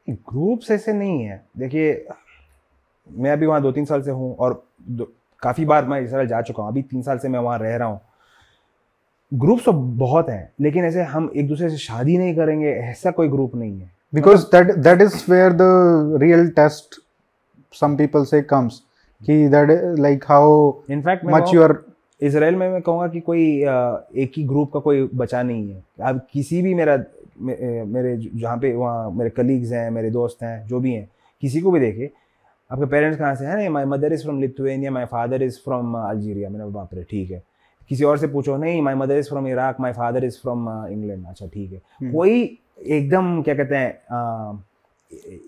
groups 0.07 0.71
ऐसे 0.71 0.93
नहीं 0.93 1.23
है। 1.23 1.43
देखिए 1.57 1.93
मैं 3.17 3.31
अभी 3.31 3.45
वहाँ 3.45 3.61
दो 3.61 3.71
तीन 3.71 3.85
साल 3.85 4.01
से 4.01 4.11
हूँ 4.11 4.35
और 4.35 4.63
काफ़ी 5.43 5.65
बार 5.65 5.85
मैं 5.85 6.01
इसराइल 6.01 6.27
जा 6.27 6.41
चुका 6.41 6.63
हूँ। 6.63 6.71
अभी 6.71 6.81
तीन 6.81 7.01
साल 7.01 7.17
से 7.17 7.29
मैं 7.29 7.39
वहाँ 7.39 7.57
रह 7.59 7.75
रहा 7.75 7.87
हूँ। 7.87 7.99
ग्रुप्स 9.31 9.65
तो 9.65 9.73
बहुत 9.73 10.29
हैं 10.29 10.51
लेकिन 10.61 10.85
ऐसे 10.85 11.03
हम 11.03 11.29
एक 11.35 11.47
दूसरे 11.47 11.69
से 11.69 11.77
शादी 11.77 12.17
नहीं 12.17 12.35
करेंगे 12.35 12.69
ऐसा 12.69 13.11
कोई 13.11 13.27
ग्रुप 13.29 13.55
नहीं 13.55 13.79
है। 13.79 13.91
Because 14.13 14.45
that 14.51 14.69
that 14.85 15.01
is 15.03 15.15
where 15.31 15.49
the 15.53 15.65
real 16.21 16.47
test 16.53 16.99
some 17.73 17.97
people 17.97 18.25
say 18.25 18.41
comes 18.51 18.79
कि 19.21 19.35
is 19.47 19.99
like 19.99 20.25
how 20.27 20.45
in fact 20.91 21.53
you 21.53 21.61
are 21.63 21.75
Israel 22.21 22.55
में 22.55 22.69
मैं 22.69 22.81
कहूँगा 22.81 23.07
कि 23.07 23.19
कोई 23.19 23.43
एक 24.23 24.31
ही 24.37 24.43
ग्रुप 24.43 24.71
का 24.73 24.79
कोई 24.79 25.07
बचा 25.15 25.41
नहीं 25.43 25.71
है। 25.73 25.83
अब 26.01 26.19
किसी 26.33 26.61
भी 26.61 26.73
मेरा 26.73 26.95
मे, 27.41 27.83
मेरे 27.83 28.15
जहाँ 28.17 28.57
पे 28.57 28.73
वहाँ 28.73 29.11
मेरे 29.11 29.29
कलीग्स 29.29 29.71
हैं 29.71 29.89
मेरे 29.91 30.09
दोस्त 30.11 30.43
हैं 30.43 30.67
जो 30.67 30.79
भी 30.79 30.93
हैं 30.93 31.07
किसी 31.43 31.61
को 31.61 31.71
भी 31.71 31.79
देखे 31.79 32.09
आपके 32.71 32.85
पेरेंट्स 32.85 33.19
कहाँ 33.19 33.35
से 33.35 33.45
हैं? 33.45 33.55
नहीं 33.55 33.69
my 33.69 33.85
mother 33.85 34.13
is 34.13 34.23
from 34.23 34.41
Lithuania 34.41 34.91
my 34.91 35.05
father 35.05 35.43
is 35.43 35.57
from 35.63 35.95
Algeria 35.97 36.49
मैंने 36.49 36.65
बाप 36.71 36.93
रे 36.93 37.03
ठीक 37.09 37.31
है। 37.31 37.41
किसी 37.89 38.03
और 38.03 38.17
से 38.17 38.27
पूछो 38.27 38.57
नहीं 38.57 38.81
my 38.81 38.95
mother 38.95 39.17
is 39.17 39.29
from 39.29 39.47
Iraq 39.47 39.79
my 39.79 39.91
father 39.93 40.23
is 40.25 40.37
from 40.41 40.67
England 40.87 41.25
अच्छा 41.27 41.47
ठीक 41.47 41.71
है। 41.71 41.81
हम्म। 42.01 42.11
कोई 42.13 42.57
एकदम 42.87 43.41
क्या 43.43 43.55
कहते 43.55 43.75
हैं 43.75 44.63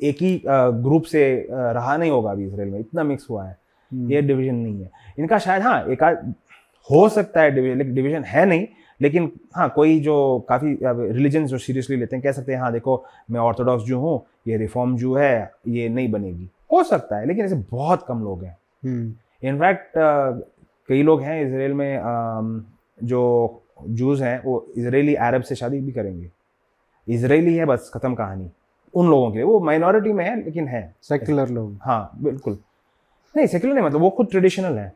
एक 0.04 0.22
ही 0.22 0.42
ग्रुप 0.46 1.04
से 1.04 1.24
रहा 1.52 1.98
नहीं 1.98 2.12
होगा 2.12 2.32
अभी 2.32 2.46
इसराइल 2.46 2.70
में। 2.70 2.80
इतना 2.80 3.04
मिक्स 3.04 3.30
हुआ 3.30 3.46
है। 3.46 3.58
हम्म, 3.92 4.12
ये 4.12 4.22
डिवीज़न 4.22 4.56
नहीं 4.56 4.82
है। 4.82 4.90
इनका 5.20 5.38
शायद 5.40 5.62
हाँ 5.64 5.84
एक 5.86 6.04
हो 6.90 7.08
सकता 7.10 7.42
है 7.42 7.52
डिवीज़न 7.52 7.78
लेकिन 7.78 7.96
डिवीज़न 7.96 8.24
है 8.24 8.46
नहीं। 8.46 8.66
लेकिन 9.00 9.32
हाँ 9.56 9.68
कोई 9.76 10.00
जो 10.00 10.16
काफ़ी 10.50 10.78
रिलीजन 10.84 11.46
जो 11.46 11.58
सीरियसली 11.58 11.96
लेते 11.98 12.16
हैं 12.16 12.24
कह 12.24 12.32
सकते 12.32 12.52
हैं 12.54 12.60
हाँ 12.60 12.72
देखो 12.74 13.04
मैं 13.32 13.40
ऑर्थोडॉक्स 13.40 13.84
जो 13.84 14.00
हूँ 14.00 14.22
ये 14.48 14.58
रिफॉर्म 14.58 14.96
जो 14.98 15.14
है 15.16 15.52
ये 15.68 15.88
नहीं 15.90 16.12
बनेगी। 16.12 16.50
हो 16.72 16.84
सकता 16.84 17.18
है 17.18 17.26
लेकिन 17.26 17.46
ऐसे 17.46 17.56
बहुत 17.56 18.06
कम 18.08 18.20
लोग 18.20 18.44
हैं। 18.44 18.58
हम्म, 18.86 19.14
इनफैक्ट 19.44 19.92
कई 20.88 21.04
लोग 21.04 21.22
हैं 21.22 21.46
इसराइल 21.46 21.74
में 21.74 21.98
अम, 21.98 22.64
जो 23.04 23.58
जूस 23.90 24.22
हैं 24.22 24.44
वो 24.44 24.68
इसराइली 24.78 25.16
अरब 25.16 25.42
से 25.42 25.56
शादी 25.56 25.80
भी 25.80 25.92
करेंगे। 25.92 26.32
इसराइली 27.08 27.56
है 27.56 27.66
बस 27.66 27.92
ख़त्म 27.94 28.16
कहानी। 28.16 28.52
उन 28.94 29.10
लोगों 29.10 29.32
के 29.32 29.36
लिए। 29.36 29.46
वो 29.46 29.60
माइनॉरिटी 29.60 30.14
में 30.14 30.26
है 30.26 30.44
लेकिन 30.44 30.68
है। 30.68 30.96
Secular 31.12 31.50
लोग। 31.52 31.78
हाँ 31.82 32.12
बिल्कुल। 32.22 32.58
नहीं 33.38 33.48
सेक्युलर 33.48 33.76
नहीं 33.76 33.86
मतलब 33.86 34.02
वो 34.02 34.10
खुद 34.10 34.28
ट्रेडिशनल 34.32 34.78
है। 34.78 34.94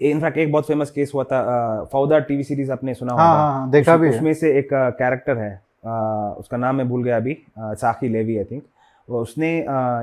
इनफैक्ट 0.00 0.38
एक 0.38 0.52
बहुत 0.52 0.66
फ़ेमस 0.66 0.90
केस 0.90 1.12
हुआ 1.14 1.24
था 1.24 1.84
फौदा 1.84 2.18
टीवी 2.18 2.44
सीरीज़ 2.44 2.72
आपने 2.72 2.94
सुना 2.94 3.14
हाँ 3.14 3.28
होगा। 3.28 3.40
हाँ 3.40 3.52
हाँ, 3.52 3.70
देखा 3.70 3.92
उस- 3.92 4.02
भी 4.02 4.08
उसमें 4.08 4.34
से 4.34 4.58
एक 4.58 4.68
कैरेक्टर 4.72 5.38
है। 5.38 5.62
उसका 5.84 6.56
नाम 6.56 6.76
मैं 6.76 6.88
भूल 6.88 7.04
गया 7.04 7.16
अभी 7.16 7.36
साकी 7.58 8.08
लेवी 8.08 8.36
आई 8.38 8.44
थिंक 8.44 8.62
उसने 9.08 9.58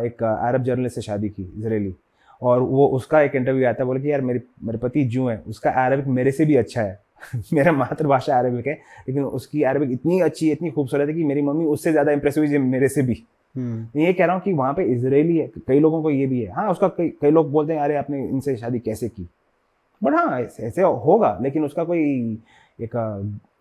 एक 0.05 0.23
अरब 0.23 0.63
जर्नलिस्ट 0.63 0.95
से 0.95 1.01
शादी 1.01 1.29
की 1.29 1.43
इसराइली 1.59 1.93
और 2.41 2.61
वो 2.61 2.87
उसका 2.87 3.21
एक 3.21 3.35
इंटरव्यू 3.35 3.67
आता 3.67 3.83
है 3.83 3.85
बोले 3.85 3.99
कि 3.99 4.11
यार 4.11 4.21
मेरे 4.21 4.41
मेरे 4.63 4.77
पति 4.77 5.03
जू 5.03 5.27
है 5.27 5.37
उसका 5.47 5.71
अरबिक 5.85 6.07
मेरे 6.07 6.31
से 6.31 6.45
भी 6.45 6.55
अच्छा 6.55 6.81
है. 6.81 6.99
मेरा 7.53 7.71
मातृभाषा 7.71 8.37
अरबिक 8.39 8.67
है 8.67 8.73
लेकिन 9.07 9.23
उसकी 9.23 9.63
अरबिक 9.63 9.91
इतनी 9.91 10.19
अच्छी 10.21 10.47
है 10.47 10.53
इतनी 10.53 10.71
खूबसूरत 10.71 11.07
है 11.09 11.13
कि 11.13 11.23
मेरी 11.23 11.41
मम्मी 11.41 11.65
उससे 11.65 11.91
ज़्यादा 11.91 12.11
इंप्रेस 12.11 12.37
हुई 12.37 12.57
मेरे 12.57 12.87
से 12.89 13.01
भी. 13.01 13.23
हम्म, 13.55 13.87
मैं 13.95 14.05
ये 14.05 14.13
कह 14.13 14.25
रहा 14.25 14.35
हूँ 14.35 14.41
कि 14.43 14.53
वहाँ 14.53 14.73
पे 14.73 14.83
इसराइली 14.83 15.37
है 15.37 15.47
कई 15.67 15.79
लोगों 15.79 16.01
को 16.03 16.09
ये 16.11 16.25
भी 16.27 16.41
है. 16.41 16.51
हाँ 16.51 16.69
उसका 16.71 16.87
कई 16.87 17.09
कई 17.21 17.31
लोग 17.31 17.51
बोलते 17.51 17.73
हैं 17.73 17.81
अरे 17.81 17.95
आपने 17.95 18.23
इनसे 18.27 18.55
शादी 18.57 18.79
कैसे 18.79 19.09
की? 19.09 19.27
बट 20.01 20.13
हाँ 20.13 20.39
ऐसे 20.41 20.81
होगा 20.81 21.37
लेकिन 21.41 21.65
उसका 21.65 21.83
कोई 21.83 22.01
एक 22.79 22.95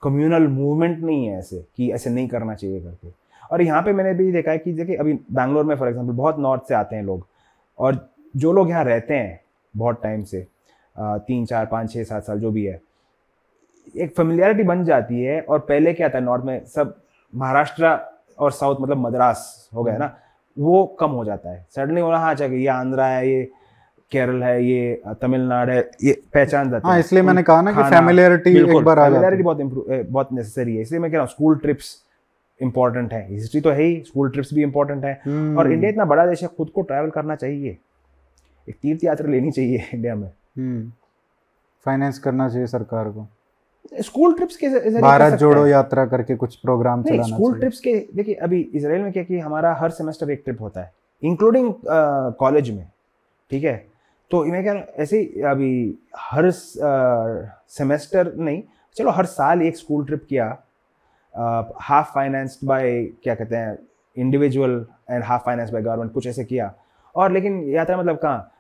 कम्युनल 0.07 0.47
मूवमेंट 0.49 0.99
नहीं 1.01 1.27
है 1.27 1.39
ऐसे 1.39 1.65
कि 1.77 1.91
ऐसे 1.93 2.11
नहीं 2.11 2.29
करना 2.29 2.55
चाहिए 2.55 2.81
करके। 2.81 3.09
और 3.51 3.63
यहाँ 3.63 3.83
पे 3.83 3.93
मैंने 3.93 4.13
भी 4.15 4.31
देखा 4.33 4.51
है 4.51 4.59
कि 4.59 4.73
देखिए 4.73 4.97
अभी 4.97 5.13
बैंगलोर 5.13 5.65
में 5.65 5.75
फॉर 5.77 5.89
एग्जांपल 5.89 6.13
बहुत 6.15 6.39
नॉर्थ 6.39 6.69
से 6.69 6.75
आते 6.75 6.97
हैं 6.97 7.03
लोग। 7.05 7.27
और 7.79 8.09
जो 8.35 8.53
लोग 8.53 8.71
यहाँ 8.71 8.85
रहते 8.85 9.15
हैं 9.15 9.41
बहुत 9.75 10.03
टाइम 10.03 10.23
से 10.25 10.47
तीन 10.97 11.45
चार 11.47 11.67
पाँच 11.67 11.93
छः 11.93 12.05
सात 12.05 12.25
साल 12.25 12.41
जो 12.41 12.51
भी 12.51 12.65
है 12.65 12.81
एक 13.95 14.15
फेमिलियरिटी 14.17 14.63
बन 14.65 14.85
जाती 14.85 15.23
है। 15.23 15.41
और 15.41 15.59
पहले 15.61 15.93
क्या 15.95 16.09
था 16.09 16.21
नॉर्थ 16.21 16.45
में 16.45 16.65
सब 16.67 16.95
महाराष्ट्र 17.33 17.99
और 18.39 18.53
साउथ 18.53 18.81
मतलब 18.81 18.99
मद्रास 18.99 19.69
हो 19.75 19.85
गया 19.85 19.97
ना 19.99 20.17
वो 20.57 20.85
कम 21.01 21.11
हो 21.11 21.25
जाता 21.25 21.51
है। 21.51 21.67
सडनली 21.77 22.03
बोला 22.03 22.19
हाँ 22.19 22.31
अच्छा 22.31 22.45
ये 22.47 22.67
आंध्रा 22.69 23.07
है 23.07 23.29
ये 23.29 23.49
केरल 24.13 24.43
है 24.43 24.65
ये 24.65 25.03
तमिलनाडु 25.23 25.73
है 25.73 25.79
ये 26.05 26.13
पहचान 26.35 26.71
जाते 26.71 26.87
हाँ 26.87 26.95
हैं। 26.95 27.01
इसलिए 27.01 27.23
मैंने 27.23 27.43
कहा 27.43 27.63
ना 27.63 27.73
कि 27.73 27.83
फैमिलियरिटी 27.91 28.57
एक 28.59 28.85
बार 28.85 28.99
आ 28.99 29.05
है। 29.05 29.43
बहुत 29.43 29.59
बहुत 30.11 30.33
नेसेसरी 30.33 30.77
है। 30.77 30.83
इसलिए 30.83 31.01
मैं 31.01 31.11
कह 31.11 31.17
रहा 31.17 31.25
हूँ 31.25 31.31
स्कूल 31.31 31.57
ट्रिप्स 31.59 31.97
इंपॉर्टेंट 32.61 33.13
है। 33.13 33.27
हिस्ट्री 33.31 33.61
तो 33.61 33.71
है 33.71 33.83
ही 33.83 34.03
स्कूल 34.07 34.31
ट्रिप्स 34.31 34.53
भी 34.55 34.63
इंपॉर्टेंट 34.63 35.05
है। 35.05 35.21
हम्म, 35.25 35.59
और 35.59 35.73
इंडिया 35.73 35.91
इतना 35.91 36.05
बड़ा 36.05 36.27
देश 36.27 36.43
है 36.43 36.49
खुद 36.57 36.71
को 36.75 36.83
ट्रैवल 36.83 37.11
करना 37.11 37.35
चाहिए। 37.37 37.77
एक 38.69 38.77
तीर्थ 38.83 39.05
यात्रा 39.05 39.31
लेनी 39.31 39.51
चाहिए 39.51 39.85
इंडिया 39.95 40.15
में। 40.15 40.31
फाइनेंस 41.87 42.19
करना 42.19 42.49
चाहिए 42.49 42.67
सरकार 42.67 43.09
को। 43.09 43.27
स्कूल 44.03 44.33
ट्रिप्स 44.35 44.57
के 44.57 45.01
भारत 45.01 45.39
जोड़ो 45.39 45.67
यात्रा 45.67 46.05
करके 46.07 46.35
कुछ 46.37 46.55
प्रोग्राम 46.57 47.03
चलाना 47.03 47.23
स्कूल 47.27 47.59
ट्रिप्स 47.59 47.81
के 47.81 47.93
देखिए 48.15 48.35
अभी 48.35 48.61
इसराइल 48.75 49.03
में 49.03 49.13
क्या 49.13 49.23
कि 49.25 49.39
हमारा 49.39 49.75
हर 49.81 49.91
सेमेस्टर 49.91 50.31
एक 50.31 50.43
ट्रिप 50.45 50.61
होता 50.61 50.81
है 50.81 50.93
इंक्लूडिंग 51.23 51.73
कॉलेज 52.39 52.71
में 52.71 52.87
ठीक 53.51 53.65
है? 53.65 53.77
तो 54.31 54.45
मैं 54.45 54.63
क्या 54.63 54.75
ऐसे 54.99 55.19
ही 55.19 55.43
अभी 55.43 55.99
हर 56.21 56.51
सेमेस्टर 56.51 58.33
नहीं, 58.35 58.63
चलो 58.97 59.11
हर 59.11 59.25
साल 59.27 59.63
एक 59.63 59.77
स्कूल 59.77 60.05
ट्रिप 60.07 60.27
किया। 60.29 60.47
हाफ़ 61.81 62.13
फाइनेंस्ड 62.15 62.67
बाय 62.69 63.03
क्या 63.23 63.35
कहते 63.35 63.57
हैं 63.57 63.79
individual 64.17 64.85
and 65.11 65.25
half 65.25 65.43
finance 65.45 65.71
by 65.71 65.83
government 65.83 66.13
कुछ 66.13 66.27
ऐसे 66.27 66.45
किया। 66.45 66.73
और 67.15 67.33
लेकिन 67.33 67.63
यात्रा 67.71 67.97
मतलब 67.97 68.17
कहाँ? 68.19 68.53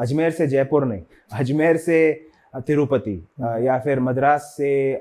अजमेर 0.00 0.30
से 0.30 0.46
जयपुर 0.46 0.84
नहीं, 0.84 1.02
अजमेर 1.32 1.76
से 1.76 1.98
तिरुपति 2.66 3.14
या 3.40 3.78
फिर 3.78 4.00
मद्रास 4.00 4.54
से 4.56 4.94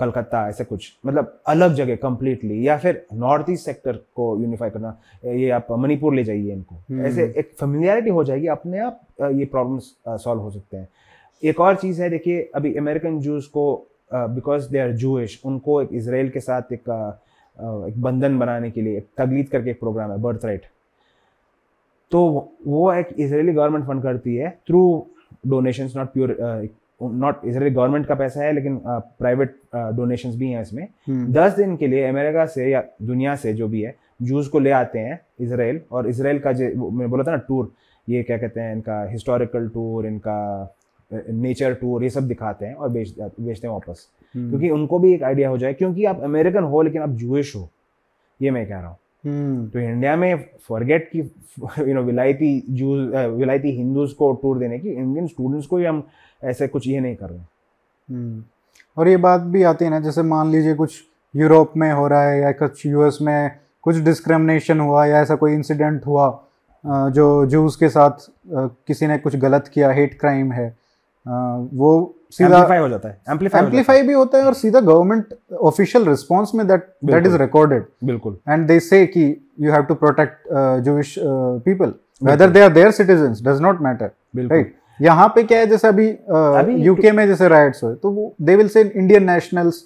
कलकत्ता 0.00 0.46
ऐसे 0.48 0.64
कुछ। 0.64 0.92
मतलब 1.06 1.40
अलग 1.48 1.74
जगह 1.74 1.96
कंप्लीटली 2.02 2.66
या 2.66 2.76
फिर 2.78 3.04
नॉर्थ 3.14 3.50
ईस्ट 3.50 3.64
सेक्टर 3.64 3.96
को 4.16 4.36
यूनिफाई 4.40 4.70
करना 4.70 4.96
ये 5.24 5.50
आप 5.50 5.66
मणिपुर 5.72 6.14
ले 6.14 6.24
जाइए 6.24 6.52
इनको। 6.52 6.74
हम्म। 6.74 7.06
ऐसे 7.06 7.32
एक 7.38 7.50
फेमिलियरिटी 7.60 8.10
हो 8.10 8.24
जाएगी 8.24 8.46
अपने 8.46 8.78
आप 8.80 9.00
ये 9.22 9.44
प्रॉब्लम्स 9.44 9.94
सॉल्व 10.24 10.40
हो 10.40 10.50
सकते 10.50 10.76
हैं। 10.76 10.88
एक 11.42 11.60
और 11.60 11.76
चीज़ 11.76 12.02
है 12.02 12.10
देखिए 12.10 12.50
अभी 12.54 12.74
अमेरिकन 12.76 13.18
जूस 13.20 13.46
को 13.46 13.64
बिकॉज़ 14.12 14.70
दे 14.70 14.78
आर 14.78 14.92
जूश 14.96 15.40
उनको 15.44 15.80
एक 15.82 15.88
इसराइल 15.92 16.28
के 16.30 16.40
साथ 16.40 16.72
एक 16.72 16.88
uh, 16.90 17.88
एक 17.88 18.00
बंधन 18.02 18.38
बनाने 18.38 18.70
के 18.70 18.82
लिए 18.82 18.96
एक 18.98 19.06
तगलीद 19.18 19.48
करके 19.48 19.70
एक 19.70 19.80
प्रोग्राम 19.80 20.10
है 20.12 20.20
बर्थ 20.22 20.44
राइट 20.44 20.66
तो 22.12 22.20
वो 22.66 22.92
एक 22.92 23.08
इसराइली 23.18 23.52
गवर्नमेंट 23.52 23.86
फंड 23.86 24.02
करती 24.02 24.36
है 24.36 24.50
through 24.68 24.82
donations 25.46 25.96
not 25.96 26.12
pure 26.12 26.30
not 27.00 27.44
Israeli 27.44 27.74
government 27.74 28.06
का 28.06 28.14
पैसा 28.14 28.42
है 28.42 28.52
लेकिन 28.52 28.80
प्राइवेट 28.86 29.50
uh, 29.50 29.90
डोनेशंस 29.96 30.32
uh, 30.32 30.40
भी 30.40 30.50
हैं 30.50 30.62
इसमें। 30.62 30.86
दस 31.32 31.56
दिन 31.56 31.76
के 31.76 31.86
लिए 31.86 32.04
अमेरिका 32.08 32.46
से 32.46 32.70
या 32.70 32.82
दुनिया 33.02 33.34
से 33.36 33.54
जो 33.54 33.68
भी 33.68 33.82
है 33.82 33.94
जूस 34.22 34.48
को 34.48 34.58
ले 34.58 34.70
आते 34.70 34.98
हैं 34.98 35.20
इसराइल 35.40 35.80
और 35.92 36.08
इसराइल 36.08 36.38
का 36.38 36.52
जो 36.52 36.70
वो 36.76 36.90
मैं 36.90 37.10
बोला 37.10 37.24
था 37.24 37.30
ना 37.30 37.36
टूर 37.48 37.70
ये 38.08 38.22
क्या 38.22 38.38
कहते 38.38 38.60
हैं 38.60 38.74
इनका 38.74 39.02
हिस्टोरिकल 39.10 39.68
टूर 39.68 40.06
इनका 40.06 40.74
नेचर 41.10 41.74
टूर 41.74 42.02
ये 42.04 42.10
सब 42.10 42.28
दिखाते 42.28 42.66
हैं 42.66 42.74
और 42.74 42.88
बेच 42.88 43.14
बेचते 43.18 43.66
हैं 43.66 43.72
वापस। 43.74 44.06
हम्म, 44.34 44.48
क्योंकि 44.48 44.70
उनको 44.70 44.98
भी 44.98 45.12
एक 45.14 45.22
आइडिया 45.22 45.48
हो 45.48 45.58
जाए 45.58 45.74
क्योंकि 45.74 46.04
आप 46.04 46.20
अमेरिकन 46.24 46.64
हो 46.64 46.82
लेकिन 46.82 47.02
आप 47.02 47.10
जूइश 47.10 47.54
हो। 47.56 47.68
ये 48.40 48.50
मैं 48.50 48.66
कह 48.66 48.78
रहा 48.78 48.88
हूँ। 48.88 48.96
हम्म, 49.24 49.68
तो 49.68 49.78
इंडिया 49.78 50.16
में 50.16 50.44
फॉरगेट 50.68 51.08
की 51.14 51.18
यू 51.18 51.94
नो 51.94 52.02
विलायती 52.02 52.50
जूस 52.70 53.14
विलायती 53.38 53.70
हिंदूज 53.76 54.12
को 54.12 54.32
टूर 54.42 54.58
देने 54.58 54.78
की 54.78 54.90
इंडियन 54.90 55.26
स्टूडेंट्स 55.26 55.66
को 55.66 55.76
ही 55.78 55.84
हम 55.84 56.06
ऐसे 56.44 56.68
कुछ 56.68 56.86
ये 56.86 57.00
नहीं 57.00 57.16
कर 57.16 57.28
रहे। 57.30 57.38
हम्म। 58.14 58.42
और 58.96 59.08
ये 59.08 59.16
बात 59.16 59.40
भी 59.40 59.62
आती 59.62 59.84
है 59.84 59.90
ना 59.90 60.00
जैसे 60.00 60.22
मान 60.22 60.50
लीजिए 60.50 60.74
कुछ 60.74 61.02
यूरोप 61.36 61.72
में 61.76 61.92
हो 61.92 62.06
रहा 62.08 62.22
है 62.22 62.40
या 62.40 62.52
कुछ 62.52 62.86
यूएस 62.86 63.18
में 63.22 63.50
कुछ 63.82 63.96
डिस्क्रिमिनेशन 63.96 64.80
हुआ 64.80 65.04
या 65.06 65.20
ऐसा 65.20 65.34
कोई 65.34 65.54
इंसिडेंट 65.54 66.06
हुआ 66.06 66.28
जो 66.86 67.46
जूस 67.46 67.76
के 67.76 67.88
साथ 67.88 68.30
किसी 68.86 69.06
ने 69.06 69.18
कुछ 69.18 69.36
गलत 69.36 69.68
किया 69.74 69.90
हेट 69.90 70.18
क्राइम 70.20 70.52
है 70.52 70.76
वो 71.26 72.14
सीधा 72.32 72.56
एम्पलीफाई 72.56 72.78
हो 72.78 72.88
जाता 72.88 73.08
है 73.08 73.20
एम्पलीफाई 73.30 73.62
एम्पलीफाई 73.62 74.02
भी 74.02 74.12
होता 74.12 74.38
है 74.38 74.44
और 74.44 74.54
सीधा 74.54 74.80
गवर्नमेंट 74.80 75.34
ऑफिशियल 75.52 76.08
रिस्पॉन्स 76.08 76.54
में 76.54 76.66
दैट 76.66 76.88
दैट 77.04 77.26
इज़। 77.26 77.36
रिकॉर्डेड 77.36 77.84
बिल्कुल। 78.04 78.38
And 78.48 78.70
they 78.70 78.80
say 78.80 79.06
कि 79.16 79.24
protect 80.02 80.46
uh, 80.52 80.80
Jewish 80.86 81.16
uh, 81.18 81.58
people 81.68 81.92
whether 82.20 82.48
they 82.48 82.62
are 82.66 82.74
their 82.74 82.92
citizens 82.92 83.40
does 83.48 83.60
not 83.66 83.82
matter 83.88 84.10
बिल्कुल। 84.36 84.58
right? 84.58 84.72
यहाँ 85.00 85.28
पे 85.34 85.42
क्या 85.42 85.58
है 85.58 85.66
जैसे 85.66 85.88
अभी 85.88 86.08
अभी 86.10 86.74
यूके 86.82 87.12
में 87.12 87.26
जैसे 87.26 87.48
राइट्स 87.48 87.82
हुए 87.84 87.94
तो 87.94 88.10
वो 88.10 88.34
they 88.42 88.56
will 88.56 88.68
say 88.68 88.82
Indian 88.82 89.30
nationals 89.30 89.84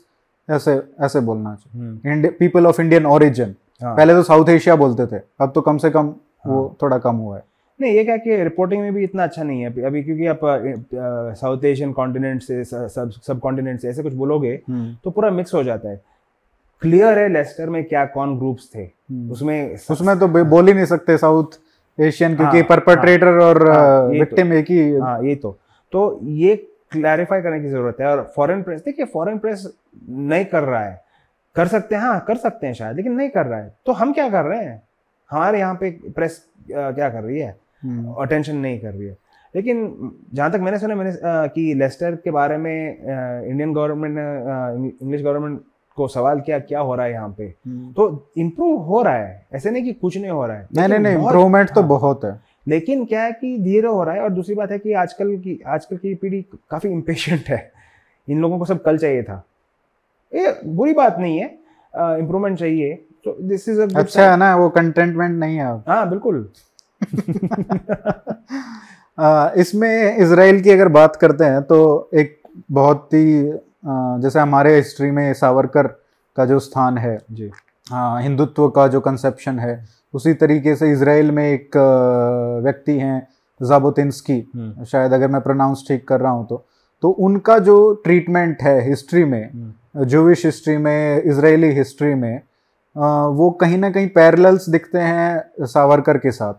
ऐसे 0.48 0.80
ऐसे 1.04 1.20
बोलना 1.20 1.50
हम्म, 1.50 1.96
चाहिए 1.98 2.30
पीपल 2.38 2.66
ऑफ़ 2.66 2.80
इंडियन 2.80 3.06
ओरिजिन। 3.06 3.54
पहले 3.82 4.14
तो 4.14 4.22
साउथ 4.22 4.48
एशिया 4.48 4.76
बोलते 4.76 5.06
थे 5.06 5.20
अब 5.40 5.52
तो 5.54 5.60
कम 5.60 5.78
से 5.78 5.90
कम 5.90 6.14
वो 6.46 6.62
हाँ। 6.62 6.76
थोड़ा 6.82 6.98
कम 6.98 7.16
हुआ 7.16 7.36
है। 7.36 7.42
नहीं 7.80 7.92
ये 7.94 8.04
क्या 8.04 8.16
कि 8.16 8.36
रिपोर्टिंग 8.42 8.80
में 8.82 8.92
भी 8.94 9.04
इतना 9.04 9.24
अच्छा 9.24 9.42
नहीं 9.42 9.60
है। 9.60 9.82
अभी 9.84 10.02
क्योंकि 10.02 10.26
आप 10.26 10.40
साउथ 11.40 11.64
एशियन 11.64 11.92
कॉन्टिनेंट 11.92 12.42
से 12.42 12.62
सब 12.64 13.10
सब 13.26 13.40
कॉन्टिनेंट 13.40 13.80
से 13.80 13.88
ऐसे 13.88 14.02
कुछ 14.02 14.14
बोलोगे 14.14 14.56
तो 14.70 15.10
पूरा 15.10 15.30
मिक्स 15.30 15.54
हो 15.54 15.62
जाता 15.64 15.90
है। 15.90 16.00
क्लियर 16.82 17.18
है 17.18 17.28
लेस्टर 17.32 17.70
में 17.70 17.82
क्या 17.84 18.04
कौन 18.14 18.36
ग्रुप्स 18.38 18.68
थे। 18.74 18.82
हम्म। 18.82 19.30
उसमें 19.32 19.76
उसमें 19.90 20.18
तो 20.18 20.28
बोल 20.28 20.68
ही 20.68 20.74
नहीं 20.74 20.84
सकते 20.86 21.16
साउथ 21.18 21.58
एशियन 22.00 22.36
क्योंकि 22.36 22.58
हाँ, 22.58 22.66
परपट्रेटर 22.68 23.38
और 23.38 23.70
हाँ, 23.70 24.02
ये 24.04 24.10
तो- 24.10 24.20
विक्टिम 24.20 24.52
एक 24.52 24.66
ही 24.70 24.96
हाँ 24.96 25.22
ये 25.24 25.34
तो। 25.34 25.58
तो 25.92 26.20
ये 26.22 26.56
क्लैरिफाई 26.90 27.40
करने 27.42 27.60
की 27.60 27.68
ज़रूरत 27.68 27.96
है। 28.00 28.06
और 28.06 28.32
फॉरेन 28.36 28.62
प्रेस 28.62 28.80
देखिए 28.84 29.04
फॉरेन 29.06 29.38
प्रेस 29.38 29.72
नहीं 30.08 30.44
कर 30.44 30.62
रहा 30.62 30.84
है। 30.84 31.04
कर 31.56 31.66
सकते 31.66 31.94
हैं 31.94 32.02
हाँ 32.02 32.24
कर 32.28 32.36
सकते 32.36 32.66
हैं 32.66 32.74
शायद 32.74 32.96
लेकिन 32.96 33.12
नहीं 33.12 33.28
कर 33.28 33.46
रहा 33.46 33.58
है। 33.58 33.74
तो 33.86 33.92
हम 33.92 34.12
क्या 34.12 34.28
कर 34.30 34.44
रहे 34.44 34.64
हैं? 34.64 34.82
हमारे 35.30 35.58
यहाँ 35.58 35.74
पे 35.74 35.90
प्रेस 35.90 36.46
क्या 36.70 37.08
कर 37.08 37.22
रही 37.22 37.38
है? 37.38 37.56
हम्म, 37.82 38.12
अटेंशन 38.12 38.56
नहीं 38.56 38.80
कर 38.80 38.90
रही 38.90 39.06
है। 39.06 39.16
लेकिन 39.56 40.10
जहाँ 40.34 40.50
तक 40.52 40.58
मैंने 40.60 40.78
सुना 40.78 40.94
मैंने 40.94 41.10
अ, 41.10 41.20
कि 41.24 41.74
लेस्टर 41.74 42.16
के 42.16 42.30
बारे 42.30 42.56
में 42.56 42.98
इंडियन 43.44 43.72
गवर्नमेंट 43.72 44.14
ने 44.18 44.88
इंग्लिश 45.02 45.22
गवर्नमेंट 45.22 45.60
को 45.96 46.08
सवाल 46.08 46.40
किया 46.40 46.58
क्या 46.58 46.80
हो 46.80 46.94
रहा 46.94 47.06
है 47.06 47.12
यहाँ 47.12 47.34
पे? 47.38 47.44
हम्म। 47.44 47.92
तो 47.92 48.30
इम्प्रूव 48.36 48.80
हो 48.80 49.02
रहा 49.02 49.14
है। 49.14 49.46
ऐसे 49.54 49.70
नहीं 49.70 49.84
कि 49.84 49.92
कुछ 49.92 50.16
नहीं 50.16 50.30
हो 50.30 50.46
रहा 50.46 50.56
है। 50.56 50.68
नहीं 50.76 50.88
नहीं 50.88 50.98
नहीं 50.98 51.14
इम्प्रूवमेंट 51.14 51.70
तो 51.70 51.80
हाँ, 51.80 51.88
बहुत 51.88 52.24
है। 52.24 52.40
लेकिन 52.68 53.04
क्या 53.04 53.22
है 53.22 53.32
कि 53.32 53.58
धीरे 53.58 53.88
हो 53.88 54.04
रहा 54.04 54.14
है 54.14 54.20
और 54.20 54.30
दूसरी 54.30 54.54
बात 54.54 54.70
है 54.70 54.78
कि 54.78 54.92
आजकल 54.92 55.36
की 55.36 55.62
आजकल 55.66 55.96
की 55.96 56.14
पीढ़ी 56.14 56.44
काफ़ी 56.70 56.90
इम्पेशेंट 56.90 57.42
है। 57.48 57.72
इन 58.28 58.40
लोगों 58.40 58.58
को 58.58 58.64
सब 58.64 58.82
कल 58.82 58.98
चाहिए 58.98 59.22
था। 59.22 59.44
ये 60.34 60.60
बुरी 60.66 60.92
बात 60.92 61.18
नहीं 61.18 61.38
है। 61.38 61.58
इम्प्रूवमेंट 61.96 62.58
चाहिए। 62.58 62.94
तो 63.24 63.36
दिस 63.40 63.68
इज़ 63.68 63.80
अच्छा 63.80 64.30
है 64.30 64.36
ना 64.36 64.56
वो 64.56 64.68
कंटेंटमेंट 64.68 65.38
नहीं 65.38 65.56
है 65.56 65.66
हाँ 65.78 66.10
बिल्कुल। 66.10 66.50
इसमें 69.60 70.16
इसराइल 70.16 70.60
की 70.60 70.70
अगर 70.70 70.88
बात 70.88 71.16
करते 71.16 71.44
हैं 71.44 71.62
तो 71.62 72.10
एक 72.14 72.38
बहुत 72.70 73.08
ही 73.14 73.52
जैसे 73.84 74.38
हमारे 74.38 74.74
हिस्ट्री 74.76 75.10
में 75.10 75.32
सावरकर 75.34 75.86
का 76.36 76.44
जो 76.46 76.58
स्थान 76.58 76.98
है 76.98 77.18
जी। 77.32 77.50
हिंदुत्व 78.22 78.68
का 78.68 78.86
जो 78.88 79.00
कंसेप्शन 79.00 79.58
है 79.58 79.84
उसी 80.14 80.34
तरीके 80.34 80.74
से 80.76 80.90
इसराइल 80.92 81.30
में 81.30 81.44
एक 81.44 81.76
व्यक्ति 82.64 82.98
हैं 82.98 83.26
जाबोतिन्स्की 83.60 84.38
हम्म, 84.56 84.84
शायद 84.84 85.12
अगर 85.12 85.28
मैं 85.28 85.40
प्रोनाउंस 85.40 85.84
ठीक 85.88 86.06
कर 86.08 86.20
रहा 86.20 86.32
हूँ 86.32 86.46
तो। 86.46 86.64
तो 87.02 87.08
उनका 87.08 87.58
जो 87.58 87.92
ट्रीटमेंट 88.04 88.62
है 88.62 88.88
हिस्ट्री 88.88 89.24
में 89.24 89.50
हम्म, 89.52 90.04
जूविश 90.04 90.44
हिस्ट्री 90.46 90.76
में 90.76 91.22
इजरायली 91.22 91.70
हिस्ट्री 91.72 92.14
में 92.14 92.40
वो 93.36 93.50
कहीं 93.50 93.78
ना 93.78 93.90
कहीं 93.90 94.08
पैरेलल्स 94.08 94.68
दिखते 94.68 94.98
हैं 94.98 95.66
सावरकर 95.66 96.18
के 96.18 96.30
साथ। 96.30 96.54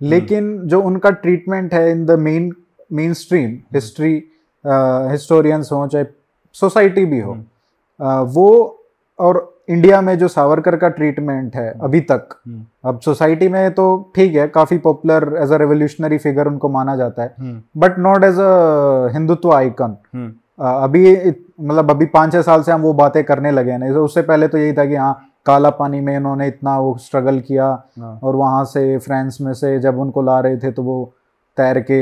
लेकिन 0.00 0.58
जो 0.68 0.80
उनका 0.82 1.10
ट्रीटमेंट 1.10 1.74
है 1.74 1.90
in 1.90 2.04
the 2.06 2.10
main 2.18 2.52
mainstream 3.14 3.50
history 3.74 4.12
historians 5.12 5.68
हों 5.72 5.86
चाहे 5.88 6.04
सोसाइटी 6.54 7.04
भी 7.04 7.20
हो। 7.20 7.32
हम्म। 7.32 8.22
वो 8.34 8.78
और 9.18 9.48
इंडिया 9.70 10.00
में 10.00 10.16
जो 10.18 10.28
सावरकर 10.28 10.76
का 10.76 10.88
ट्रीटमेंट 10.90 11.56
है 11.56 11.68
अभी 11.82 12.00
तक 12.02 12.28
हम्म, 12.46 12.64
अब 12.84 13.00
सोसाइटी 13.00 13.48
में 13.48 13.70
तो 13.74 13.84
ठीक 14.16 14.34
है 14.34 14.46
काफ़ी 14.50 14.78
popular 14.78 15.36
as 15.42 15.52
a 15.52 15.56
revolutionary 15.56 16.18
figure 16.18 16.46
उनको 16.48 16.68
माना 16.68 16.96
जाता 16.96 17.22
है। 17.22 17.34
हम्म, 17.38 17.60
but 17.76 17.98
not 17.98 18.24
as 18.24 18.38
a 18.40 19.08
Hindutva 19.12 19.52
icon 19.54 19.96
hmm, 20.14 20.32
अभी 20.58 21.16
मतलब 21.60 21.90
अभी 21.90 22.06
पाँच 22.08 22.32
छः 22.32 22.42
साल 22.42 22.62
से 22.62 22.72
हम 22.72 22.80
वो 22.82 22.92
बातें 22.94 23.22
करने 23.24 23.50
लगे 23.50 23.72
हैं। 23.72 23.92
तो 23.94 24.04
उससे 24.04 24.22
पहले 24.22 24.48
तो 24.48 24.58
यही 24.58 24.72
था 24.72 24.84
कि 24.84 24.94
हाँ 24.96 25.14
काला 25.46 25.70
पानी 25.72 26.00
में 26.00 26.14
इन्होंने 26.16 26.46
इतना 26.48 26.78
वो 26.78 26.96
स्ट्रगल 27.00 27.38
किया 27.40 27.66
हाँ, 28.00 28.18
और 28.22 28.36
वहाँ 28.36 28.64
से 28.64 28.98
फ्रांस 28.98 29.38
में 29.40 29.52
से 29.54 29.78
जब 29.80 29.98
उनको 29.98 30.22
ला 30.22 30.38
रहे 30.40 30.56
थे 30.56 30.70
तो 30.72 30.82
वो 30.82 31.12
तैर 31.56 31.80
के 31.80 32.00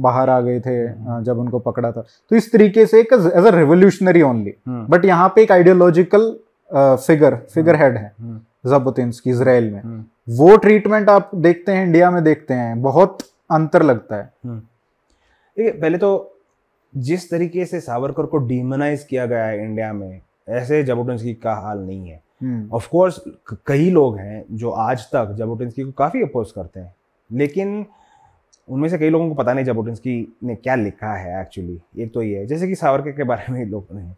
बाहर 0.00 0.30
आ 0.30 0.40
गए 0.40 0.60
थे 0.60 0.76
जब 1.24 1.38
उनको 1.38 1.58
पकड़ा 1.60 1.90
था। 1.92 2.04
तो 2.30 2.36
इस 2.36 2.50
तरीके 2.52 2.86
से 2.86 3.00
एक 3.00 3.12
as 3.12 3.46
a 3.46 3.50
revolutionary 3.50 4.22
only 4.22 4.54
hmm, 4.66 4.86
but 4.86 5.04
यहाँ 5.04 5.28
पे 5.28 5.42
एक 5.42 5.52
आइडियोलॉजिकल 5.52 6.30
फिगर 6.70 7.36
फिगर 7.54 7.76
हेड 7.76 7.96
है 7.96 8.12
हम्म, 8.20 8.40
जबुतिन्स्की 8.66 9.30
इसराइल 9.30 9.70
में। 9.72 9.80
हम्म, 9.80 10.04
वो 10.28 10.56
ट्रीटमेंट 10.56 11.08
आप 11.10 11.30
देखते 11.36 11.72
हैं 11.72 11.86
इंडिया 11.86 12.10
में 12.10 12.22
देखते 12.24 12.54
हैं 12.54 12.80
बहुत 12.82 13.18
अंतर 13.50 13.82
लगता 13.82 14.16
है। 14.16 14.30
हम्म। 14.44 14.58
देखिए 14.58 15.72
पहले 15.72 15.98
तो 15.98 16.38
जिस 16.94 17.30
तरीके 17.30 17.64
से 17.64 17.80
सावरकर 17.80 18.26
को 18.26 18.38
डिमोनाइज 18.46 19.02
किया 19.04 19.26
गया 19.26 19.44
है 19.44 19.64
इंडिया 19.64 19.92
में 19.92 20.20
ऐसे 20.48 20.82
जाबोटिन्स्की 20.84 21.34
का 21.34 21.54
हाल 21.56 21.78
नहीं 21.78 22.08
है। 22.08 22.20
हम्म, 22.42 22.68
ऑफ़ 22.72 22.88
कोर्स 22.90 23.20
कई 23.66 23.90
लोग 23.90 24.16
हैं 24.18 24.44
जो 24.52 24.70
आज 24.70 25.04
तक 25.14 25.34
जाबोटिन्स्की 25.38 25.82
को 25.82 25.90
काफ़ी 25.98 26.22
अपोज 26.22 26.50
करते 26.52 26.80
हैं। 26.80 26.94
लेकिन 27.30 27.84
उनमें 28.68 28.88
से 28.88 28.98
कई 28.98 29.10
लोगों 29.10 29.28
को 29.28 29.34
पता 29.34 29.52
नहीं 29.52 29.64
जाबोटिन्स्की 29.64 30.36
ने 30.44 30.54
क्या 30.54 30.74
लिखा 30.74 31.12
है 31.14 31.40
एक्चुअली 31.40 31.80
एक 31.98 32.12
तो 32.14 32.22
ये 32.22 32.38
है। 32.38 32.46
जैसे 32.46 32.68
कि 32.68 32.74
सावरकर 32.74 33.12
के 33.12 33.24
बारे 33.24 33.52
में 33.52 33.64
लोग 33.64 33.86
नहीं। 33.92 34.12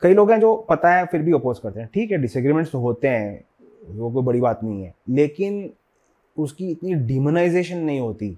कई 0.00 0.14
लोग 0.14 0.30
हैं 0.30 0.38
जो 0.40 0.54
पता 0.70 0.94
है 0.94 1.04
फिर 1.06 1.22
भी 1.22 1.32
अपोज 1.32 1.58
करते 1.58 1.80
हैं। 1.80 1.88
ठीक 1.94 2.10
है 2.10 2.18
डिसएग्रीमेंट्स 2.18 2.72
तो 2.72 2.78
होते 2.78 3.08
हैं 3.08 3.44
वो 3.88 4.10
कोई 4.12 4.22
बड़ी 4.22 4.40
बात 4.40 4.62
नहीं 4.64 4.82
है। 4.84 4.94
लेकिन 5.08 5.70
उसकी 6.36 6.70
इतनी 6.70 6.94
डिमोनाइजेशन 6.94 7.78
नहीं 7.78 8.00
होती 8.00 8.36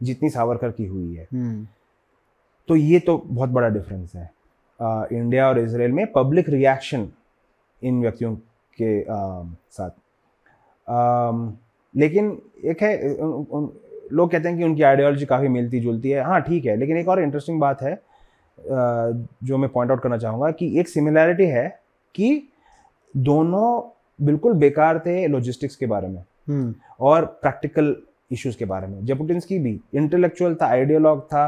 जितनी 0.00 0.30
सावरकर 0.30 0.70
की 0.72 0.84
हुई 0.86 1.14
है। 1.14 1.26
हम्म, 1.32 1.66
तो 2.68 2.76
ये 2.76 3.00
तो 3.00 3.16
बहुत 3.26 3.50
बड़ा 3.50 3.68
डिफरेंस 3.68 4.14
है। 4.14 4.30
आ, 4.80 5.04
इंडिया 5.12 5.48
और 5.48 5.58
इसराइल 5.58 5.92
में 5.92 6.06
पब्लिक 6.12 6.48
रिएक्शन 6.48 7.08
इन 7.82 8.00
व्यक्तियों 8.00 8.34
के 8.78 9.00
आ, 9.02 9.42
साथ। 9.70 9.90
आम, 10.86 11.56
लेकिन 11.94 12.40
एक 12.64 12.82
है 12.82 13.14
उन, 13.14 13.46
उन, 13.50 13.72
लोग 14.12 14.30
कहते 14.30 14.48
हैं 14.48 14.58
कि 14.58 14.64
उनकी 14.64 14.82
आइडियोलॉजी 14.82 15.24
काफ़ी 15.26 15.48
मिलती 15.48 15.80
जुलती 15.80 16.10
है। 16.10 16.22
हाँ 16.22 16.40
ठीक 16.42 16.64
है 16.64 16.76
लेकिन 16.76 16.96
एक 16.96 17.08
और 17.08 17.22
इंटरेस्टिंग 17.22 17.60
बात 17.60 17.82
है 17.82 17.94
जो 18.58 19.58
मैं 19.58 19.68
पॉइंट 19.70 19.90
आउट 19.90 20.00
करना 20.02 20.16
चाहूँगा 20.18 20.50
कि 20.50 20.78
एक 20.80 20.88
सिमिलैरिटी 20.88 21.46
है 21.46 21.68
कि 22.14 22.42
दोनों 23.14 23.80
बिल्कुल 24.18 24.52
बेकार 24.52 24.98
थे 24.98 25.26
लॉजिस्टिक्स 25.26 25.76
के 25.76 25.86
बारे 25.86 26.08
में 26.08 26.22
हम्म, 26.48 26.74
और 27.00 27.24
प्रैक्टिकल 27.42 27.96
इश्यूज़ 28.32 28.56
के 28.58 28.64
बारे 28.64 28.86
में। 28.86 29.04
जेपुटिन्स्की 29.06 29.58
भी 29.58 29.78
इंटेलेक्चुअल 29.94 30.54
था 30.54 30.66
आइडियोलॉग 30.66 31.24
था 31.24 31.46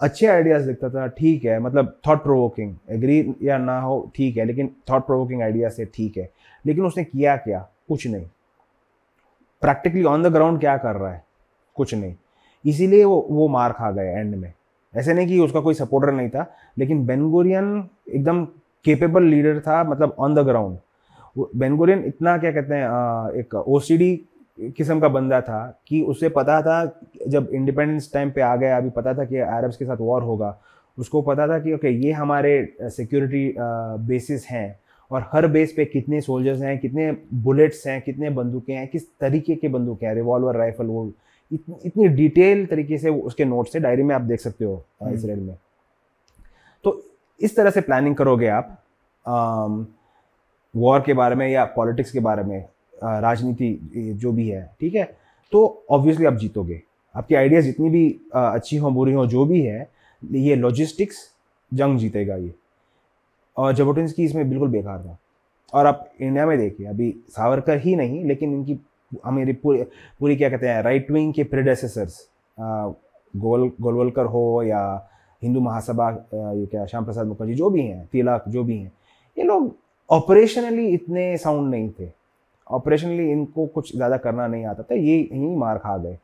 अच्छे 0.00 0.26
आइडियाज़ 0.26 0.66
लिखता 0.66 0.88
था 0.90 1.06
ठीक 1.08 1.44
है 1.44 1.58
मतलब 1.60 1.96
थॉट 2.06 2.22
प्रोवोकिंग 2.22 2.74
एग्री 2.90 3.34
या 3.42 3.58
ना 3.58 3.80
हो 3.80 3.98
ठीक 4.16 4.36
है 4.36 4.44
लेकिन 4.44 4.70
थॉट 4.90 5.06
प्रोवोकिंग 5.06 5.42
आइडिया 5.42 5.68
से 5.68 5.84
ठीक 5.84 6.16
है। 6.16 6.28
लेकिन 6.64 6.84
उसने 6.86 7.04
किया 7.04 7.36
क्या? 7.36 7.68
कुछ 7.88 8.06
नहीं। 8.06 8.26
प्रैक्टिकली 9.62 10.02
ऑन 10.04 10.22
द 10.22 10.32
ग्राउंड 10.32 10.60
क्या 10.60 10.76
कर 10.76 10.96
रहा 10.96 11.12
है? 11.12 11.22
कुछ 11.76 11.94
नहीं। 11.94 12.14
इसीलिए 12.64 13.04
वो 13.04 13.26
वो 13.30 13.48
मार 13.48 13.72
खा 13.72 13.90
गए 13.90 14.10
एंड 14.10 14.34
में। 14.34 14.52
ऐसे 14.94 15.14
नहीं 15.14 15.26
कि 15.26 15.38
उसका 15.38 15.60
कोई 15.60 15.74
सपोर्टर 15.74 16.12
नहीं 16.12 16.28
था, 16.28 16.46
लेकिन 16.78 17.06
बेनगोरियन 17.06 17.88
एकदम 18.08 18.44
केपेबल 18.84 19.22
लीडर 19.24 19.58
था 19.60 19.82
मतलब 19.84 20.14
ऑन 20.18 20.34
द 20.34 20.46
ग्राउंड 20.46 20.78
बेनगोरियन 21.56 22.04
इतना 22.06 22.36
क्या 22.38 22.52
कहते 22.52 22.74
हैं 22.74 23.38
एक 23.38 23.54
ओसीडी 23.54 24.14
किस्म 24.76 24.98
का 25.00 25.08
बंदा 25.08 25.40
था 25.40 25.80
कि 25.88 26.00
उसे 26.02 26.28
पता 26.28 26.60
था, 26.62 27.00
जब 27.28 27.48
इंडिपेंडेंस 27.52 28.10
टाइम 28.12 28.30
पे 28.30 28.40
आ 28.40 28.54
गया, 28.56 28.76
अभी 28.76 28.90
पता 28.90 29.14
था 29.14 29.24
कि 29.24 29.36
अरब्स 29.38 29.76
के 29.76 29.84
साथ 29.84 29.96
वॉर 30.00 30.22
होगा, 30.22 30.56
उसको 30.98 31.22
पता 31.22 31.46
था 31.48 31.58
कि 31.58 31.72
ओके 31.74 31.90
ये 31.90 32.12
हमारे 32.12 32.74
सिक्योरिटी 32.82 33.54
बेसिस 33.58 34.46
हैं 34.46 34.78
और 35.10 35.28
हर 35.32 35.46
बेस 35.46 35.72
पे 35.76 35.84
कितने 35.84 36.20
सोल्जर्स 36.20 36.62
हैं, 36.62 36.78
कितने 36.78 37.10
बुलेट्स 37.34 37.86
हैं, 37.86 38.00
कितने 38.02 38.30
बंदूकें 38.30 38.74
हैं, 38.74 38.86
किस 38.88 39.08
तरीके 39.20 39.54
के 39.54 39.68
बंदूकें 39.68 40.06
हैं 40.06 40.14
रिवॉल्वर 40.14 40.56
राइफल 40.56 40.86
वो 40.86 41.10
इतनी 41.50 41.76
इतनी 41.84 42.08
डिटेल 42.08 42.64
तरीके 42.66 42.98
से 42.98 43.10
उसके 43.10 43.44
नोट्स 43.44 43.72
से 43.72 43.80
डायरी 43.80 44.02
में 44.02 44.14
आप 44.14 44.22
देख 44.22 44.40
सकते 44.40 44.64
हो 44.64 44.84
इसराइल 45.04 45.40
में। 45.40 45.56
तो 46.84 47.02
इस 47.40 47.56
तरह 47.56 47.70
से 47.70 47.80
प्लानिंग 47.80 48.16
करोगे 48.16 48.48
आप 48.48 48.78
वॉर 50.74 51.00
के 51.06 51.14
बारे 51.14 51.34
में 51.34 51.48
या 51.48 51.64
पॉलिटिक्स 51.76 52.10
के 52.10 52.20
बारे 52.20 52.42
में 52.42 52.64
राजनीति 53.02 54.16
जो 54.20 54.32
भी 54.32 54.48
है 54.48 54.64
ठीक 54.80 54.94
है? 54.94 55.04
तो 55.52 55.84
ऑब्वियसली 55.90 56.26
आप 56.26 56.34
जीतोगे। 56.34 56.80
आपकी 57.14 57.34
आइडियाज़ 57.34 57.64
जितनी 57.64 57.90
भी 57.90 58.08
अच्छी 58.34 58.76
हों 58.76 58.94
बुरी 58.94 59.12
हों 59.12 59.26
जो 59.28 59.44
भी 59.44 59.60
है 59.62 59.88
ये 60.22 60.54
लॉजिस्टिक्स 60.56 61.16
जंग 61.72 61.98
जीतेगा 61.98 62.36
ये। 62.36 62.54
और 63.56 63.72
जबोटिन 63.74 64.08
की 64.08 64.24
इसमें 64.24 64.48
बिल्कुल 64.50 64.68
बेकार 64.68 64.98
था। 64.98 65.18
और 65.72 65.86
आप 65.86 66.10
इंडिया 66.20 66.46
में 66.46 66.56
देखिए 66.58 66.86
अभी 66.86 67.14
सावरकर 67.28 67.78
ही 67.78 67.94
नहीं 67.96 68.24
लेकिन 68.24 68.52
इनकी 68.54 68.78
हमारी 69.24 69.52
पूरी 69.54 69.82
पूरी 70.20 70.36
क्या 70.36 70.48
कहते 70.50 70.68
हैं 70.68 70.82
राइट 70.82 71.10
विंग 71.10 71.32
के 71.34 71.44
प्रेडेसेसर्स 71.44 72.18
गोल, 72.58 73.70
गोलवलकर 73.80 74.24
हो 74.26 74.62
या 74.62 75.08
हिंदू 75.42 75.60
महासभा 75.60 76.10
ये 76.34 76.66
क्या, 76.66 76.84
श्याम 76.86 77.04
प्रसाद 77.04 77.26
मुखर्जी 77.26 77.54
जो 77.54 77.70
भी 77.70 77.82
हैं, 77.82 78.06
तिलक 78.12 78.44
जो 78.48 78.64
भी 78.64 78.78
हैं, 78.78 78.92
ये 79.36 79.44
लोग 79.44 79.74
ऑपरेशनली 80.10 80.86
इतने 80.88 81.36
साउंड 81.38 81.70
नहीं 81.70 81.90
थे। 82.00 82.08
ऑपरेशनली 82.66 83.30
इनको 83.30 83.66
कुछ 83.66 83.94
ज़्यादा 83.96 84.16
करना 84.16 84.46
नहीं 84.46 84.64
आता 84.66 84.82
था, 84.82 84.94
ये 84.94 85.16
यही 85.18 85.54
मार 85.56 85.78
खा 85.78 85.96
गए। 85.98 86.18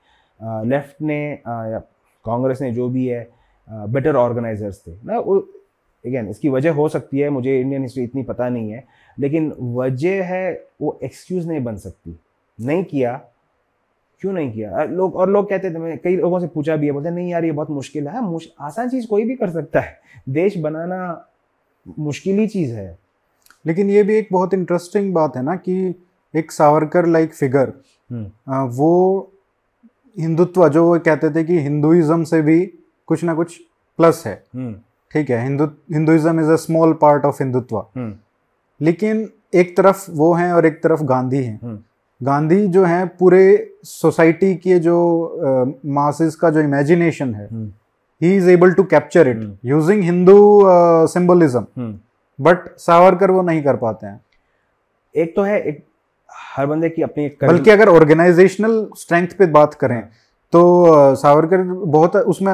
लेफ़्ट 0.68 1.02
ने 1.02 1.20
या 1.32 1.78
कांग्रेस 2.24 2.60
ने 2.62 2.70
जो 2.72 2.88
भी 2.88 3.06
है 3.06 3.28
बेटर 3.68 4.16
ऑर्गेनाइजर्स 4.16 4.82
थे। 4.86 4.92
ना, 5.04 5.18
वो 5.18 5.38
अगेन 6.04 6.28
इसकी 6.28 6.48
वजह 6.48 6.72
हो 6.72 6.88
सकती 6.88 7.18
है, 7.18 7.28
मुझे 7.30 7.60
इंडियन 7.60 7.82
हिस्ट्री 7.82 8.04
इतनी 8.04 8.22
पता 8.22 8.48
नहीं 8.48 8.70
है, 8.70 8.84
लेकिन 9.18 9.52
वजह 9.60 10.24
है, 10.24 10.52
वो 10.80 10.98
एक्सक्यूज़ 11.04 11.48
नहीं 11.48 11.62
बन 11.64 11.76
सकती। 11.76 12.16
नहीं 12.61 12.85
किया 12.85 13.20
क्यों 14.23 14.32
नहीं 14.32 14.53
किया 14.53 14.85
लोग 14.85 15.15
और 15.16 15.31
लोग 15.31 15.49
कहते 15.49 15.70
थे 15.70 15.78
मैं 15.78 15.99
कई 15.99 16.16
लोगों 16.16 16.41
से 16.41 16.47
पूछा 16.47 16.77
भी 16.77 16.87
है 16.87 16.93
बोलते 16.93 17.11
नहीं 17.11 17.31
यार 17.31 17.45
ये 17.45 17.53
बहुत 17.53 17.70
मुश्किल 17.70 18.09
है 18.09 18.23
मुश, 18.23 18.49
आसान 18.61 18.89
चीज़ 18.89 19.07
कोई 19.07 19.24
भी 19.24 19.35
कर 19.37 19.51
सकता 19.51 19.81
है 19.81 19.99
देश 20.28 20.57
बनाना 20.59 21.27
मुश्किल 21.99 22.39
ही 22.39 22.47
चीज़ 22.47 22.73
है 22.73 22.99
लेकिन 23.65 23.91
ये 23.91 24.03
भी 24.03 24.15
एक 24.15 24.28
बहुत 24.32 24.55
इंटरेस्टिंग 24.55 25.12
बात 25.15 25.37
है 25.37 25.43
ना 25.43 25.57
कि 25.59 25.95
एक 26.35 26.53
सावरकर 26.53 27.07
लाइक 27.07 27.35
फिगर 27.35 27.73
हम्म। 28.11 28.66
वो 28.69 29.32
हिंदुत्व 30.16 30.69
जो 30.69 30.85
वो 30.85 30.99
कहते 30.99 31.31
थे 31.31 31.45
कि 31.45 31.59
हिंदुइज्म 31.61 32.24
से 32.24 32.41
भी 32.43 32.65
कुछ 33.09 33.24
ना 33.24 33.35
कुछ 33.35 33.59
प्लस 33.99 34.23
है 34.27 34.43
हम्म। 34.55 34.74
ठीक 35.11 35.31
है 35.31 35.43
Hindu 35.43 35.65
Hinduism 35.93 36.41
is 36.41 36.51
a 36.51 36.57
small 36.59 36.93
part 36.93 37.24
of 37.24 37.43
Hindutva 37.43 37.77
hmm. 37.77 38.15
लेकिन 38.81 39.28
एक 39.55 39.77
तरफ़ 39.77 40.11
वो 40.11 40.32
हैं 40.35 40.53
और 40.53 40.66
एक 40.66 40.82
तरफ़ 40.82 41.03
गांधी 41.05 41.43
हैं 41.43 41.59
गांधी 42.20 42.66
जो 42.68 42.84
है 42.84 43.05
पूरे 43.18 43.42
सोसाइटी 43.84 44.55
के 44.55 44.78
जो 44.78 44.97
मासेस 45.86 46.34
का 46.36 46.51
जो 46.51 46.60
इमेजिनेशन 46.60 47.34
है 47.34 47.48
he 48.20 48.34
is 48.36 48.48
able 48.51 48.72
to 48.72 48.82
capture 48.84 49.28
it 49.28 49.40
using 49.64 50.02
Hindu 50.02 50.38
symbolism 51.09 51.94
but 52.38 52.68
Savarkar 52.78 53.30
वो 53.30 53.42
नहीं 53.42 53.62
कर 53.62 53.76
पाते 53.76 54.06
हैं। 54.06 54.20
एक 55.14 55.34
तो 55.36 55.42
है 55.42 55.60
एक 55.60 55.84
हर 56.56 56.66
बंदे 56.66 56.88
की 56.88 57.02
अपनी 57.02 57.24
एक 57.24 57.44
बल्कि 57.44 57.70
अगर 57.70 57.88
ऑर्गेनाइजेशनल 57.88 58.86
स्ट्रेंथ 58.98 59.28
पे 59.38 59.47
बात 59.48 59.74
करें 59.74 60.01
तो 60.52 60.62
सावरकर 61.16 61.62
बहुत 61.62 62.16
उसमें 62.16 62.52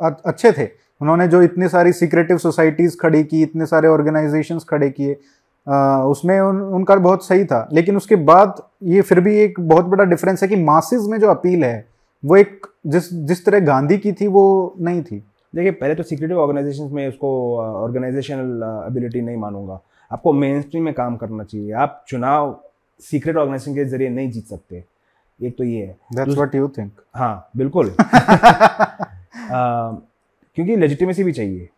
अच्छे 0.00 0.52
थे। 0.52 0.68
उन्होंने 1.00 1.26
जो 1.28 1.40
इतनी 1.42 1.68
सारी 1.68 1.92
सीक्रेटिव 1.92 2.38
सोसाइटीज 2.38 2.96
खड़ी 3.00 3.22
की 3.24 3.42
इतने 3.42 3.66
सारे 3.66 3.88
ऑर्गेनाइजेशंस 3.88 4.64
खड़े 4.64 4.88
किए 4.90 5.16
उसमें 6.06 6.40
उन, 6.40 6.60
उनका 6.60 6.96
बहुत 6.96 7.26
सही 7.26 7.44
था। 7.44 7.68
लेकिन 7.72 7.96
उसके 7.96 8.16
बाद 8.16 8.62
ये 8.82 9.00
फिर 9.00 9.20
भी 9.20 9.38
एक 9.38 9.60
बहुत 9.60 9.84
बड़ा 9.84 10.04
डिफरेंस 10.04 10.42
है 10.42 10.48
कि 10.48 10.56
मासिस 10.56 11.02
में 11.02 11.20
जो 11.20 11.28
अपील 11.28 11.64
है 11.64 11.88
वो 12.24 12.36
एक 12.36 12.66
जिस 12.86 13.12
जिस 13.12 13.44
तरह 13.44 13.60
गांधी 13.60 13.98
की 13.98 14.12
थी 14.12 14.26
वो 14.26 14.74
नहीं 14.80 15.02
थी। 15.02 15.24
देखिए 15.54 15.70
पहले 15.70 15.94
तो 15.94 16.02
सीक्रेटिव 16.02 16.38
ऑर्गेनाइजेशन 16.38 16.88
में 16.92 17.08
उसको 17.08 17.58
ऑर्गेनाइजेशनल 17.58 18.84
एबिलिटी 18.90 19.20
नहीं 19.20 19.36
मानूँगा। 19.36 19.80
आपको 20.12 20.32
मेन 20.32 20.60
स्ट्रीम 20.62 20.84
में 20.84 20.94
काम 20.94 21.16
करना 21.16 21.44
चाहिए। 21.44 21.72
आप 21.72 22.04
चुनाव 22.08 22.60
सीक्रेट 23.00 23.36
ऑर्गेनाइजेशन 23.36 23.74
के 23.74 23.84
ज़रिए 23.84 24.08
नहीं 24.08 24.30
जीत 24.30 24.46
सकते। 24.46 24.84
एक 25.42 25.58
तो 25.58 25.64
ये 25.64 25.86
है। 25.86 25.96
That's 26.14 26.38
what 26.38 26.54
you 26.54 26.68
think. 26.68 26.90
हाँ 27.14 27.48
बिल्कुल। 27.56 27.94
क्योंकि 30.54 30.76
लेजिटिमेसी 30.76 31.24
भी 31.24 31.32
चाहिए। 31.32 31.68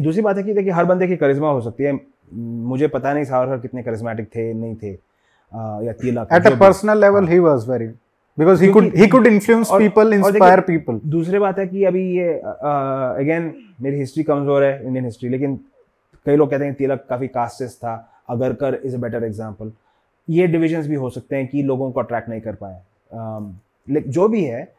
दूसरी 0.00 0.22
बात 0.22 0.36
है 0.36 0.42
कि 0.42 0.54
देखिए 0.54 0.72
हर 0.72 0.84
बंदे 0.84 1.06
की 1.06 1.16
करिश्मा 1.16 1.50
हो 1.50 1.60
सकती 1.60 1.84
है। 1.84 2.00
मुझे 2.34 2.88
पता 2.88 3.12
नहीं 3.12 3.24
सावरकर 3.24 3.58
कितने 3.58 3.82
करिश्मेटिक 3.82 4.26
थे 4.26 4.52
नहीं 4.54 4.74
थे 4.74 4.92
आ, 4.92 5.80
या 5.82 5.92
Tilak 5.92 6.28
at 6.32 6.46
a 6.46 6.58
personal 6.58 7.00
level 7.00 7.28
he 7.28 7.38
was 7.38 7.68
very 7.68 7.86
because 8.38 8.64
he 8.64 8.70
could 8.72 8.94
he 8.96 9.06
could 9.08 9.26
influence 9.26 9.70
people 9.72 10.12
inspire 10.12 10.60
people 10.60 11.00
दूसरी 11.06 11.38
बात 11.38 11.58
है 11.58 11.66
कि 11.66 11.84
अभी 11.84 12.16
ये 12.16 12.32
अगेन 12.32 13.54
मेरी 13.82 13.98
हिस्ट्री 13.98 14.22
कमज़ोर 14.22 14.64
है 14.64 14.86
इंडियन 14.86 15.04
हिस्ट्री 15.04 15.28
लेकिन 15.28 15.56
कई 16.26 16.36
लोग 16.36 16.50
कहते 16.50 16.64
हैं 16.64 16.74
तिलक 16.74 17.06
काफ़ी 17.10 17.28
कास्टेस 17.28 17.76
था 17.76 18.22
Agarkar 18.30 18.80
is 18.84 18.96
a 18.96 18.98
better 18.98 19.24
example 19.24 19.72
ये 20.28 20.46
डिविजन्स 20.46 20.86
भी 20.86 20.94
हो 20.94 21.10
सकते 21.10 21.36
हैं 21.36 21.46
कि 21.46 21.62
लोगों 21.62 21.92
को 21.92 22.00
अट्रैक्ट 22.00 22.28
नहीं 22.28 22.40
कर 22.40 22.54
पाए। 22.54 22.80
लेकिन 23.88 24.12
जो 24.12 24.28
भी 24.28 24.44
है 24.44 24.75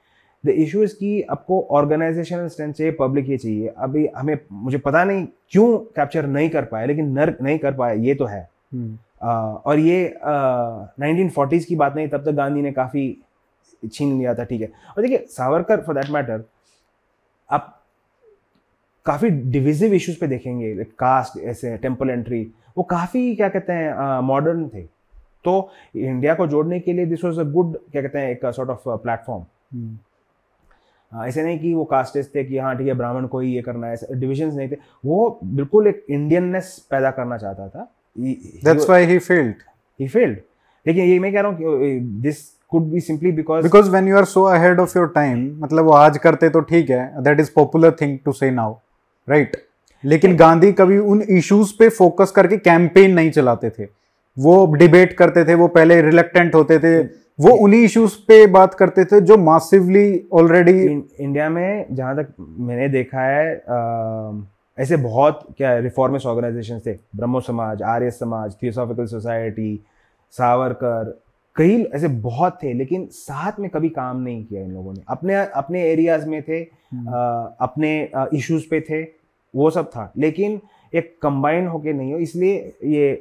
द 0.48 0.50
इशू 0.58 0.84
इज़ 0.84 0.94
कि 0.96 1.22
आपको 1.32 1.62
ऑर्गेनाइजेशनल 1.72 2.48
स्ट्रेंथ 2.48 2.74
चाहिए 2.74 2.92
पब्लिक 3.00 3.30
ये 3.30 3.38
चाहिए। 3.38 3.68
अभी 3.78 4.08
हमें 4.16 4.38
मुझे 4.54 4.78
पता 4.80 5.04
नहीं 5.04 5.26
क्यों 5.52 5.78
कैप्चर 5.96 6.28
नहीं 6.28 6.50
कर 6.50 6.66
पाए 6.66 6.88
लेकिन 6.88 7.12
नर 7.20 7.36
नहीं 7.42 7.60
कर 7.60 7.74
पाए 7.74 7.98
ये 8.00 8.16
तो 8.16 8.26
है। 8.26 8.48
uh, 8.74 8.86
और 9.24 9.80
ये 9.80 10.14
नाइनटीन 10.24 11.30
फोर्टीज़ 11.30 11.66
की 11.68 11.76
बात 11.76 11.96
नहीं 11.96 12.08
तब 12.08 12.26
तक 12.26 12.32
गांधी 12.34 12.62
ने 12.62 12.72
काफ़ी 12.72 13.06
छीन 13.84 14.18
लिया 14.18 14.34
था 14.36 14.44
ठीक 14.44 14.62
है। 14.62 14.68
और 14.68 15.02
देखिए 15.02 15.26
सावरकर 15.30 15.82
फॉर 15.82 15.96
दैट 15.96 16.10
मैटर 16.12 16.44
आप 17.50 17.74
काफ़ी 19.06 19.30
डिविजिव 19.30 19.94
इश्यूज़ 19.94 20.20
पे 20.20 20.28
देखेंगे 20.28 20.74
कास्ट 21.00 21.40
ऐसे 21.40 21.76
टेंपल 21.78 22.10
एंट्री 22.10 22.42
वो 22.78 22.84
काफ़ी 22.86 23.36
क्या 23.36 23.50
कहते 23.50 23.74
हैं 23.74 24.20
मॉडर्न 24.24 24.68
थे। 24.70 24.82
तो 25.46 25.70
इंडिया 25.96 26.34
को 26.36 26.48
जोड़ने 26.48 26.80
के 26.80 26.94
लिए 26.94 27.06
दिस 27.06 27.24
वॉज़ 27.24 27.40
अ 27.40 27.44
गुड 27.52 27.78
क्या 27.92 28.02
कहते 28.02 28.20
हैं 28.20 28.32
एक 28.32 28.46
सॉर्ट 28.46 28.70
ऑफ़ 28.70 28.90
प्लेटफॉर्म 29.04 29.44
ऐसे 31.12 31.44
नहीं 31.44 31.60
कि 31.60 31.74
वो 31.74 31.84
कास्टेज 31.86 32.30
थे 32.36 32.44
कि 32.44 32.58
हाँ 32.58 32.76
ठीक 32.78 32.88
है 32.88 32.94
ब्राह्मण 32.94 33.28
को 33.28 33.40
ही 33.40 33.54
ये 33.56 33.62
करना 33.62 33.88
है 33.88 34.20
डिविजन्स 34.20 34.56
नहीं 34.56 34.70
थे। 34.70 34.78
वो 35.06 35.40
बिल्कुल 35.46 35.88
एक 35.88 36.06
इंडियननेस 36.10 36.76
पैदा 36.92 37.12
करना 37.12 37.38
चाहता 37.38 37.68
था। 37.70 37.88
That's 38.18 38.90
why 38.90 39.06
he 39.06 39.18
failed 39.20 39.56
he 40.00 40.08
failed 40.08 40.38
लेकिन 40.86 41.06
ये 41.06 41.20
मैं 41.20 41.32
कह 41.34 41.42
रहा 41.42 41.52
हूँ 41.52 41.58
कि 41.58 42.00
this 42.22 42.42
could 42.72 42.90
be 42.92 43.00
simply 43.02 43.32
because 43.32 43.64
because 43.64 43.90
when 43.92 44.08
you 44.08 44.18
are 44.18 44.26
so 44.26 44.44
ahead 44.46 44.80
of 44.80 44.98
your 44.98 45.08
time 45.16 45.48
मतलब 45.60 45.86
वो 45.86 45.92
आज 45.94 46.18
करते 46.18 46.50
तो 46.50 46.62
ठीक 46.62 46.90
है 46.90 47.24
that 47.24 47.40
is 47.40 47.52
popular 47.56 47.96
thing 48.02 48.18
to 48.26 48.32
say 48.32 48.52
now 48.52 48.76
right 49.28 49.56
लेकिन 50.04 50.36
गांधी 50.38 50.72
कभी 50.72 50.98
उन 50.98 51.22
इश्यूज़ 51.22 51.72
पे 51.80 51.90
फोकस 51.90 52.32
करके 52.32 52.58
कैंपेन 52.58 53.14
नहीं 53.14 53.32
चलाते 53.32 53.70
थे। 53.70 53.88
वो 54.38 54.74
डिबेट 54.74 55.14
करते 55.14 55.44
थे 55.46 55.54
वो 55.56 55.68
पहले 55.68 56.02
रिलेक्टेंट 56.02 56.56
होते 56.56 56.78
थे। 56.80 56.98
वो 57.40 57.52
उन्हीं 57.56 57.84
इश्यूज़ 57.84 58.16
पे 58.28 58.46
बात 58.48 58.74
करते 58.74 59.04
थे 59.06 59.20
जो 59.22 59.38
मासिवली 59.38 60.28
ऑलरेडी 60.34 60.82
इंडिया 61.20 61.50
में 61.50 61.96
जहाँ 61.96 62.16
तक 62.16 62.34
मैंने 62.40 62.88
देखा 62.90 63.22
है 63.22 63.56
आ, 63.56 64.32
ऐसे 64.78 64.98
बहुत 64.98 65.46
क्या 65.58 65.78
रिफॉर्मिस्ट 65.78 66.26
ऑर्गेनाइजेशन 66.26 66.80
थे 66.86 66.94
ब्रह्मो 67.16 67.42
समाज 67.42 67.82
आर्य 67.84 68.12
समाज 68.12 68.56
थियोसॉफिकल 68.64 69.06
सोसाइटी 69.06 69.80
सावरकर 70.34 71.20
कई 71.56 71.82
ऐसे 71.96 72.08
बहुत 72.08 72.58
थे 72.64 72.74
लेकिन 72.74 73.06
साथ 73.12 73.60
में 73.60 73.70
कभी 73.70 73.90
काम 73.90 74.22
नहीं 74.22 74.44
किया 74.46 74.62
इन 74.62 74.72
लोगों 74.72 74.94
ने। 74.94 75.02
अपने 75.08 75.36
अपने 75.36 75.84
एरियाज़ 75.84 76.28
में 76.30 76.42
थे 76.42 76.58
हम्म। 76.58 77.10
आ, 77.10 77.56
अपने 77.62 78.10
इश्यूज़ 78.34 78.64
पे 78.72 78.82
थे 78.82 79.02
वो 79.56 79.70
सब 79.70 79.88
था। 79.88 80.12
लेकिन 80.18 80.60
एक 80.94 81.18
कंबाइंड 81.22 81.68
होके 81.68 81.94
नहीं 81.94 82.14
हो 82.14 82.20
इसलिए 82.20 82.74
ये 82.84 83.20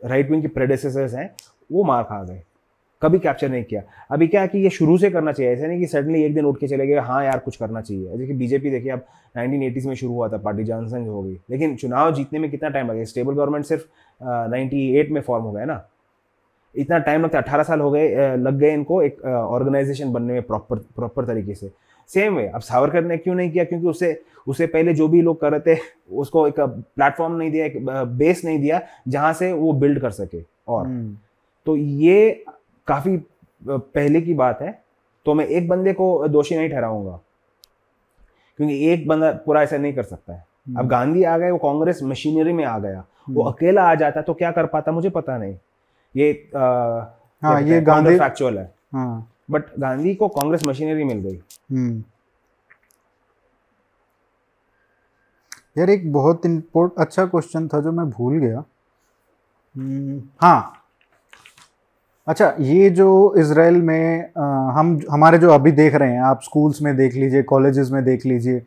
राइट 0.00 0.30
विंग 0.30 0.42
के 0.42 0.48
प्रेडेसेसर्स 0.48 1.14
हैं 1.14 1.30
वो 1.72 1.84
मार 1.84 2.02
खा 2.02 2.22
गए। 2.24 2.42
कभी 3.02 3.18
कैप्चर 3.18 3.48
नहीं 3.48 3.64
किया। 3.64 3.82
अभी 4.10 4.26
क्या 4.28 4.40
है 4.40 4.48
कि 4.48 4.58
ये 4.58 4.70
शुरू 4.70 4.96
से 4.98 5.10
करना 5.10 5.32
चाहिए 5.32 5.52
ऐसा 5.52 5.66
नहीं 5.66 5.78
कि 5.78 5.86
सडनली 5.86 6.22
एक 6.24 6.34
दिन 6.34 6.44
उठ 6.44 6.58
के 6.60 6.68
चले 6.68 6.86
गए 6.86 6.98
हाँ 6.98 7.24
यार 7.24 7.38
कुछ 7.38 7.56
करना 7.56 7.80
चाहिए। 7.80 8.16
देखिए 8.16 8.36
बीजेपी 8.36 8.70
देखिए 8.70 8.92
अब 8.92 9.04
1980s 9.38 9.86
में 9.86 9.94
शुरू 9.94 10.12
हुआ 10.12 10.28
था 10.28 10.38
पार्टी 10.38 10.64
जॉनसन 10.64 11.06
हो 11.06 11.22
गई। 11.22 11.38
लेकिन 11.50 11.76
चुनाव 11.76 12.14
जीतने 12.14 12.38
में 12.38 12.50
कितना 12.50 12.68
टाइम 12.68 12.90
लगा 12.90 13.04
स्टेबल 13.04 13.34
गवर्नमेंट 13.34 13.64
सिर्फ़ 13.64 13.84
नाइन्टी 14.50 14.88
एट 14.98 15.10
में 15.10 15.20
फॉर्म 15.20 15.44
हो 15.44 15.52
गया 15.52 15.64
ना? 15.64 15.82
इतना 16.74 16.98
टाइम 16.98 17.22
लगता 17.24 17.38
है 17.38 17.42
अट्ठारह 17.42 17.62
साल 17.62 17.80
हो 17.80 17.90
गए 17.90 18.36
लग 18.36 18.58
गए 18.58 18.72
इनको 18.72 19.02
एक 19.02 19.20
ऑर्गेनाइजेशन 19.24 20.12
बनने 20.12 20.32
में 20.32 20.42
प्रॉपर 20.42 20.78
प्रॉपर 20.96 21.26
तरीके 21.26 21.54
से। 21.54 21.70
सेम 22.10 22.34
वे 22.36 22.46
अब 22.48 22.60
सावरकर 22.60 23.04
ने 23.04 23.16
क्यों 23.18 23.34
नहीं 23.34 23.50
किया? 23.50 23.64
क्योंकि 23.64 23.86
उसे 23.86 24.20
उसे 24.48 24.66
पहले 24.66 24.92
जो 24.94 25.06
भी 25.08 25.20
लोग 25.22 25.40
कर 25.40 25.52
रहे 25.52 25.74
थे 25.74 25.78
उसको 26.12 26.46
एक 26.48 26.60
प्लेटफॉर्म 26.60 27.36
नहीं 27.36 27.50
दिया 27.50 27.64
एक 27.66 27.84
बेस 27.86 28.44
नहीं 28.44 28.58
दिया 28.58 28.80
जहाँ 29.08 29.32
से 29.32 29.52
वो 29.52 29.72
बिल्ड 29.72 30.00
कर 30.00 30.10
सके 30.10 30.42
और। 30.68 30.86
हम्म, 30.86 31.16
तो 31.66 31.76
ये 31.76 32.44
काफ़ी 32.88 33.16
पहले 33.62 34.20
की 34.20 34.34
बात 34.34 34.60
है 34.62 34.82
तो 35.26 35.34
मैं 35.34 35.46
एक 35.46 35.68
बंदे 35.68 35.92
को 35.92 36.28
दोषी 36.28 36.56
नहीं 36.56 36.68
ठहराऊँगा। 36.70 37.20
क्योंकि 38.58 38.86
एक 38.88 39.06
बंदा 39.08 39.30
पूरा 39.46 39.62
ऐसा 39.62 39.76
नहीं 39.76 39.92
कर 39.94 40.02
सकता 40.02 40.32
है। 40.32 40.38
हम्म, 40.38 40.78
अब 40.78 40.88
गांधी 40.88 41.22
आ 41.24 41.36
गए 41.38 41.50
वो 41.50 41.58
कांग्रेस 41.58 42.00
मशीनरी 42.02 42.52
में 42.52 42.64
आ 42.64 42.78
गया। 42.78 43.04
वो 43.30 43.42
हम्म। 43.42 43.52
अकेला 43.52 43.82
आ 43.82 43.94
जाता 43.94 44.22
तो 44.22 44.34
क्या 44.34 44.50
कर 44.52 44.66
पाता 44.66 44.92
मुझे 44.92 45.10
पता 45.10 45.36
नहीं। 45.38 45.56
ये 46.16 46.30
हाँ 47.42 47.60
ये 47.62 47.80
गांधी 47.80 48.18
फैक्चुअल 48.18 48.58
है। 48.58 48.74
हाँ। 48.92 49.32
बट 49.50 49.64
गांधी 49.78 50.14
को 50.14 50.28
कांग्रेस 50.28 50.64
मशीनरी 50.66 51.04
मिल 51.04 51.18
गई। 51.18 51.36
हम्म। 51.72 52.02
यार 55.78 55.90
एक 55.90 56.12
बहुत 56.12 56.46
इम्पोर्ट 56.46 56.92
अच्छा 56.98 57.26
क्वेश्चन 57.26 57.68
था 57.68 57.80
जो 57.80 57.92
मैं 57.92 58.08
भूल 58.10 58.38
गया। 58.38 58.64
हाँ। 60.42 60.72
अच्छा 62.26 62.54
ये 62.60 62.88
जो 62.90 63.08
इसराइल 63.38 63.76
में 63.82 64.22
अ, 64.22 64.40
हम 64.76 64.98
हमारे 65.10 65.38
जो 65.38 65.50
अभी 65.50 65.70
देख 65.72 65.94
रहे 65.94 66.12
हैं 66.12 66.22
आप 66.24 66.40
स्कूल्स 66.42 66.80
में 66.82 66.96
देख 66.96 67.14
लीजिए 67.14 67.42
कॉलेजेस 67.44 67.90
में 67.90 68.02
देख 68.04 68.26
लीजिए 68.26 68.62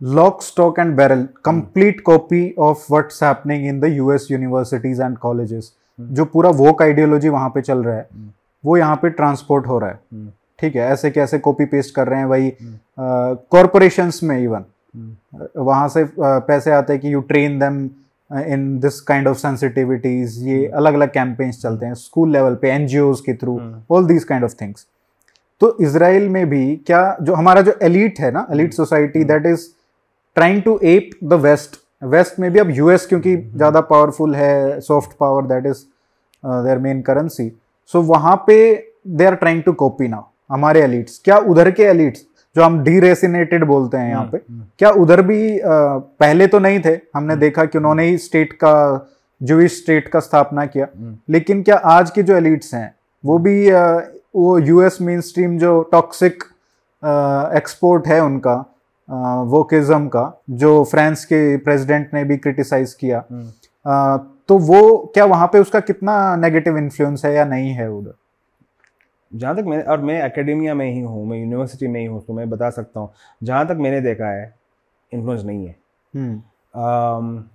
lock 0.00 0.42
stock 0.42 0.78
and 0.78 0.94
barrel 0.96 1.26
complete 1.44 2.00
copy 2.00 2.42
of 2.60 2.86
what's 2.90 3.22
happening 3.22 3.66
in 3.66 3.80
the 3.80 3.84
US 3.86 4.26
universities 4.30 5.00
and 5.00 5.16
colleges 5.18 5.72
hmm. 5.98 6.14
जो 6.14 6.24
पूरा 6.26 6.50
वोक 6.56 6.82
आइडियोलॉजी 6.82 7.28
वहाँ 7.28 7.48
पे 7.50 7.60
चल 7.62 7.82
रहा 7.84 7.94
है 7.96 8.06
हम्म। 8.12 8.30
वो 8.64 8.76
यहाँ 8.76 8.96
पे 8.96 9.10
ट्रांसपोर्ट 9.10 9.66
हो 9.66 9.78
रहा 9.78 9.90
है 9.90 9.98
हम्म, 10.12 10.28
ठीक 10.58 10.76
है 10.76 10.82
ऐसे 10.82 11.10
कैसे 11.10 11.38
कॉपी 11.38 11.64
पेस्ट 11.66 11.94
कर 11.94 12.08
रहे 12.08 12.18
हैं 12.18 12.26
वही 12.26 12.52
हम्म। 12.60 13.34
कॉरपोरेशंस 13.50 14.20
में 14.22 14.38
इवन 14.38 14.64
हम्म, 14.94 15.46
वहाँ 15.58 15.88
से 15.88 16.04
पैसे 16.18 16.70
आते 16.72 16.92
हैं 16.92 17.02
कि 17.02 17.12
you 17.14 17.20
train 17.28 17.58
them 17.58 17.86
in 18.30 18.78
this 18.80 19.00
kind 19.00 19.28
of 19.28 19.38
sensitivities 19.38 20.36
ये 20.48 20.66
अलग 20.66 20.94
अलग 20.94 21.12
कैंपेन्स 21.12 21.62
चलते 21.62 21.86
हैं 21.86 21.94
स्कूल 21.94 22.32
लेवल 22.32 22.54
पे 22.54 22.70
एनजीओ 22.70 23.12
के 23.26 23.34
through. 23.34 23.60
All 23.90 24.06
these 24.06 24.24
kind 24.24 24.44
of 24.44 24.54
things 24.60 24.86
तो 25.60 25.76
इसराइल 25.82 26.28
में 26.28 26.48
भी 26.50 26.64
क्या 26.86 27.16
जो 27.22 27.34
हमारा 27.34 27.62
जो 27.62 27.78
एलिट 27.82 28.20
है 28.20 28.30
ना 28.30 28.46
elite 28.52 28.74
society 28.74 29.24
that 29.24 29.46
is 29.46 29.66
trying 30.36 30.62
to 30.62 30.78
ape 30.84 31.10
the 31.24 31.40
west 31.42 31.76
west 32.02 32.38
में 32.40 32.50
भी 32.52 32.58
अब 32.58 32.70
यूएस 32.70 33.06
क्योंकि 33.06 33.36
ज़्यादा 33.36 33.80
पावरफुल 33.80 34.34
है 34.34 34.80
soft 34.80 35.16
power 35.20 35.46
that 35.46 35.66
is 35.66 35.84
their 36.44 36.78
main 36.78 37.02
currency 37.02 37.50
so 37.94 38.02
वहाँ 38.02 38.36
पे 38.46 38.56
they 39.08 39.24
are 39.24 39.34
trying 39.34 39.62
to 39.62 39.72
copy 39.72 40.08
now 40.08 40.22
हमारे 40.50 40.82
एलिट्स 40.82 41.20
क्या 41.24 41.36
उधर 41.50 41.70
के 41.70 41.82
एलिट्स 41.82 42.24
जो 42.56 42.62
हम 42.62 42.82
डीरेसिनेटेड 42.84 43.64
बोलते 43.64 43.96
हैं 43.96 44.08
यहाँ 44.10 44.24
पे 44.32 44.38
हम्म, 44.38 44.62
क्या 44.78 44.90
उधर 45.02 45.22
भी 45.22 45.58
अ, 45.58 45.68
पहले 46.20 46.46
तो 46.46 46.58
नहीं 46.58 46.80
थे? 46.84 46.98
हमने 47.14 47.36
देखा 47.36 47.64
कि 47.64 47.78
उन्होंने 47.78 48.04
ही 48.06 48.16
स्टेट 48.18 48.52
का 48.64 48.74
जूइश 49.40 49.76
स्टेट 49.82 50.08
का 50.08 50.20
स्थापना 50.20 50.64
किया। 50.66 50.86
हम्म, 50.96 51.16
लेकिन 51.28 51.62
क्या 51.62 51.76
आज 51.90 52.10
के 52.10 52.22
जो 52.22 52.36
एलिट्स 52.36 52.74
हैं 52.74 52.94
वो 53.24 53.38
भी 53.38 53.68
अ, 53.70 53.84
वो 54.36 54.58
यूएस 54.58 54.98
मेन 55.00 55.20
स्ट्रीम 55.20 55.56
जो 55.58 55.80
टॉक्सिक 55.92 56.42
एक्सपोर्ट 57.56 58.06
है 58.06 58.20
उनका 58.24 58.54
वोकिज्म 59.48 60.08
का 60.08 60.24
जो 60.50 60.72
फ्रांस 60.90 61.24
के 61.24 61.56
प्रेसिडेंट 61.56 62.10
ने 62.14 62.24
भी 62.24 62.36
क्रिटिसाइज 62.36 62.92
किया 62.94 63.22
हम्म। 63.30 63.46
अ, 63.86 64.16
तो 64.48 64.58
वो 64.58 65.10
क्या 65.14 65.24
वहाँ 65.24 65.46
पे 65.52 65.58
उसका 65.58 65.80
कितना 65.80 66.14
नेगेटिव 66.36 66.78
इन्फ्लुएंस 66.78 67.24
है 67.24 67.32
या 67.34 67.44
नहीं 67.44 67.70
है 67.72 67.90
उधर? 67.90 68.12
जहाँ 69.32 69.56
तक 69.56 69.64
मैं 69.66 69.82
और 69.84 70.00
मैं 70.00 70.22
एकेडमिया 70.22 70.74
में 70.74 70.86
ही 70.86 71.00
हूँ 71.00 71.26
मैं 71.26 71.38
यूनिवर्सिटी 71.38 71.88
में 71.88 72.00
ही 72.00 72.06
हूँ 72.06 72.22
तो 72.26 72.32
मैं 72.32 72.48
बता 72.50 72.70
सकता 72.70 73.00
हूँ। 73.00 73.10
जहाँ 73.42 73.66
तक 73.68 73.76
मैंने 73.80 74.00
देखा 74.00 74.30
है 74.30 74.54
इन्फ्लुएंस 75.12 75.44
नहीं 75.44 75.66
है। 75.66 75.74
हम्म। 76.14 76.38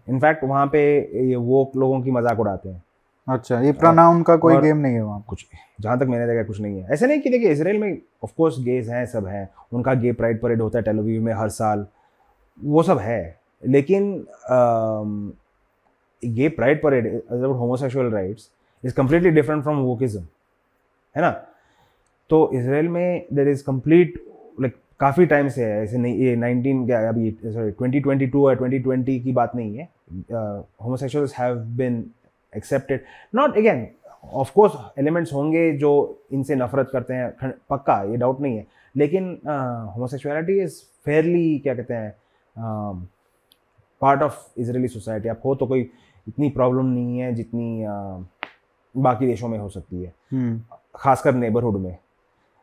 इनफैक्ट 0.09 0.43
वहाँ 0.43 0.65
पे 0.67 0.81
ये 1.27 1.35
वो 1.35 1.71
लोगों 1.77 2.01
की 2.01 2.11
मज़ाक 2.11 2.39
उड़ाते 2.39 2.69
हैं। 2.69 2.83
अच्छा 3.27 3.59
ये 3.61 3.71
प्रोनाउन 3.73 4.21
का 4.23 4.35
कोई 4.37 4.57
गेम 4.61 4.77
नहीं 4.77 4.93
है 4.93 5.01
वहाँ 5.01 5.23
कुछ 5.27 5.45
जहाँ 5.81 5.97
तक 5.99 6.05
मैंने 6.07 6.27
देखा 6.27 6.43
कुछ 6.47 6.59
नहीं 6.61 6.79
है। 6.79 6.93
ऐसे 6.93 7.07
नहीं 7.07 7.21
कि 7.21 7.29
देखिए 7.29 7.51
इसराइल 7.51 7.77
में 7.79 7.97
ऑफ़ 8.23 8.33
कोर्स 8.37 8.59
गेज 8.63 8.89
हैं 8.89 9.05
सब 9.05 9.27
हैं। 9.27 9.47
उनका 9.73 9.93
गे 9.93 10.11
प्राइड 10.13 10.41
परेड 10.41 10.61
होता 10.61 10.79
है 10.79 10.83
टेलीविज़न 10.83 11.23
में 11.23 11.33
हर 11.33 11.49
साल। 11.49 11.85
वो 12.59 12.83
सब 12.83 12.97
है। 12.97 13.39
लेकिन 13.63 14.25
gay 16.23 16.49
pride 16.49 16.81
parade 16.81 17.05
about 17.07 17.55
homosexual 17.57 18.11
rights 18.11 18.49
is 18.83 18.93
completely 18.93 19.29
different 19.31 19.63
from 19.63 19.77
wokism 19.77 20.21
है 21.15 21.21
ना? 21.21 21.29
तो 22.29 22.49
इसराइल 22.53 22.87
में 22.89 23.25
देर 23.33 23.47
इज़ 23.47 23.63
कंप्लीट 23.63 24.23
लाइक 24.61 24.75
काफ़ी 24.99 25.25
टाइम 25.25 25.47
से 25.49 25.65
है 25.65 25.83
ऐसे 25.83 25.97
नहीं 25.97 26.15
ये 26.17 26.35
19 26.35 26.85
क्या 26.85 27.07
अभी 27.09 27.31
सॉरी 27.45 27.71
2022 27.71 28.35
और 28.45 28.55
2020 28.59 29.19
की 29.23 29.31
बात 29.31 29.55
नहीं 29.55 29.77
है। 29.77 29.87
Homosexuals 30.83 31.35
have 31.39 31.55
been 31.77 32.03
accepted 32.57 33.03
not 33.35 33.57
again 33.57 33.87
of 34.33 34.51
course 34.53 34.73
elements 34.99 35.33
होंगे 35.33 35.71
जो 35.77 35.91
इनसे 36.33 36.55
नफरत 36.55 36.89
करते 36.91 37.13
हैं 37.13 37.51
पक्का 37.69 38.01
ये 38.11 38.17
डाउट 38.17 38.39
नहीं 38.41 38.57
है। 38.57 38.65
लेकिन 38.95 39.29
होमोसेक्सुअलिटी 39.95 40.59
इज़ 40.61 40.81
फेयरली 41.05 41.57
क्या 41.59 41.75
कहते 41.75 41.93
हैं 41.93 42.15
पार्ट 44.01 44.21
ऑफ़ 44.21 44.39
इसराइली 44.57 44.87
सोसाइटी 44.87 45.29
आप 45.29 45.41
हो 45.45 45.55
तो 45.55 45.65
कोई 45.67 45.89
इतनी 46.27 46.49
प्रॉब्लम 46.49 46.85
नहीं 46.85 47.19
है 47.19 47.33
जितनी 47.35 47.83
अ, 47.83 48.25
बाकी 48.97 49.27
देशों 49.27 49.47
में 49.47 49.57
हो 49.59 49.69
सकती 49.69 50.03
है। 50.03 50.13
हम्म। 50.31 50.61
खासकर 50.95 51.35
नेबरहुड 51.35 51.79
में। 51.81 51.97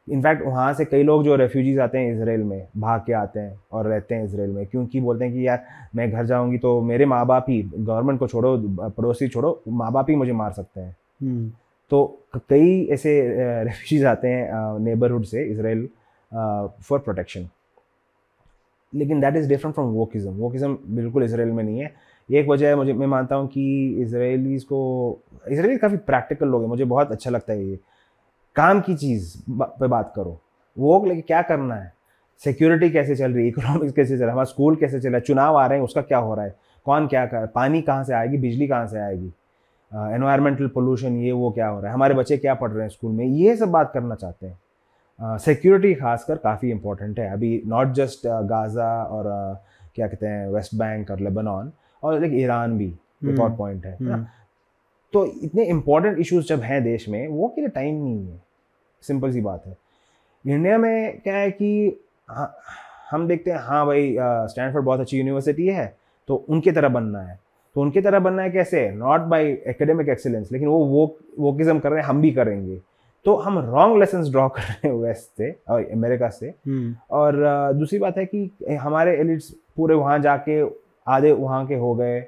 इनफैक्ट 0.08 0.42
वहाँ 0.42 0.72
से 0.74 0.84
कई 0.84 1.02
लोग 1.02 1.24
जो 1.24 1.36
रेफ्यूजीज 1.36 1.78
आते 1.78 1.98
हैं 1.98 2.14
इसराइल 2.14 2.42
में 2.42 2.66
भाग 2.76 3.00
के 3.06 3.12
आते 3.12 3.40
हैं 3.40 3.58
और 3.72 3.86
रहते 3.86 4.14
हैं 4.14 4.24
इसराइल 4.24 4.50
में 4.50 4.64
क्योंकि 4.66 5.00
बोलते 5.00 5.24
हैं 5.24 5.34
कि 5.34 5.46
यार 5.46 5.64
मैं 5.96 6.10
घर 6.10 6.24
जाऊँगी 6.26 6.58
तो 6.58 6.80
मेरे 6.82 7.06
माँ 7.06 7.24
बाप 7.26 7.46
ही 7.48 7.62
गवर्नमेंट 7.66 8.18
को 8.18 8.28
छोड़ो 8.28 8.56
पड़ोसी 8.96 9.28
छोड़ो 9.28 9.60
माँ 9.68 9.92
बाप 9.92 10.10
ही 10.10 10.16
मुझे 10.16 10.32
मार 10.32 10.52
सकते 10.52 10.80
हैं। 10.80 10.96
हम्म। 11.20 11.50
तो 11.90 12.04
कई 12.48 12.84
ऐसे 12.92 13.20
रेफ्यूजीज 13.64 14.04
आते 14.06 14.28
हैं 14.28 14.78
नेबरहुड 14.80 15.24
से 15.24 15.44
इसराइल 15.44 15.88
फॉर 16.82 16.98
प्रोटेक्शन 16.98 17.48
लेकिन 18.92 19.20
that 19.20 19.36
is 19.36 19.48
different 19.48 19.74
from 19.74 19.88
wokism 19.88 20.30
wokism 20.32 20.78
बिल्कुल 20.86 21.24
इसराइल 21.24 21.50
में 21.50 21.62
नहीं 21.64 21.78
है। 21.78 21.92
एक 22.28 22.48
वजह 22.48 22.68
है 22.68 22.74
मुझे 22.76 22.92
मैं 22.92 23.06
मानता 23.06 23.36
हूँ 23.36 23.48
कि 23.48 23.62
इसराइलीज़ 24.02 24.64
को 24.64 24.78
इसराइली 25.50 25.76
काफ़ी 25.78 25.96
प्रैक्टिकल 26.06 26.48
लोग 26.48 26.62
हैं 26.62 26.68
मुझे 26.68 26.84
बहुत 26.84 27.10
अच्छा 27.12 27.30
लगता 27.30 27.52
है 27.52 27.64
ये। 27.64 27.78
काम 28.56 28.80
की 28.80 28.94
चीज़ 28.94 29.34
पे 29.50 29.86
बात 29.86 30.12
करो। 30.16 30.40
वो 30.76 31.04
लेके 31.04 31.20
क्या 31.20 31.42
करना 31.42 31.74
है? 31.74 31.92
सिक्योरिटी 32.44 32.90
कैसे 32.90 33.16
चल 33.16 33.32
रही 33.32 33.42
है? 33.42 33.48
इकोनॉमिक्स 33.48 33.92
कैसे 33.92 34.14
चल 34.14 34.20
रहा 34.20 34.26
है? 34.26 34.32
हमारा 34.32 34.44
स्कूल 34.44 34.76
कैसे 34.76 35.00
चल 35.00 35.08
रहा 35.08 35.16
है? 35.16 35.20
चुनाव 35.20 35.56
आ 35.56 35.66
रहे 35.66 35.78
हैं 35.78 35.84
उसका 35.84 36.02
क्या 36.02 36.18
हो 36.18 36.34
रहा 36.34 36.44
है? 36.44 36.54
कौन 36.84 37.06
क्या 37.06 37.24
कर 37.26 37.46
पानी 37.46 37.82
कहाँ 37.82 38.04
से 38.04 38.14
आएगी? 38.14 38.38
बिजली 38.38 38.68
कहाँ 38.68 38.86
से 38.86 38.98
आएगी? 38.98 39.32
एनवायरमेंटल 39.92 40.66
पोल्यूशन 40.66 41.16
ये 41.16 41.32
वो 41.32 41.50
क्या 41.50 41.68
हो 41.68 41.80
रहा 41.80 41.88
है? 41.88 41.94
हमारे 41.94 42.14
बच्चे 42.14 42.36
क्या 42.36 42.54
पढ़ 42.54 42.70
रहे 42.70 42.82
हैं 42.82 42.88
स्कूल 42.88 43.12
में? 43.12 43.24
ये 43.24 43.56
सब 43.56 43.70
बात 43.70 43.90
करना 43.94 44.14
चाहते 44.14 44.46
हैं। 44.46 45.36
सिक्योरिटी 45.38 45.94
खासकर 45.94 46.36
काफ़ी 46.36 46.70
इंपॉर्टेंट 46.70 47.18
है। 47.18 47.30
अभी 47.32 47.62
नॉट 47.66 47.92
जस्ट 47.92 48.26
गाज़ा 48.26 49.02
और 49.04 49.24
uh, 49.24 49.90
क्या 49.94 50.06
कहते 50.08 50.26
हैं 50.26 50.48
वेस्ट 50.48 50.74
बैंक 50.74 51.10
और 51.10 51.20
लेबनान 51.20 51.72
और 52.02 52.18
लाइक 52.20 52.32
ईरान 52.34 52.76
भी 52.78 52.86
एक 52.86 53.40
और 53.40 53.46
हम्म, 53.46 53.56
पॉइंट 53.56 53.84
है 53.86 53.96
हम्म, 53.96 54.10
ना? 54.10 54.26
तो 55.12 55.24
इतने 55.44 55.64
इंपॉर्टेंट 55.64 56.18
इश्यूज़ 56.18 56.46
जब 56.46 56.60
हैं 56.60 56.82
देश 56.84 57.08
में 57.08 57.26
वो 57.28 57.48
के 57.48 57.60
लिए 57.60 57.70
टाइम 57.70 57.94
नहीं 57.94 58.26
है। 58.26 58.40
सिंपल 59.02 59.32
सी 59.32 59.40
बात 59.40 59.66
है। 59.66 59.76
इंडिया 60.44 60.78
में 60.78 61.20
क्या 61.20 61.36
है 61.36 61.50
कि 61.50 62.00
हाँ, 62.28 62.54
हम 63.10 63.26
देखते 63.28 63.50
हैं 63.50 63.58
हाँ 63.58 63.84
भाई 63.86 64.16
स्टैनफोर्ड 64.20 64.84
बहुत 64.84 65.00
अच्छी 65.00 65.18
यूनिवर्सिटी 65.18 65.66
है 65.68 65.94
तो 66.28 66.44
उनके 66.48 66.72
तरह 66.72 66.88
बनना 66.88 67.20
है। 67.20 67.38
तो 67.76 67.80
उनके 67.80 68.00
तरह 68.00 68.18
बनना 68.20 68.42
है 68.42 68.50
कैसे? 68.50 68.90
नॉट 68.90 69.20
बाय 69.20 69.46
एकेडमिक 69.66 70.08
एक्सीलेंस 70.08 70.48
लेकिन 70.52 70.68
वो 70.68 70.84
वो 70.86 71.06
वोकिज्म 71.38 71.78
कर 71.78 71.90
रहे 71.90 72.00
हैं 72.00 72.08
हम 72.08 72.20
भी 72.22 72.30
करेंगे। 72.32 72.80
तो 73.26 73.34
हम 73.36 73.58
रॉन्ग 73.66 73.98
लेसन 73.98 74.30
ड्रॉ 74.30 74.48
कर 74.48 74.62
रहे 74.62 74.88
हैं 74.88 74.94
वेस्ट 74.94 75.36
से 75.38 75.54
और 75.68 75.84
अमेरिका 75.84 76.28
से। 76.28 76.46
हम्म, 76.46 76.94
और 77.10 77.72
दूसरी 77.74 77.98
बात 77.98 78.16
है 78.18 78.24
कि 78.26 78.76
हमारे 78.76 79.16
एलिट्स 79.16 79.54
पूरे 79.76 79.94
वहाँ 79.94 80.18
जाके 80.18 80.60
आधे 81.06 81.32
वहाँ 81.32 81.66
के 81.66 81.74
हो 81.74 81.94
गए। 81.94 82.20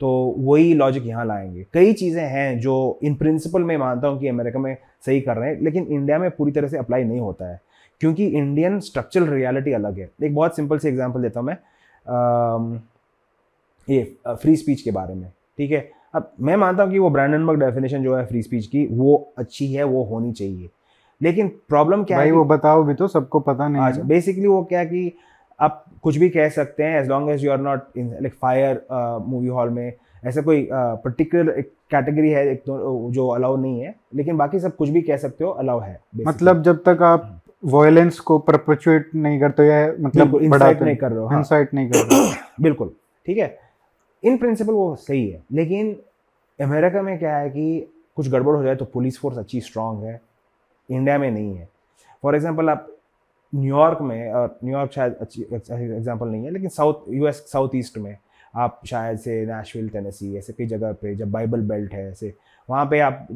तो 0.00 0.34
वही 0.38 0.74
लॉजिक 0.74 1.06
यहाँ 1.06 1.26
लाएँगे। 1.26 1.66
कई 1.72 1.92
चीज़ें 1.92 2.22
हैं 2.22 2.60
जो 2.60 2.98
इन 3.02 3.14
प्रिंसिपल 3.14 3.62
में 3.62 3.76
मानता 3.76 4.08
हूँ 4.08 4.20
कि 4.20 4.28
अमेरिका 4.28 4.58
में 4.58 4.76
सही 5.06 5.20
कर 5.20 5.36
रहे 5.36 5.50
हैं 5.50 5.60
लेकिन 5.60 5.86
इंडिया 5.86 6.18
में 6.18 6.30
पूरी 6.30 6.52
तरह 6.52 6.68
से 6.68 6.78
अप्लाई 6.78 7.04
नहीं 7.04 7.20
होता 7.20 7.50
है 7.50 7.60
क्योंकि 8.00 8.26
इंडियन 8.26 8.80
स्ट्रक्चरल 8.80 9.28
रियलिटी 9.28 9.72
अलग 9.72 9.98
है। 9.98 10.10
एक 10.24 10.34
बहुत 10.34 10.56
सिंपल 10.56 10.78
सी 10.78 10.88
एग्जांपल 10.88 11.22
देता 11.22 11.40
हूँ 11.40 11.46
मैं 11.46 11.56
अम, 12.06 12.80
ये 13.90 14.16
फ्री 14.28 14.56
स्पीच 14.56 14.80
के 14.80 14.90
बारे 14.90 15.14
में 15.14 15.28
ठीक 15.58 15.70
है? 15.70 15.90
अब 16.14 16.32
मैं 16.40 16.56
मानता 16.56 16.82
हूँ 16.82 16.92
कि 16.92 16.98
वो 16.98 17.10
ब्रांडनबर्ग 17.10 17.64
डेफिनेशन 17.64 18.02
जो 18.02 18.16
है 18.16 18.26
फ्री 18.26 18.42
स्पीच 18.42 18.66
की 18.66 18.86
वो 18.90 19.32
अच्छी 19.38 19.72
है 19.72 19.84
वो 19.84 20.04
होनी 20.04 20.32
चाहिए। 20.32 20.70
लेकिन 21.22 21.48
प्रॉब्लम 21.48 22.04
क्या 22.04 22.16
है 22.16 22.22
भाई 22.22 22.30
कि- 22.30 22.38
वो 22.38 22.44
बताओ 22.44 22.82
भी 22.82 22.94
तो 22.94 23.08
सबको 23.08 23.40
पता 23.40 23.68
नहीं 23.68 23.82
अच्छा 23.82 24.02
बेसिकली 24.02 24.46
वो 24.46 24.64
क्या 24.64 24.84
कि 24.84 25.12
आप 25.60 25.84
कुछ 26.02 26.16
भी 26.16 26.28
कह 26.30 26.48
सकते 26.48 26.82
हैं 26.82 27.00
as 27.00 27.08
long 27.08 27.30
as 27.30 27.44
you 27.44 27.50
are 27.52 27.60
not 27.60 27.98
in 27.98 28.10
like 28.12 28.34
fire 28.34 28.84
movie 29.26 29.48
hall 29.48 29.70
में 29.70 29.92
ऐसा 30.26 30.42
कोई 30.42 30.68
पर्टिकुलर 30.72 31.58
एक 31.58 31.70
कैटेगरी 31.90 32.30
है 32.30 32.46
एक 32.48 32.60
तो, 32.60 33.10
जो 33.12 33.28
अलाउ 33.28 33.56
नहीं 33.56 33.80
है 33.80 33.94
लेकिन 34.14 34.36
बाकी 34.36 34.60
सब 34.60 34.76
कुछ 34.76 34.88
भी 34.88 35.02
कह 35.02 35.16
सकते 35.16 35.44
हो 35.44 35.50
अलाउ 35.50 35.80
है 35.80 35.94
basically. 35.96 36.28
मतलब 36.28 36.62
जब 36.62 36.82
तक 36.84 37.02
आप 37.02 37.40
वायलेंस 37.64 38.18
को 38.20 38.38
परपेचुएट 38.38 39.10
नहीं 39.14 39.40
करते 39.40 39.66
या 39.66 39.86
मतलब 40.00 40.38
इंसाइट 40.42 40.82
नहीं 40.82 40.96
कर 40.96 41.10
रहे 41.10 41.18
हो 41.18 41.26
हाँ, 41.26 41.38
इंसाइट 41.38 41.74
नहीं 41.74 41.90
कर 41.90 42.06
रहे 42.06 42.32
बिल्कुल 42.62 42.94
ठीक 43.26 43.38
है। 43.38 43.58
इन 44.22 44.36
प्रिंसिपल 44.36 44.72
वो 44.72 44.94
सही 44.96 45.28
है 45.28 45.42
लेकिन 45.52 45.96
अमेरिका 46.58 47.02
में 47.02 47.18
क्या 47.18 47.36
है 47.36 47.50
कि 47.50 47.86
कुछ 48.16 48.30
गड़बड़ 48.30 48.56
हो 48.56 48.62
जाए 48.62 48.76
तो 48.76 48.84
पुलिस 48.84 49.18
फोर्स 49.20 49.38
अच्छी 49.38 49.60
स्ट्रांग 49.60 50.02
है 50.04 50.20
इंडिया 50.88 51.18
में 51.18 51.30
नहीं 51.30 51.56
है। 51.56 51.68
फॉर 52.22 52.34
एग्ज़ाम्पल 52.34 52.70
आप 52.70 52.86
न्यूयॉर्क 53.54 54.00
में 54.02 54.32
और 54.32 54.58
न्यूयॉर्क 54.64 54.92
शायद 54.92 55.14
अच्छी 55.20 55.42
एग्ज़ाम्पल 55.42 56.28
नहीं 56.28 56.44
है 56.44 56.50
लेकिन 56.50 56.68
साउथ 56.68 57.08
यूएस 57.14 57.44
साउथ 57.52 57.74
ईस्ट 57.74 57.98
में 57.98 58.16
आप 58.54 58.80
शायद 58.86 59.18
से 59.18 59.44
नेशविल 59.46 59.88
टेनेसी 59.88 60.36
ऐसे 60.36 60.52
कई 60.52 60.66
जगह 60.66 60.92
पे 61.02 61.14
जब 61.16 61.30
बाइबल 61.30 61.60
बेल्ट 61.68 61.92
है 61.92 62.10
ऐसे 62.10 62.34
वहाँ 62.68 62.86
पे 62.90 63.00
आप 63.00 63.26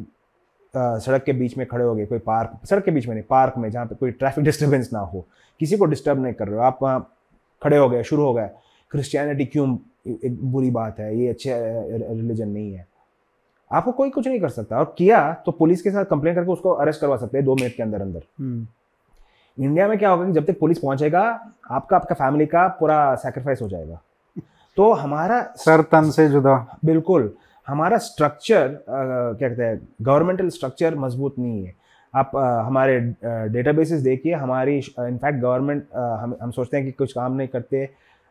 अ, 0.73 0.97
सड़क 0.99 1.23
के 1.23 1.33
बीच 1.33 1.57
में 1.57 1.65
खड़े 1.67 1.83
हो 1.85 1.93
गए 1.95 2.05
कोई 2.05 2.19
पार्क 2.25 2.59
सड़क 2.69 2.83
के 2.85 2.91
बीच 2.91 3.07
में 3.07 3.13
नहीं 3.15 3.23
पार्क 3.29 3.53
में 3.57 3.69
जहाँ 3.71 3.85
पे 3.85 3.95
कोई 3.95 4.11
ट्रैफ़िक 4.11 4.45
डिस्टर्बेंस 4.45 4.89
ना 4.93 4.99
हो 5.13 5.25
किसी 5.61 5.77
को 5.77 5.85
डिस्टर्ब 5.85 6.21
नहीं 6.23 6.33
कर 6.33 6.47
रहे 6.47 6.57
हो 6.57 6.61
आप 6.63 6.79
वहाँ 6.81 6.99
खड़े 7.61 7.77
हो 7.77 7.89
गए 7.89 8.03
शुरू 8.03 8.23
हो 8.25 8.33
गए 8.33 8.49
क्रिश्चियनिटी 8.91 9.45
क्यों 9.45 9.67
एक 10.25 10.37
बुरी 10.51 10.69
बात 10.71 10.99
है 10.99 11.15
ये 11.19 11.27
अच्छे 11.27 11.53
रिलीजन 12.13 12.47
नहीं 12.49 12.73
है। 12.73 12.87
आपको 13.71 13.91
कोई 13.91 14.09
कुछ 14.09 14.27
नहीं 14.27 14.39
कर 14.39 14.49
सकता 14.49 14.77
और 14.79 14.93
किया 14.97 15.21
तो 15.45 15.51
पुलिस 15.51 15.81
के 15.81 15.91
साथ 15.91 16.05
कंप्लेन 16.05 16.35
करके 16.35 16.51
उसको 16.51 16.71
अरेस्ट 16.73 17.01
करवा 17.01 17.17
सकते 17.17 17.37
हैं 17.37 17.45
दो 17.45 17.55
मिनट 17.55 17.75
के 17.75 17.83
अंदर 17.83 18.01
अंदर 18.01 18.21
हम्म, 18.39 18.65
इंडिया 19.57 19.87
में 19.87 19.97
क्या 19.99 20.09
होगा 20.09 20.25
कि 20.25 20.31
जब 20.33 20.45
तक 20.45 20.59
पुलिस 20.59 20.79
पहुंचेगा 20.79 21.21
आपका 21.71 21.95
आपका 21.97 22.15
फैमिली 22.15 22.45
का 22.45 22.67
पूरा 22.79 23.15
सेक्रीफाइस 23.23 23.61
हो 23.61 23.69
जाएगा। 23.69 23.99
तो 24.77 24.91
हमारा 24.93 25.41
सर 25.57 25.81
तन 25.91 26.09
से 26.11 26.27
जुदा। 26.29 26.55
बिल्कुल 26.85 27.31
हमारा 27.67 27.97
स्ट्रक्चर 27.97 28.67
क्या 28.89 29.49
कहते 29.49 29.63
हैं 29.63 29.79
गवर्नमेंटल 30.01 30.49
स्ट्रक्चर 30.49 30.95
मज़बूत 30.95 31.35
नहीं 31.39 31.65
है। 31.65 31.73
आप 32.13 32.31
अ, 32.35 32.43
हमारे 32.67 32.99
डेटाबेसेस 33.53 34.01
देखिए 34.01 34.33
हमारी 34.33 34.77
इनफैक्ट 34.77 35.39
गवर्नमेंट 35.41 35.85
हम 35.95 36.35
हम 36.41 36.51
सोचते 36.51 36.77
हैं 36.77 36.85
कि 36.85 36.91
कुछ 36.91 37.13
काम 37.13 37.33
नहीं 37.33 37.47
करते 37.47 37.83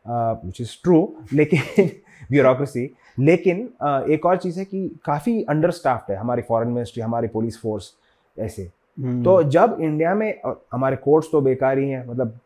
विच 0.07 0.61
इज़ 0.61 0.77
ट्रू 0.85 1.01
लेकिन 1.32 1.89
ब्यूरोक्रेसी 2.31 2.90
लेकिन 3.19 3.69
अ, 3.82 4.01
एक 4.11 4.27
और 4.27 4.36
चीज़ 4.36 4.59
है 4.59 4.65
कि 4.65 4.89
काफ़ी 5.05 5.43
अंडर 5.51 5.70
स्टाफ्ड 5.70 6.12
है 6.12 6.19
हमारी 6.19 6.43
फॉरेन 6.43 6.69
मिनिस्ट्री 6.73 7.03
हमारी 7.03 7.28
पुलिस 7.28 7.61
फोर्स 7.61 7.93
ऐसे। 8.36 8.70
तो 8.98 9.42
जब 9.42 9.76
इंडिया 9.80 10.14
में 10.14 10.40
हमारे 10.72 10.96
कोर्ट्स 10.96 11.28
तो 11.32 11.40
बेकार 11.40 11.78
ही 11.78 11.90
हैं 11.90 12.06
मतलब 12.06 12.38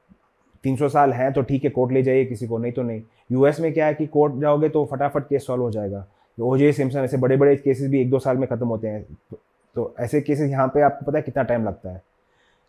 300 0.65 0.89
साल 0.89 1.13
हैं 1.13 1.33
तो 1.33 1.43
ठीक 1.43 1.65
है 1.65 1.71
कोर्ट 1.71 1.93
ले 1.93 2.03
जाइए 2.03 2.25
किसी 2.25 2.47
को 2.47 2.59
नहीं 2.59 2.73
तो 2.73 2.83
नहीं। 2.83 3.03
यूएस 3.33 3.61
में 3.61 3.73
क्या 3.73 3.87
है 3.87 3.95
कि 3.95 4.07
कोर्ट 4.07 4.35
जाओगे 4.35 4.69
तो 4.69 4.85
फटाफट 4.93 5.29
केस 5.29 5.47
सॉल्व 5.47 5.63
हो 5.63 5.71
जाएगा। 5.71 6.07
ओजे 6.39 6.73
सिम्पसन 6.73 6.99
ऐसे 6.99 7.17
बड़े 7.17 7.37
बड़े 7.37 7.57
केसेस 7.57 7.89
भी 7.91 8.01
एक 8.01 8.11
दो 8.11 8.19
साल 8.19 8.37
में 8.37 8.49
खत्म 8.49 8.67
होते 8.67 8.89
हैं। 8.89 9.03
तो, 9.03 9.39
तो 9.77 9.95
ऐसे 10.01 10.21
केसेस 10.21 10.51
यहाँ 10.51 10.67
पे 10.69 10.81
आपको 10.81 11.07
पता 11.07 11.19
है 11.19 11.23
कितना 11.23 11.43
टाइम 11.43 11.65
लगता 11.65 11.91
है। 11.91 12.03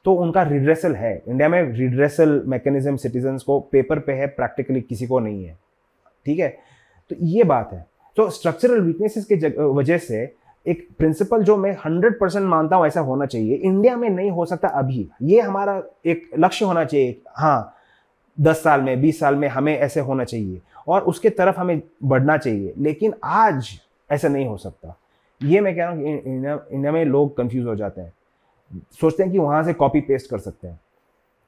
तो 0.06 0.14
उनका 0.14 0.44
रिड्रेसल 0.44 0.96
है। 0.96 1.16
इंडिया 1.28 1.50
में 1.50 1.62
रिड्रेसल 1.64 2.42
मैकेनिज्म 2.48 2.96
सिटीजन्स 2.96 3.44
को 3.44 3.60
पेपर 3.60 4.00
पे 4.00 4.14
है 4.14 4.28
प्रैक्टिकली 4.28 4.82
किसी 4.82 5.08
को 5.08 5.20
नहीं 5.20 5.46
है। 5.46 5.58
ठीक 6.26 6.40
है? 6.40 6.50
तो 7.12 7.16
ये 7.20 7.44
बात 7.44 7.74
है। 7.74 7.86
तो 8.18 8.30
स्ट्रक्चरल 8.30 8.82
वीकनेसेस 8.82 9.26
के 9.32 9.36
वजह 9.60 9.98
से 9.98 10.26
एक 10.66 10.88
प्रिंसिपल 10.98 11.44
जो 11.44 11.56
मैं 11.58 11.72
हंड्रेड 11.86 12.20
परसेंट 12.20 12.46
मानता 12.46 12.76
हूँ 12.76 12.86
ऐसा 12.88 13.00
होना 13.02 13.26
चाहिए। 13.26 13.56
इंडिया 13.56 13.96
में 13.98 14.10
नहीं 14.10 14.32
हो 14.32 14.46
सकता 14.46 14.68
अभी। 14.68 15.08
ये 15.22 15.42
हमारा 15.42 15.82
एक 16.06 16.30
लक्ष्य 16.40 16.66
होना 16.66 16.84
चाहिए 16.86 17.22
हाँ 17.38 17.76
दस 18.38 18.64
साल 18.64 18.82
में 18.82 19.02
बीस 19.02 19.20
साल 19.20 19.36
में 19.36 19.48
हमें 19.48 19.78
ऐसे 19.78 20.00
होना 20.00 20.24
चाहिए 20.24 20.62
और 20.88 21.02
उसके 21.02 21.30
तरफ़ 21.30 21.60
हमें 21.60 21.82
बढ़ना 22.04 22.38
चाहिए। 22.38 22.74
लेकिन 22.78 23.14
आज 23.24 23.70
ऐसा 24.10 24.28
नहीं 24.28 24.46
हो 24.46 24.58
सकता। 24.58 24.98
ये 25.42 25.62
मैं 25.62 25.76
कह 25.76 25.84
रहा 25.84 25.92
हूँ 25.92 26.04
कि 26.04 26.12
इंडिया 26.76 26.92
में 26.92 27.04
लोग 27.06 27.36
कंफ्यूज 27.38 27.66
हो 27.68 27.76
जाते 27.76 28.02
हैं। 28.02 28.14
सोचते 29.02 29.24
हैं 29.24 29.32
कि 29.32 29.40
वहाँ 29.40 29.64
से 29.64 29.74
कॉपी 29.74 30.02
पेस्ट 30.02 30.30
कर 30.30 30.38
सकते 30.38 30.68
हैं। 30.68 30.80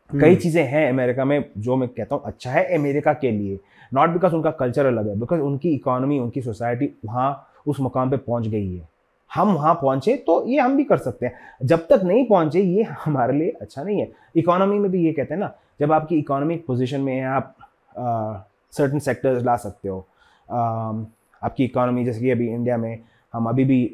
कई 0.09 0.29
हम्म, 0.29 0.35
चीज़ें 0.35 0.63
हैं 0.63 0.89
अमेरिका 0.89 1.25
में 1.25 1.43
जो 1.57 1.75
मैं 1.75 1.87
कहता 1.89 2.15
हूँ 2.15 2.23
अच्छा 2.25 2.51
है 2.51 2.63
अमेरिका 2.77 3.13
के 3.13 3.31
लिए। 3.31 3.59
नॉट 3.93 4.09
बिकॉज़ 4.09 4.33
उनका 4.33 4.51
कल्चर 4.51 4.85
अलग 4.85 5.07
है 5.07 5.19
बिकॉज़ 5.19 5.41
उनकी 5.41 5.73
इकोनॉमी 5.75 6.19
उनकी 6.19 6.41
सोसाइटी 6.41 6.89
वहाँ 7.05 7.47
उस 7.67 7.79
मुकाम 7.79 8.11
पे 8.11 8.17
पहुँच 8.17 8.47
गई 8.47 8.75
है। 8.75 8.94
हम 9.35 9.53
वहाँ 9.53 9.73
पहुँचे 9.73 10.15
तो 10.17 10.47
ये 10.47 10.59
हम 10.59 10.75
भी 10.77 10.83
कर 10.83 10.97
सकते 10.97 11.25
हैं। 11.25 11.33
जब 11.63 11.87
तक 11.87 12.01
नहीं 12.03 12.25
पहुँचे 12.27 12.61
ये 12.61 12.83
हमारे 12.83 13.37
लिए 13.37 13.49
अच्छा 13.61 13.83
नहीं 13.83 13.99
है। 13.99 14.11
इकोनॉमी 14.35 14.79
में 14.79 14.91
भी 14.91 15.05
ये 15.05 15.11
कहते 15.13 15.33
हैं 15.33 15.41
ना 15.41 15.53
जब 15.79 15.91
आपकी 15.91 16.17
इकोनॉमिक 16.19 16.65
पोजिशन 16.65 17.01
में 17.01 17.15
है 17.15 17.25
आप 17.25 17.55
सर्टन 18.71 18.99
सेक्टर्स 18.99 19.43
ला 19.43 19.55
सकते 19.55 19.89
हो। 19.89 19.99
अ, 20.49 20.55
आपकी 21.41 21.63
इकोनॉमी 21.63 22.05
जैसे 22.05 22.19
कि 22.19 22.29
अभी 22.31 22.49
इंडिया 22.49 22.77
में 22.77 22.99
हम 23.33 23.45
अभी 23.45 23.65
भी 23.65 23.93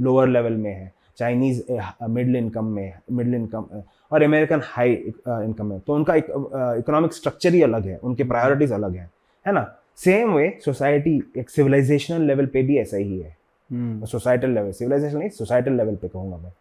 लोअर 0.00 0.28
लेवल 0.28 0.52
में 0.52 0.72
है। 0.72 0.92
चाइनीज़ 1.16 1.62
मिडिल 2.08 2.36
इनकम 2.36 2.64
में 2.64 2.92
मिडिल 3.12 3.34
इनकम 3.34 3.66
और 4.12 4.22
अमेरिकन 4.22 4.60
हाई 4.64 4.92
इनकम 5.28 5.66
में। 5.66 5.80
तो 5.80 5.94
उनका 5.94 6.14
इकोनॉमिक 6.14 7.12
स्ट्रक्चर 7.12 7.54
ही 7.54 7.62
अलग 7.62 7.86
है 7.86 7.96
उनके 7.96 8.24
प्रायोरिटीज 8.24 8.72
अलग 8.72 8.94
हैं। 8.96 9.10
है 9.46 9.52
ना? 9.52 9.74
सेम 9.96 10.34
वे 10.34 10.58
सोसाइटी 10.64 11.32
एक 11.38 11.50
सिविलाइजेशनल 11.50 12.22
लेवल 12.22 12.46
पे 12.46 12.62
भी 12.62 12.78
ऐसा 12.78 12.96
ही 12.96 13.18
है। 13.20 13.37
सोसाइटल 13.70 14.50
लेवल 14.50 14.70
सिविलाइजेशन 14.72 15.18
नहीं 15.18 15.28
सोसाइटल 15.30 15.72
लेवल 15.72 15.96
पे 15.96 16.08
कहूँगा 16.08 16.36
मैं। 16.36 16.52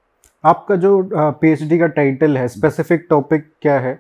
आपका 0.44 0.76
जो 0.76 1.10
पीएचडी 1.14 1.78
का 1.80 1.88
टाइटल 1.94 2.38
है 2.38 2.48
स्पेसिफिक 2.48 3.06
टॉपिक 3.10 3.46
क्या 3.62 3.80
है? 3.80 3.94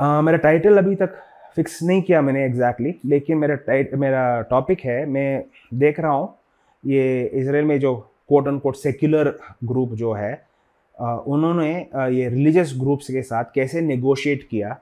अ, 0.00 0.20
मेरा 0.20 0.38
टाइटल 0.38 0.78
अभी 0.78 0.94
तक 0.94 1.14
फिक्स 1.56 1.82
नहीं 1.82 2.02
किया 2.02 2.20
मैंने 2.22 2.44
एग्जैक्टली 2.44 2.88
exactly, 2.88 3.10
लेकिन 3.10 3.38
मेरा 3.38 3.54
टाइट 3.56 3.94
मेरा 3.94 4.40
टॉपिक 4.50 4.80
है 4.80 5.04
मैं 5.06 5.44
देख 5.74 6.00
रहा 6.00 6.12
हूँ 6.12 6.34
ये 6.84 7.24
इसराइल 7.34 7.64
में 7.64 7.78
जो 7.80 7.94
कोट 8.28 8.48
अन 8.48 8.58
कोट 8.58 8.76
सेक्युलर 8.76 9.28
ग्रुप 9.64 9.92
जो 9.94 10.12
है 10.12 10.32
उन्होंने 10.94 11.70
ये 12.14 12.28
रिलीजियस 12.28 12.74
ग्रुप्स 12.78 13.10
के 13.10 13.22
साथ 13.22 13.44
कैसे 13.54 13.80
नेगोशिएट 13.80 14.42
किया 14.50 14.76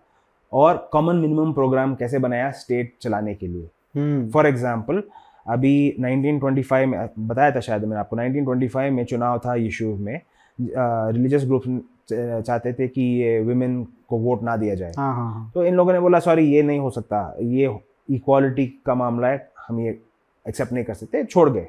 और 0.52 0.89
कॉमन 0.93 1.16
मिनिमम 1.16 1.52
प्रोग्राम 1.52 1.94
कैसे 1.94 2.18
बनाया 2.18 2.51
स्टेट 2.52 2.93
चलाने 3.02 3.35
के 3.35 3.47
लिए। 3.47 3.68
हम्म, 3.94 4.31
फॉर 4.31 4.47
एग्ज़ाम्पल 4.47 5.02
अभी 5.47 5.97
1925 6.01 6.86
में 6.86 7.09
बताया 7.18 7.51
था 7.51 7.60
शायद 7.60 7.85
मैंने 7.85 8.01
आपको 8.01 8.16
1925 8.16 8.90
में 8.90 9.05
चुनाव 9.05 9.39
था 9.44 9.55
यीशु 9.55 9.94
में 9.97 10.20
रिलीजियस 10.59 11.44
ग्रुप 11.44 11.62
चाहते 12.10 12.73
थे 12.73 12.89
कि 12.89 13.02
ये 13.20 13.39
वुमेन 13.43 13.82
को 14.09 14.18
वोट 14.18 14.43
ना 14.43 14.56
दिया 14.56 14.74
जाए। 14.74 14.93
हाँ 14.98 15.14
हाँ 15.14 15.32
हाँ। 15.32 15.51
तो 15.55 15.64
इन 15.64 15.74
लोगों 15.74 15.93
ने 15.93 16.01
बोला 16.01 16.18
सॉरी 16.20 16.44
ये 16.52 16.62
नहीं 16.62 16.78
हो 16.78 16.90
सकता। 16.90 17.36
ये 17.40 17.77
इक्वालिटी 18.09 18.66
का 18.86 18.94
मामला 18.94 19.28
है 19.28 19.48
हम 19.68 19.81
ये 19.81 19.98
एक्सेप्ट 20.47 20.73
नहीं 20.73 20.85
कर 20.85 20.94
सकते 20.94 21.24
छोड़ 21.24 21.48
गए। 21.51 21.66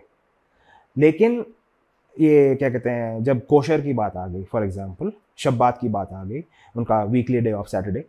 लेकिन 0.95 1.43
ये 2.17 2.55
क्या 2.55 2.69
कहते 2.69 2.89
हैं 2.89 3.23
जब 3.23 3.45
कोशर 3.45 3.81
की 3.81 3.93
बात 3.93 4.15
आ 4.17 4.27
गई 4.27 4.43
फॉर 4.51 4.63
एग्ज़ाम्पल 4.63 5.11
शब्बात 5.37 5.77
की 5.81 5.89
बात 5.89 6.13
आ 6.13 6.23
गई 6.23 6.43
उनका 6.75 7.03
वीकली 7.05 7.39
डे 7.41 7.51
ऑफ़ 7.51 7.67
सैटरडे 7.67 8.05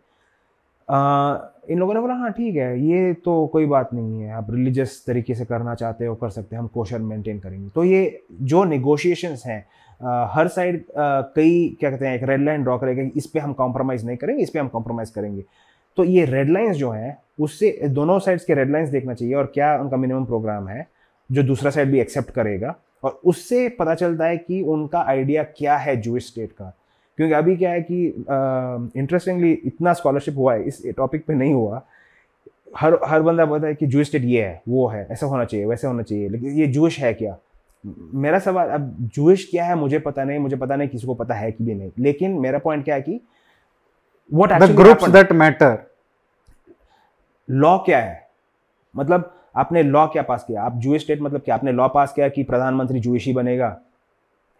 इन 0.89 1.79
लोगों 1.79 1.93
ने 1.93 1.99
बोला 1.99 2.13
हाँ 2.13 2.31
ठीक 2.31 2.55
है, 2.55 2.79
ये 2.81 3.13
तो 3.15 3.45
कोई 3.47 3.65
बात 3.65 3.93
नहीं 3.93 4.21
है। 4.21 4.31
आप 4.33 4.47
रिलीजियस 4.51 5.03
तरीके 5.07 5.35
से 5.35 5.45
करना 5.45 5.75
चाहते 5.75 6.05
हो, 6.05 6.15
कर 6.15 6.29
सकते 6.29 6.55
हैं, 6.55 6.61
हम 6.61 6.67
कोशर 6.67 6.99
मेंटेन 6.99 7.39
करेंगे। 7.39 7.69
तो 7.75 7.83
ये 7.83 8.21
जो 8.31 8.63
नेगोशिएशंस 8.63 9.43
हैं 9.45 9.65
हर 10.33 10.47
साइड 10.47 10.83
कई, 10.97 11.77
क्या 11.79 11.89
कहते 11.89 12.07
हैं, 12.07 12.15
एक 12.15 12.23
रेड 12.23 12.43
लाइन 12.45 12.63
ड्रॉ 12.63 12.77
करेगा 12.77 13.09
इस 13.15 13.27
पर 13.27 13.39
हम 13.39 13.53
कॉम्प्रोमाइज़ 13.53 14.05
नहीं 14.05 14.17
करेंगे, 14.17 14.43
इस 14.43 14.49
पर 14.49 14.59
हम 14.59 14.67
कॉम्प्रोमाइज़ 14.67 15.13
करेंगे। 15.13 15.43
तो 15.97 16.03
ये 16.03 16.25
रेड 16.25 16.49
लाइंस 16.49 16.75
जो 16.77 16.91
हैं, 16.91 17.17
उससे 17.39 17.79
दोनों 17.87 18.17
साइड्स 18.19 18.45
के 18.45 18.53
रेड 18.53 18.71
लाइंस 18.71 18.89
देखना 18.89 19.13
चाहिए 19.13 19.33
और 19.33 19.51
क्या 19.53 19.75
उनका 19.77 19.97
मिनिमम 19.97 20.25
प्रोग्राम 20.25 20.67
है, 20.67 20.87
जो 21.29 21.43
दूसरा 21.43 21.71
साइड 21.71 21.91
भी 21.91 21.99
एक्सेप्ट 21.99 22.31
करेगा। 22.31 22.75
और 23.03 23.19
उससे 23.25 23.67
पता 23.69 23.95
चलता 23.95 24.25
है 24.25 24.37
कि 24.37 24.61
उनका 24.63 25.01
आइडिया 25.01 25.43
क्या 25.57 25.75
है 25.77 25.95
जूस 25.97 26.27
स्टेट 26.27 26.51
का। 26.51 26.73
क्योंकि 27.19 27.33
अभी 27.33 27.55
क्या 27.57 27.71
है 27.71 27.81
कि 27.81 28.05
इंटरेस्टिंगली 28.95 29.51
इतना 29.51 29.93
स्कॉलरशिप 29.93 30.35
हुआ 30.37 30.53
है 30.53 30.63
इस 30.63 30.81
टॉपिक 30.97 31.25
पे 31.25 31.33
नहीं 31.33 31.53
हुआ। 31.53 31.81
हर 32.77 32.97
हर 33.05 33.21
बंदा 33.21 33.45
बोलता 33.45 33.67
है 33.67 33.75
कि 33.75 33.85
जूस 33.85 34.07
स्टेट 34.07 34.23
ये 34.23 34.43
है 34.43 34.61
वो 34.69 34.87
है 34.87 35.05
ऐसा 35.11 35.25
होना 35.25 35.45
चाहिए 35.45 35.65
वैसे 35.65 35.87
होना 35.87 36.03
चाहिए 36.03 36.29
लेकिन 36.29 36.51
ये 36.57 36.67
जूइश 36.67 36.99
है 36.99 37.13
क्या? 37.13 37.35
मेरा 38.13 38.39
सवाल 38.39 38.69
अब 38.69 38.95
जूइश 39.15 39.47
क्या 39.51 39.65
है 39.65 39.75
मुझे 39.75 39.99
पता 39.99 40.23
नहीं 40.23 40.39
मुझे 40.39 40.55
पता 40.55 40.75
नहीं 40.75 40.89
किसी 40.89 41.07
को 41.07 41.13
पता 41.13 41.33
है 41.33 41.51
कि 41.51 41.63
भी 41.63 41.73
नहीं। 41.75 41.91
लेकिन 41.99 42.37
मेरा 42.39 42.59
पॉइंट 42.59 42.83
क्या 42.85 42.95
है 42.95 43.01
कि 43.01 43.19
what 44.31 44.61
the 44.61 44.75
groups 44.75 45.09
that 45.09 45.31
matter 45.31 45.77
law 47.49 47.77
क्या 47.77 47.99
है? 47.99 48.27
मतलब 48.95 49.33
आपने 49.55 49.83
लॉ 49.83 50.05
क्या 50.07 50.23
पास 50.23 50.43
किया? 50.43 50.63
आप 50.63 50.77
जूइश 50.77 51.01
स्टेट 51.01 51.21
मतलब 51.21 51.41
क्या 51.41 51.55
आपने 51.55 51.71
लॉ 51.71 51.87
पास 51.87 52.13
किया 52.13 52.29
कि 52.29 52.43
प्रधानमंत्री 52.43 52.99
जूइश 52.99 53.25
ही 53.25 53.33
बनेगा? 53.33 53.77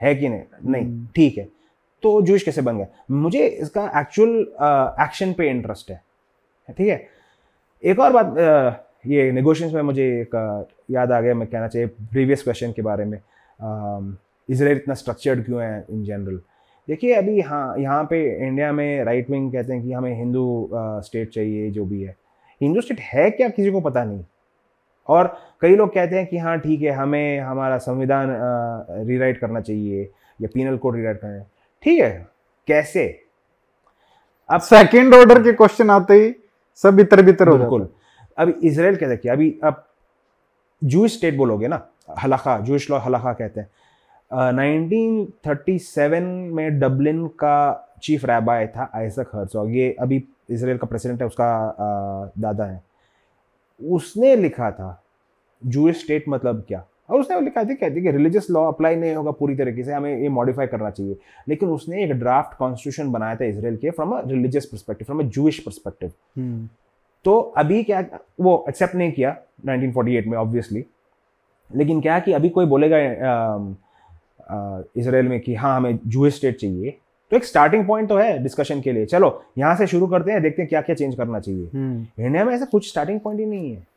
है 0.02 0.15
कि 0.15 0.30
नहीं? 0.30 0.41
नहीं 0.65 0.84
हम्म। 0.84 1.07
ठीक 1.15 1.38
है। 1.38 1.48
तो 2.04 2.22
जूइश 2.22 2.44
कैसे 2.44 2.62
बन 2.62 2.78
गया 2.78 2.88
मुझे 3.12 3.46
इसका 3.46 3.86
एक्चुअल 4.00 4.38
एक्शन 5.04 5.34
पे 5.34 5.50
इंटरेस्ट 5.50 5.92
है। 5.92 6.02
ठीक 6.78 6.88
है? 6.88 7.08
एक 7.84 8.00
और 8.00 8.12
बात 8.14 8.38
अ, 8.38 8.86
ये 9.08 9.32
नेगोशिएशन 9.32 9.76
में 9.76 9.82
मुझे 9.82 10.06
एक 10.22 10.36
याद 10.92 11.12
आ 11.12 11.20
गया 11.22 11.34
मैं 11.34 11.48
कहना 11.48 11.68
चाहिए 11.68 11.88
प्रीवियस 11.88 12.44
क्वेश्चन 12.44 12.72
के 12.72 12.82
बारे 12.82 13.06
में। 13.06 13.18
इसराइल 14.50 14.78
इतना 14.78 14.94
स्ट्रक्चर्ड 14.94 15.44
क्यों 15.46 15.62
है 15.64 15.86
इन 15.90 16.04
जनरल 16.06 16.40
देखिए 16.88 17.14
अभी 17.14 17.38
यहाँ 17.38 17.78
यहाँ 17.80 18.04
पे 18.10 18.20
इंडिया 18.48 18.72
में 18.74 19.04
राइट 19.06 19.30
विंग 19.30 19.52
कहते 19.54 19.74
हैं 19.74 19.84
कि 19.84 19.92
हमें 19.94 20.14
हिंदू 20.18 20.70
स्टेट 21.06 21.30
चाहिए 21.30 21.70
जो 21.72 21.86
भी 21.86 22.02
है। 22.04 22.16
हिंदू 22.62 22.82
स्टेट 22.82 23.00
है 23.00 23.30
क्या? 23.32 23.50
किसी 23.50 23.72
को 23.72 23.82
पता 23.82 24.04
नहीं। 24.04 24.24
और 25.10 25.28
कई 25.62 25.76
लोग 25.76 25.94
कहते 25.94 26.16
हैं 26.16 26.26
कि 26.28 26.38
हाँ 26.38 26.58
ठीक 26.60 26.82
है 26.82 26.92
हमें 26.92 27.40
हमारा 27.40 27.78
संविधान 27.78 28.28
रीराइट 29.08 29.38
करना 29.38 29.62
चाहिए 29.62 30.10
या 30.40 30.50
पीनल 30.54 30.78
कोड 30.78 30.96
रीराइट 30.96 31.18
करना 31.22 31.34
है। 31.34 31.48
ठीक 31.84 32.00
है? 32.02 32.28
कैसे? 32.68 33.06
अब 34.50 34.62
सेकंड 34.62 35.14
ऑर्डर 35.14 35.42
के 35.44 35.54
क्वेश्चन 35.54 35.90
आते 35.90 36.14
ही 36.14 36.34
सब 36.84 37.00
इतर 37.00 37.22
बितर 37.22 37.48
हो 37.48 37.58
बिल्कुल। 37.58 37.88
अभी 38.38 38.54
इसराइल 38.68 38.96
क्या 38.96 39.10
देखिए 39.10 39.32
अभी 39.32 39.54
अब 39.64 39.86
जूश 40.82 41.18
स्टेट 41.18 41.36
बोलोगे 41.38 41.68
ना 41.68 41.82
हलाखा 42.24 42.58
जूश 42.60 42.90
लॉ 42.92 43.00
हलाखा 43.00 43.34
कहते 43.34 43.60
हैं। 43.60 44.52
नाइनटीन 44.54 45.26
थर्टी 45.48 45.78
सेवन 45.80 46.24
में 46.54 46.80
डबलिन 46.80 47.26
का 47.40 47.56
चीफ 48.04 48.26
रैबाय 48.26 48.68
था 48.68 48.90
आइजक 48.96 49.36
हर्जॉग 49.36 49.76
ये 49.76 49.96
अभी 50.00 50.24
इसराइल 50.50 50.78
का 50.78 50.88
प्रेसिडेंट 50.88 51.22
है 51.22 51.28
उसका 51.28 51.50
uh, 51.70 52.42
दादा 52.42 52.66
है। 52.66 52.82
उसने 53.82 54.36
लिखा 54.36 54.72
था 54.72 55.02
जूश 55.62 56.00
स्टेट 56.02 56.26
मतलब 56.30 56.64
क्या? 56.68 56.84
और 57.10 57.19
उसने 57.19 57.40
लिखा 57.41 57.64
थी 57.64 57.76
कहती 57.76 58.02
कि 58.02 58.11
रिलीजियस 58.11 58.48
लॉ 58.52 58.64
अप्लाई 58.68 58.95
नहीं 58.95 59.15
होगा 59.15 59.31
पूरी 59.31 59.56
तरीके 59.56 59.84
से 59.84 59.94
हमें 59.94 60.22
ये 60.22 60.30
मॉडिफाई 60.30 60.68
करना 60.68 60.90
चाहिए. 60.90 61.15
लेकिन 61.48 61.69
उसने 61.69 62.03
एक 62.03 62.11
ड्राफ्ट 62.19 62.57
कॉन्स्टिट्यूशन 62.57 63.11
बनाया 63.11 63.36
था 63.36 63.45
इसराइल 63.45 63.77
के 63.77 63.90
from 63.90 64.11
a 64.11 64.22
religious 64.27 64.65
perspective 64.65 65.06
from 65.06 65.19
a 65.19 65.30
Jewish 65.30 65.60
perspective 65.60 66.11
तो 67.26 67.40
अभी 67.57 67.84
क्या 67.84 68.03
वो 68.40 68.65
एक्सेप्ट 68.69 68.95
नहीं 68.95 69.11
किया 69.11 69.36
1948 69.68 70.27
में 70.27 70.38
ऑब्वियसली 70.38 70.84
लेकिन 71.69 72.02
क्या 72.02 72.19
कि 72.19 72.31
अभी 72.34 72.49
कोई 72.49 72.65
बोलेगा 72.65 72.98
इसराइल 74.98 75.27
में 75.27 75.40
कि 75.40 75.56
हाँ 75.56 75.76
हमें 75.77 75.99
जूश 76.07 76.36
स्टेट 76.36 76.56
चाहिए। 76.57 76.94
तो 77.31 77.36
एक 77.38 77.44
स्टार्टिंग 77.45 77.86
पॉइंट 77.88 78.10
तो 78.10 78.18
है 78.18 78.38
डिस्कशन 78.44 78.81
के 78.81 78.91
लिए। 78.91 79.06
चलो 79.06 79.41
यहाँ 79.57 79.76
से 79.76 79.88
शुरू 79.88 80.07
करते 80.07 80.31
हैं 80.31 80.41
देखते 80.41 80.61
हैं 80.61 80.69
क्या 80.69 80.81
क्या 80.81 80.95
चेंज 80.95 81.15
करना 81.15 81.40
चाहिए। 81.40 81.69
इंडिया 82.26 82.45
में 82.45 82.53
ऐसा 82.53 82.65
कुछ 82.65 82.90
स्टार्टिंग 82.90 83.19
पॉइंट 83.19 83.40
ही 83.40 83.45
नहीं 83.45 83.72
है। 83.72 83.88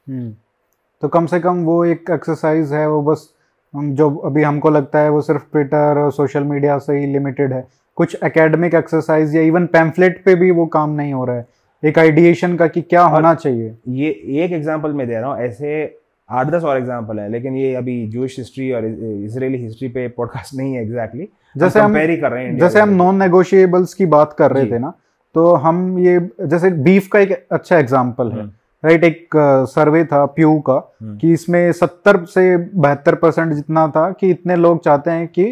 तो 1.02 1.08
कम 1.08 1.26
से 1.26 1.40
कम 1.40 1.62
वो 1.64 1.84
एक 1.84 2.10
एक्सरसाइज 2.10 2.72
है 2.72 2.88
वो 2.88 3.00
बस 3.02 3.28
जो 3.74 4.08
अभी 4.26 4.42
हमको 4.42 4.70
लगता 4.70 4.98
है 4.98 5.10
वो 5.10 5.20
सिर्फ़ 5.22 5.42
ट्विटर 5.52 5.98
और 5.98 6.12
सोशल 6.12 6.44
मीडिया 6.44 6.78
से 6.78 6.98
ही 6.98 7.06
लिमिटेड 7.12 7.52
है। 7.52 7.66
कुछ 7.98 8.16
एकेडमिक 8.24 8.74
एक्सरसाइज 8.74 9.34
या 9.36 9.42
इवन 9.42 9.66
पैम्फलेट 9.72 10.22
पे 10.24 10.34
भी 10.34 10.50
वो 10.50 10.66
काम 10.66 10.90
नहीं 10.90 11.12
हो 11.12 11.24
रहा 11.24 11.36
है। 11.36 11.46
एक 11.82 11.98
आइडिएशन 11.98 12.56
का 12.56 12.66
कि 12.66 12.80
क्या 12.82 13.02
होना 13.04 13.34
चाहिए। 13.34 13.74
ये 13.88 14.10
एक 14.44 14.52
एग्जांपल 14.52 14.92
मैं 14.92 15.06
दे 15.08 15.14
रहा 15.14 15.30
हूँ 15.30 15.42
ऐसे 15.42 15.98
आठ 16.28 16.46
दस 16.46 16.64
और 16.64 16.76
एग्जांपल 16.78 17.18
है 17.18 17.28
लेकिन 17.30 17.56
ये 17.56 17.74
अभी 17.74 18.06
जूश 18.08 18.38
हिस्ट्री 18.38 18.70
और 18.72 18.86
इसराइली 18.86 19.58
हिस्ट्री 19.58 19.88
पे 19.88 20.06
पॉडकास्ट 20.08 20.54
नहीं 20.54 20.74
है 20.74 20.82
एग्जैक्टली 20.82 21.22
exactly. 21.22 21.60
जैसे 21.60 21.80
हम 21.80 21.96
ही 21.96 22.16
कर 22.16 22.30
रहे 22.30 22.44
हैं 22.44 22.56
जैसे 22.58 22.80
हम 22.80 22.90
नॉन 22.96 23.16
नेगोशिएबल्स 23.16 23.94
की 23.94 24.06
बात 24.08 24.34
कर 24.38 24.52
रहे 24.52 24.70
थे 24.70 24.78
ना 24.78 24.92
तो 25.34 25.52
हम 25.56 25.98
ये 25.98 26.18
जैसे 26.42 26.70
बीफ 26.86 27.08
का 27.08 27.18
एक 27.18 27.46
अच्छा 27.52 27.78
एग्ज़ाम्पल 27.78 28.32
है। 28.32 28.40
हम्म। 28.40 28.50
राइट 28.82 29.04
एक 29.04 29.36
सर्वे 29.70 30.04
था 30.04 30.24
प्यू 30.26 30.58
का 30.60 30.74
हम्म। 31.02 31.16
कि 31.18 31.32
इसमें 31.32 31.72
सत्तर 31.72 32.24
से 32.24 32.56
बहत्तर 32.56 33.14
परसेंट 33.14 33.52
जितना 33.52 33.86
था 33.88 34.10
कि 34.10 34.30
इतने 34.30 34.56
लोग 34.56 34.84
चाहते 34.84 35.10
हैं 35.10 35.26
कि 35.28 35.44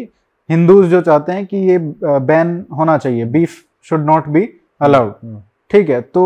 हिंदूज 0.49 0.87
जो 0.87 1.01
चाहते 1.01 1.31
हैं 1.31 1.45
कि 1.45 1.57
ये 1.57 1.77
बैन 2.03 2.65
होना 2.77 2.97
चाहिए 2.97 3.25
beef 3.25 3.51
should 3.89 4.05
not 4.05 4.27
be 4.27 4.47
allowed 4.81 5.13
ठीक 5.71 5.89
है 5.89 6.01
तो 6.01 6.23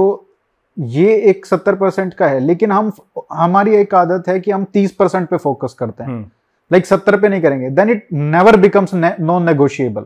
ये 0.78 1.16
एक 1.30 1.46
सत्तर 1.46 1.76
परसेंट 1.76 2.14
का 2.14 2.28
है 2.28 2.40
लेकिन 2.40 2.72
हम 2.72 2.92
हमारी 3.34 3.76
एक 3.76 3.94
आदत 3.96 4.28
है 4.28 4.40
कि 4.40 4.52
हम 4.52 4.64
तीस 4.74 4.92
परसेंट 4.92 5.28
पे 5.30 5.38
फोकस 5.38 5.76
करते 5.80 6.04
हैं। 6.04 6.12
Like 6.12 6.84
hmm. 6.84 6.96
सत्तर 6.96 7.20
पे 7.20 7.30
नहीं 7.30 7.42
करेंगे 7.42 7.70
then 7.70 7.90
it 7.90 8.08
never 8.14 8.58
becomes 8.58 8.94
non 8.94 9.44
negotiable 9.44 10.06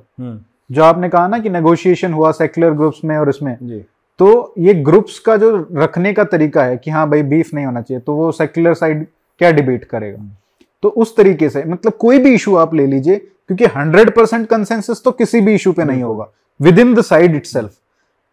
जो 0.70 0.84
आपने 0.84 1.10
कहा 1.10 1.28
ना 1.28 1.40
कि 1.40 1.50
नेगोशिएशन 1.50 2.14
हुआ 2.14 2.32
सेक्युलर 2.32 2.74
ग्रुप्स 2.74 3.04
में 3.04 3.18
और 3.18 3.30
इसमें। 3.30 3.56
तो 4.20 4.54
ये 4.60 4.74
ग्रुप्स 4.74 5.20
का 5.20 5.36
जो 5.38 5.68
रखने 5.74 6.14
का 6.14 6.24
तरीका 6.24 6.64
है 6.64 6.78
कि 6.78 6.92
हाँ 6.92 7.10
भाई 7.10 7.24
बीफ 7.24 7.54
नहीं 7.54 7.66
होना 7.66 7.82
चाहिए 7.82 8.02
तो 8.02 8.14
वो 8.14 8.32
सेक्युलर 8.32 8.74
साइड 8.74 9.06
क्या 9.42 9.52
डिबेट 9.52 9.84
करेगा? 9.84 10.24
तो 10.84 10.90
उस 10.90 11.16
तरीके 11.18 11.50
से 11.50 11.64
मतलब 11.64 11.94
कोई 11.94 12.20
भी 12.20 12.34
इशू 12.36 12.56
आप 12.56 12.74
ले 12.74 12.86
लीजिए 12.88 13.18
क्योंकि 13.18 13.66
हंड्रेड 13.66 14.10
परसेंट 14.10 14.48
कंसेंसस 14.48 15.02
तो 15.06 15.12
किसी 15.12 15.42
भी 15.42 15.54
इशू 15.56 15.72
पे 15.74 15.84
नहीं 15.84 16.04
होगा 16.04 16.28
with 16.60 16.80
in 16.80 16.94
the 16.96 17.02
side 17.02 17.36
it 17.36 17.70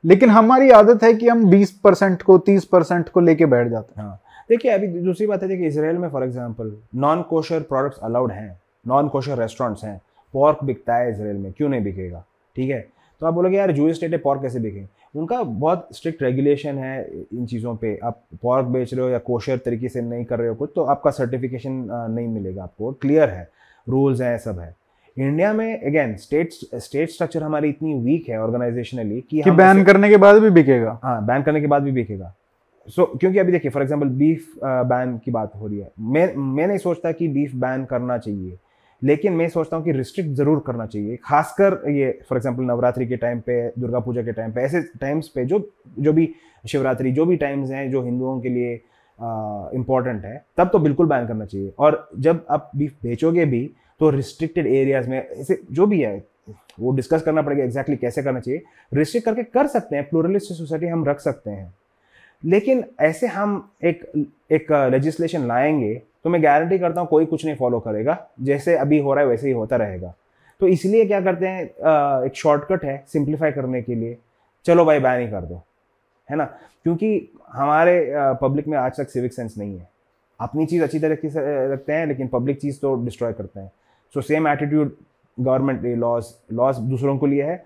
लेकिन 0.05 0.31
हमारी 0.31 0.71
आदत 0.71 1.03
है 1.03 1.13
कि 1.15 1.29
हम 1.29 1.45
20 1.51 1.71
परसेंट 1.85 2.23
को 2.23 2.39
30 2.39 2.65
परसेंट 2.65 3.09
को 3.09 3.21
लेके 3.21 3.47
बैठ 3.47 3.69
जाते 3.69 4.01
हैं। 4.01 4.07
हाँ। 4.07 4.21
देखिए 4.49 4.71
अभी 4.71 4.87
दूसरी 4.87 5.27
बात 5.27 5.43
है 5.43 5.49
देखिए 5.49 5.69
इसराइल 5.69 5.97
में 5.99 6.09
for 6.09 6.25
example 6.25 6.73
non 6.95 7.23
kosher 7.23 7.61
products 7.61 7.99
allowed 8.03 8.33
हैं 8.33 8.61
नॉन 8.87 9.09
कोशर 9.09 9.39
रेस्टोरेंट्स 9.39 9.85
हैं 9.85 10.01
पॉर्क 10.35 10.59
बिकता 10.65 10.97
है 10.97 11.11
इसराइल 11.11 11.37
में 11.37 11.53
क्यों 11.53 11.69
नहीं 11.69 11.83
बिकेगा? 11.85 12.25
ठीक 12.57 12.71
है? 12.71 12.81
तो 13.21 13.27
आप 13.27 13.35
बोलोगे 13.35 13.57
यार 13.57 13.73
जूस 13.73 13.97
स्टेट 13.97 14.13
है 14.13 14.19
पॉर्क 14.19 14.43
कैसे 14.43 14.61
बिके 14.61 14.85
उनका 15.17 15.43
बहुत 15.43 15.89
स्ट्रिक्ट 15.93 16.23
रेगुलेशन 16.23 16.79
है 16.79 17.11
इन 17.33 17.47
चीज़ों 17.47 17.75
पे। 17.77 17.99
आप 18.05 18.23
पॉर्क 18.43 18.67
बेच 18.67 18.93
रहे 18.95 19.05
हो 19.05 19.11
या 19.11 19.19
कोशर 19.19 19.57
तरीके 19.57 19.89
से 19.89 20.01
नहीं 20.03 20.25
कर 20.25 20.39
रहे 20.39 20.49
हो 20.49 20.55
कुछ 20.55 20.73
तो 20.75 20.83
आपका 20.85 21.11
सर्टिफिकेशन 21.11 21.87
नहीं 22.11 22.27
मिलेगा 22.29 22.63
आपको। 22.63 22.93
क्लियर 22.93 23.31
है 23.31 23.49
रूल्स 23.87 24.21
हैं 24.21 24.37
सब 24.39 24.59
है। 24.61 24.75
इंडिया 25.17 25.53
में 25.53 25.81
अगेन 25.81 26.17
स्टेट 26.17 26.53
स्टेट 26.53 27.11
स्ट्रक्चर 27.11 27.43
हमारी 27.43 27.69
इतनी 27.69 27.95
वीक 28.01 28.29
है 28.29 28.41
ऑर्गेनाइजेशनली 28.41 29.21
कि, 29.21 29.41
कि 29.43 29.51
बैन 29.51 29.85
करने 29.85 30.09
के 30.09 30.17
बाद 30.17 30.43
भी 30.43 30.51
बिकेगा। 30.51 30.99
हाँ 31.03 31.25
बैन 31.27 31.43
करने 31.43 31.61
के 31.61 31.67
बाद 31.67 31.83
भी 31.83 31.93
बिकेगा। 31.93 32.35
सो 32.89 33.03
so, 33.03 33.19
क्योंकि 33.21 33.39
अभी 33.39 33.53
देखिए 33.53 33.71
फॉर 33.71 33.83
एग्जांपल 33.83 34.09
बीफ 34.09 34.53
बैन 34.65 35.17
की 35.19 35.31
बात 35.31 35.55
हो 35.57 35.67
रही 35.67 35.79
है। 35.79 35.91
मैं 36.01 36.35
मैं 36.37 36.67
नहीं 36.67 36.79
सोचता 36.79 37.13
कि 37.13 37.29
बीफ 37.29 37.55
बैन 37.55 37.85
करना 37.85 38.19
चाहिए। 38.19 38.59
लेकिन 39.02 39.32
मैं 39.32 39.48
सोचता 39.48 39.77
हूँ 39.77 39.85
कि 39.85 39.93
रिस्ट्रिक्ट 39.93 40.31
ज़रूर 40.31 40.62
करना 40.66 40.86
चाहिए। 40.86 41.16
खासकर 41.24 41.81
ये 41.90 42.10
फॉर 42.28 42.39
एग्जांपल 42.39 42.62
नवरात्रि 42.64 43.06
के 43.06 43.16
टाइम 43.16 43.40
पे, 43.40 43.68
दुर्गा 43.78 44.01
पूजा 44.01 44.23
के 44.23 44.32
टाइम 44.32 44.52
पे, 44.52 44.60
ऐसे 44.60 44.81
टाइम्स 45.01 45.28
पे 45.28 45.44
जो 45.44 45.68
जो 45.98 46.12
भी 46.12 46.28
शिवरात्रि, 46.64 47.12
जो 47.12 47.27
भी 47.27 47.36
टाइम्स 47.36 47.70
हैं 47.70 47.90
जो 47.90 48.02
हिंदुओं 48.02 48.40
के 48.40 48.48
लिए 48.48 48.74
इम्पोर्टेंट 49.74 50.24
है, 50.24 50.44
तब 50.56 50.70
तो 50.73 50.78
बिल्कुल 50.78 51.06
बैन 51.06 51.27
करना 51.27 51.44
चाहिए। 51.44 51.73
और 51.78 52.09
जब 52.18 52.44
आप 52.51 52.70
बीफ 52.77 52.97
बेचोगे 53.02 53.44
भी 53.44 53.70
तो 54.01 54.10
रिस्ट्रिक्टेड 54.10 54.66
एरियाज़ 54.66 55.09
में, 55.10 55.18
ऐसे 55.18 55.60
जो 55.73 55.86
भी 55.86 56.01
है, 56.01 56.24
वो 56.81 56.93
डिस्कस 56.93 57.23
करना 57.23 57.43
पड़ेगा 57.43 57.64
एग्जैक्टली 57.64 57.94
exactly 57.94 58.14
कैसे 58.14 58.23
करना 58.23 58.40
चाहिए। 58.40 58.62
रिस्ट्रिक्ट 58.93 59.24
करके 59.27 59.43
कर 59.44 59.66
सकते 59.66 59.97
हैं 59.97 60.09
प्लूरलिस्ट 60.09 60.52
सोसाइटी 60.52 60.86
हम 60.86 61.05
रख 61.05 61.20
सकते 61.20 61.51
हैं। 61.51 61.74
लेकिन 62.43 62.85
ऐसे 63.01 63.27
हम 63.27 63.56
एक 63.85 64.05
एक 64.52 64.73
लेजिस्लेशन 64.93 65.47
लाएँगे 65.48 65.94
तो 66.27 66.31
मैं 66.31 66.43
गारंटी 66.43 66.78
करता 66.78 67.01
हूँ 67.01 67.09
कोई 67.09 67.27
कुछ 67.27 67.44
नहीं 67.44 67.55
फॉलो 67.57 67.78
करेगा। 67.81 68.16
जैसे 68.43 68.74
अभी 68.77 68.98
हो 68.98 69.12
रहा 69.15 69.24
है 69.24 69.28
वैसे 69.31 69.47
ही 69.47 69.53
होता 69.53 69.77
रहेगा। 69.77 70.12
तो 70.61 70.69
इसलिए 70.69 71.05
क्या 71.07 71.20
करते 71.20 71.47
हैं 71.47 71.65
एक 72.27 72.32
शॉर्टकट 72.35 72.85
है 72.85 73.05
सिंप्लीफाई 73.09 73.53
करने 73.53 73.82
के 73.82 73.94
लिए। 73.94 74.16
चलो 74.65 74.85
भाई 74.85 75.01
बैन 75.01 75.20
ही 75.20 75.28
कर 75.28 75.40
दो। 75.40 75.62
है 76.28 76.36
ना? 76.36 76.44
क्योंकि 76.82 77.31
हमारे 77.53 78.12
पब्लिक 78.43 78.69
में 78.69 78.77
आज 78.78 78.97
तक 78.97 79.09
सिविक 79.09 79.32
सेंस 79.32 79.55
नहीं 79.59 79.78
है। 79.78 79.89
अपनी 80.40 80.66
चीज़ 80.66 80.82
अच्छी 80.82 80.98
तरीके 80.98 81.31
से 81.31 81.40
रखते 81.73 81.93
हैं, 81.93 82.07
लेकिन 82.07 82.28
पब्लिक 82.28 82.61
चीज़ 82.61 82.81
तो 82.81 82.94
डिस्ट्रॉय 83.05 83.32
करते 83.32 83.61
हैं। 83.61 83.70
So 84.15 84.20
same 84.20 84.48
attitude 84.48 84.97
government 85.40 85.98
laws 85.98 86.36
laws 86.53 86.77
दूसरों 86.77 87.19
को 87.19 87.27
लिए 87.27 87.43
है। 87.43 87.65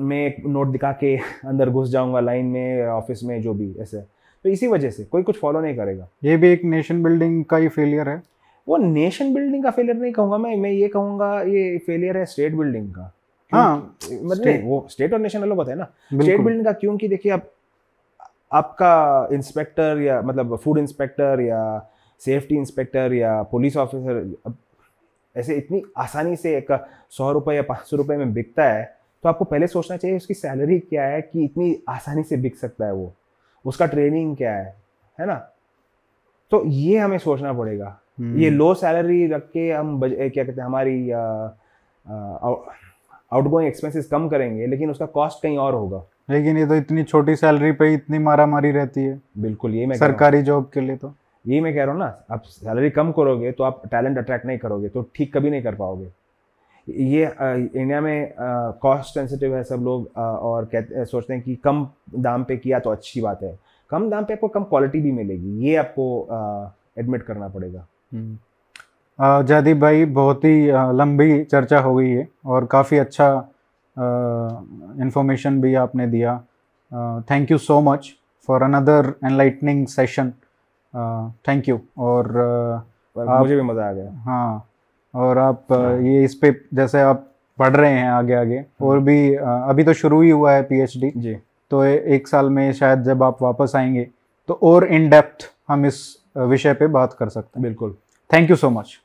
मैं 0.00 0.26
एक 0.26 0.36
नोट 0.46 0.68
दिखा 0.68 0.92
के 0.92 1.16
अंदर 1.46 1.70
घुस 1.70 1.90
जाऊँगा 1.90 2.20
लाइन 2.20 2.46
में 2.46 2.86
ऑफ़िस 2.86 3.24
में, 3.24 3.40
जो 3.42 3.54
भी, 3.54 3.74
ऐसे। 3.80 4.04
तो 4.44 4.48
इसी 4.48 4.66
वजह 4.66 4.90
से 4.90 5.04
कोई 5.04 5.22
कुछ 5.22 5.38
फॉलो 5.38 5.60
नहीं 5.60 5.76
करेगा। 5.76 6.08
ये 6.24 6.36
भी 6.36 6.48
एक 6.48 6.64
नेशन 6.64 7.02
बिल्डिंग 7.02 7.44
का 7.44 7.56
ही 7.56 7.68
फेलियर 7.68 8.08
है। 8.08 8.22
वो 8.66 8.76
नेशन 8.76 9.32
बिल्डिंग 9.34 9.64
का 9.64 9.70
फेलियर 9.70 9.96
नहीं 9.96 10.12
कहूँगा 10.12 10.38
मैं 10.38 10.56
मैं 10.56 10.70
ये 10.70 10.88
कहूँगा 10.88 11.40
ये 11.42 11.78
फेलियर 11.86 12.16
है 12.16 12.24
स्टेट 12.26 12.54
बिल्डिंग 12.54 12.90
का। 12.90 13.12
हाँ 13.52 13.96
मतलब 14.12 14.64
वो 14.64 14.86
स्टेट 14.90 15.12
और 15.12 15.18
नेशन 15.18 15.42
अलग 15.42 15.56
होता 15.56 15.70
है 15.70 15.78
ना। 15.78 15.84
स्टेट 16.12 16.40
बिल्डिंग 16.40 16.64
का 16.64 16.72
क्योंकि 16.72 17.08
देखिए 17.08 17.32
आप 17.32 17.50
आपका 18.52 19.28
इंस्पेक्टर 19.32 20.00
या 20.02 20.20
मतलब 20.22 20.56
फ़ूड 20.56 20.78
इंस्पेक्टर 20.78 21.40
या 21.40 21.90
सेफ्टी 22.20 22.56
इंस्पेक्टर 22.56 23.12
या 23.12 23.42
पुलिस 23.42 23.76
ऑफिसर 23.76 24.52
ऐसे 25.36 25.54
इतनी 25.54 25.82
आसानी 25.98 26.36
से 26.36 26.56
एक 26.56 26.72
सौ 27.10 27.30
रुपये 27.32 27.56
या 27.56 27.62
पाँच 27.62 27.86
सौ 27.86 27.96
रुपये 27.96 28.16
में 28.16 28.32
बिकता 28.32 28.64
है 28.64 28.84
तो 29.24 29.28
आपको 29.28 29.44
पहले 29.44 29.66
सोचना 29.66 29.96
चाहिए 29.96 30.16
उसकी 30.16 30.34
सैलरी 30.34 30.78
क्या 30.78 31.04
है 31.04 31.20
कि 31.22 31.44
इतनी 31.44 31.76
आसानी 31.88 32.22
से 32.22 32.36
बिक 32.36 32.56
सकता 32.56 32.86
है 32.86 32.92
वो। 32.92 33.12
उसका 33.64 33.86
ट्रेनिंग 33.86 34.36
क्या 34.36 34.52
है? 34.52 34.74
है 35.18 35.26
ना? 35.26 35.34
तो 36.52 36.62
ये 36.66 36.98
हमें 36.98 37.18
सोचना 37.18 37.52
पड़ेगा। 37.52 37.98
ये 38.20 38.50
लो 38.50 38.66
हम्म। 38.66 38.74
सैलरी 38.74 39.26
रख 39.26 39.48
के 39.52 39.70
हम 39.70 39.98
बज, 40.00 40.14
क्या 40.14 40.44
कहते 40.44 40.60
हैं 40.60 40.66
हमारी 40.66 41.10
आउट 43.32 43.46
गोइंग 43.46 43.68
एक्सपेंसेस 43.68 44.06
कम 44.08 44.28
करेंगे 44.28 44.66
लेकिन 44.66 44.90
उसका 44.90 45.06
कॉस्ट 45.08 45.42
कहीं 45.42 45.58
और 45.58 45.74
होगा। 45.74 46.02
लेकिन 46.30 46.58
ये 46.58 46.66
तो 46.66 46.74
इतनी 46.74 47.02
छोटी 47.04 47.36
सैलरी 47.36 47.72
पे 47.72 47.92
इतनी 47.94 48.18
मारा 48.18 48.46
मारी 48.46 48.70
रहती 48.72 49.04
है। 49.04 49.20
बिल्कुल 49.38 49.74
ये 49.74 49.86
मैं 49.86 49.96
सरकारी 49.96 50.42
जॉब 50.42 50.70
के 50.74 50.80
लिए 50.80 50.96
तो। 50.96 51.12
यही 51.44 51.60
मैं 51.60 51.74
कह 51.74 51.84
रहा 51.84 51.92
हूँ 51.92 52.00
ना 52.00 52.24
आप 52.30 52.42
सैलरी 52.44 52.90
कम 52.90 53.12
करोगे 53.12 53.52
तो 53.52 53.64
आप 53.64 53.82
टैलेंट 53.86 54.18
अट्रैक्ट 54.18 54.46
नहीं 54.46 54.58
करोगे 54.58 54.88
तो 54.88 55.02
ठीक 55.14 55.36
कभी 55.36 55.50
नहीं 55.50 55.62
कर 55.62 55.74
पाओगे। 55.74 56.06
ये 56.88 57.24
इंडिया 57.24 58.00
में 58.00 58.32
कॉस्ट 58.82 59.14
सेंसिटिव 59.14 59.54
है 59.56 59.62
सब 59.64 59.82
लोग 59.84 60.16
और 60.16 60.64
कहते 60.64 61.04
सोचते 61.04 61.34
हैं 61.34 61.42
कि 61.42 61.54
कम 61.64 61.86
दाम 62.16 62.44
पे 62.44 62.56
किया 62.56 62.78
तो 62.78 62.90
अच्छी 62.90 63.20
बात 63.20 63.42
है। 63.42 63.58
कम 63.90 64.08
दाम 64.10 64.24
पे 64.24 64.34
आपको 64.34 64.48
कम 64.48 64.64
क्वालिटी 64.64 65.00
भी 65.00 65.12
मिलेगी 65.12 65.58
ये 65.66 65.76
आपको 65.76 66.06
एडमिट 66.98 67.22
करना 67.22 67.48
पड़ेगा। 67.48 67.86
हम्म। 68.12 69.44
जयदीप 69.44 69.76
भाई 69.76 70.04
बहुत 70.06 70.44
ही 70.44 70.66
लंबी 70.96 71.42
चर्चा 71.44 71.80
हो 71.80 71.94
गई 71.94 72.10
है 72.10 72.28
और 72.46 72.64
काफ़ी 72.66 72.98
अच्छा 72.98 73.32
इंफॉर्मेशन 73.96 75.60
भी 75.60 75.74
आपने 75.76 76.06
दिया। 76.06 76.36
Thank 77.30 77.50
you 77.50 77.58
so 77.58 77.80
much 77.82 78.12
for 78.48 78.62
another 78.62 79.12
enlightening 79.24 79.86
session 79.86 80.32
thank 81.48 81.68
you 81.68 81.80
और 81.98 82.32
मुझे 83.16 83.56
भी 83.56 83.62
मज़ा 83.62 83.88
आ 83.88 83.92
गया। 83.92 84.10
हाँ 84.24 84.66
और 85.14 85.38
आप 85.38 85.66
हाँ। 85.72 85.98
ये 86.02 86.24
इस 86.24 86.34
पे 86.34 86.54
जैसे 86.74 87.00
आप 87.00 87.26
पढ़ 87.58 87.76
रहे 87.76 87.92
हैं 87.92 88.08
आगे 88.10 88.34
आगे 88.34 88.64
और 88.82 89.00
भी 89.00 89.34
अभी 89.34 89.84
तो 89.84 89.92
शुरू 89.92 90.20
ही 90.22 90.30
हुआ 90.30 90.52
है 90.52 90.62
पीएचडी 90.62 91.12
जी। 91.16 91.34
तो 91.70 91.84
एक 91.84 92.28
साल 92.28 92.50
में 92.50 92.72
शायद 92.72 93.02
जब 93.02 93.22
आप 93.22 93.42
वापस 93.42 93.72
आएँगे 93.76 94.08
तो 94.48 94.58
और 94.62 94.84
इन 94.84 95.08
डेप्थ 95.10 95.50
हम 95.68 95.86
इस 95.86 96.00
विषय 96.36 96.74
पे 96.74 96.86
बात 96.86 97.12
कर 97.12 97.28
सकते 97.28 97.58
हैं। 97.58 97.62
बिल्कुल। 97.62 97.94
Thank 98.30 98.50
you 98.50 98.56
so 98.56 98.70
much 98.70 98.96